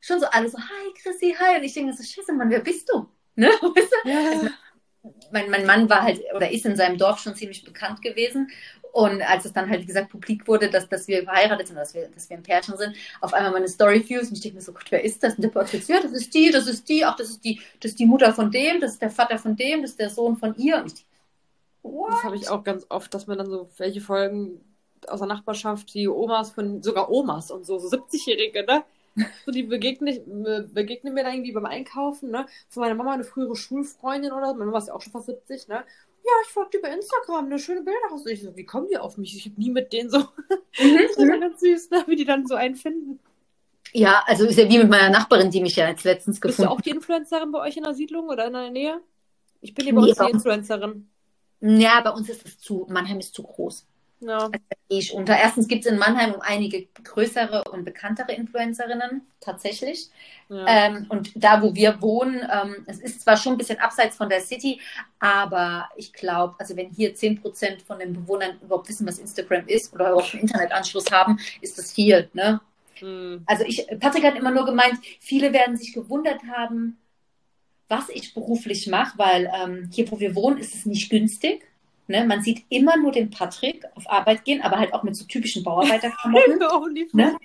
schon 0.00 0.20
so 0.20 0.26
alle 0.26 0.48
so, 0.48 0.58
hi 0.58 0.92
Chrissy, 1.02 1.34
hi. 1.38 1.56
Und 1.56 1.64
ich 1.64 1.72
denke 1.74 1.92
so, 1.94 2.02
scheiße, 2.02 2.32
Mann, 2.34 2.50
wer 2.50 2.60
bist 2.60 2.88
du? 2.90 3.06
Ne? 3.38 3.46
Weißt 3.48 3.92
du? 4.04 4.08
Ja. 4.10 4.50
mein, 5.30 5.48
mein 5.48 5.64
Mann 5.64 5.88
war 5.88 6.02
halt 6.02 6.20
oder 6.34 6.50
ist 6.50 6.66
in 6.66 6.74
seinem 6.76 6.98
Dorf 6.98 7.20
schon 7.20 7.36
ziemlich 7.36 7.64
bekannt 7.64 8.02
gewesen. 8.02 8.50
Und 8.92 9.22
als 9.22 9.44
es 9.44 9.52
dann 9.52 9.68
halt, 9.68 9.82
wie 9.82 9.86
gesagt, 9.86 10.10
publik 10.10 10.46
wurde, 10.48 10.70
dass, 10.70 10.88
dass 10.88 11.06
wir 11.08 11.22
verheiratet 11.24 11.68
sind, 11.68 11.76
dass 11.76 11.94
wir, 11.94 12.08
dass 12.08 12.28
wir 12.28 12.36
ein 12.36 12.42
Pärchen 12.42 12.76
sind, 12.76 12.96
auf 13.20 13.32
einmal 13.32 13.52
meine 13.52 13.68
Story-Views 13.68 14.28
und 14.28 14.34
ich 14.34 14.40
denke 14.40 14.56
mir 14.56 14.62
so, 14.62 14.72
Gott, 14.72 14.90
wer 14.90 15.04
ist 15.04 15.22
das? 15.22 15.34
Und 15.34 15.42
der 15.42 15.50
Patrick, 15.50 15.86
ja, 15.88 16.00
das 16.00 16.12
ist 16.12 16.32
die, 16.34 16.50
das 16.50 16.66
ist 16.66 16.88
die, 16.88 17.04
ach, 17.04 17.16
das 17.16 17.30
ist 17.30 17.44
die, 17.44 17.60
das 17.80 17.92
ist 17.92 17.98
die 17.98 18.06
Mutter 18.06 18.32
von 18.32 18.50
dem, 18.50 18.80
das 18.80 18.92
ist 18.92 19.02
der 19.02 19.10
Vater 19.10 19.38
von 19.38 19.56
dem, 19.56 19.82
das 19.82 19.92
ist 19.92 20.00
der 20.00 20.10
Sohn 20.10 20.36
von 20.36 20.56
ihr. 20.56 20.78
Und 20.78 20.86
ich 20.86 20.94
denke, 20.94 21.08
what? 21.82 22.12
Das 22.12 22.24
habe 22.24 22.36
ich 22.36 22.48
auch 22.48 22.64
ganz 22.64 22.86
oft, 22.88 23.12
dass 23.12 23.26
man 23.26 23.38
dann 23.38 23.50
so 23.50 23.68
welche 23.76 24.00
Folgen 24.00 24.60
aus 25.06 25.20
der 25.20 25.28
Nachbarschaft, 25.28 25.94
die 25.94 26.08
Omas 26.08 26.50
von, 26.50 26.82
sogar 26.82 27.10
Omas 27.10 27.50
und 27.50 27.64
so, 27.64 27.78
so 27.78 27.88
70-Jährige, 27.88 28.64
ne? 28.64 28.84
So, 29.44 29.50
die 29.50 29.64
begegnen, 29.64 30.68
begegnen 30.72 31.12
mir 31.12 31.24
dann 31.24 31.34
irgendwie 31.34 31.52
beim 31.52 31.66
Einkaufen, 31.66 32.30
ne? 32.30 32.46
Von 32.68 32.82
meiner 32.82 32.94
Mama 32.94 33.14
eine 33.14 33.24
frühere 33.24 33.56
Schulfreundin 33.56 34.32
oder 34.32 34.48
so. 34.48 34.54
Meine 34.54 34.66
Mama 34.66 34.78
ist 34.78 34.88
ja 34.88 34.94
auch 34.94 35.02
schon 35.02 35.12
fast 35.12 35.26
70, 35.26 35.68
ne? 35.68 35.84
Ja, 36.28 36.34
ich 36.44 36.50
folge 36.52 36.70
dir 36.72 36.82
bei 36.82 36.90
Instagram, 36.92 37.46
eine 37.46 37.58
schöne 37.58 37.82
Bilder 37.82 37.98
hast. 38.10 38.26
Ich 38.26 38.42
so, 38.42 38.54
wie 38.54 38.66
kommen 38.66 38.88
die 38.88 38.98
auf 38.98 39.16
mich? 39.16 39.34
Ich 39.34 39.46
habe 39.46 39.58
nie 39.58 39.70
mit 39.70 39.92
denen 39.92 40.10
so. 40.10 40.18
Das 40.78 41.16
ist 41.16 41.18
ja 41.18 41.36
ganz 41.38 41.60
süß, 41.60 41.90
ne? 41.90 42.04
Wie 42.06 42.16
die 42.16 42.24
dann 42.26 42.46
so 42.46 42.54
einen 42.54 42.76
finden. 42.76 43.18
Ja, 43.92 44.22
also 44.26 44.44
ist 44.44 44.58
ja 44.58 44.68
wie 44.68 44.78
mit 44.78 44.90
meiner 44.90 45.10
Nachbarin, 45.10 45.50
die 45.50 45.60
mich 45.62 45.76
ja 45.76 45.88
jetzt 45.88 46.04
letztens 46.04 46.40
Bist 46.40 46.60
du 46.62 46.64
gefunden 46.64 46.68
auch 46.68 46.80
die 46.82 46.90
Influencerin 46.90 47.50
bei 47.52 47.60
euch 47.60 47.76
in 47.76 47.84
der 47.84 47.94
Siedlung 47.94 48.28
oder 48.28 48.46
in 48.46 48.52
der 48.52 48.70
Nähe? 48.70 49.00
Ich 49.60 49.74
bin 49.74 49.84
hier 49.86 49.94
bei 49.94 50.02
Nee, 50.02 50.08
uns 50.10 50.18
die. 50.18 50.30
Influencerin. 50.30 51.08
Ja, 51.60 52.00
bei 52.02 52.10
uns 52.10 52.28
ist 52.28 52.46
es 52.46 52.58
zu, 52.58 52.86
Mannheim 52.90 53.18
ist 53.18 53.34
zu 53.34 53.42
groß. 53.42 53.86
Ja. 54.20 54.50
Also 54.90 55.16
unter. 55.16 55.36
Erstens 55.36 55.68
gibt 55.68 55.84
es 55.84 55.92
in 55.92 55.98
Mannheim 55.98 56.34
einige 56.40 56.86
größere 57.04 57.64
und 57.70 57.84
bekanntere 57.84 58.32
Influencerinnen, 58.32 59.22
tatsächlich. 59.40 60.08
ja. 60.48 60.64
Ähm, 60.66 61.06
und 61.08 61.30
da, 61.34 61.62
wo 61.62 61.74
wir 61.74 62.00
wohnen, 62.00 62.40
ähm, 62.50 62.84
es 62.86 62.98
ist 62.98 63.20
zwar 63.20 63.36
schon 63.36 63.52
ein 63.52 63.58
bisschen 63.58 63.78
abseits 63.78 64.16
von 64.16 64.28
der 64.28 64.40
City, 64.40 64.80
aber 65.20 65.88
ich 65.96 66.12
glaube, 66.12 66.56
also 66.58 66.76
wenn 66.76 66.90
hier 66.90 67.14
10% 67.14 67.84
von 67.86 67.98
den 67.98 68.12
Bewohnern 68.12 68.58
überhaupt 68.60 68.88
wissen, 68.88 69.06
was 69.06 69.18
Instagram 69.18 69.66
ist 69.66 69.92
oder 69.94 70.10
überhaupt 70.10 70.34
einen 70.34 70.42
Internetanschluss 70.42 71.10
haben, 71.12 71.38
ist 71.60 71.78
das 71.78 71.92
viel. 71.92 72.28
Ne? 72.32 72.60
Hm. 72.94 73.42
Also 73.46 73.64
ich, 73.64 73.86
Patrick 74.00 74.24
hat 74.24 74.36
immer 74.36 74.50
nur 74.50 74.64
gemeint, 74.64 74.98
viele 75.20 75.52
werden 75.52 75.76
sich 75.76 75.92
gewundert 75.92 76.40
haben, 76.44 76.98
was 77.88 78.08
ich 78.10 78.34
beruflich 78.34 78.86
mache, 78.86 79.16
weil 79.16 79.50
ähm, 79.54 79.90
hier, 79.92 80.10
wo 80.10 80.20
wir 80.20 80.34
wohnen, 80.34 80.58
ist 80.58 80.74
es 80.74 80.86
nicht 80.86 81.08
günstig. 81.10 81.67
Ne? 82.08 82.24
Man 82.24 82.42
sieht 82.42 82.64
immer 82.70 82.96
nur 82.96 83.12
den 83.12 83.30
Patrick 83.30 83.84
auf 83.94 84.10
Arbeit 84.10 84.44
gehen, 84.44 84.62
aber 84.62 84.78
halt 84.78 84.94
auch 84.94 85.02
mit 85.02 85.14
so 85.14 85.24
typischen 85.26 85.62
Bauarbeiterklamotten. 85.62 86.62
Onlyfans. 86.72 87.14
ne? 87.14 87.36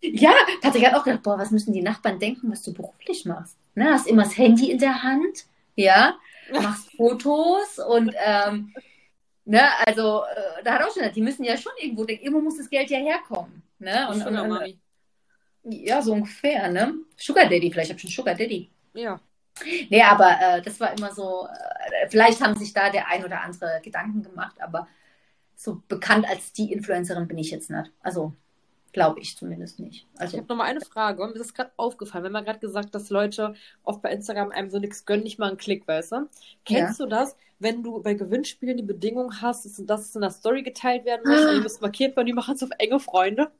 Ja, 0.00 0.32
Patrick 0.62 0.86
hat 0.86 0.94
auch 0.94 1.04
gedacht, 1.04 1.22
boah, 1.22 1.38
was 1.38 1.50
müssen 1.50 1.72
die 1.72 1.82
Nachbarn 1.82 2.18
denken, 2.18 2.50
was 2.50 2.62
du 2.62 2.72
beruflich 2.72 3.24
machst? 3.24 3.56
Ne? 3.74 3.92
Hast 3.92 4.06
immer 4.06 4.22
das 4.22 4.38
Handy 4.38 4.70
in 4.70 4.78
der 4.78 5.02
Hand, 5.02 5.46
ja, 5.74 6.16
machst 6.52 6.90
Fotos 6.96 7.78
und 7.78 8.14
ähm, 8.24 8.72
ne, 9.44 9.62
also 9.84 10.22
äh, 10.22 10.62
da 10.62 10.74
hat 10.74 10.82
auch 10.82 10.92
schon 10.92 11.00
gesagt, 11.00 11.16
die 11.16 11.22
müssen 11.22 11.44
ja 11.44 11.56
schon 11.56 11.72
irgendwo 11.80 12.04
denken, 12.04 12.24
irgendwo 12.24 12.42
muss 12.42 12.58
das 12.58 12.70
Geld 12.70 12.90
ja 12.90 12.98
herkommen. 12.98 13.62
Ne? 13.78 14.08
Und, 14.08 14.24
und, 14.24 14.36
und, 14.36 14.48
Mami. 14.48 14.78
ja, 15.64 16.00
so 16.00 16.12
ungefähr, 16.12 16.68
ne? 16.70 16.94
Sugar 17.16 17.44
Daddy, 17.48 17.70
vielleicht 17.72 17.90
habe 17.90 17.96
ich 17.96 18.02
schon 18.02 18.10
Sugar 18.10 18.34
Daddy. 18.34 18.70
Ja. 18.94 19.20
Nee, 19.90 20.02
aber 20.02 20.30
äh, 20.40 20.62
das 20.62 20.80
war 20.80 20.92
immer 20.92 21.12
so, 21.14 21.48
äh, 21.48 22.08
vielleicht 22.08 22.42
haben 22.42 22.56
sich 22.56 22.72
da 22.72 22.90
der 22.90 23.08
ein 23.08 23.24
oder 23.24 23.40
andere 23.42 23.80
Gedanken 23.82 24.22
gemacht, 24.22 24.60
aber 24.60 24.86
so 25.56 25.82
bekannt 25.88 26.26
als 26.28 26.52
die 26.52 26.72
Influencerin 26.72 27.28
bin 27.28 27.38
ich 27.38 27.50
jetzt 27.50 27.70
nicht. 27.70 27.90
Also 28.02 28.34
glaube 28.92 29.20
ich 29.20 29.36
zumindest 29.36 29.78
nicht. 29.80 30.06
Ich 30.14 30.20
Also 30.20 30.38
habe 30.38 30.48
noch 30.48 30.56
mal 30.56 30.64
eine 30.64 30.80
Frage. 30.80 31.26
Mir 31.26 31.34
ist 31.36 31.54
gerade 31.54 31.72
aufgefallen. 31.76 32.24
Haben 32.24 32.34
ja 32.34 32.40
gerade 32.40 32.60
gesagt, 32.60 32.94
dass 32.94 33.10
Leute 33.10 33.54
oft 33.82 34.02
bei 34.02 34.10
Instagram 34.12 34.50
einem 34.52 34.70
so 34.70 34.78
nichts 34.78 35.04
gönnen, 35.04 35.24
nicht 35.24 35.38
mal 35.38 35.48
einen 35.48 35.58
Klick, 35.58 35.86
weißt 35.88 36.12
du? 36.12 36.28
Kennst 36.64 36.98
du 37.00 37.06
das, 37.06 37.36
wenn 37.58 37.82
du 37.82 38.02
bei 38.02 38.14
Gewinnspielen 38.14 38.76
die 38.76 38.82
Bedingung 38.82 39.40
hast, 39.42 39.66
dass, 39.66 39.84
dass 39.86 40.02
es 40.08 40.14
in 40.14 40.22
der 40.22 40.30
Story 40.30 40.62
geteilt 40.62 41.04
werden 41.04 41.22
muss 41.26 41.46
Ah. 41.46 41.50
und 41.50 41.56
du 41.58 41.62
bist 41.62 41.82
markiert 41.82 42.16
werden, 42.16 42.26
die 42.26 42.32
machen 42.32 42.54
es 42.54 42.62
auf 42.62 42.70
enge 42.78 43.00
Freunde? 43.00 43.50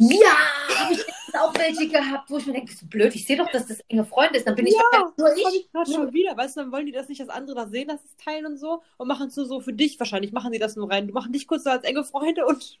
Ja, 0.00 0.76
habe 0.78 0.94
ich 0.94 1.04
auch 1.34 1.54
welche 1.56 1.88
gehabt, 1.88 2.30
wo 2.30 2.38
ich 2.38 2.46
mir 2.46 2.54
denke, 2.54 2.72
so 2.74 2.86
blöd, 2.86 3.14
ich 3.14 3.26
sehe 3.26 3.36
doch, 3.36 3.50
dass 3.50 3.66
das 3.66 3.80
enge 3.88 4.04
Freunde 4.04 4.38
ist, 4.38 4.46
dann 4.46 4.54
bin 4.56 4.66
ich 4.66 4.74
Ja, 4.74 4.80
wahrscheinlich 4.92 5.16
nur 5.16 5.28
Das 5.28 5.44
habe 5.44 5.54
ich. 5.56 5.60
ich 5.66 5.72
gerade 5.72 5.92
schon 5.92 6.12
wieder, 6.12 6.36
weißt 6.36 6.56
du, 6.56 6.60
dann 6.62 6.72
wollen 6.72 6.86
die 6.86 6.92
das 6.92 7.08
nicht, 7.08 7.20
dass 7.20 7.28
andere 7.28 7.56
das 7.56 7.70
sehen, 7.70 7.88
dass 7.88 8.02
es 8.04 8.16
teilen 8.16 8.46
und 8.46 8.56
so 8.56 8.82
und 8.96 9.08
machen 9.08 9.28
es 9.28 9.36
nur 9.36 9.46
so 9.46 9.60
für 9.60 9.72
dich. 9.72 9.98
Wahrscheinlich 10.00 10.32
machen 10.32 10.52
die 10.52 10.58
das 10.58 10.76
nur 10.76 10.90
rein. 10.90 11.06
Du 11.06 11.12
machen 11.14 11.32
dich 11.32 11.46
kurz 11.46 11.64
so 11.64 11.70
als 11.70 11.84
enge 11.84 12.02
Freunde 12.04 12.46
und 12.46 12.78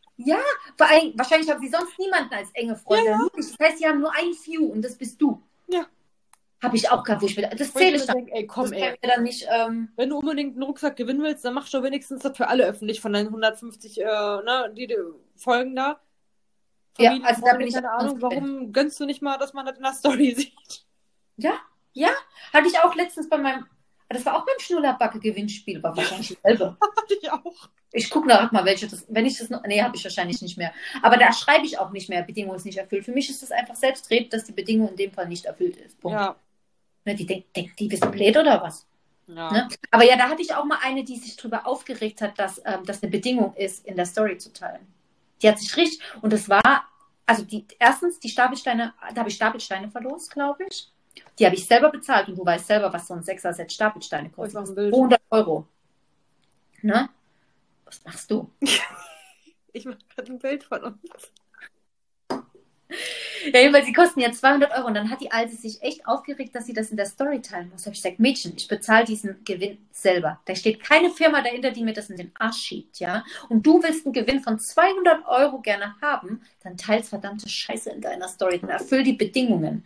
Vor 0.76 0.88
allem, 0.90 1.12
wahrscheinlich 1.16 1.50
haben 1.50 1.60
sie 1.60 1.68
sonst 1.68 1.98
niemanden 1.98 2.34
als 2.34 2.50
enge 2.54 2.74
Freunde. 2.76 3.10
Ja, 3.10 3.18
Nur 3.18 3.30
dich. 3.30 3.56
Das 3.56 3.68
heißt, 3.68 3.78
sie 3.78 3.86
haben 3.86 4.00
nur 4.00 4.12
ein 4.12 4.32
View 4.44 4.66
und 4.66 4.82
das 4.82 4.96
bist 4.96 5.20
du. 5.20 5.42
Ja. 5.68 5.86
Habe 6.62 6.76
ich 6.76 6.90
auch 6.90 7.02
gehabt, 7.04 7.22
wo 7.22 7.26
ich 7.26 7.36
mir, 7.36 7.48
das 7.48 7.68
ich 7.68 7.72
zähle 7.72 7.96
ich 7.96 8.04
dann. 8.04 8.16
denke, 8.16 8.32
ey, 8.32 8.46
komm, 8.46 8.72
ey. 8.72 8.96
nicht, 9.20 9.46
ähm, 9.50 9.88
Wenn 9.96 10.10
du 10.10 10.18
unbedingt 10.18 10.54
einen 10.56 10.62
Rucksack 10.62 10.96
gewinnen 10.96 11.22
willst, 11.22 11.42
dann 11.44 11.54
mach 11.54 11.68
doch 11.70 11.82
wenigstens 11.82 12.22
das 12.22 12.36
für 12.36 12.48
alle 12.48 12.66
öffentlich 12.66 13.00
von 13.00 13.12
deinen 13.14 13.28
150 13.28 13.98
äh, 14.00 14.04
ne, 14.04 14.70
die 14.76 14.86
dir 14.86 15.14
folgen 15.36 15.74
da. 15.74 16.00
Ja, 16.98 17.10
Familie, 17.10 17.28
also 17.28 17.42
da 17.44 17.54
bin 17.54 17.66
ich 17.66 17.74
keine 17.74 17.90
Ahnung, 17.90 18.22
warum 18.22 18.72
gönnst 18.72 19.00
du 19.00 19.06
nicht 19.06 19.22
mal, 19.22 19.38
dass 19.38 19.52
man 19.52 19.66
das 19.66 19.76
in 19.76 19.82
der 19.82 19.92
Story 19.92 20.34
sieht? 20.36 20.84
Hatte 22.52 22.68
ich 22.68 22.78
auch 22.78 22.94
letztens 22.94 23.28
bei 23.28 23.38
meinem, 23.38 23.66
das 24.08 24.24
war 24.26 24.36
auch 24.36 24.44
beim 24.44 24.58
Schnullerbacke-Gewinnspiel, 24.58 25.82
war 25.82 25.96
wahrscheinlich 25.96 26.36
dasselbe. 26.36 26.76
Hatte 26.96 27.14
ich 27.20 27.30
auch. 27.30 27.68
Ich 27.92 28.10
gucke 28.10 28.28
nach 28.28 28.52
mal, 28.52 28.64
welche 28.64 28.86
das, 28.86 29.04
wenn 29.08 29.26
ich 29.26 29.38
das 29.38 29.50
noch, 29.50 29.64
nee, 29.64 29.82
habe 29.82 29.96
ich 29.96 30.04
wahrscheinlich 30.04 30.40
nicht 30.42 30.56
mehr. 30.56 30.72
Aber 31.02 31.16
da 31.16 31.32
schreibe 31.32 31.66
ich 31.66 31.78
auch 31.78 31.90
nicht 31.90 32.08
mehr, 32.08 32.22
Bedingung 32.22 32.54
ist 32.54 32.64
nicht 32.64 32.78
erfüllt. 32.78 33.04
Für 33.04 33.12
mich 33.12 33.28
ist 33.30 33.42
das 33.42 33.50
einfach 33.50 33.74
selbstredend, 33.74 34.32
dass 34.32 34.44
die 34.44 34.52
Bedingung 34.52 34.90
in 34.90 34.96
dem 34.96 35.12
Fall 35.12 35.26
nicht 35.26 35.46
erfüllt 35.46 35.76
ist. 35.76 36.00
Punkt. 36.00 36.18
Ja. 36.18 36.36
Ne, 37.04 37.14
die 37.14 37.26
denkt, 37.26 37.56
denkt, 37.56 37.80
die 37.80 37.88
bist 37.88 38.08
blöd 38.10 38.36
oder 38.36 38.62
was? 38.62 38.86
ja. 39.34 39.52
Ne? 39.52 39.68
Aber 39.90 40.04
ja, 40.04 40.16
da 40.16 40.28
hatte 40.28 40.42
ich 40.42 40.54
auch 40.54 40.64
mal 40.64 40.78
eine, 40.82 41.04
die 41.04 41.16
sich 41.16 41.36
darüber 41.36 41.66
aufgeregt 41.66 42.20
hat, 42.20 42.38
dass 42.38 42.60
ähm, 42.64 42.84
das 42.84 43.02
eine 43.02 43.10
Bedingung 43.10 43.54
ist, 43.54 43.86
in 43.86 43.96
der 43.96 44.06
Story 44.06 44.38
zu 44.38 44.52
teilen. 44.52 44.86
Die 45.42 45.48
hat 45.48 45.58
sich 45.58 45.74
richtig, 45.76 46.00
und 46.22 46.32
das 46.32 46.48
war, 46.48 46.84
also 47.26 47.42
die, 47.44 47.66
erstens, 47.78 48.18
die 48.20 48.28
Stapelsteine, 48.28 48.94
da 49.14 49.20
habe 49.20 49.28
ich 49.28 49.36
Stapelsteine 49.36 49.90
verlost, 49.90 50.32
glaube 50.32 50.64
ich. 50.70 50.90
Die 51.38 51.44
habe 51.46 51.54
ich 51.54 51.66
selber 51.66 51.90
bezahlt 51.90 52.28
und 52.28 52.36
du 52.36 52.44
weißt 52.44 52.66
selber, 52.66 52.92
was 52.92 53.06
so 53.08 53.14
ein 53.14 53.22
Sechser-Set 53.22 53.72
Stapelsteine 53.72 54.28
Oh, 54.30 54.42
kostet. 54.42 54.54
mach 54.60 54.68
ein 54.68 54.74
Bild. 54.74 54.94
200 54.94 55.20
Euro. 55.30 55.66
Ne? 56.82 57.08
Was 57.84 58.04
machst 58.04 58.30
du? 58.30 58.50
Ich 59.72 59.84
mache 59.84 59.98
gerade 60.16 60.32
ein 60.32 60.38
Bild 60.40 60.64
von 60.64 60.82
uns. 60.82 60.98
Ja, 63.52 63.60
jedenfalls, 63.60 63.86
sie 63.86 63.92
kosten 63.92 64.20
ja 64.20 64.32
200 64.32 64.72
Euro. 64.76 64.86
Und 64.86 64.94
dann 64.94 65.10
hat 65.10 65.20
die 65.20 65.32
Alte 65.32 65.54
sich 65.54 65.82
echt 65.82 66.06
aufgeregt, 66.06 66.54
dass 66.54 66.66
sie 66.66 66.72
das 66.72 66.90
in 66.90 66.96
der 66.96 67.06
Story 67.06 67.40
teilen 67.40 67.70
muss. 67.70 67.82
Da 67.82 67.86
habe 67.86 67.94
ich 67.96 68.02
gesagt, 68.02 68.20
Mädchen, 68.20 68.52
ich 68.56 68.68
bezahle 68.68 69.04
diesen 69.04 69.44
Gewinn 69.44 69.78
selber. 69.92 70.40
Da 70.44 70.54
steht 70.54 70.82
keine 70.82 71.10
Firma 71.10 71.42
dahinter, 71.42 71.70
die 71.70 71.82
mir 71.84 71.92
das 71.92 72.10
in 72.10 72.16
den 72.16 72.32
Arsch 72.38 72.58
schiebt, 72.58 73.00
ja. 73.00 73.24
Und 73.48 73.66
du 73.66 73.82
willst 73.82 74.06
einen 74.06 74.12
Gewinn 74.12 74.40
von 74.40 74.58
200 74.58 75.26
Euro 75.26 75.60
gerne 75.60 75.94
haben, 76.02 76.42
dann 76.62 76.76
teils 76.76 77.08
verdammte 77.08 77.48
Scheiße 77.48 77.90
in 77.90 78.00
deiner 78.00 78.28
Story. 78.28 78.58
Dann 78.58 78.70
erfüll 78.70 79.02
die 79.02 79.14
Bedingungen. 79.14 79.84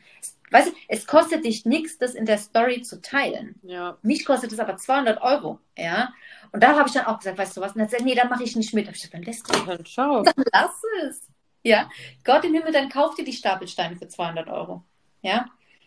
Weißt 0.50 0.68
du, 0.68 0.72
es 0.88 1.06
kostet 1.06 1.44
dich 1.44 1.64
nichts, 1.64 1.98
das 1.98 2.14
in 2.14 2.26
der 2.26 2.38
Story 2.38 2.82
zu 2.82 3.00
teilen. 3.00 3.56
Ja. 3.62 3.98
Mich 4.02 4.24
kostet 4.24 4.52
es 4.52 4.60
aber 4.60 4.76
200 4.76 5.20
Euro, 5.22 5.58
ja. 5.76 6.12
Und 6.52 6.62
da 6.62 6.76
habe 6.78 6.88
ich 6.88 6.94
dann 6.94 7.06
auch 7.06 7.18
gesagt, 7.18 7.38
weißt 7.38 7.56
du 7.56 7.60
was? 7.60 7.72
Und 7.72 7.78
dann 7.78 7.82
hat 7.84 7.90
sie 7.90 7.96
gesagt, 7.96 8.08
nee, 8.08 8.14
dann 8.14 8.28
mache 8.28 8.44
ich 8.44 8.54
nicht 8.54 8.72
mit. 8.72 8.84
Da 8.84 8.88
habe 8.88 8.96
ich 8.96 9.02
gesagt, 9.02 9.14
dann 9.14 9.22
lässt 9.24 9.48
du 9.48 9.52
Dann 9.66 9.86
schau. 9.86 10.22
dann 10.22 10.44
lass 10.52 10.82
es. 11.02 11.22
Ja, 11.64 11.90
Gott 12.24 12.44
im 12.44 12.54
Himmel, 12.54 12.72
dann 12.72 12.88
kauf 12.90 13.14
dir 13.16 13.24
die 13.24 13.32
Stapelsteine 13.32 13.96
für 13.96 14.08
200 14.08 14.48
Euro. 14.48 14.84
Ja, 15.22 15.46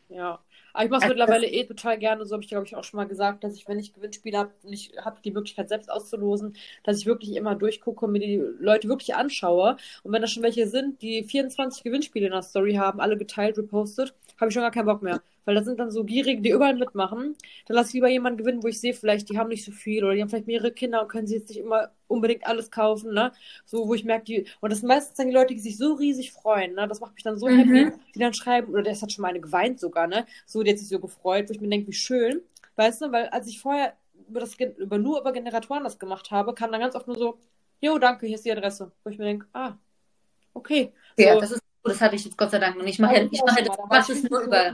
Ja. 0.09 0.43
Aber 0.73 0.85
ich 0.85 0.91
mache 0.91 1.01
es 1.01 1.07
Also 1.07 1.13
mittlerweile 1.15 1.47
eh 1.47 1.65
total 1.65 1.97
gerne. 1.97 2.25
So 2.25 2.33
habe 2.33 2.43
ich, 2.43 2.49
glaube 2.49 2.65
ich, 2.65 2.75
auch 2.75 2.83
schon 2.83 2.97
mal 2.97 3.07
gesagt, 3.07 3.43
dass 3.43 3.55
ich, 3.55 3.67
wenn 3.67 3.79
ich 3.79 3.93
Gewinnspiele 3.93 4.37
habe 4.37 4.53
und 4.63 4.73
ich 4.73 4.91
habe 5.03 5.19
die 5.23 5.31
Möglichkeit 5.31 5.69
selbst 5.69 5.89
auszulosen, 5.91 6.55
dass 6.83 6.99
ich 6.99 7.05
wirklich 7.07 7.35
immer 7.35 7.55
durchgucke 7.55 8.05
und 8.05 8.11
mir 8.11 8.19
die 8.19 8.37
Leute 8.59 8.87
wirklich 8.87 9.15
anschaue. 9.15 9.77
Und 10.03 10.13
wenn 10.13 10.21
da 10.21 10.27
schon 10.27 10.43
welche 10.43 10.67
sind, 10.67 11.01
die 11.01 11.23
24 11.23 11.83
Gewinnspiele 11.83 12.27
in 12.27 12.31
der 12.33 12.43
Story 12.43 12.75
haben, 12.75 13.01
alle 13.01 13.17
geteilt, 13.17 13.57
repostet, 13.57 14.13
habe 14.39 14.49
ich 14.49 14.53
schon 14.53 14.63
gar 14.63 14.71
keinen 14.71 14.85
Bock 14.85 15.01
mehr. 15.01 15.21
Weil 15.45 15.55
das 15.55 15.65
sind 15.65 15.79
dann 15.79 15.91
so 15.91 16.03
Gierige, 16.03 16.41
die 16.41 16.49
überall 16.51 16.75
mitmachen. 16.75 17.35
Dann 17.65 17.75
lasse 17.75 17.89
ich 17.89 17.93
lieber 17.95 18.09
jemanden 18.09 18.37
gewinnen, 18.37 18.63
wo 18.63 18.67
ich 18.67 18.79
sehe, 18.79 18.93
vielleicht, 18.93 19.29
die 19.29 19.37
haben 19.37 19.47
nicht 19.49 19.63
so 19.63 19.71
viel 19.71 20.03
oder 20.03 20.13
die 20.13 20.21
haben 20.21 20.29
vielleicht 20.29 20.47
mehrere 20.47 20.71
Kinder 20.71 21.01
und 21.01 21.07
können 21.07 21.27
sich 21.27 21.37
jetzt 21.39 21.49
nicht 21.49 21.59
immer 21.59 21.91
unbedingt 22.07 22.45
alles 22.45 22.69
kaufen, 22.71 23.13
ne? 23.13 23.31
So, 23.65 23.87
wo 23.87 23.93
ich 23.93 24.03
merke, 24.03 24.25
die, 24.25 24.45
und 24.61 24.71
das 24.71 24.79
sind 24.79 24.87
meistens 24.89 25.15
dann 25.17 25.27
die 25.27 25.33
Leute, 25.33 25.53
die 25.53 25.59
sich 25.59 25.77
so 25.77 25.93
riesig 25.93 26.31
freuen, 26.33 26.75
ne? 26.75 26.87
Das 26.87 26.99
macht 26.99 27.13
mich 27.15 27.23
dann 27.23 27.37
so 27.37 27.47
Mhm. 27.47 27.49
happy, 27.49 27.93
die 28.15 28.19
dann 28.19 28.33
schreiben, 28.33 28.73
oder 28.73 28.83
das 28.83 29.01
hat 29.01 29.11
schon 29.11 29.21
mal 29.21 29.29
eine 29.29 29.39
geweint 29.41 29.79
sogar, 29.79 30.07
ne? 30.07 30.25
So, 30.45 30.63
die 30.63 30.71
hat 30.71 30.79
sich 30.79 30.89
so 30.89 30.99
gefreut, 30.99 31.47
wo 31.49 31.53
ich 31.53 31.61
mir 31.61 31.69
denke, 31.69 31.87
wie 31.87 31.93
schön, 31.93 32.41
weißt 32.75 33.01
du, 33.01 33.11
weil 33.11 33.27
als 33.29 33.47
ich 33.47 33.59
vorher 33.59 33.93
über 34.29 34.39
das, 34.39 34.57
Gen- 34.57 34.75
über, 34.75 34.97
nur 34.97 35.19
über 35.21 35.31
Generatoren 35.31 35.83
das 35.83 35.99
gemacht 35.99 36.31
habe, 36.31 36.53
kam 36.53 36.71
dann 36.71 36.81
ganz 36.81 36.95
oft 36.95 37.07
nur 37.07 37.17
so, 37.17 37.39
jo, 37.81 37.97
danke, 37.99 38.27
hier 38.27 38.35
ist 38.35 38.45
die 38.45 38.51
Adresse. 38.51 38.91
Wo 39.03 39.09
ich 39.09 39.17
mir 39.17 39.25
denke, 39.25 39.47
ah, 39.53 39.73
okay. 40.53 40.93
ja 41.15 41.35
So. 41.35 41.37
das 41.37 41.51
ist 41.51 41.61
das 41.87 42.01
hatte 42.01 42.15
ich 42.15 42.25
jetzt 42.25 42.37
Gott 42.37 42.51
sei 42.51 42.59
Dank 42.59 42.75
noch 42.77 42.83
nicht. 42.83 42.95
Ich 42.95 42.99
mache, 42.99 43.29
ich 43.31 43.43
mache, 43.45 43.63
das, 43.63 43.77
ich 43.77 43.85
mache 43.89 44.13
das 44.13 44.23
nur 44.29 44.41
über, 44.41 44.73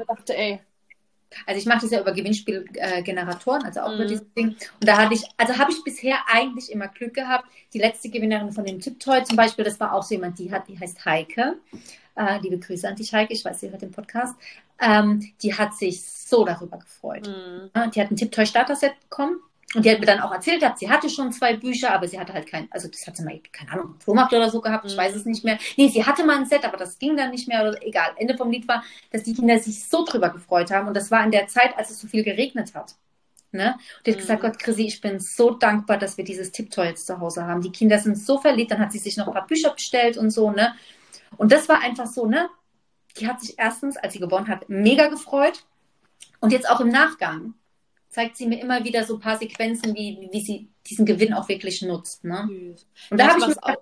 also 1.48 1.60
ich 1.60 1.66
mache 1.66 1.82
das 1.82 1.92
ja 1.92 2.00
über 2.02 2.12
Gewinnspielgeneratoren, 2.14 3.64
also 3.64 3.82
auch 3.82 3.94
über 3.94 4.04
Mhm. 4.04 4.08
dieses 4.08 4.34
Ding. 4.34 4.50
Und 4.50 4.88
da 4.88 4.98
hatte 4.98 5.16
ich, 5.16 5.24
also 5.38 5.58
habe 5.58 5.72
ich 5.72 5.84
bisher 5.84 6.18
eigentlich 6.32 6.72
immer 6.72 6.88
Glück 6.90 7.14
gehabt. 7.16 7.46
Die 7.74 7.80
letzte 7.80 8.10
Gewinnerin 8.10 8.52
von 8.52 8.66
dem 8.66 8.80
Tipptoy 8.80 9.24
zum 9.24 9.36
Beispiel, 9.36 9.66
das 9.66 9.80
war 9.80 9.94
auch 9.94 10.04
so 10.04 10.14
jemand, 10.16 10.38
die 10.38 10.52
hat, 10.52 10.68
die 10.68 10.80
heißt 10.80 11.04
Heike. 11.06 11.58
Äh, 12.16 12.40
liebe 12.42 12.60
Grüße 12.60 12.88
an 12.88 12.96
dich, 12.96 13.12
Heike. 13.14 13.34
Ich 13.34 13.44
weiß, 13.44 13.60
sie 13.62 13.72
hört 13.72 13.82
den 13.82 13.92
Podcast. 13.92 14.36
Ähm, 14.80 15.34
die 15.42 15.54
hat 15.56 15.74
sich 15.74 16.04
so 16.04 16.46
darüber 16.46 16.78
gefreut. 16.78 17.26
hm, 17.28 17.72
Ja, 17.76 17.88
Die 17.88 18.00
hat 18.02 18.12
ein 18.12 18.16
Tipptoy 18.18 18.46
Starter-Set 18.46 18.94
bekommen. 19.10 19.40
Und 19.76 19.86
die 19.86 19.92
hat 19.92 20.00
mir 20.00 20.06
dann 20.06 20.20
auch 20.20 20.32
erzählt, 20.32 20.60
gehabt, 20.60 20.78
sie 20.80 20.90
hatte 20.90 21.10
schon 21.10 21.32
zwei 21.32 21.56
Bücher, 21.56 21.94
aber 21.94 22.08
sie 22.08 22.20
hatte 22.20 22.34
halt 22.34 22.48
kein, 22.48 22.68
also 22.72 22.88
das 22.88 23.08
hat 23.08 23.18
sie 23.18 23.24
mal, 23.24 23.40
keine 23.52 23.72
Ahnung, 23.72 23.96
Flohmarkt 24.00 24.32
oder 24.34 24.50
so 24.50 24.62
gehabt, 24.62 24.86
ich 24.86 24.94
Mhm. 24.94 24.98
weiß 24.98 25.16
es 25.16 25.26
nicht 25.26 25.44
mehr. 25.44 25.58
Nee, 25.78 25.90
sie 25.90 26.06
hatte 26.06 26.24
mal 26.24 26.38
ein 26.38 26.46
Set, 26.46 26.64
aber 26.64 26.78
das 26.78 27.00
ging 27.00 27.18
dann 27.18 27.32
nicht 27.32 27.48
mehr, 27.48 27.68
oder 27.68 27.82
egal. 27.84 28.12
Ende 28.18 28.38
vom 28.38 28.52
Lied 28.52 28.68
war, 28.68 28.84
dass 29.12 29.24
die 29.24 29.34
Kinder 29.34 29.58
sich 29.60 29.86
so 29.88 30.06
drüber 30.06 30.30
gefreut 30.30 30.70
haben. 30.72 30.88
Und 30.88 30.96
das 30.96 31.10
war 31.10 31.24
in 31.26 31.32
der 31.32 31.48
Zeit, 31.48 31.76
als 31.78 31.90
es 31.90 32.00
so 32.00 32.08
viel 32.08 32.24
geregnet 32.24 32.76
hat. 32.76 32.96
Ne? 33.52 33.76
Und 33.98 34.08
die 34.08 34.12
hat 34.12 34.18
Mhm. 34.18 34.22
gesagt, 34.22 34.42
Gott, 34.42 34.60
Chrissy, 34.60 34.84
ich 34.88 35.02
bin 35.02 35.20
so 35.20 35.52
dankbar, 35.52 35.98
dass 35.98 36.18
wir 36.18 36.24
dieses 36.24 36.52
Tipptoy 36.52 36.88
jetzt 36.88 37.06
zu 37.08 37.20
Hause 37.20 37.46
haben. 37.46 37.62
Die 37.62 37.72
Kinder 37.72 38.00
sind 38.00 38.18
so 38.18 38.40
verliebt, 38.40 38.72
dann 38.72 38.80
hat 38.80 38.92
sie 38.92 39.00
sich 39.00 39.18
noch 39.18 39.28
ein 39.28 39.34
paar 39.34 39.48
Bücher 39.48 39.72
bestellt 39.72 40.18
und 40.18 40.32
so, 40.32 40.52
ne? 40.52 40.74
Und 41.38 41.52
das 41.52 41.70
war 41.70 41.82
einfach 41.82 42.08
so, 42.08 42.26
ne? 42.28 42.50
Die 43.18 43.28
hat 43.28 43.42
sich 43.42 43.60
erstens, 43.60 43.96
als 43.98 44.14
sie 44.14 44.20
gewonnen 44.20 44.48
hat, 44.48 44.70
mega 44.70 45.08
gefreut. 45.08 45.66
Und 46.40 46.52
jetzt 46.52 46.70
auch 46.70 46.80
im 46.80 46.90
Nachgang 46.90 47.54
zeigt 48.14 48.38
sie 48.38 48.48
mir 48.48 48.62
immer 48.62 48.84
wieder 48.84 49.04
so 49.04 49.16
ein 49.16 49.20
paar 49.20 49.38
Sequenzen, 49.38 49.94
wie, 49.96 50.30
wie 50.32 50.42
sie 50.42 50.70
diesen 50.88 51.06
Gewinn 51.06 51.34
auch 51.34 51.50
wirklich 51.50 51.82
nutzt. 51.82 52.24
Ne? 52.24 52.48
süß. 52.48 52.88
Und 53.10 53.20
da 53.20 53.28
habe 53.30 53.40
ich 53.40 53.48
mir, 53.48 53.64
auch. 53.64 53.76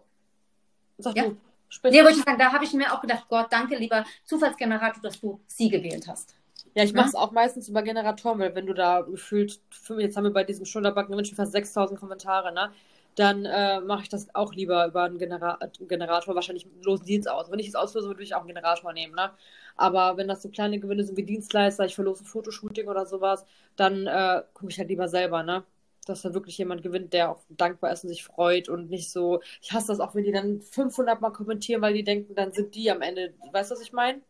Sag 0.97 1.15
Ja. 1.17 1.23
du, 1.25 1.37
sprich. 1.69 1.91
nee, 1.91 2.01
sagen, 2.13 2.39
da 2.39 2.53
habe 2.53 2.63
ich 2.63 2.73
mir 2.73 2.93
auch 2.93 3.01
gedacht, 3.01 3.25
Gott, 3.29 3.47
danke, 3.51 3.75
lieber 3.75 4.05
Zufallsgenerator, 4.25 5.01
dass 5.03 5.19
du 5.19 5.41
sie 5.47 5.69
gewählt 5.69 6.07
hast. 6.07 6.35
Ja, 6.73 6.83
ich 6.83 6.93
Ne? 6.93 6.97
mache 6.99 7.09
es 7.09 7.15
auch 7.15 7.31
meistens 7.31 7.67
über 7.67 7.81
Generatoren, 7.81 8.39
weil 8.39 8.55
wenn 8.55 8.65
du 8.65 8.73
da 8.73 9.01
gefühlt, 9.01 9.59
jetzt 9.97 10.15
haben 10.15 10.23
wir 10.23 10.31
bei 10.31 10.45
diesem 10.45 10.65
Schulterbacken 10.65 11.15
Wünschen 11.15 11.35
fast 11.35 11.51
6000 11.51 11.99
Kommentare, 11.99 12.53
ne? 12.53 12.71
Dann 13.15 13.45
äh, 13.45 13.81
mache 13.81 14.03
ich 14.03 14.09
das 14.09 14.33
auch 14.35 14.53
lieber 14.53 14.85
über 14.87 15.03
einen 15.03 15.17
Genera 15.17 15.59
Generator. 15.81 16.35
Wahrscheinlich 16.35 16.67
losen 16.83 17.05
die 17.05 17.15
jetzt 17.15 17.29
aus. 17.29 17.51
Wenn 17.51 17.59
ich 17.59 17.67
es 17.67 17.75
auslöse, 17.75 18.07
würde 18.07 18.23
ich 18.23 18.35
auch 18.35 18.39
einen 18.39 18.47
Generator 18.47 18.93
nehmen, 18.93 19.15
ne? 19.15 19.31
Aber 19.75 20.17
wenn 20.17 20.27
das 20.27 20.41
so 20.41 20.49
kleine 20.49 20.79
Gewinne 20.79 21.03
sind 21.03 21.17
wie 21.17 21.23
Dienstleister, 21.23 21.85
ich 21.85 21.95
verlose 21.95 22.23
ein 22.23 22.27
Fotoshooting 22.27 22.87
oder 22.87 23.05
sowas, 23.05 23.45
dann 23.75 24.07
äh, 24.07 24.43
gucke 24.53 24.71
ich 24.71 24.79
halt 24.79 24.89
lieber 24.89 25.07
selber, 25.09 25.43
ne? 25.43 25.63
Dass 26.05 26.21
da 26.23 26.33
wirklich 26.33 26.57
jemand 26.57 26.83
gewinnt, 26.83 27.13
der 27.13 27.31
auch 27.31 27.41
dankbar 27.49 27.91
ist 27.91 28.03
und 28.03 28.09
sich 28.09 28.23
freut 28.23 28.69
und 28.69 28.89
nicht 28.89 29.11
so. 29.11 29.41
Ich 29.61 29.71
hasse 29.73 29.87
das 29.87 29.99
auch, 29.99 30.15
wenn 30.15 30.23
die 30.23 30.31
dann 30.31 30.61
500 30.61 31.21
Mal 31.21 31.31
kommentieren, 31.31 31.81
weil 31.81 31.93
die 31.93 32.03
denken, 32.03 32.33
dann 32.35 32.51
sind 32.53 32.73
die 32.75 32.89
am 32.91 33.01
Ende. 33.01 33.33
Weißt 33.51 33.71
du, 33.71 33.75
was 33.75 33.81
ich 33.81 33.93
meine? 33.93 34.21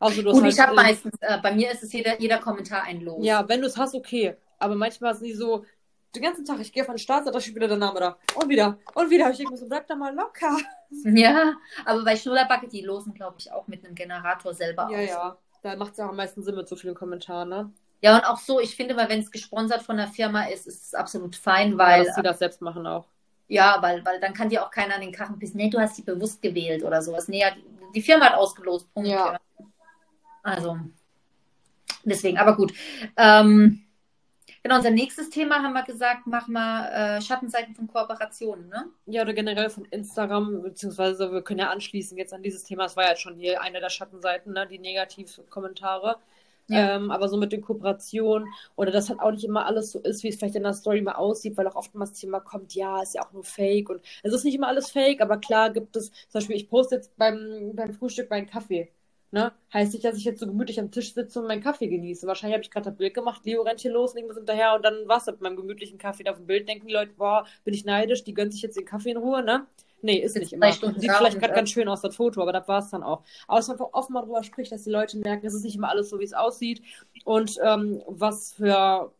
Also, 0.00 0.22
du 0.22 0.30
hast 0.30 0.36
Gut, 0.36 0.42
halt, 0.42 0.52
ich 0.54 0.60
habe 0.60 0.74
meistens, 0.74 1.14
äh, 1.20 1.38
bei 1.40 1.52
mir 1.52 1.70
ist 1.70 1.82
es 1.82 1.92
jeder, 1.92 2.20
jeder 2.20 2.38
Kommentar 2.38 2.82
ein 2.84 3.00
Los. 3.02 3.24
ja, 3.24 3.48
wenn 3.48 3.60
du 3.60 3.66
es 3.66 3.76
hast, 3.76 3.94
okay. 3.94 4.36
Aber 4.58 4.74
manchmal 4.74 5.14
sind 5.14 5.26
die 5.26 5.34
so, 5.34 5.64
den 6.14 6.22
ganzen 6.22 6.44
Tag, 6.44 6.60
ich 6.60 6.72
gehe 6.72 6.82
auf 6.82 6.88
den 6.88 6.98
Start, 6.98 7.26
da 7.26 7.40
steht 7.40 7.54
wieder 7.54 7.68
der 7.68 7.76
Name 7.78 8.00
da. 8.00 8.16
Und 8.34 8.48
wieder. 8.48 8.78
Und 8.94 9.10
wieder. 9.10 9.30
Ich 9.30 9.38
denke 9.38 9.52
mir 9.52 9.58
so, 9.58 9.66
bleib 9.68 9.86
da 9.86 9.94
mal 9.94 10.14
locker. 10.14 10.56
Ja, 11.04 11.54
aber 11.86 12.04
bei 12.04 12.16
Schnullerbacke, 12.16 12.68
die 12.68 12.82
losen, 12.82 13.14
glaube 13.14 13.36
ich, 13.38 13.50
auch 13.50 13.66
mit 13.66 13.84
einem 13.84 13.94
Generator 13.94 14.52
selber 14.52 14.88
Ja, 14.90 14.98
aus. 14.98 15.08
ja. 15.08 15.36
Da 15.62 15.76
macht 15.76 15.92
es 15.92 15.98
ja 15.98 16.04
auch 16.06 16.10
am 16.10 16.16
meisten 16.16 16.42
Sinn 16.42 16.56
mit 16.56 16.68
so 16.68 16.76
vielen 16.76 16.94
Kommentaren, 16.94 17.48
ne? 17.48 17.70
Ja, 18.02 18.16
und 18.16 18.24
auch 18.26 18.38
so, 18.38 18.58
ich 18.60 18.74
finde 18.74 18.94
mal, 18.94 19.08
wenn 19.08 19.20
es 19.20 19.30
gesponsert 19.30 19.82
von 19.82 19.96
der 19.96 20.08
Firma 20.08 20.44
ist, 20.46 20.66
ist 20.66 20.86
es 20.88 20.94
absolut 20.94 21.36
fein, 21.36 21.78
Weil, 21.78 22.00
weil, 22.00 22.04
dass 22.06 22.16
die 22.16 22.22
das 22.22 22.38
selbst 22.40 22.60
machen 22.60 22.84
auch. 22.86 23.06
ja, 23.48 23.78
weil, 23.80 24.04
weil 24.04 24.18
dann 24.20 24.34
kann 24.34 24.48
dir 24.48 24.64
auch 24.66 24.70
keiner 24.72 24.96
an 24.96 25.00
den 25.02 25.12
Karren 25.12 25.38
pissen. 25.38 25.56
Nee, 25.56 25.70
du 25.70 25.78
hast 25.78 25.96
die 25.96 26.02
bewusst 26.02 26.42
gewählt 26.42 26.82
oder 26.82 27.00
sowas. 27.00 27.28
Nee, 27.28 27.40
ja, 27.40 27.52
die, 27.94 28.02
Firma 28.02 28.26
hat 28.26 28.34
ausgelost. 28.34 28.92
Punkt. 28.92 29.08
Ja. 29.08 29.32
Ja. 29.34 29.40
Also, 30.42 30.76
deswegen, 32.04 32.38
aber 32.38 32.56
gut. 32.56 32.72
Ähm, 33.16 33.84
genau, 34.62 34.76
unser 34.76 34.90
nächstes 34.90 35.30
Thema 35.30 35.62
haben 35.62 35.72
wir 35.72 35.84
gesagt, 35.84 36.26
machen 36.26 36.52
wir 36.52 36.90
äh, 36.92 37.20
Schattenseiten 37.20 37.74
von 37.74 37.86
Kooperationen, 37.86 38.68
ne? 38.68 38.86
Ja, 39.06 39.22
oder 39.22 39.32
generell 39.32 39.70
von 39.70 39.84
Instagram, 39.86 40.62
beziehungsweise 40.62 41.32
wir 41.32 41.42
können 41.42 41.60
ja 41.60 41.70
anschließen 41.70 42.16
jetzt 42.18 42.32
an 42.32 42.42
dieses 42.42 42.64
Thema. 42.64 42.86
Es 42.86 42.96
war 42.96 43.04
ja 43.04 43.16
schon 43.16 43.36
hier 43.36 43.60
eine 43.62 43.80
der 43.80 43.90
Schattenseiten, 43.90 44.52
ne? 44.52 44.66
Die 44.66 44.78
Negativkommentare. 44.78 46.16
Ja. 46.68 46.96
Ähm, 46.96 47.10
aber 47.10 47.28
so 47.28 47.36
mit 47.36 47.52
den 47.52 47.60
Kooperationen 47.60 48.48
oder 48.76 48.92
dass 48.92 49.08
halt 49.08 49.20
auch 49.20 49.32
nicht 49.32 49.44
immer 49.44 49.66
alles 49.66 49.90
so 49.92 49.98
ist, 49.98 50.22
wie 50.22 50.28
es 50.28 50.36
vielleicht 50.36 50.54
in 50.54 50.62
der 50.62 50.74
Story 50.74 51.02
mal 51.02 51.14
aussieht, 51.14 51.56
weil 51.56 51.66
auch 51.66 51.74
oftmals 51.74 52.10
das 52.10 52.20
Thema 52.20 52.40
kommt, 52.40 52.74
ja, 52.74 53.02
ist 53.02 53.14
ja 53.14 53.22
auch 53.22 53.32
nur 53.32 53.44
Fake 53.44 53.90
und 53.90 54.00
es 54.22 54.32
ist 54.32 54.44
nicht 54.44 54.54
immer 54.54 54.68
alles 54.68 54.90
Fake, 54.90 55.20
aber 55.20 55.38
klar 55.38 55.70
gibt 55.70 55.96
es, 55.96 56.10
zum 56.10 56.34
Beispiel, 56.34 56.56
ich 56.56 56.68
poste 56.70 56.96
jetzt 56.96 57.16
beim, 57.16 57.72
beim 57.74 57.92
Frühstück 57.92 58.30
meinen 58.30 58.46
Kaffee. 58.46 58.90
Ne? 59.32 59.50
Heißt 59.72 59.94
nicht, 59.94 60.04
dass 60.04 60.18
ich 60.18 60.24
jetzt 60.24 60.40
so 60.40 60.46
gemütlich 60.46 60.78
am 60.78 60.90
Tisch 60.90 61.14
sitze 61.14 61.40
und 61.40 61.48
meinen 61.48 61.62
Kaffee 61.62 61.88
genieße. 61.88 62.26
Wahrscheinlich 62.26 62.54
habe 62.54 62.64
ich 62.64 62.70
gerade 62.70 62.90
das 62.90 62.98
Bild 62.98 63.14
gemacht, 63.14 63.40
Leo 63.46 63.62
rennt 63.62 63.80
hier 63.80 63.90
los, 63.90 64.14
irgendwas 64.14 64.36
hinterher 64.36 64.74
und 64.74 64.84
dann 64.84 65.08
war 65.08 65.16
es 65.16 65.26
mit 65.26 65.40
meinem 65.40 65.56
gemütlichen 65.56 65.96
Kaffee 65.96 66.22
da 66.22 66.32
auf 66.32 66.36
dem 66.36 66.46
Bild. 66.46 66.68
Denken 66.68 66.86
die 66.86 66.92
Leute, 66.92 67.12
boah, 67.16 67.46
bin 67.64 67.72
ich 67.72 67.86
neidisch, 67.86 68.24
die 68.24 68.34
gönnt 68.34 68.52
sich 68.52 68.60
jetzt 68.60 68.76
den 68.76 68.84
Kaffee 68.84 69.12
in 69.12 69.16
Ruhe, 69.16 69.42
ne? 69.42 69.66
Nee, 70.02 70.18
ist 70.18 70.34
Sitzt 70.34 70.42
nicht 70.42 70.52
immer. 70.52 70.70
Sieht 70.70 71.12
vielleicht 71.12 71.38
gerade 71.38 71.54
ganz 71.54 71.70
schön 71.70 71.88
aus, 71.88 72.02
das 72.02 72.14
Foto, 72.14 72.42
aber 72.42 72.52
das 72.52 72.68
war 72.68 72.80
es 72.80 72.90
dann 72.90 73.02
auch. 73.02 73.22
Aber 73.46 73.56
dass 73.56 73.68
man 73.68 73.76
einfach 73.76 73.94
offen 73.94 74.12
mal 74.12 74.22
drüber 74.22 74.42
spricht, 74.42 74.70
dass 74.70 74.84
die 74.84 74.90
Leute 74.90 75.16
merken, 75.16 75.46
es 75.46 75.54
ist 75.54 75.64
nicht 75.64 75.76
immer 75.76 75.88
alles 75.88 76.10
so, 76.10 76.18
wie 76.18 76.24
es 76.24 76.34
aussieht 76.34 76.82
und 77.24 77.58
ähm, 77.64 78.02
was 78.06 78.52
für 78.52 79.12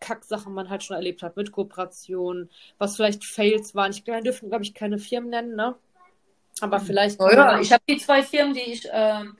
Kacksachen 0.00 0.52
man 0.52 0.68
halt 0.68 0.82
schon 0.82 0.96
erlebt 0.96 1.22
hat 1.22 1.36
mit 1.36 1.52
Kooperationen, 1.52 2.50
was 2.76 2.96
vielleicht 2.96 3.24
Fails 3.24 3.74
waren. 3.74 3.92
Ich 3.92 4.06
wir 4.06 4.20
dürfen, 4.20 4.50
glaube 4.50 4.64
ich, 4.64 4.74
keine 4.74 4.98
Firmen 4.98 5.30
nennen, 5.30 5.56
ne? 5.56 5.74
Aber 6.60 6.80
vielleicht. 6.80 7.20
Oh 7.20 7.30
ja, 7.30 7.60
ich 7.60 7.72
habe 7.72 7.82
die 7.88 7.98
zwei 7.98 8.22
Firmen, 8.22 8.54
die 8.54 8.60
ich, 8.60 8.88
ähm, 8.92 9.36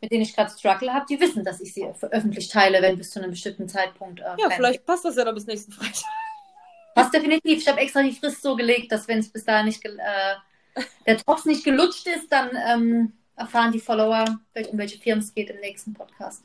mit 0.00 0.10
denen 0.10 0.22
ich 0.22 0.34
gerade 0.34 0.50
struggle 0.50 0.92
habe, 0.92 1.06
die 1.08 1.20
wissen, 1.20 1.44
dass 1.44 1.60
ich 1.60 1.72
sie 1.72 1.84
öffentlich 2.10 2.48
teile, 2.48 2.82
wenn 2.82 2.98
bis 2.98 3.10
zu 3.10 3.20
einem 3.20 3.30
bestimmten 3.30 3.68
Zeitpunkt. 3.68 4.20
Äh, 4.20 4.34
ja, 4.38 4.50
vielleicht 4.50 4.84
passt 4.84 5.04
das 5.04 5.16
ja 5.16 5.24
dann 5.24 5.34
bis 5.34 5.46
nächsten 5.46 5.72
Freitag. 5.72 6.02
Passt 6.94 7.14
definitiv. 7.14 7.58
Ich 7.58 7.68
habe 7.68 7.80
extra 7.80 8.02
die 8.02 8.12
Frist 8.12 8.42
so 8.42 8.54
gelegt, 8.56 8.92
dass 8.92 9.08
wenn 9.08 9.18
es 9.18 9.28
bis 9.30 9.44
dahin 9.44 9.66
nicht 9.66 9.80
gel- 9.82 9.98
äh, 9.98 10.80
der 11.06 11.18
Tropf 11.18 11.44
nicht 11.44 11.64
gelutscht 11.64 12.06
ist, 12.06 12.30
dann 12.30 12.50
ähm, 12.66 13.12
erfahren 13.36 13.72
die 13.72 13.80
Follower, 13.80 14.24
um 14.70 14.78
welche 14.78 14.98
Firmen 14.98 15.22
es 15.24 15.32
geht 15.32 15.50
im 15.50 15.60
nächsten 15.60 15.94
Podcast. 15.94 16.42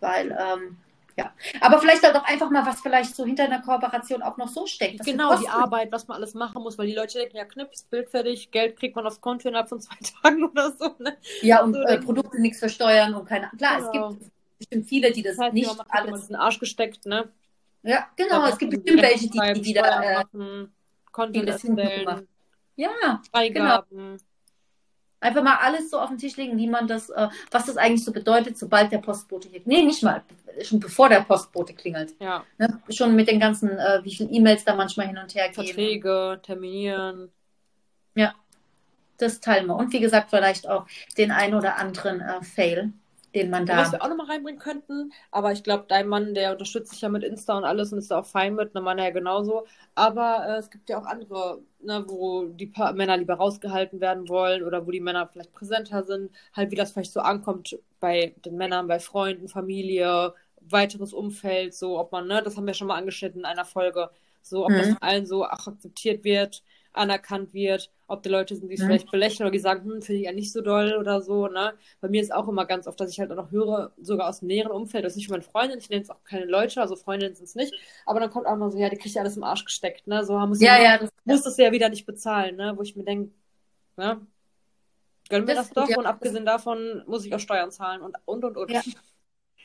Weil, 0.00 0.30
ähm, 0.30 0.78
ja. 1.16 1.32
Aber 1.60 1.78
vielleicht 1.78 2.04
auch 2.06 2.24
einfach 2.24 2.50
mal, 2.50 2.64
was 2.66 2.80
vielleicht 2.80 3.14
so 3.14 3.24
hinter 3.24 3.44
einer 3.44 3.60
Kooperation 3.62 4.22
auch 4.22 4.36
noch 4.36 4.48
so 4.48 4.66
steckt. 4.66 5.04
Genau, 5.04 5.36
die 5.38 5.48
Arbeit, 5.48 5.92
was 5.92 6.08
man 6.08 6.16
alles 6.16 6.34
machen 6.34 6.62
muss, 6.62 6.78
weil 6.78 6.86
die 6.86 6.94
Leute 6.94 7.18
denken, 7.18 7.36
ja, 7.36 7.44
knips, 7.44 7.82
Bild 7.84 8.08
fertig, 8.08 8.50
Geld 8.50 8.76
kriegt 8.78 8.96
man 8.96 9.06
aufs 9.06 9.20
Konto 9.20 9.48
innerhalb 9.48 9.68
von 9.68 9.80
zwei 9.80 9.96
Tagen 10.22 10.44
oder 10.44 10.72
so, 10.72 10.94
ne? 10.98 11.16
Ja, 11.42 11.62
und 11.62 11.74
so 11.74 11.80
äh, 11.82 11.98
Produkte 12.00 12.40
nichts 12.40 12.58
versteuern 12.58 13.14
und 13.14 13.26
keine. 13.26 13.50
Klar, 13.58 13.78
Genau. 13.92 14.10
es 14.12 14.18
gibt 14.18 14.32
bestimmt 14.58 14.86
viele, 14.88 15.12
die 15.12 15.22
das, 15.22 15.36
Das 15.36 15.46
heißt, 15.46 15.54
nicht 15.54 15.76
man 15.76 15.86
alles. 15.88 16.22
in 16.22 16.26
den 16.28 16.36
Arsch 16.36 16.58
gesteckt, 16.58 17.06
ne? 17.06 17.30
Ja, 17.82 18.08
genau. 18.16 18.42
Da 18.42 18.48
Es 18.48 18.58
gibt 18.58 18.70
bestimmt 18.72 19.02
welche, 19.02 19.28
die, 19.28 19.40
die 19.54 19.64
wieder. 19.64 19.84
Steuern 19.84 20.02
Äh, 20.02 20.14
machen, 20.14 21.32
die 21.32 21.46
erstellen, 21.46 22.28
ja, 22.76 23.20
Freigaben. 23.30 24.18
Einfach 25.22 25.42
mal 25.42 25.56
alles 25.56 25.90
so 25.90 25.98
auf 25.98 26.08
den 26.08 26.18
Tisch 26.18 26.36
legen, 26.36 26.58
wie 26.58 26.68
man 26.68 26.86
das, 26.86 27.10
äh, 27.10 27.28
was 27.50 27.66
das 27.66 27.76
eigentlich 27.76 28.04
so 28.04 28.12
bedeutet, 28.12 28.58
sobald 28.58 28.90
der 28.90 28.98
Postbote 28.98 29.48
hier. 29.48 29.60
Nee, 29.64 29.82
nicht 29.82 30.02
mal, 30.02 30.22
schon 30.62 30.80
bevor 30.80 31.08
der 31.08 31.20
Postbote 31.20 31.74
klingelt. 31.74 32.14
Ja, 32.18 32.44
Ne? 32.58 32.82
Schon 32.90 33.14
mit 33.14 33.28
den 33.28 33.40
ganzen, 33.40 33.70
äh, 33.78 34.00
wie 34.02 34.14
viele 34.14 34.30
E-Mails 34.30 34.64
da 34.64 34.74
manchmal 34.74 35.06
hin 35.06 35.18
und 35.18 35.34
her 35.34 35.48
gehen. 35.48 35.54
Verträge, 35.54 36.40
terminieren. 36.42 37.30
Das 39.18 39.40
teilen 39.40 39.66
wir. 39.66 39.76
Und 39.76 39.92
wie 39.92 40.00
gesagt, 40.00 40.30
vielleicht 40.30 40.68
auch 40.68 40.86
den 41.16 41.30
ein 41.30 41.54
oder 41.54 41.76
anderen 41.76 42.20
äh, 42.20 42.42
Fail, 42.42 42.92
den 43.34 43.50
man 43.50 43.66
Was 43.74 43.90
da. 43.90 43.92
wir 43.92 44.02
auch 44.02 44.08
nochmal 44.08 44.26
reinbringen 44.26 44.60
könnten, 44.60 45.12
aber 45.30 45.52
ich 45.52 45.62
glaube, 45.64 45.86
dein 45.88 46.06
Mann, 46.08 46.34
der 46.34 46.52
unterstützt 46.52 46.90
sich 46.92 47.00
ja 47.00 47.08
mit 47.08 47.24
Insta 47.24 47.56
und 47.56 47.64
alles 47.64 47.90
und 47.92 47.98
ist 47.98 48.10
da 48.10 48.20
auch 48.20 48.26
fein 48.26 48.54
mit, 48.54 48.74
ne 48.74 48.80
Mann 48.82 48.98
ja 48.98 49.10
genauso. 49.10 49.66
Aber 49.94 50.44
äh, 50.46 50.58
es 50.58 50.70
gibt 50.70 50.90
ja 50.90 50.98
auch 51.00 51.06
andere, 51.06 51.62
ne, 51.80 52.04
wo 52.08 52.44
die 52.46 52.66
pa 52.66 52.92
Männer 52.92 53.16
lieber 53.16 53.34
rausgehalten 53.34 54.00
werden 54.00 54.28
wollen 54.28 54.62
oder 54.62 54.86
wo 54.86 54.90
die 54.90 55.00
Männer 55.00 55.26
vielleicht 55.28 55.52
präsenter 55.54 56.02
sind, 56.04 56.30
halt 56.54 56.70
wie 56.70 56.76
das 56.76 56.92
vielleicht 56.92 57.12
so 57.12 57.20
ankommt 57.20 57.78
bei 58.00 58.34
den 58.44 58.56
Männern, 58.56 58.86
bei 58.88 58.98
Freunden, 59.00 59.48
Familie, 59.48 60.34
weiteres 60.60 61.12
Umfeld, 61.14 61.74
so 61.74 61.98
ob 61.98 62.12
man, 62.12 62.26
ne, 62.26 62.42
das 62.42 62.56
haben 62.56 62.66
wir 62.66 62.74
schon 62.74 62.88
mal 62.88 62.96
angeschnitten 62.98 63.40
in 63.40 63.46
einer 63.46 63.64
Folge, 63.64 64.10
so 64.42 64.66
ob 64.66 64.76
das 64.76 64.88
Mhm. 64.88 64.92
von 64.92 65.02
allen 65.02 65.26
so 65.26 65.44
auch 65.44 65.66
akzeptiert 65.66 66.24
wird, 66.24 66.62
anerkannt 66.94 67.54
wird, 67.54 67.90
ob 68.06 68.22
die 68.22 68.28
Leute 68.28 68.54
sind, 68.54 68.68
die 68.68 68.74
es 68.74 68.80
Mhm. 68.80 68.86
vielleicht 68.86 69.10
belächeln 69.10 69.46
oder 69.46 69.52
die 69.52 69.58
sagen, 69.58 69.84
hm, 69.84 70.02
finde 70.02 70.20
ich 70.20 70.24
ja 70.26 70.32
nicht 70.32 70.52
so 70.52 70.60
doll 70.60 70.96
oder 70.98 71.20
so, 71.22 71.46
ne? 71.48 71.74
Bei 72.00 72.08
mir 72.08 72.20
ist 72.20 72.32
auch 72.34 72.46
immer 72.48 72.66
ganz 72.66 72.86
oft, 72.86 73.00
dass 73.00 73.10
ich 73.10 73.18
halt 73.20 73.30
auch 73.32 73.36
noch 73.36 73.50
höre, 73.50 73.92
sogar 74.00 74.28
aus 74.28 74.40
dem 74.40 74.48
näheren 74.48 74.72
Umfeld, 74.72 75.04
das 75.04 75.12
ist 75.12 75.16
nicht 75.16 75.28
von 75.28 75.34
meinen 75.38 75.42
Freundinnen, 75.42 75.80
ich 75.80 75.88
nenne 75.90 76.02
es 76.02 76.10
auch 76.10 76.22
keine 76.24 76.44
Leute, 76.44 76.80
also 76.80 76.94
Freundinnen 76.96 77.34
sind 77.34 77.44
es 77.44 77.54
nicht, 77.54 77.72
aber 78.04 78.20
dann 78.20 78.30
kommt 78.30 78.46
auch 78.46 78.56
mal 78.56 78.70
so, 78.70 78.78
ja, 78.78 78.88
die 78.90 78.96
kriegt 78.96 79.14
ja 79.14 79.22
alles 79.22 79.36
im 79.36 79.44
Arsch 79.44 79.64
gesteckt, 79.64 80.06
ne? 80.06 80.24
So 80.24 80.38
muss 80.40 80.60
Ja, 80.60 80.80
ja, 80.82 80.98
das, 80.98 81.10
muss 81.24 81.42
das 81.42 81.56
ja 81.56 81.72
wieder 81.72 81.88
nicht 81.88 82.04
bezahlen, 82.06 82.56
ne? 82.56 82.74
Wo 82.76 82.82
ich 82.82 82.94
mir 82.96 83.04
denke, 83.04 83.32
ne? 83.96 84.20
Gönnen 85.30 85.46
wir 85.48 85.54
Das- 85.54 85.68
das, 85.70 85.74
doch 85.74 85.88
ja, 85.88 85.96
und 85.98 86.06
abgesehen 86.06 86.44
davon 86.44 87.02
muss 87.06 87.24
ich 87.24 87.34
auch 87.34 87.40
Steuern 87.40 87.70
zahlen 87.70 88.02
und 88.02 88.16
und 88.26 88.44
und 88.44 88.56
und. 88.58 88.70
Ja. 88.70 88.82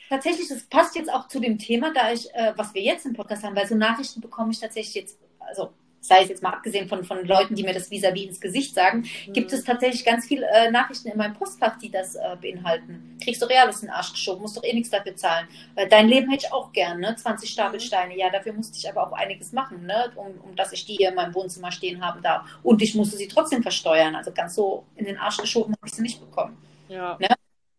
tatsächlich, 0.10 0.48
das 0.48 0.64
passt 0.70 0.96
jetzt 0.96 1.12
auch 1.12 1.28
zu 1.28 1.42
dem 1.42 1.58
Thema, 1.58 1.92
da 1.94 2.14
ich, 2.14 2.34
äh, 2.34 2.54
was 2.56 2.74
wir 2.74 2.82
jetzt 2.82 3.06
im 3.06 3.12
Podcast 3.14 3.44
haben, 3.44 3.56
weil 3.58 3.68
so 3.68 3.76
Nachrichten 3.76 4.22
bekomme 4.22 4.52
ich 4.52 4.60
tatsächlich 4.60 4.96
jetzt, 4.96 5.20
also 5.40 5.74
sei 6.08 6.24
es 6.24 6.30
jetzt 6.30 6.42
mal 6.42 6.52
abgesehen 6.52 6.88
von, 6.88 7.04
von 7.04 7.26
Leuten, 7.26 7.56
die 7.56 7.64
mir 7.64 7.74
das 7.74 7.92
vis-à-vis 7.92 8.28
ins 8.28 8.40
Gesicht 8.42 8.74
sagen, 8.74 9.06
gibt 9.28 9.52
es 9.52 9.64
tatsächlich 9.64 10.06
ganz 10.06 10.26
viele 10.26 10.48
äh, 10.48 10.72
Nachrichten 10.72 11.10
in 11.10 11.18
meinem 11.18 11.34
Postfach, 11.34 11.78
die 11.78 11.92
das 11.92 12.16
äh, 12.16 12.38
beinhalten. 12.42 13.18
Kriegst 13.22 13.42
du 13.42 13.46
Reales 13.46 13.82
in 13.82 13.88
den 13.88 13.94
Arsch 13.94 14.14
geschoben, 14.14 14.42
musst 14.42 14.56
doch 14.56 14.64
eh 14.64 14.74
nichts 14.74 14.90
dafür 14.90 15.16
zahlen. 15.16 15.48
Weil 15.76 15.90
dein 15.90 16.08
Leben 16.08 16.32
hätte 16.32 16.46
ich 16.46 16.54
auch 16.54 16.72
gern, 16.72 17.02
ne? 17.02 17.16
20 17.16 17.50
Stapelsteine. 17.50 18.18
Ja, 18.18 18.30
dafür 18.30 18.54
musste 18.54 18.78
ich 18.78 18.90
aber 18.90 19.06
auch 19.06 19.12
einiges 19.12 19.52
machen, 19.52 19.86
ne? 19.86 20.12
Um, 20.16 20.28
um 20.44 20.56
dass 20.56 20.72
ich 20.72 20.86
die 20.86 20.96
hier 20.96 21.10
in 21.10 21.16
meinem 21.16 21.36
Wohnzimmer 21.36 21.72
stehen 21.72 22.04
haben 22.04 22.22
darf. 22.22 22.48
Und 22.64 22.82
ich 22.82 22.96
musste 22.96 23.18
sie 23.18 23.28
trotzdem 23.28 23.62
versteuern. 23.62 24.16
Also 24.16 24.32
ganz 24.32 24.56
so 24.56 24.86
in 24.96 25.06
den 25.06 25.18
Arsch 25.18 25.38
geschoben 25.38 25.74
habe 25.76 25.88
ich 25.88 25.94
sie 25.94 26.02
nicht 26.02 26.22
bekommen. 26.22 26.58
Ja. 26.88 27.18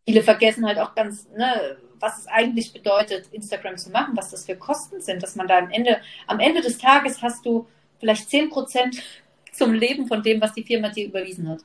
Viele 0.06 0.22
vergessen 0.22 0.66
halt 0.66 0.78
auch 0.78 0.94
ganz, 0.94 1.28
ne, 1.30 1.78
was 2.00 2.18
es 2.18 2.26
eigentlich 2.26 2.72
bedeutet, 2.72 3.26
Instagram 3.32 3.76
zu 3.76 3.90
machen, 3.90 4.16
was 4.16 4.30
das 4.30 4.46
für 4.46 4.56
Kosten 4.56 5.00
sind, 5.00 5.22
dass 5.22 5.36
man 5.36 5.48
da 5.48 5.58
am 5.58 5.70
Ende, 5.70 6.00
am 6.26 6.40
Ende 6.40 6.60
des 6.60 6.78
Tages 6.78 7.22
hast 7.22 7.44
du 7.44 7.66
vielleicht 7.98 8.28
10% 8.28 9.00
zum 9.52 9.72
Leben 9.72 10.06
von 10.06 10.22
dem, 10.22 10.40
was 10.40 10.52
die 10.52 10.62
Firma 10.64 10.88
dir 10.90 11.06
überwiesen 11.06 11.48
hat. 11.48 11.60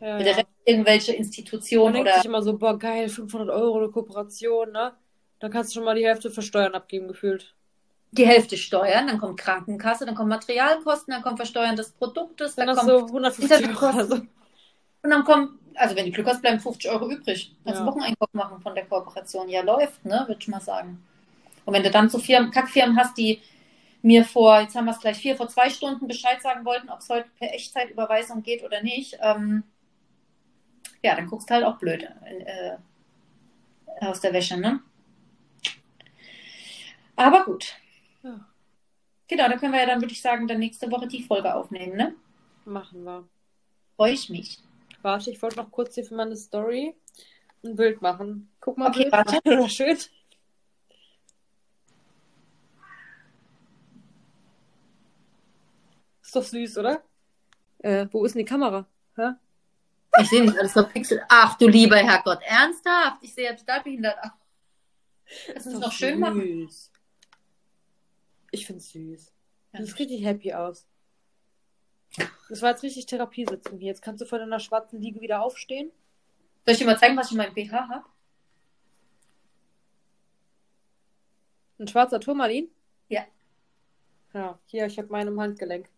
ja, 0.00 0.18
der 0.18 0.36
Rest 0.36 0.46
irgendwelche 0.64 1.12
Man 1.12 1.20
Institutionen 1.20 1.92
denkt 1.94 2.08
oder 2.08 2.16
sich 2.16 2.24
immer 2.26 2.42
so, 2.42 2.56
boah, 2.58 2.78
geil, 2.78 3.08
500 3.08 3.50
Euro 3.50 3.78
eine 3.78 3.88
Kooperation, 3.90 4.72
ne? 4.72 4.92
Dann 5.40 5.50
kannst 5.50 5.70
du 5.70 5.74
schon 5.76 5.84
mal 5.84 5.94
die 5.94 6.06
Hälfte 6.06 6.30
für 6.30 6.42
Steuern 6.42 6.74
abgeben, 6.74 7.08
gefühlt. 7.08 7.54
die 8.12 8.26
Hälfte 8.26 8.56
Steuern, 8.56 9.06
dann 9.06 9.18
kommt 9.18 9.38
Krankenkasse, 9.38 10.04
dann 10.04 10.14
kommen 10.14 10.28
Materialkosten, 10.28 11.12
dann 11.14 11.22
kommt 11.22 11.38
Versteuern 11.38 11.76
des 11.76 11.92
Produktes, 11.92 12.54
Dann 12.56 12.66
dann 12.66 12.76
kommt, 12.76 12.88
du 12.88 13.06
150 13.06 13.68
Euro 13.68 13.88
oder 13.94 14.06
so. 14.06 14.14
und 14.16 14.28
dann 15.10 15.24
kommen, 15.24 15.58
also 15.76 15.96
wenn 15.96 16.06
du 16.06 16.12
Glück 16.12 16.26
hast, 16.26 16.42
bleiben 16.42 16.60
50 16.60 16.90
Euro 16.90 17.08
übrig. 17.10 17.54
Kannst 17.64 17.80
du 17.80 17.84
Ja. 17.84 17.90
Wocheneinkauf 17.90 18.28
machen 18.32 18.60
von 18.60 18.74
der 18.74 18.84
Kooperation. 18.86 19.48
Ja, 19.48 19.62
läuft, 19.62 20.04
ne, 20.04 20.24
würde 20.26 20.40
ich 20.40 20.48
mal 20.48 20.60
sagen. 20.60 21.02
Und 21.64 21.74
wenn 21.74 21.82
du 21.82 21.90
dann 21.90 22.08
so 22.10 22.18
Firmen, 22.18 22.50
Kackfirmen 22.50 22.96
hast, 22.98 23.16
die 23.16 23.40
mir 24.02 24.24
vor, 24.24 24.60
jetzt 24.60 24.74
haben 24.74 24.86
wir 24.86 24.92
es 24.92 25.00
gleich 25.00 25.18
vier, 25.18 25.36
vor 25.36 25.48
zwei 25.48 25.70
Stunden 25.70 26.06
Bescheid 26.06 26.40
sagen 26.42 26.64
wollten, 26.64 26.88
ob 26.90 27.00
es 27.00 27.08
heute 27.08 27.28
per 27.38 27.52
Echtzeitüberweisung 27.54 28.42
geht 28.42 28.62
oder 28.64 28.82
nicht, 28.82 29.18
ähm, 29.20 29.62
ja, 31.02 31.14
dann 31.16 31.26
guckst 31.26 31.48
du 31.48 31.54
halt 31.54 31.64
auch 31.64 31.78
blöd 31.78 32.02
äh, 32.24 32.76
aus 34.00 34.20
der 34.20 34.32
Wäsche, 34.32 34.56
ne? 34.58 34.80
Aber 37.16 37.44
gut. 37.44 37.74
Ja. 38.22 38.46
Genau, 39.28 39.48
da 39.48 39.56
können 39.56 39.72
wir 39.72 39.80
ja 39.80 39.86
dann, 39.86 40.00
würde 40.00 40.12
ich 40.12 40.22
sagen, 40.22 40.48
dann 40.48 40.58
nächste 40.58 40.90
Woche 40.90 41.06
die 41.06 41.22
Folge 41.22 41.54
aufnehmen, 41.54 41.96
ne? 41.96 42.14
Machen 42.64 43.04
wir. 43.04 43.28
Freue 43.96 44.12
ich 44.12 44.28
mich. 44.28 44.58
Warte, 45.02 45.30
ich 45.30 45.40
wollte 45.42 45.56
noch 45.56 45.70
kurz 45.70 45.94
hier 45.94 46.04
für 46.04 46.14
meine 46.14 46.36
Story 46.36 46.94
ein 47.64 47.76
Bild 47.76 48.02
machen. 48.02 48.50
Guck 48.60 48.78
mal, 48.78 48.88
Okay, 48.88 49.00
Bild. 49.00 49.12
warte. 49.12 49.40
Oder 49.44 49.68
schön. 49.68 49.96
Ist 56.30 56.36
doch 56.36 56.44
süß, 56.44 56.78
oder? 56.78 57.02
Äh, 57.78 58.06
wo 58.12 58.24
ist 58.24 58.36
denn 58.36 58.38
die 58.38 58.44
Kamera? 58.44 58.86
Hä? 59.16 59.30
Ich 60.20 60.28
sehe 60.28 60.44
nicht 60.44 60.56
alles 60.56 60.72
so 60.74 60.86
Pixel. 60.86 61.20
Ach 61.28 61.58
du 61.58 61.66
lieber 61.66 61.96
Herrgott, 61.96 62.38
ernsthaft? 62.44 63.18
Ich 63.22 63.34
sehe 63.34 63.46
ja 63.46 63.54
total 63.54 63.82
behindert 63.82 64.16
aus. 64.22 64.30
Uns 65.56 65.66
Ist 65.66 65.72
noch 65.72 65.80
doch 65.80 65.92
schön 65.92 66.20
machen. 66.20 66.40
süß. 66.40 66.92
Ich 68.52 68.64
find's 68.64 68.90
süß. 68.90 69.32
Ja. 69.72 69.80
Du 69.80 69.84
siehst 69.86 69.98
richtig 69.98 70.24
happy 70.24 70.52
aus. 70.52 70.86
Das 72.48 72.62
war 72.62 72.70
jetzt 72.70 72.84
richtig 72.84 73.06
Therapiesitzung 73.06 73.78
hier. 73.78 73.88
Jetzt 73.88 74.02
kannst 74.02 74.20
du 74.20 74.24
von 74.24 74.38
deiner 74.38 74.60
schwarzen 74.60 75.00
Liege 75.00 75.20
wieder 75.20 75.42
aufstehen. 75.42 75.90
Soll 76.64 76.74
ich 76.74 76.78
dir 76.78 76.86
mal 76.86 76.96
zeigen, 76.96 77.16
was 77.16 77.26
ich 77.26 77.32
in 77.32 77.38
meinem 77.38 77.54
BH 77.54 77.88
habe? 77.88 78.04
Ein 81.80 81.88
schwarzer 81.88 82.20
Turmalin? 82.20 82.70
Ja. 83.08 83.24
Ja, 84.32 84.60
hier, 84.66 84.86
ich 84.86 84.96
habe 84.96 85.08
meinen 85.08 85.26
im 85.26 85.40
Handgelenk. 85.40 85.88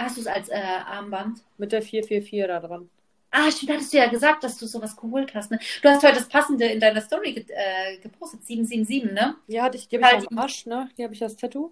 Hast 0.00 0.16
du 0.16 0.22
es 0.22 0.26
als 0.26 0.48
äh, 0.48 0.54
Armband? 0.86 1.42
Mit 1.58 1.72
der 1.72 1.82
444 1.82 2.46
da 2.46 2.60
dran. 2.60 2.88
Ah, 3.30 3.50
stimmt, 3.50 3.72
hattest 3.72 3.92
du 3.92 3.98
ja 3.98 4.08
gesagt, 4.08 4.42
dass 4.42 4.56
du 4.56 4.66
sowas 4.66 4.96
geholt 4.96 5.34
hast. 5.34 5.50
Ne? 5.50 5.60
Du 5.82 5.88
hast 5.90 6.02
heute 6.02 6.14
das 6.14 6.28
Passende 6.28 6.64
in 6.64 6.80
deiner 6.80 7.02
Story 7.02 7.34
ge 7.34 7.44
äh, 7.48 7.98
gepostet, 7.98 8.44
777, 8.44 9.12
ne? 9.12 9.36
Ja, 9.46 9.64
hatte 9.64 9.76
ich, 9.76 9.88
die 9.88 10.02
habe 10.02 10.22
ich 10.22 10.30
am 10.30 10.38
Arsch, 10.38 10.64
ne? 10.64 10.88
Die 10.96 11.04
habe 11.04 11.12
ich 11.12 11.22
als 11.22 11.36
Tattoo. 11.36 11.70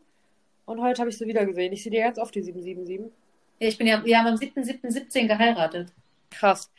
Und 0.66 0.82
heute 0.82 1.00
habe 1.00 1.09
ich 1.10 1.16
sie 1.16 1.26
wieder 1.26 1.46
gesehen. 1.46 1.72
Ich 1.72 1.82
sehe 1.82 1.90
die 1.90 1.98
ganz 1.98 2.18
oft, 2.18 2.34
die 2.34 2.42
777. 2.42 3.10
Ja, 3.60 3.68
ich 3.68 3.78
bin 3.78 3.86
ja, 3.86 4.05
wir 4.05 4.18
haben 4.18 4.26
am 4.26 4.34
7.7.17 4.34 5.26
geheiratet. 5.26 5.88
Krass. 6.30 6.70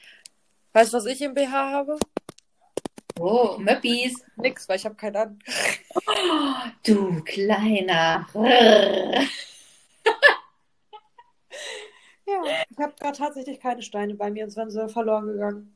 Weißt 0.74 0.94
du, 0.94 0.98
was 0.98 1.08
ich 1.08 1.20
im 1.22 1.34
BH 1.34 1.72
habe? 1.72 1.98
Oh, 3.20 3.58
Möppis. 3.58 4.24
Nix, 4.38 4.70
weil 4.70 4.78
ich 4.78 4.86
habe 4.86 4.96
keinen 4.96 5.16
an. 5.16 5.40
Oh, 6.06 6.54
du 6.84 7.24
kleiner. 7.24 8.28
Ja, 12.46 12.64
ich 12.70 12.78
habe 12.78 12.94
gerade 13.00 13.18
tatsächlich 13.18 13.60
keine 13.60 13.82
Steine 13.82 14.16
bei 14.16 14.32
mir, 14.32 14.50
sonst 14.50 14.56
wären 14.58 14.88
sie 14.88 14.94
verloren 14.94 15.28
gegangen. 15.28 15.76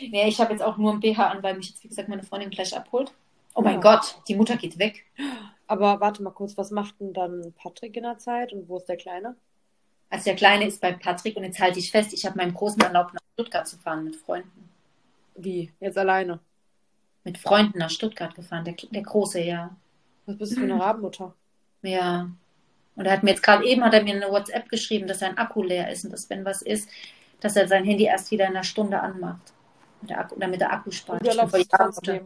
Nee, 0.00 0.28
ich 0.28 0.40
habe 0.40 0.52
jetzt 0.52 0.62
auch 0.62 0.76
nur 0.76 0.92
ein 0.92 1.00
BH 1.00 1.28
an, 1.28 1.42
weil 1.42 1.56
mich 1.56 1.70
jetzt, 1.70 1.84
wie 1.84 1.88
gesagt, 1.88 2.08
meine 2.08 2.22
Freundin 2.22 2.50
gleich 2.50 2.76
abholt. 2.76 3.12
Oh 3.54 3.62
mein 3.62 3.74
Ja. 3.74 3.80
Gott, 3.80 4.16
die 4.28 4.34
Mutter 4.34 4.56
geht 4.56 4.78
weg. 4.78 5.04
Aber 5.66 6.00
warte 6.00 6.22
mal 6.22 6.30
kurz, 6.30 6.56
was 6.56 6.70
macht 6.70 7.00
denn 7.00 7.12
dann 7.12 7.52
Patrick 7.56 7.96
in 7.96 8.02
der 8.02 8.18
Zeit 8.18 8.52
und 8.52 8.68
wo 8.68 8.76
ist 8.76 8.88
der 8.88 8.96
Kleine? 8.96 9.36
Also 10.10 10.24
der 10.24 10.36
Kleine 10.36 10.66
ist 10.66 10.80
bei 10.80 10.92
Patrick 10.92 11.36
und 11.36 11.44
jetzt 11.44 11.60
halte 11.60 11.78
ich 11.78 11.90
fest, 11.90 12.12
ich 12.12 12.26
habe 12.26 12.36
meinem 12.36 12.54
Großen 12.54 12.80
erlaubt, 12.82 13.14
nach 13.14 13.20
Stuttgart 13.34 13.66
zu 13.66 13.78
fahren 13.78 14.04
mit 14.04 14.16
Freunden. 14.16 14.68
Wie? 15.36 15.72
Jetzt 15.80 15.98
alleine? 15.98 16.40
Mit 17.24 17.38
Freunden 17.38 17.78
nach 17.78 17.90
Stuttgart 17.90 18.34
gefahren, 18.34 18.64
der, 18.64 18.74
der 18.74 19.02
Große, 19.02 19.40
ja. 19.40 19.74
Was 20.26 20.36
bist 20.38 20.52
du 20.52 20.56
für 20.56 20.64
eine 20.64 20.78
Rabenmutter? 20.78 21.34
Ja. 21.82 22.30
Und 22.96 23.06
er 23.06 23.12
hat 23.12 23.22
mir 23.22 23.30
jetzt 23.30 23.42
gerade 23.42 23.64
eben, 23.64 23.84
hat 23.84 23.94
er 23.94 24.02
mir 24.02 24.14
eine 24.14 24.30
WhatsApp 24.30 24.68
geschrieben, 24.68 25.06
dass 25.06 25.18
sein 25.18 25.36
Akku 25.36 25.62
leer 25.62 25.90
ist 25.90 26.04
und 26.04 26.12
dass, 26.12 26.30
wenn 26.30 26.44
was 26.44 26.62
ist, 26.62 26.88
dass 27.40 27.56
er 27.56 27.66
sein 27.66 27.84
Handy 27.84 28.04
erst 28.04 28.30
wieder 28.30 28.46
in 28.46 28.52
einer 28.52 28.64
Stunde 28.64 29.00
anmacht. 29.00 29.52
Mit 30.00 30.10
der 30.10 30.20
Akku, 30.20 30.36
damit 30.38 30.60
der 30.60 30.72
Akku 30.72 30.90
spart. 30.90 31.22
Ich. 31.26 32.22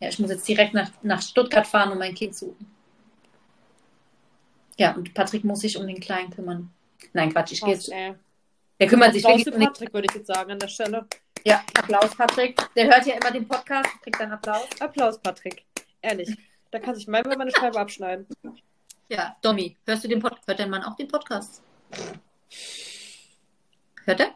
Ja, 0.00 0.08
ich 0.08 0.18
muss 0.18 0.30
jetzt 0.30 0.48
direkt 0.48 0.74
nach, 0.74 0.90
nach 1.02 1.22
Stuttgart 1.22 1.66
fahren 1.66 1.92
und 1.92 1.98
mein 1.98 2.14
Kind 2.14 2.34
suchen. 2.34 2.70
Ja, 4.78 4.92
und 4.92 5.14
Patrick 5.14 5.44
muss 5.44 5.60
sich 5.60 5.76
um 5.76 5.86
den 5.86 6.00
Kleinen 6.00 6.30
kümmern. 6.30 6.72
Nein, 7.12 7.32
Quatsch, 7.32 7.52
ich 7.52 7.60
gehe 7.60 7.74
jetzt. 7.74 7.92
ey. 7.92 8.14
Der 8.80 8.88
kümmert 8.88 9.12
sich 9.12 9.22
wirklich 9.22 9.46
um 9.46 9.60
den 9.60 9.68
Patrick, 9.68 9.92
würde 9.92 10.08
ich 10.10 10.16
jetzt 10.16 10.26
sagen, 10.26 10.50
an 10.50 10.58
der 10.58 10.68
Stelle. 10.68 11.06
Ja, 11.44 11.62
Applaus, 11.78 12.16
Patrick. 12.16 12.56
Der 12.74 12.86
hört 12.86 13.06
ja 13.06 13.14
immer 13.14 13.30
den 13.30 13.46
Podcast, 13.46 13.90
kriegt 14.02 14.18
dann 14.18 14.32
Applaus. 14.32 14.68
Applaus, 14.80 15.18
Patrick. 15.20 15.64
Ehrlich. 16.00 16.36
Da 16.70 16.78
kann 16.78 16.94
sich 16.94 17.06
mein 17.06 17.22
meine 17.36 17.50
Scheibe 17.52 17.78
abschneiden. 17.78 18.26
Ja, 19.12 19.36
Domi, 19.42 19.76
hörst 19.84 20.04
du 20.04 20.08
den 20.08 20.20
Pod 20.20 20.38
hört 20.46 20.58
dein 20.58 20.70
Mann 20.70 20.84
auch 20.84 20.96
den 20.96 21.06
Podcast? 21.06 21.62
Hört 24.06 24.20
er? 24.20 24.34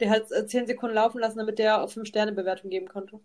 Der 0.00 0.08
hat 0.08 0.22
es 0.22 0.30
äh, 0.30 0.46
zehn 0.46 0.66
Sekunden 0.66 0.94
laufen 0.94 1.18
lassen, 1.18 1.36
damit 1.36 1.58
der 1.58 1.82
auf 1.82 1.92
fünf 1.92 2.08
Sterne 2.08 2.32
Bewertung 2.32 2.70
geben 2.70 2.88
konnte. 2.88 3.20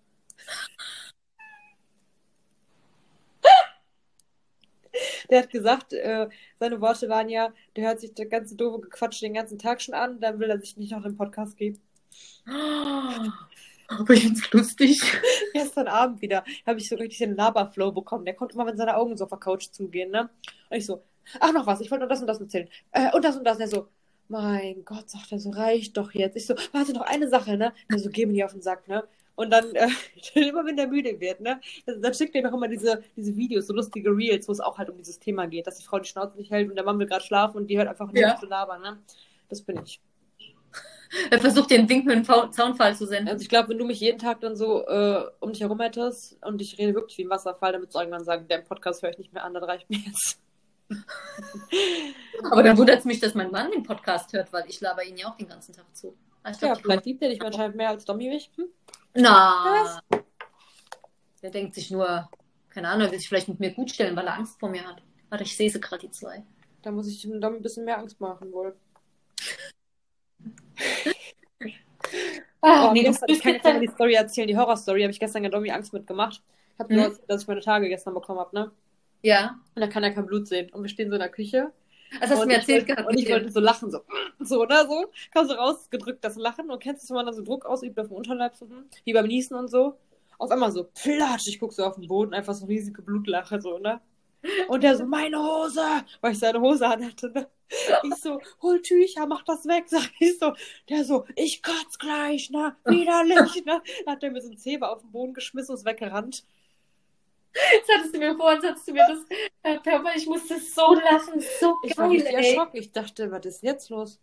der 5.30 5.43
hat 5.43 5.49
gesagt, 5.49 5.93
äh, 5.93 6.27
seine 6.59 6.81
Worte 6.81 7.07
waren 7.07 7.30
ja, 7.30 7.53
der 7.77 7.88
hört 7.88 8.01
sich 8.01 8.13
der 8.13 8.26
ganze 8.26 8.57
doofe 8.57 8.81
Gequatsch 8.81 9.22
den 9.22 9.34
ganzen 9.34 9.57
Tag 9.59 9.81
schon 9.81 9.95
an, 9.95 10.19
dann 10.19 10.39
will 10.41 10.49
er 10.49 10.59
sich 10.59 10.76
nicht 10.76 10.91
noch 10.91 11.03
den 11.03 11.15
Podcast 11.15 11.55
geben. 11.55 11.80
Aber 13.99 14.13
ich 14.13 14.23
find's 14.23 14.51
lustig. 14.51 15.01
Gestern 15.53 15.88
Abend 15.88 16.22
wieder 16.22 16.43
habe 16.65 16.80
ich 16.80 16.88
so 16.88 16.95
richtig 16.95 17.19
den 17.19 17.35
Laberflow 17.35 17.91
bekommen. 17.91 18.26
Der 18.26 18.34
konnte 18.35 18.55
immer, 18.55 18.65
wenn 18.65 18.77
seine 18.77 18.95
Augen 18.95 19.18
so 19.18 19.26
auf 19.26 19.30
der 19.30 19.39
Couch 19.39 19.68
zugehen, 19.72 20.11
ne? 20.11 20.30
Und 20.69 20.77
ich 20.77 20.85
so, 20.85 21.03
ach 21.39 21.51
noch 21.51 21.68
was, 21.68 21.81
ich 21.81 21.91
wollte 21.91 22.03
nur 22.03 22.09
das 22.09 22.22
und 22.22 22.27
das 22.27 22.39
erzählen. 22.39 22.69
Äh, 22.91 23.11
und 23.13 23.23
das 23.26 23.35
und 23.38 23.43
das. 23.43 23.57
Und 23.57 23.61
er 23.61 23.68
so, 23.68 23.88
mein 24.30 24.85
Gott, 24.85 25.09
sagt 25.09 25.31
er 25.31 25.39
so, 25.39 25.49
reicht 25.49 25.97
doch 25.97 26.11
jetzt. 26.13 26.38
Ich 26.38 26.45
so, 26.45 26.55
warte 26.72 26.93
noch 26.93 27.01
eine 27.01 27.27
Sache, 27.27 27.57
ne? 27.57 27.73
Der 27.91 27.99
so, 27.99 28.09
geh 28.09 28.26
mir 28.26 28.31
nicht 28.34 28.45
auf 28.45 28.53
den 28.53 28.61
Sack, 28.61 28.88
ne? 28.88 29.03
Und 29.35 29.49
dann, 29.51 29.73
äh, 29.76 29.89
immer 30.35 30.65
wenn 30.65 30.77
der 30.77 30.88
müde 30.88 31.19
wird, 31.19 31.41
ne? 31.41 31.59
Dann 31.85 32.13
schickt 32.13 32.34
er 32.35 32.43
mir 32.43 32.49
auch 32.49 32.55
immer 32.57 32.69
diese, 32.69 33.03
diese 33.18 33.35
Videos, 33.35 33.68
so 33.68 33.73
lustige 33.73 34.09
Reels, 34.11 34.47
wo 34.47 34.53
es 34.53 34.59
auch 34.61 34.77
halt 34.77 34.89
um 34.89 34.97
dieses 34.97 35.19
Thema 35.19 35.47
geht, 35.47 35.68
dass 35.68 35.77
die 35.77 35.85
Frau 35.85 35.99
die 35.99 36.07
Schnauze 36.07 36.38
nicht 36.38 36.51
hält 36.51 36.69
und 36.69 36.76
der 36.76 36.85
Mann 36.85 36.97
will 36.99 37.07
gerade 37.07 37.23
schlafen 37.23 37.57
und 37.57 37.68
die 37.68 37.77
hört 37.77 37.88
einfach 37.89 38.11
nicht 38.11 38.22
Ja. 38.22 38.38
zu 38.38 38.45
labern, 38.45 38.81
ne? 38.81 38.99
Das 39.49 39.61
bin 39.61 39.81
ich. 39.84 39.99
Er 41.29 41.39
versucht 41.39 41.71
den 41.71 41.89
Wink 41.89 42.05
mit 42.05 42.25
Fa- 42.25 42.49
Zaunfall 42.51 42.95
zu 42.95 43.05
senden. 43.05 43.29
Also 43.29 43.41
ich 43.41 43.49
glaube, 43.49 43.69
wenn 43.69 43.77
du 43.77 43.85
mich 43.85 43.99
jeden 43.99 44.17
Tag 44.19 44.39
dann 44.41 44.55
so 44.55 44.85
äh, 44.88 45.23
um 45.39 45.51
dich 45.51 45.61
herum 45.61 45.79
hättest 45.79 46.38
und 46.45 46.61
ich 46.61 46.77
rede 46.77 46.93
wirklich 46.95 47.17
wie 47.17 47.25
ein 47.25 47.29
Wasserfall, 47.29 47.73
dann 47.73 47.81
würdest 47.81 47.95
du 47.95 47.99
irgendwann 47.99 48.23
sagen, 48.23 48.47
der 48.47 48.59
Podcast 48.59 49.01
höre 49.03 49.09
ich 49.09 49.17
nicht 49.17 49.33
mehr 49.33 49.43
an, 49.43 49.53
das 49.53 49.63
reicht 49.63 49.89
mir 49.89 49.99
jetzt. 49.99 50.39
Aber 52.51 52.63
dann 52.63 52.77
wundert 52.77 52.99
es 52.99 53.05
mich, 53.05 53.19
dass 53.19 53.33
mein 53.33 53.51
Mann 53.51 53.71
den 53.71 53.83
Podcast 53.83 54.31
hört, 54.33 54.51
weil 54.53 54.63
ich 54.67 54.79
laber 54.81 55.03
ihn 55.03 55.17
ja 55.17 55.27
auch 55.29 55.38
den 55.38 55.47
ganzen 55.47 55.73
Tag 55.73 55.85
zu. 55.95 56.15
Ah, 56.43 56.51
Ich 56.51 56.59
Ja, 56.61 56.69
glaub, 56.73 56.81
vielleicht 56.81 57.05
liebt 57.05 57.21
er 57.21 57.29
dich 57.29 57.41
anscheinend 57.41 57.75
mehr 57.77 57.89
als 57.89 58.05
Domi 58.05 58.29
mich. 58.29 58.49
Hm? 58.55 58.65
Na. 59.15 59.99
Der 61.41 61.49
denkt 61.49 61.75
sich 61.75 61.91
nur, 61.91 62.29
keine 62.69 62.88
Ahnung, 62.89 63.07
er 63.07 63.11
will 63.11 63.19
sich 63.19 63.27
vielleicht 63.29 63.47
mit 63.49 63.59
mir 63.59 63.71
gut 63.73 63.91
stellen, 63.91 64.15
weil 64.15 64.27
er 64.27 64.35
Angst 64.35 64.59
vor 64.59 64.69
mir 64.69 64.85
hat. 64.85 65.01
Warte, 65.29 65.43
ich 65.43 65.55
sehe 65.55 65.69
sie 65.69 65.79
gerade, 65.81 66.01
die 66.07 66.11
zwei. 66.11 66.43
Da 66.81 66.91
muss 66.91 67.07
ich 67.07 67.21
dem 67.21 67.39
Domi 67.41 67.57
ein 67.57 67.61
bisschen 67.61 67.85
mehr 67.85 67.97
Angst 67.99 68.19
machen 68.19 68.51
wohl. 68.51 68.75
Ah, 72.61 72.89
Oh, 72.89 72.93
nee, 72.93 73.03
gestern, 73.03 73.30
ich 73.30 73.41
kann 73.41 73.53
jetzt 73.53 73.63
mal 73.63 73.80
die 73.80 73.88
Story 73.88 74.13
erzählen, 74.13 74.47
die 74.47 74.57
Horrorstory, 74.57 75.01
habe 75.01 75.11
ich 75.11 75.19
gestern 75.19 75.43
ja 75.43 75.49
Domi 75.49 75.72
Angst 75.72 75.93
mitgemacht. 75.93 76.43
Ich 76.73 76.80
habe 76.80 76.93
nur, 76.93 77.03
Mhm. 77.03 77.11
erzählt, 77.11 77.30
dass 77.30 77.41
ich 77.43 77.47
meine 77.47 77.61
Tage 77.61 77.89
gestern 77.89 78.13
bekommen 78.13 78.39
habe, 78.39 78.55
ne? 78.55 78.72
Ja. 79.23 79.59
Und 79.76 79.81
dann 79.81 79.89
kann 79.89 80.03
er 80.03 80.11
kein 80.13 80.26
Blut 80.26 80.47
sehen. 80.47 80.72
Und 80.72 80.84
wir 80.84 80.89
stehen 80.89 81.09
so 81.09 81.15
in 81.15 81.19
der 81.22 81.30
Küche. 81.30 81.72
Das 82.19 82.30
hast 82.30 82.43
du 82.43 82.47
mir 82.47 82.55
erzählt 82.55 82.88
wollte, 82.88 82.88
gehabt. 82.88 83.09
Und 83.09 83.18
ich 83.19 83.30
wollte 83.30 83.51
so 83.51 83.59
lachen, 83.59 83.89
so, 83.91 84.01
so, 84.39 84.61
oder 84.61 84.88
so. 84.88 85.07
Kam 85.34 85.47
so 85.47 85.53
rausgedrückt, 85.53 86.23
das 86.23 86.35
Lachen. 86.35 86.69
Und 86.69 86.81
kennst 86.81 87.05
du, 87.09 87.13
wenn 87.13 87.18
man 87.18 87.26
dann 87.27 87.35
so 87.35 87.43
Druck 87.43 87.65
ausübt 87.65 87.99
auf 87.99 88.07
dem 88.07 88.18
Unterleib, 88.18 88.55
so, 88.55 88.68
hm? 88.68 88.85
wie 89.05 89.13
beim 89.13 89.27
Niesen 89.27 89.55
und 89.57 89.69
so. 89.69 89.97
Auf 90.38 90.51
einmal 90.51 90.72
so, 90.72 90.89
flatsch, 90.95 91.47
ich 91.47 91.59
guck 91.59 91.73
so 91.73 91.85
auf 91.85 91.95
den 91.95 92.07
Boden, 92.07 92.34
einfach 92.34 92.53
so 92.55 92.65
riesige 92.65 93.01
Blutlache, 93.03 93.61
so, 93.61 93.77
ne? 93.77 94.01
Und 94.68 94.84
der 94.84 94.95
so, 94.97 95.05
meine 95.05 95.38
Hose, 95.38 95.85
weil 96.22 96.31
ich 96.31 96.39
seine 96.39 96.59
Hose 96.61 96.88
anhatte, 96.88 97.30
ne? 97.31 97.47
Ich 98.03 98.15
so, 98.15 98.41
hol 98.61 98.81
Tücher, 98.81 99.27
mach 99.27 99.43
das 99.43 99.65
weg, 99.65 99.85
sag 99.88 100.09
ich 100.19 100.38
so. 100.39 100.53
Der 100.89 101.05
so, 101.05 101.26
ich 101.35 101.61
kotz 101.61 101.97
gleich, 101.97 102.49
ne? 102.49 102.76
Widerlich, 102.85 103.63
ne? 103.65 103.81
Dann 104.05 104.13
hat 104.13 104.23
der 104.23 104.31
mir 104.31 104.41
so 104.41 104.49
einen 104.49 104.57
Zeber 104.57 104.91
auf 104.91 105.01
den 105.01 105.11
Boden 105.11 105.34
geschmissen 105.34 105.72
und 105.72 105.80
ist 105.80 105.85
weggerannt. 105.85 106.43
Jetzt 107.73 107.89
hattest 107.93 108.15
du 108.15 108.19
mir 108.19 108.35
vorhin, 108.35 108.61
hattest 108.63 108.88
du 108.88 108.93
mir 108.93 109.05
das, 109.07 109.19
äh, 109.63 109.77
Pepper, 109.80 110.15
ich 110.15 110.26
musste 110.26 110.59
so 110.59 110.93
lachen, 110.93 111.41
so 111.59 111.76
Ich 111.84 111.97
war 111.97 112.07
geil, 112.07 112.18
richtig 112.18 112.34
erschrocken. 112.34 112.77
Ich 112.77 112.91
dachte, 112.91 113.30
was 113.30 113.45
ist 113.45 113.63
jetzt 113.63 113.89
los? 113.89 114.19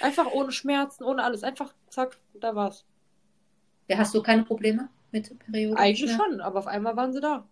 Einfach 0.00 0.26
ohne 0.32 0.52
Schmerzen, 0.52 1.04
ohne 1.04 1.22
alles. 1.22 1.42
Einfach 1.42 1.74
zack, 1.88 2.18
da 2.34 2.54
war's. 2.54 2.84
Ja, 3.88 3.98
hast 3.98 4.14
du 4.14 4.22
keine 4.22 4.44
Probleme 4.44 4.88
mit 5.12 5.30
der 5.30 5.34
Periode? 5.34 5.78
Eigentlich 5.78 6.12
schon, 6.12 6.40
aber 6.40 6.60
auf 6.60 6.66
einmal 6.66 6.96
waren 6.96 7.12
sie 7.12 7.20
da. 7.20 7.46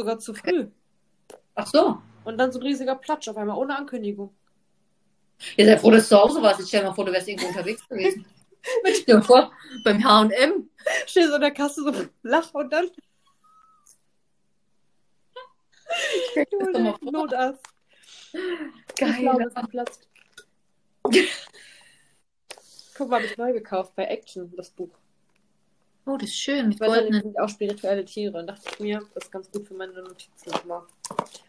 Sogar 0.00 0.18
zu 0.18 0.32
früh. 0.32 0.66
Ach 1.54 1.66
so. 1.66 1.98
Und 2.24 2.38
dann 2.38 2.50
so 2.50 2.58
ein 2.58 2.62
riesiger 2.62 2.94
Platsch 2.94 3.28
auf 3.28 3.36
einmal, 3.36 3.58
ohne 3.58 3.76
Ankündigung. 3.76 4.34
Ja, 5.58 5.66
sei 5.66 5.76
froh, 5.76 5.90
dass 5.90 6.08
du 6.08 6.16
zu 6.16 6.22
Hause 6.22 6.40
warst. 6.40 6.58
Ich 6.60 6.68
stell 6.68 6.80
dir 6.80 6.86
mal 6.86 6.94
vor, 6.94 7.04
du 7.04 7.12
wärst 7.12 7.28
irgendwo 7.28 7.48
unterwegs 7.48 7.86
gewesen. 7.86 8.24
Stell 8.94 9.16
dir 9.16 9.22
vor, 9.22 9.52
beim 9.84 10.02
H&M. 10.02 10.70
Steh 11.06 11.26
so 11.26 11.34
in 11.34 11.40
der 11.42 11.50
Kasse, 11.50 11.82
so 11.82 11.92
lach 12.22 12.54
und 12.54 12.72
dann. 12.72 12.90
Vor. 16.48 16.98
Notarzt. 17.02 17.68
Geil. 18.96 19.50
Guck 22.96 23.10
mal, 23.10 23.18
hab 23.18 23.30
ich 23.30 23.36
neu 23.36 23.52
gekauft 23.52 23.94
bei 23.96 24.06
Action, 24.06 24.50
das 24.56 24.70
Buch. 24.70 24.99
Oh, 26.06 26.16
das 26.16 26.30
ist 26.30 26.36
schön, 26.36 26.68
mit 26.68 26.80
ja, 26.80 26.86
goldenen. 26.86 27.22
sind 27.22 27.38
auch 27.38 27.48
spirituelle 27.48 28.04
Tiere. 28.04 28.38
Und 28.38 28.46
dachte 28.46 28.62
ich 28.72 28.80
mir, 28.80 29.02
das 29.14 29.24
ist 29.24 29.32
ganz 29.32 29.50
gut 29.50 29.66
für 29.68 29.74
meine 29.74 29.92
Notizen 29.92 30.50
nochmal. 30.50 30.82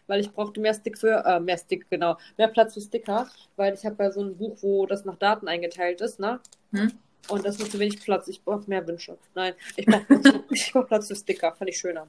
Weil 0.06 0.20
ich 0.20 0.30
brauchte 0.30 0.60
mehr 0.60 0.74
Stick 0.74 0.98
für, 0.98 1.24
äh, 1.24 1.40
mehr 1.40 1.58
Stick, 1.58 1.88
genau, 1.90 2.16
mehr 2.36 2.48
Platz 2.48 2.74
für 2.74 2.80
Sticker, 2.80 3.28
weil 3.56 3.74
ich 3.74 3.84
habe 3.84 4.02
ja 4.04 4.10
so 4.12 4.22
ein 4.22 4.36
Buch, 4.36 4.56
wo 4.60 4.86
das 4.86 5.04
nach 5.04 5.16
Daten 5.16 5.48
eingeteilt 5.48 6.00
ist, 6.00 6.20
ne? 6.20 6.40
Hm? 6.72 6.92
Und 7.28 7.44
das 7.44 7.56
ist 7.60 7.70
zu 7.72 7.78
wenig 7.78 8.00
Platz. 8.00 8.28
Ich 8.28 8.42
brauche 8.44 8.68
mehr 8.68 8.86
Wünsche. 8.86 9.16
Nein, 9.34 9.54
ich 9.76 9.86
brauche 9.86 10.04
ich 10.50 10.72
brauch 10.72 10.86
Platz 10.86 11.06
für 11.08 11.16
Sticker. 11.16 11.52
Fand 11.54 11.70
ich 11.70 11.78
schöner. 11.78 12.08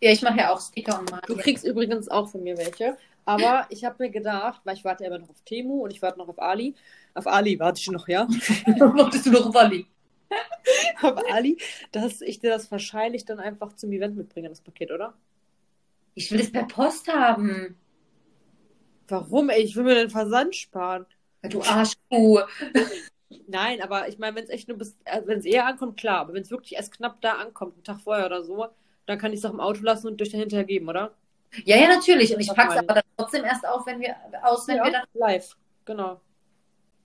Ja, 0.00 0.10
ich 0.10 0.22
mache 0.22 0.38
ja 0.38 0.52
auch 0.52 0.60
Sticker 0.60 0.98
und 0.98 1.08
Du 1.08 1.14
Marken. 1.14 1.36
kriegst 1.38 1.64
übrigens 1.64 2.08
auch 2.08 2.28
von 2.28 2.42
mir 2.42 2.56
welche. 2.58 2.96
Aber 3.24 3.66
ich 3.70 3.84
habe 3.84 3.96
mir 4.02 4.10
gedacht, 4.10 4.60
weil 4.64 4.76
ich 4.76 4.84
warte 4.84 5.04
ja 5.04 5.10
immer 5.10 5.20
noch 5.20 5.30
auf 5.30 5.40
Temu 5.44 5.84
und 5.84 5.90
ich 5.92 6.02
warte 6.02 6.18
noch 6.18 6.28
auf 6.28 6.40
Ali. 6.40 6.74
Auf 7.14 7.26
Ali 7.26 7.58
warte 7.58 7.80
ich 7.80 7.88
noch, 7.90 8.08
ja. 8.08 8.26
Wolltest 8.66 9.26
du 9.26 9.30
noch 9.30 9.46
auf 9.46 9.56
Ali, 9.56 9.86
dass 11.92 12.20
ich 12.20 12.40
dir 12.40 12.50
das 12.50 12.70
wahrscheinlich 12.70 13.24
dann 13.24 13.38
einfach 13.40 13.74
zum 13.74 13.92
Event 13.92 14.16
mitbringe, 14.16 14.48
das 14.48 14.60
Paket, 14.60 14.90
oder? 14.90 15.14
Ich 16.14 16.30
will 16.30 16.40
es 16.40 16.52
per 16.52 16.64
Post 16.64 17.08
haben. 17.12 17.76
Warum, 19.08 19.50
ey? 19.50 19.62
Ich 19.62 19.76
will 19.76 19.84
mir 19.84 19.94
den 19.94 20.10
Versand 20.10 20.54
sparen. 20.56 21.06
Du 21.42 21.60
Arschkuh. 21.62 22.40
Nein, 23.48 23.82
aber 23.82 24.08
ich 24.08 24.18
meine, 24.18 24.36
wenn 24.36 24.44
es 24.44 24.50
echt 24.50 24.68
nur 24.68 24.78
bis, 24.78 24.96
äh, 25.04 25.22
wenn 25.24 25.38
es 25.38 25.44
eher 25.44 25.66
ankommt, 25.66 25.98
klar. 25.98 26.20
Aber 26.20 26.34
wenn 26.34 26.42
es 26.42 26.50
wirklich 26.50 26.74
erst 26.74 26.92
knapp 26.96 27.20
da 27.20 27.34
ankommt, 27.34 27.74
einen 27.74 27.84
Tag 27.84 28.00
vorher 28.00 28.26
oder 28.26 28.42
so, 28.44 28.68
dann 29.06 29.18
kann 29.18 29.32
ich 29.32 29.40
es 29.40 29.44
auch 29.44 29.52
im 29.52 29.60
Auto 29.60 29.82
lassen 29.82 30.06
und 30.06 30.20
durch 30.20 30.30
dahinter 30.30 30.64
geben, 30.64 30.88
oder? 30.88 31.12
Ja, 31.64 31.76
ja, 31.76 31.88
natürlich. 31.88 32.34
Und 32.34 32.40
ich 32.40 32.48
packe 32.48 32.72
es 32.72 32.78
aber 32.78 32.94
dann 32.94 33.02
trotzdem 33.16 33.44
erst 33.44 33.66
auf, 33.66 33.86
wenn 33.86 34.00
wir 34.00 34.16
aus, 34.42 34.66
wenn 34.68 34.76
Ja, 34.76 34.84
wir 34.84 34.92
dann. 34.92 35.04
live. 35.14 35.56
Genau. 35.84 36.20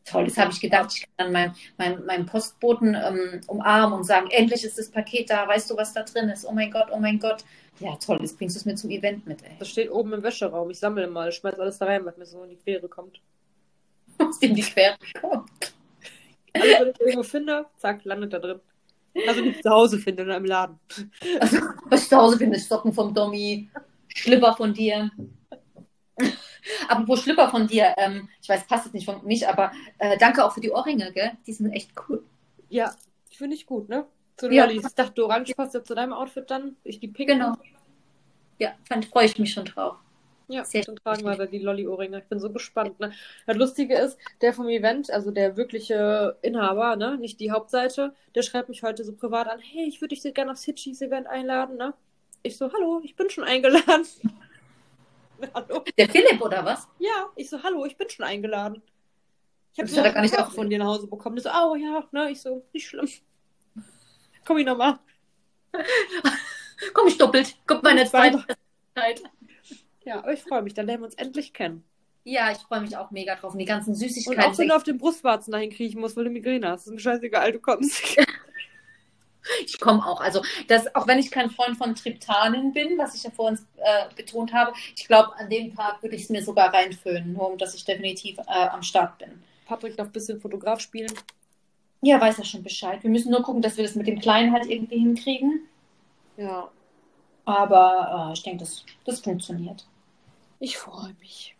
Toll, 0.10 0.26
das 0.26 0.38
habe 0.38 0.52
ich 0.52 0.62
gedacht. 0.62 0.94
Ich 0.94 1.02
kann 1.02 1.10
dann 1.18 1.32
meinen 1.34 1.56
mein, 1.78 2.06
mein 2.06 2.26
Postboten 2.26 2.96
ähm, 2.96 3.42
umarmen 3.48 4.00
und 4.00 4.04
sagen, 4.06 4.30
endlich 4.32 4.64
ist 4.64 4.78
das 4.78 4.90
Paket 4.90 5.30
da, 5.30 5.48
weißt 5.48 5.70
du, 5.70 5.76
was 5.76 5.94
da 5.94 6.04
drin 6.04 6.30
ist? 6.30 6.46
Oh 6.46 6.54
mein 6.54 6.72
Gott, 6.72 6.88
oh 6.92 7.00
mein 7.00 7.20
Gott. 7.20 7.44
Ja, 7.80 7.96
toll, 7.98 8.20
jetzt 8.22 8.38
bringst 8.38 8.56
du 8.56 8.60
es 8.60 8.66
mir 8.66 8.76
zum 8.76 8.90
Event 8.90 9.28
mit, 9.28 9.44
ey. 9.44 9.52
Das 9.60 9.70
steht 9.70 9.92
oben 9.92 10.14
im 10.14 10.24
Wäscheraum. 10.24 10.70
Ich 10.70 10.80
sammle 10.80 11.08
mal, 11.08 11.32
schmeiß 11.32 11.60
alles 11.60 11.78
da 11.78 11.86
rein, 11.86 12.06
was 12.06 12.18
mir 12.18 12.26
so 12.26 12.42
in 12.44 12.52
die 12.52 12.56
Quere 12.56 12.88
kommt. 12.88 13.22
Aus 14.18 14.40
dem 14.40 14.56
die 14.56 14.62
Quere 14.62 14.96
kommt. 15.20 15.74
Also, 16.54 16.68
wenn 16.68 16.90
ich 16.90 17.00
irgendwo 17.02 17.24
finde, 17.24 17.66
zack, 17.78 18.04
landet 18.06 18.34
da 18.34 18.40
drin. 18.40 18.60
Also 19.28 19.42
nicht 19.42 19.62
zu 19.62 19.70
Hause 19.70 20.00
finde, 20.00 20.24
sondern 20.24 20.44
im 20.44 20.46
Laden. 20.46 20.80
Also, 21.40 21.58
was 21.86 22.04
ich 22.04 22.10
zu 22.10 22.18
Hause 22.18 22.38
finde, 22.38 22.58
Socken 22.60 22.94
vom 22.94 23.14
Dommi, 23.14 23.70
Schlipper 24.08 24.56
von 24.56 24.74
dir. 24.74 25.12
Apropos 26.88 27.22
Schlipper 27.22 27.50
von 27.50 27.68
dir, 27.68 27.94
ähm, 27.98 28.30
ich 28.42 28.50
weiß, 28.50 28.68
passt 28.68 28.86
jetzt 28.86 28.94
nicht 28.94 29.06
von 29.06 29.24
mich, 29.26 29.48
aber 29.48 29.72
äh, 30.00 30.18
danke 30.18 30.44
auch 30.44 30.54
für 30.54 30.62
die 30.62 30.72
Ohrringe, 30.72 31.12
gell? 31.14 31.32
Die 31.46 31.54
sind 31.54 31.72
echt 31.72 31.92
cool. 32.08 32.24
Ja, 32.70 32.94
finde 33.32 33.56
ich 33.56 33.66
gut, 33.66 33.90
ne? 33.90 34.06
Zu 34.38 34.52
Ja. 34.52 34.70
Ich 34.70 34.82
dachte, 34.82 35.26
Orange 35.26 35.56
passt 35.56 35.74
ja 35.74 35.84
zu 35.84 35.96
deinem 35.96 36.14
Outfit 36.14 36.50
dann. 36.50 36.76
Ich 36.84 37.00
die 37.00 37.08
Pink. 37.08 37.30
Genau. 37.30 37.58
Ja, 38.60 38.74
fand, 38.88 39.06
freue 39.06 39.26
ich 39.26 39.38
mich 39.38 39.54
schon 39.54 39.66
drauf. 39.66 39.98
Ja, 40.50 40.64
Sehr 40.64 40.84
dann 40.84 40.96
tragen 40.96 41.26
wir 41.26 41.36
da 41.36 41.46
die 41.46 41.60
Lolli-Ohrringe. 41.60 42.20
Ich 42.20 42.26
bin 42.26 42.40
so 42.40 42.50
gespannt. 42.50 43.00
Ne? 43.00 43.12
Das 43.46 43.58
Lustige 43.58 43.98
ist, 43.98 44.18
der 44.42 44.54
vom 44.54 44.70
Event, 44.70 45.12
also 45.12 45.32
der 45.32 45.58
wirkliche 45.58 46.38
Inhaber, 46.42 46.96
ne, 46.96 47.18
nicht 47.18 47.40
die 47.42 47.52
Hauptseite, 47.52 48.14
der 48.34 48.44
schreibt 48.44 48.70
mich 48.70 48.82
heute 48.82 49.04
so 49.04 49.14
privat 49.14 49.48
an, 49.50 49.60
hey, 49.60 49.86
ich 49.88 50.00
würde 50.00 50.16
dich 50.16 50.34
gerne 50.34 50.52
aufs 50.52 50.64
Hitchis-Event 50.64 51.28
einladen, 51.28 51.76
ne? 51.76 51.94
Ich 52.44 52.56
so, 52.56 52.72
hallo, 52.72 53.02
ich 53.04 53.16
bin 53.18 53.30
schon 53.30 53.44
eingeladen. 53.44 54.06
hallo? 55.54 55.84
Der 55.98 56.10
Philipp, 56.10 56.42
oder 56.42 56.66
was? 56.66 56.88
Ja, 57.00 57.30
ich 57.36 57.50
so, 57.50 57.62
hallo, 57.64 57.86
ich 57.86 57.98
bin 57.98 58.10
schon 58.10 58.26
eingeladen. 58.26 58.82
Ich 59.74 59.80
habe 59.80 59.90
Das 59.90 59.98
er 59.98 60.12
gar 60.12 60.22
nicht 60.22 60.38
auch 60.40 60.52
von 60.52 60.70
dir 60.70 60.80
nach 60.80 60.88
Hause 60.88 61.08
bekommen. 61.08 61.36
Der 61.36 61.44
so, 61.44 61.50
oh 61.50 61.76
ja, 61.76 62.04
ne? 62.12 62.32
Ich 62.32 62.42
so, 62.42 62.66
nicht 62.74 62.88
schlimm. 62.88 63.08
Komm 64.46 64.58
ich 64.58 64.66
nochmal. 64.66 65.00
Komm 66.94 67.08
ich 67.08 67.18
doppelt. 67.18 67.58
Guck 67.68 67.84
meine 67.84 68.06
zweite 68.06 68.44
Zeit. 68.96 69.22
Ja, 70.04 70.20
aber 70.20 70.34
ich 70.34 70.42
freue 70.42 70.62
mich, 70.62 70.74
dann 70.74 70.86
lernen 70.86 71.04
wir 71.04 71.08
uns 71.08 71.16
endlich 71.16 71.54
kennen. 71.54 71.84
Ja, 72.24 72.52
ich 72.52 72.58
freue 72.58 72.82
mich 72.82 72.96
auch 72.98 73.12
mega 73.12 73.36
drauf. 73.36 73.54
Und 73.54 73.60
die 73.60 73.66
ganzen 73.66 73.92
Und 73.92 73.96
Süßigkeiten. 73.96 74.44
auch 74.44 74.58
wenn 74.58 74.68
du 74.70 74.76
auf 74.76 74.84
den 74.84 74.98
Brustwarzen 74.98 75.52
dahin 75.52 75.70
kriechen 75.70 76.02
musst, 76.02 76.18
weil 76.18 76.26
du 76.26 76.30
Migräne 76.30 76.70
hast. 76.70 76.88
Ist 76.88 76.94
mir 76.94 77.00
scheißegal, 77.00 77.52
du 77.54 77.60
kommst. 77.60 78.02
Ich 79.66 79.80
komme 79.80 80.06
auch. 80.06 80.22
Also, 80.22 80.42
das, 80.68 80.94
auch 80.96 81.08
wenn 81.08 81.20
ich 81.20 81.32
kein 81.32 81.50
Freund 81.50 81.78
von 81.78 81.96
Triptanen 81.96 82.74
bin, 82.74 82.98
was 82.98 83.16
ich 83.16 83.24
ja 83.24 83.32
vorhin 83.32 83.60
äh, 83.78 84.06
betont 84.16 84.54
habe, 84.54 84.74
ich 84.96 85.08
glaube, 85.08 85.36
an 85.38 85.50
dem 85.50 85.76
Tag 85.76 86.02
würde 86.02 86.16
ich 86.16 86.24
es 86.24 86.30
mir 86.30 86.44
sogar 86.44 86.74
reinföhnen, 86.74 87.34
nur 87.34 87.52
um 87.52 87.58
dass 87.58 87.76
ich 87.76 87.86
definitiv 87.86 88.38
äh, 88.40 88.68
am 88.70 88.84
Start 88.84 89.18
bin. 89.18 89.44
Patrick 89.66 89.98
darf 89.98 90.08
ein 90.08 90.14
bisschen 90.14 90.40
Fotograf 90.40 90.80
spielen. 90.80 91.12
Ja, 92.02 92.22
weiß 92.22 92.40
er 92.40 92.46
schon 92.46 92.64
Bescheid. 92.64 93.04
Wir 93.04 93.10
müssen 93.10 93.32
nur 93.32 93.42
gucken, 93.42 93.62
dass 93.62 93.78
wir 93.78 93.84
das 93.84 93.96
mit 93.96 94.08
dem 94.08 94.20
Kleinen 94.20 94.54
halt 94.54 94.68
irgendwie 94.68 95.00
hinkriegen. 95.00 95.68
Ja. 96.38 96.70
Aber 97.46 98.30
äh, 98.30 98.34
ich 98.34 98.44
denke, 98.44 98.60
das, 98.60 98.86
das 99.06 99.20
funktioniert. 99.20 99.86
Ich 100.60 100.78
freue 100.78 101.16
mich. 101.20 101.56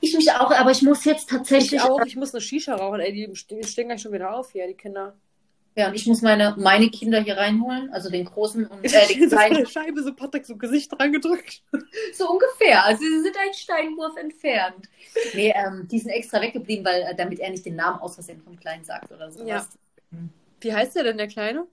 Ich 0.00 0.14
mich 0.14 0.30
auch, 0.32 0.50
aber 0.50 0.70
ich 0.70 0.82
muss 0.82 1.04
jetzt 1.04 1.30
tatsächlich. 1.30 1.74
Ich 1.74 1.82
auch, 1.82 2.00
ich 2.04 2.16
muss 2.16 2.34
eine 2.34 2.40
Shisha 2.40 2.74
rauchen. 2.74 3.00
Ey, 3.00 3.12
die 3.12 3.36
stehen, 3.36 3.62
stehen 3.64 3.88
gleich 3.88 4.02
schon 4.02 4.12
wieder 4.12 4.34
auf 4.34 4.52
hier, 4.52 4.66
die 4.66 4.74
Kinder. 4.74 5.14
Ja, 5.76 5.88
und 5.88 5.94
ich 5.94 6.06
muss 6.06 6.20
meine, 6.20 6.56
meine 6.58 6.90
Kinder 6.90 7.20
hier 7.20 7.36
reinholen, 7.36 7.92
also 7.92 8.10
den 8.10 8.24
großen 8.24 8.66
und 8.66 8.84
äh, 8.84 9.06
den 9.06 9.30
so 9.30 9.36
kleinen. 9.36 9.56
der 9.56 9.66
Scheibe 9.66 10.02
so 10.02 10.12
Patrick 10.12 10.44
so 10.44 10.56
Gesicht 10.56 10.92
dran 10.92 11.12
gedrückt. 11.12 11.62
So 12.14 12.28
ungefähr. 12.28 12.84
Also 12.84 13.02
sie 13.02 13.20
sind 13.22 13.36
ein 13.36 13.54
Steinwurf 13.54 14.16
entfernt. 14.16 14.88
Nee, 15.34 15.52
ähm, 15.54 15.88
die 15.90 15.98
sind 15.98 16.10
extra 16.10 16.40
weggeblieben, 16.40 16.84
weil 16.84 17.02
äh, 17.02 17.14
damit 17.14 17.38
er 17.40 17.50
nicht 17.50 17.64
den 17.64 17.76
Namen 17.76 18.00
aus 18.00 18.14
Versehen 18.14 18.40
vom 18.42 18.58
Kleinen 18.58 18.84
sagt 18.84 19.10
oder 19.10 19.30
sowas. 19.30 19.46
Ja. 19.48 19.66
Wie 20.60 20.74
heißt 20.74 20.96
der 20.96 21.04
denn, 21.04 21.18
der 21.18 21.28
Kleine? 21.28 21.66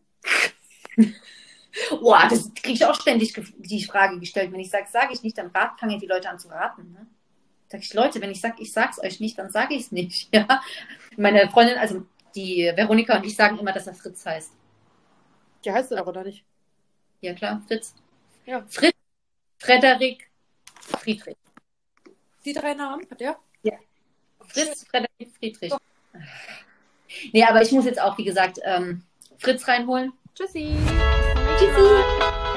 Boah, 1.89 2.27
das 2.29 2.51
kriege 2.53 2.73
ich 2.73 2.85
auch 2.85 2.99
ständig 2.99 3.33
die 3.57 3.83
Frage 3.83 4.19
gestellt. 4.19 4.51
Wenn 4.51 4.59
ich 4.59 4.69
sage, 4.69 4.87
sage 4.91 5.13
ich 5.13 5.23
nicht, 5.23 5.37
dann 5.37 5.47
rat, 5.47 5.79
fangen 5.79 5.99
die 5.99 6.07
Leute 6.07 6.29
an 6.29 6.39
zu 6.39 6.47
raten. 6.47 6.91
Ne? 6.93 7.07
Sag 7.67 7.81
ich, 7.81 7.93
Leute, 7.93 8.21
wenn 8.21 8.31
ich 8.31 8.41
sage, 8.41 8.55
ich 8.59 8.71
sag's 8.71 8.99
euch 8.99 9.19
nicht, 9.19 9.37
dann 9.37 9.51
sage 9.51 9.73
ich 9.75 9.81
es 9.81 9.91
nicht. 9.91 10.29
Ja? 10.33 10.61
Meine 11.17 11.49
Freundin, 11.49 11.77
also 11.77 12.05
die 12.37 12.71
Veronika 12.75 13.17
und 13.17 13.25
ich 13.25 13.35
sagen 13.35 13.59
immer, 13.59 13.73
dass 13.73 13.87
er 13.87 13.95
Fritz 13.95 14.25
heißt. 14.25 14.51
Der 15.65 15.73
heißt 15.73 15.91
er 15.91 15.97
doch, 15.97 16.07
oder 16.07 16.23
nicht? 16.23 16.45
Ja 17.21 17.33
klar, 17.33 17.61
Fritz. 17.67 17.95
Ja. 18.45 18.63
Fritz, 18.69 18.95
Frederik, 19.57 20.29
Friedrich. 20.79 21.35
Die 22.45 22.53
drei 22.53 22.73
Namen 22.73 23.05
hat 23.09 23.19
er? 23.19 23.37
Fritz, 24.47 24.85
Frederik, 24.85 25.31
Friedrich. 25.37 25.73
Nee, 27.33 27.43
aber 27.43 27.61
ich 27.61 27.71
muss 27.71 27.85
jetzt 27.85 28.01
auch, 28.01 28.17
wie 28.17 28.23
gesagt, 28.23 28.59
ähm, 28.63 29.03
Fritz 29.37 29.67
reinholen. 29.67 30.13
Tschüssi. 30.33 30.75
Tschüssi. 31.57 32.56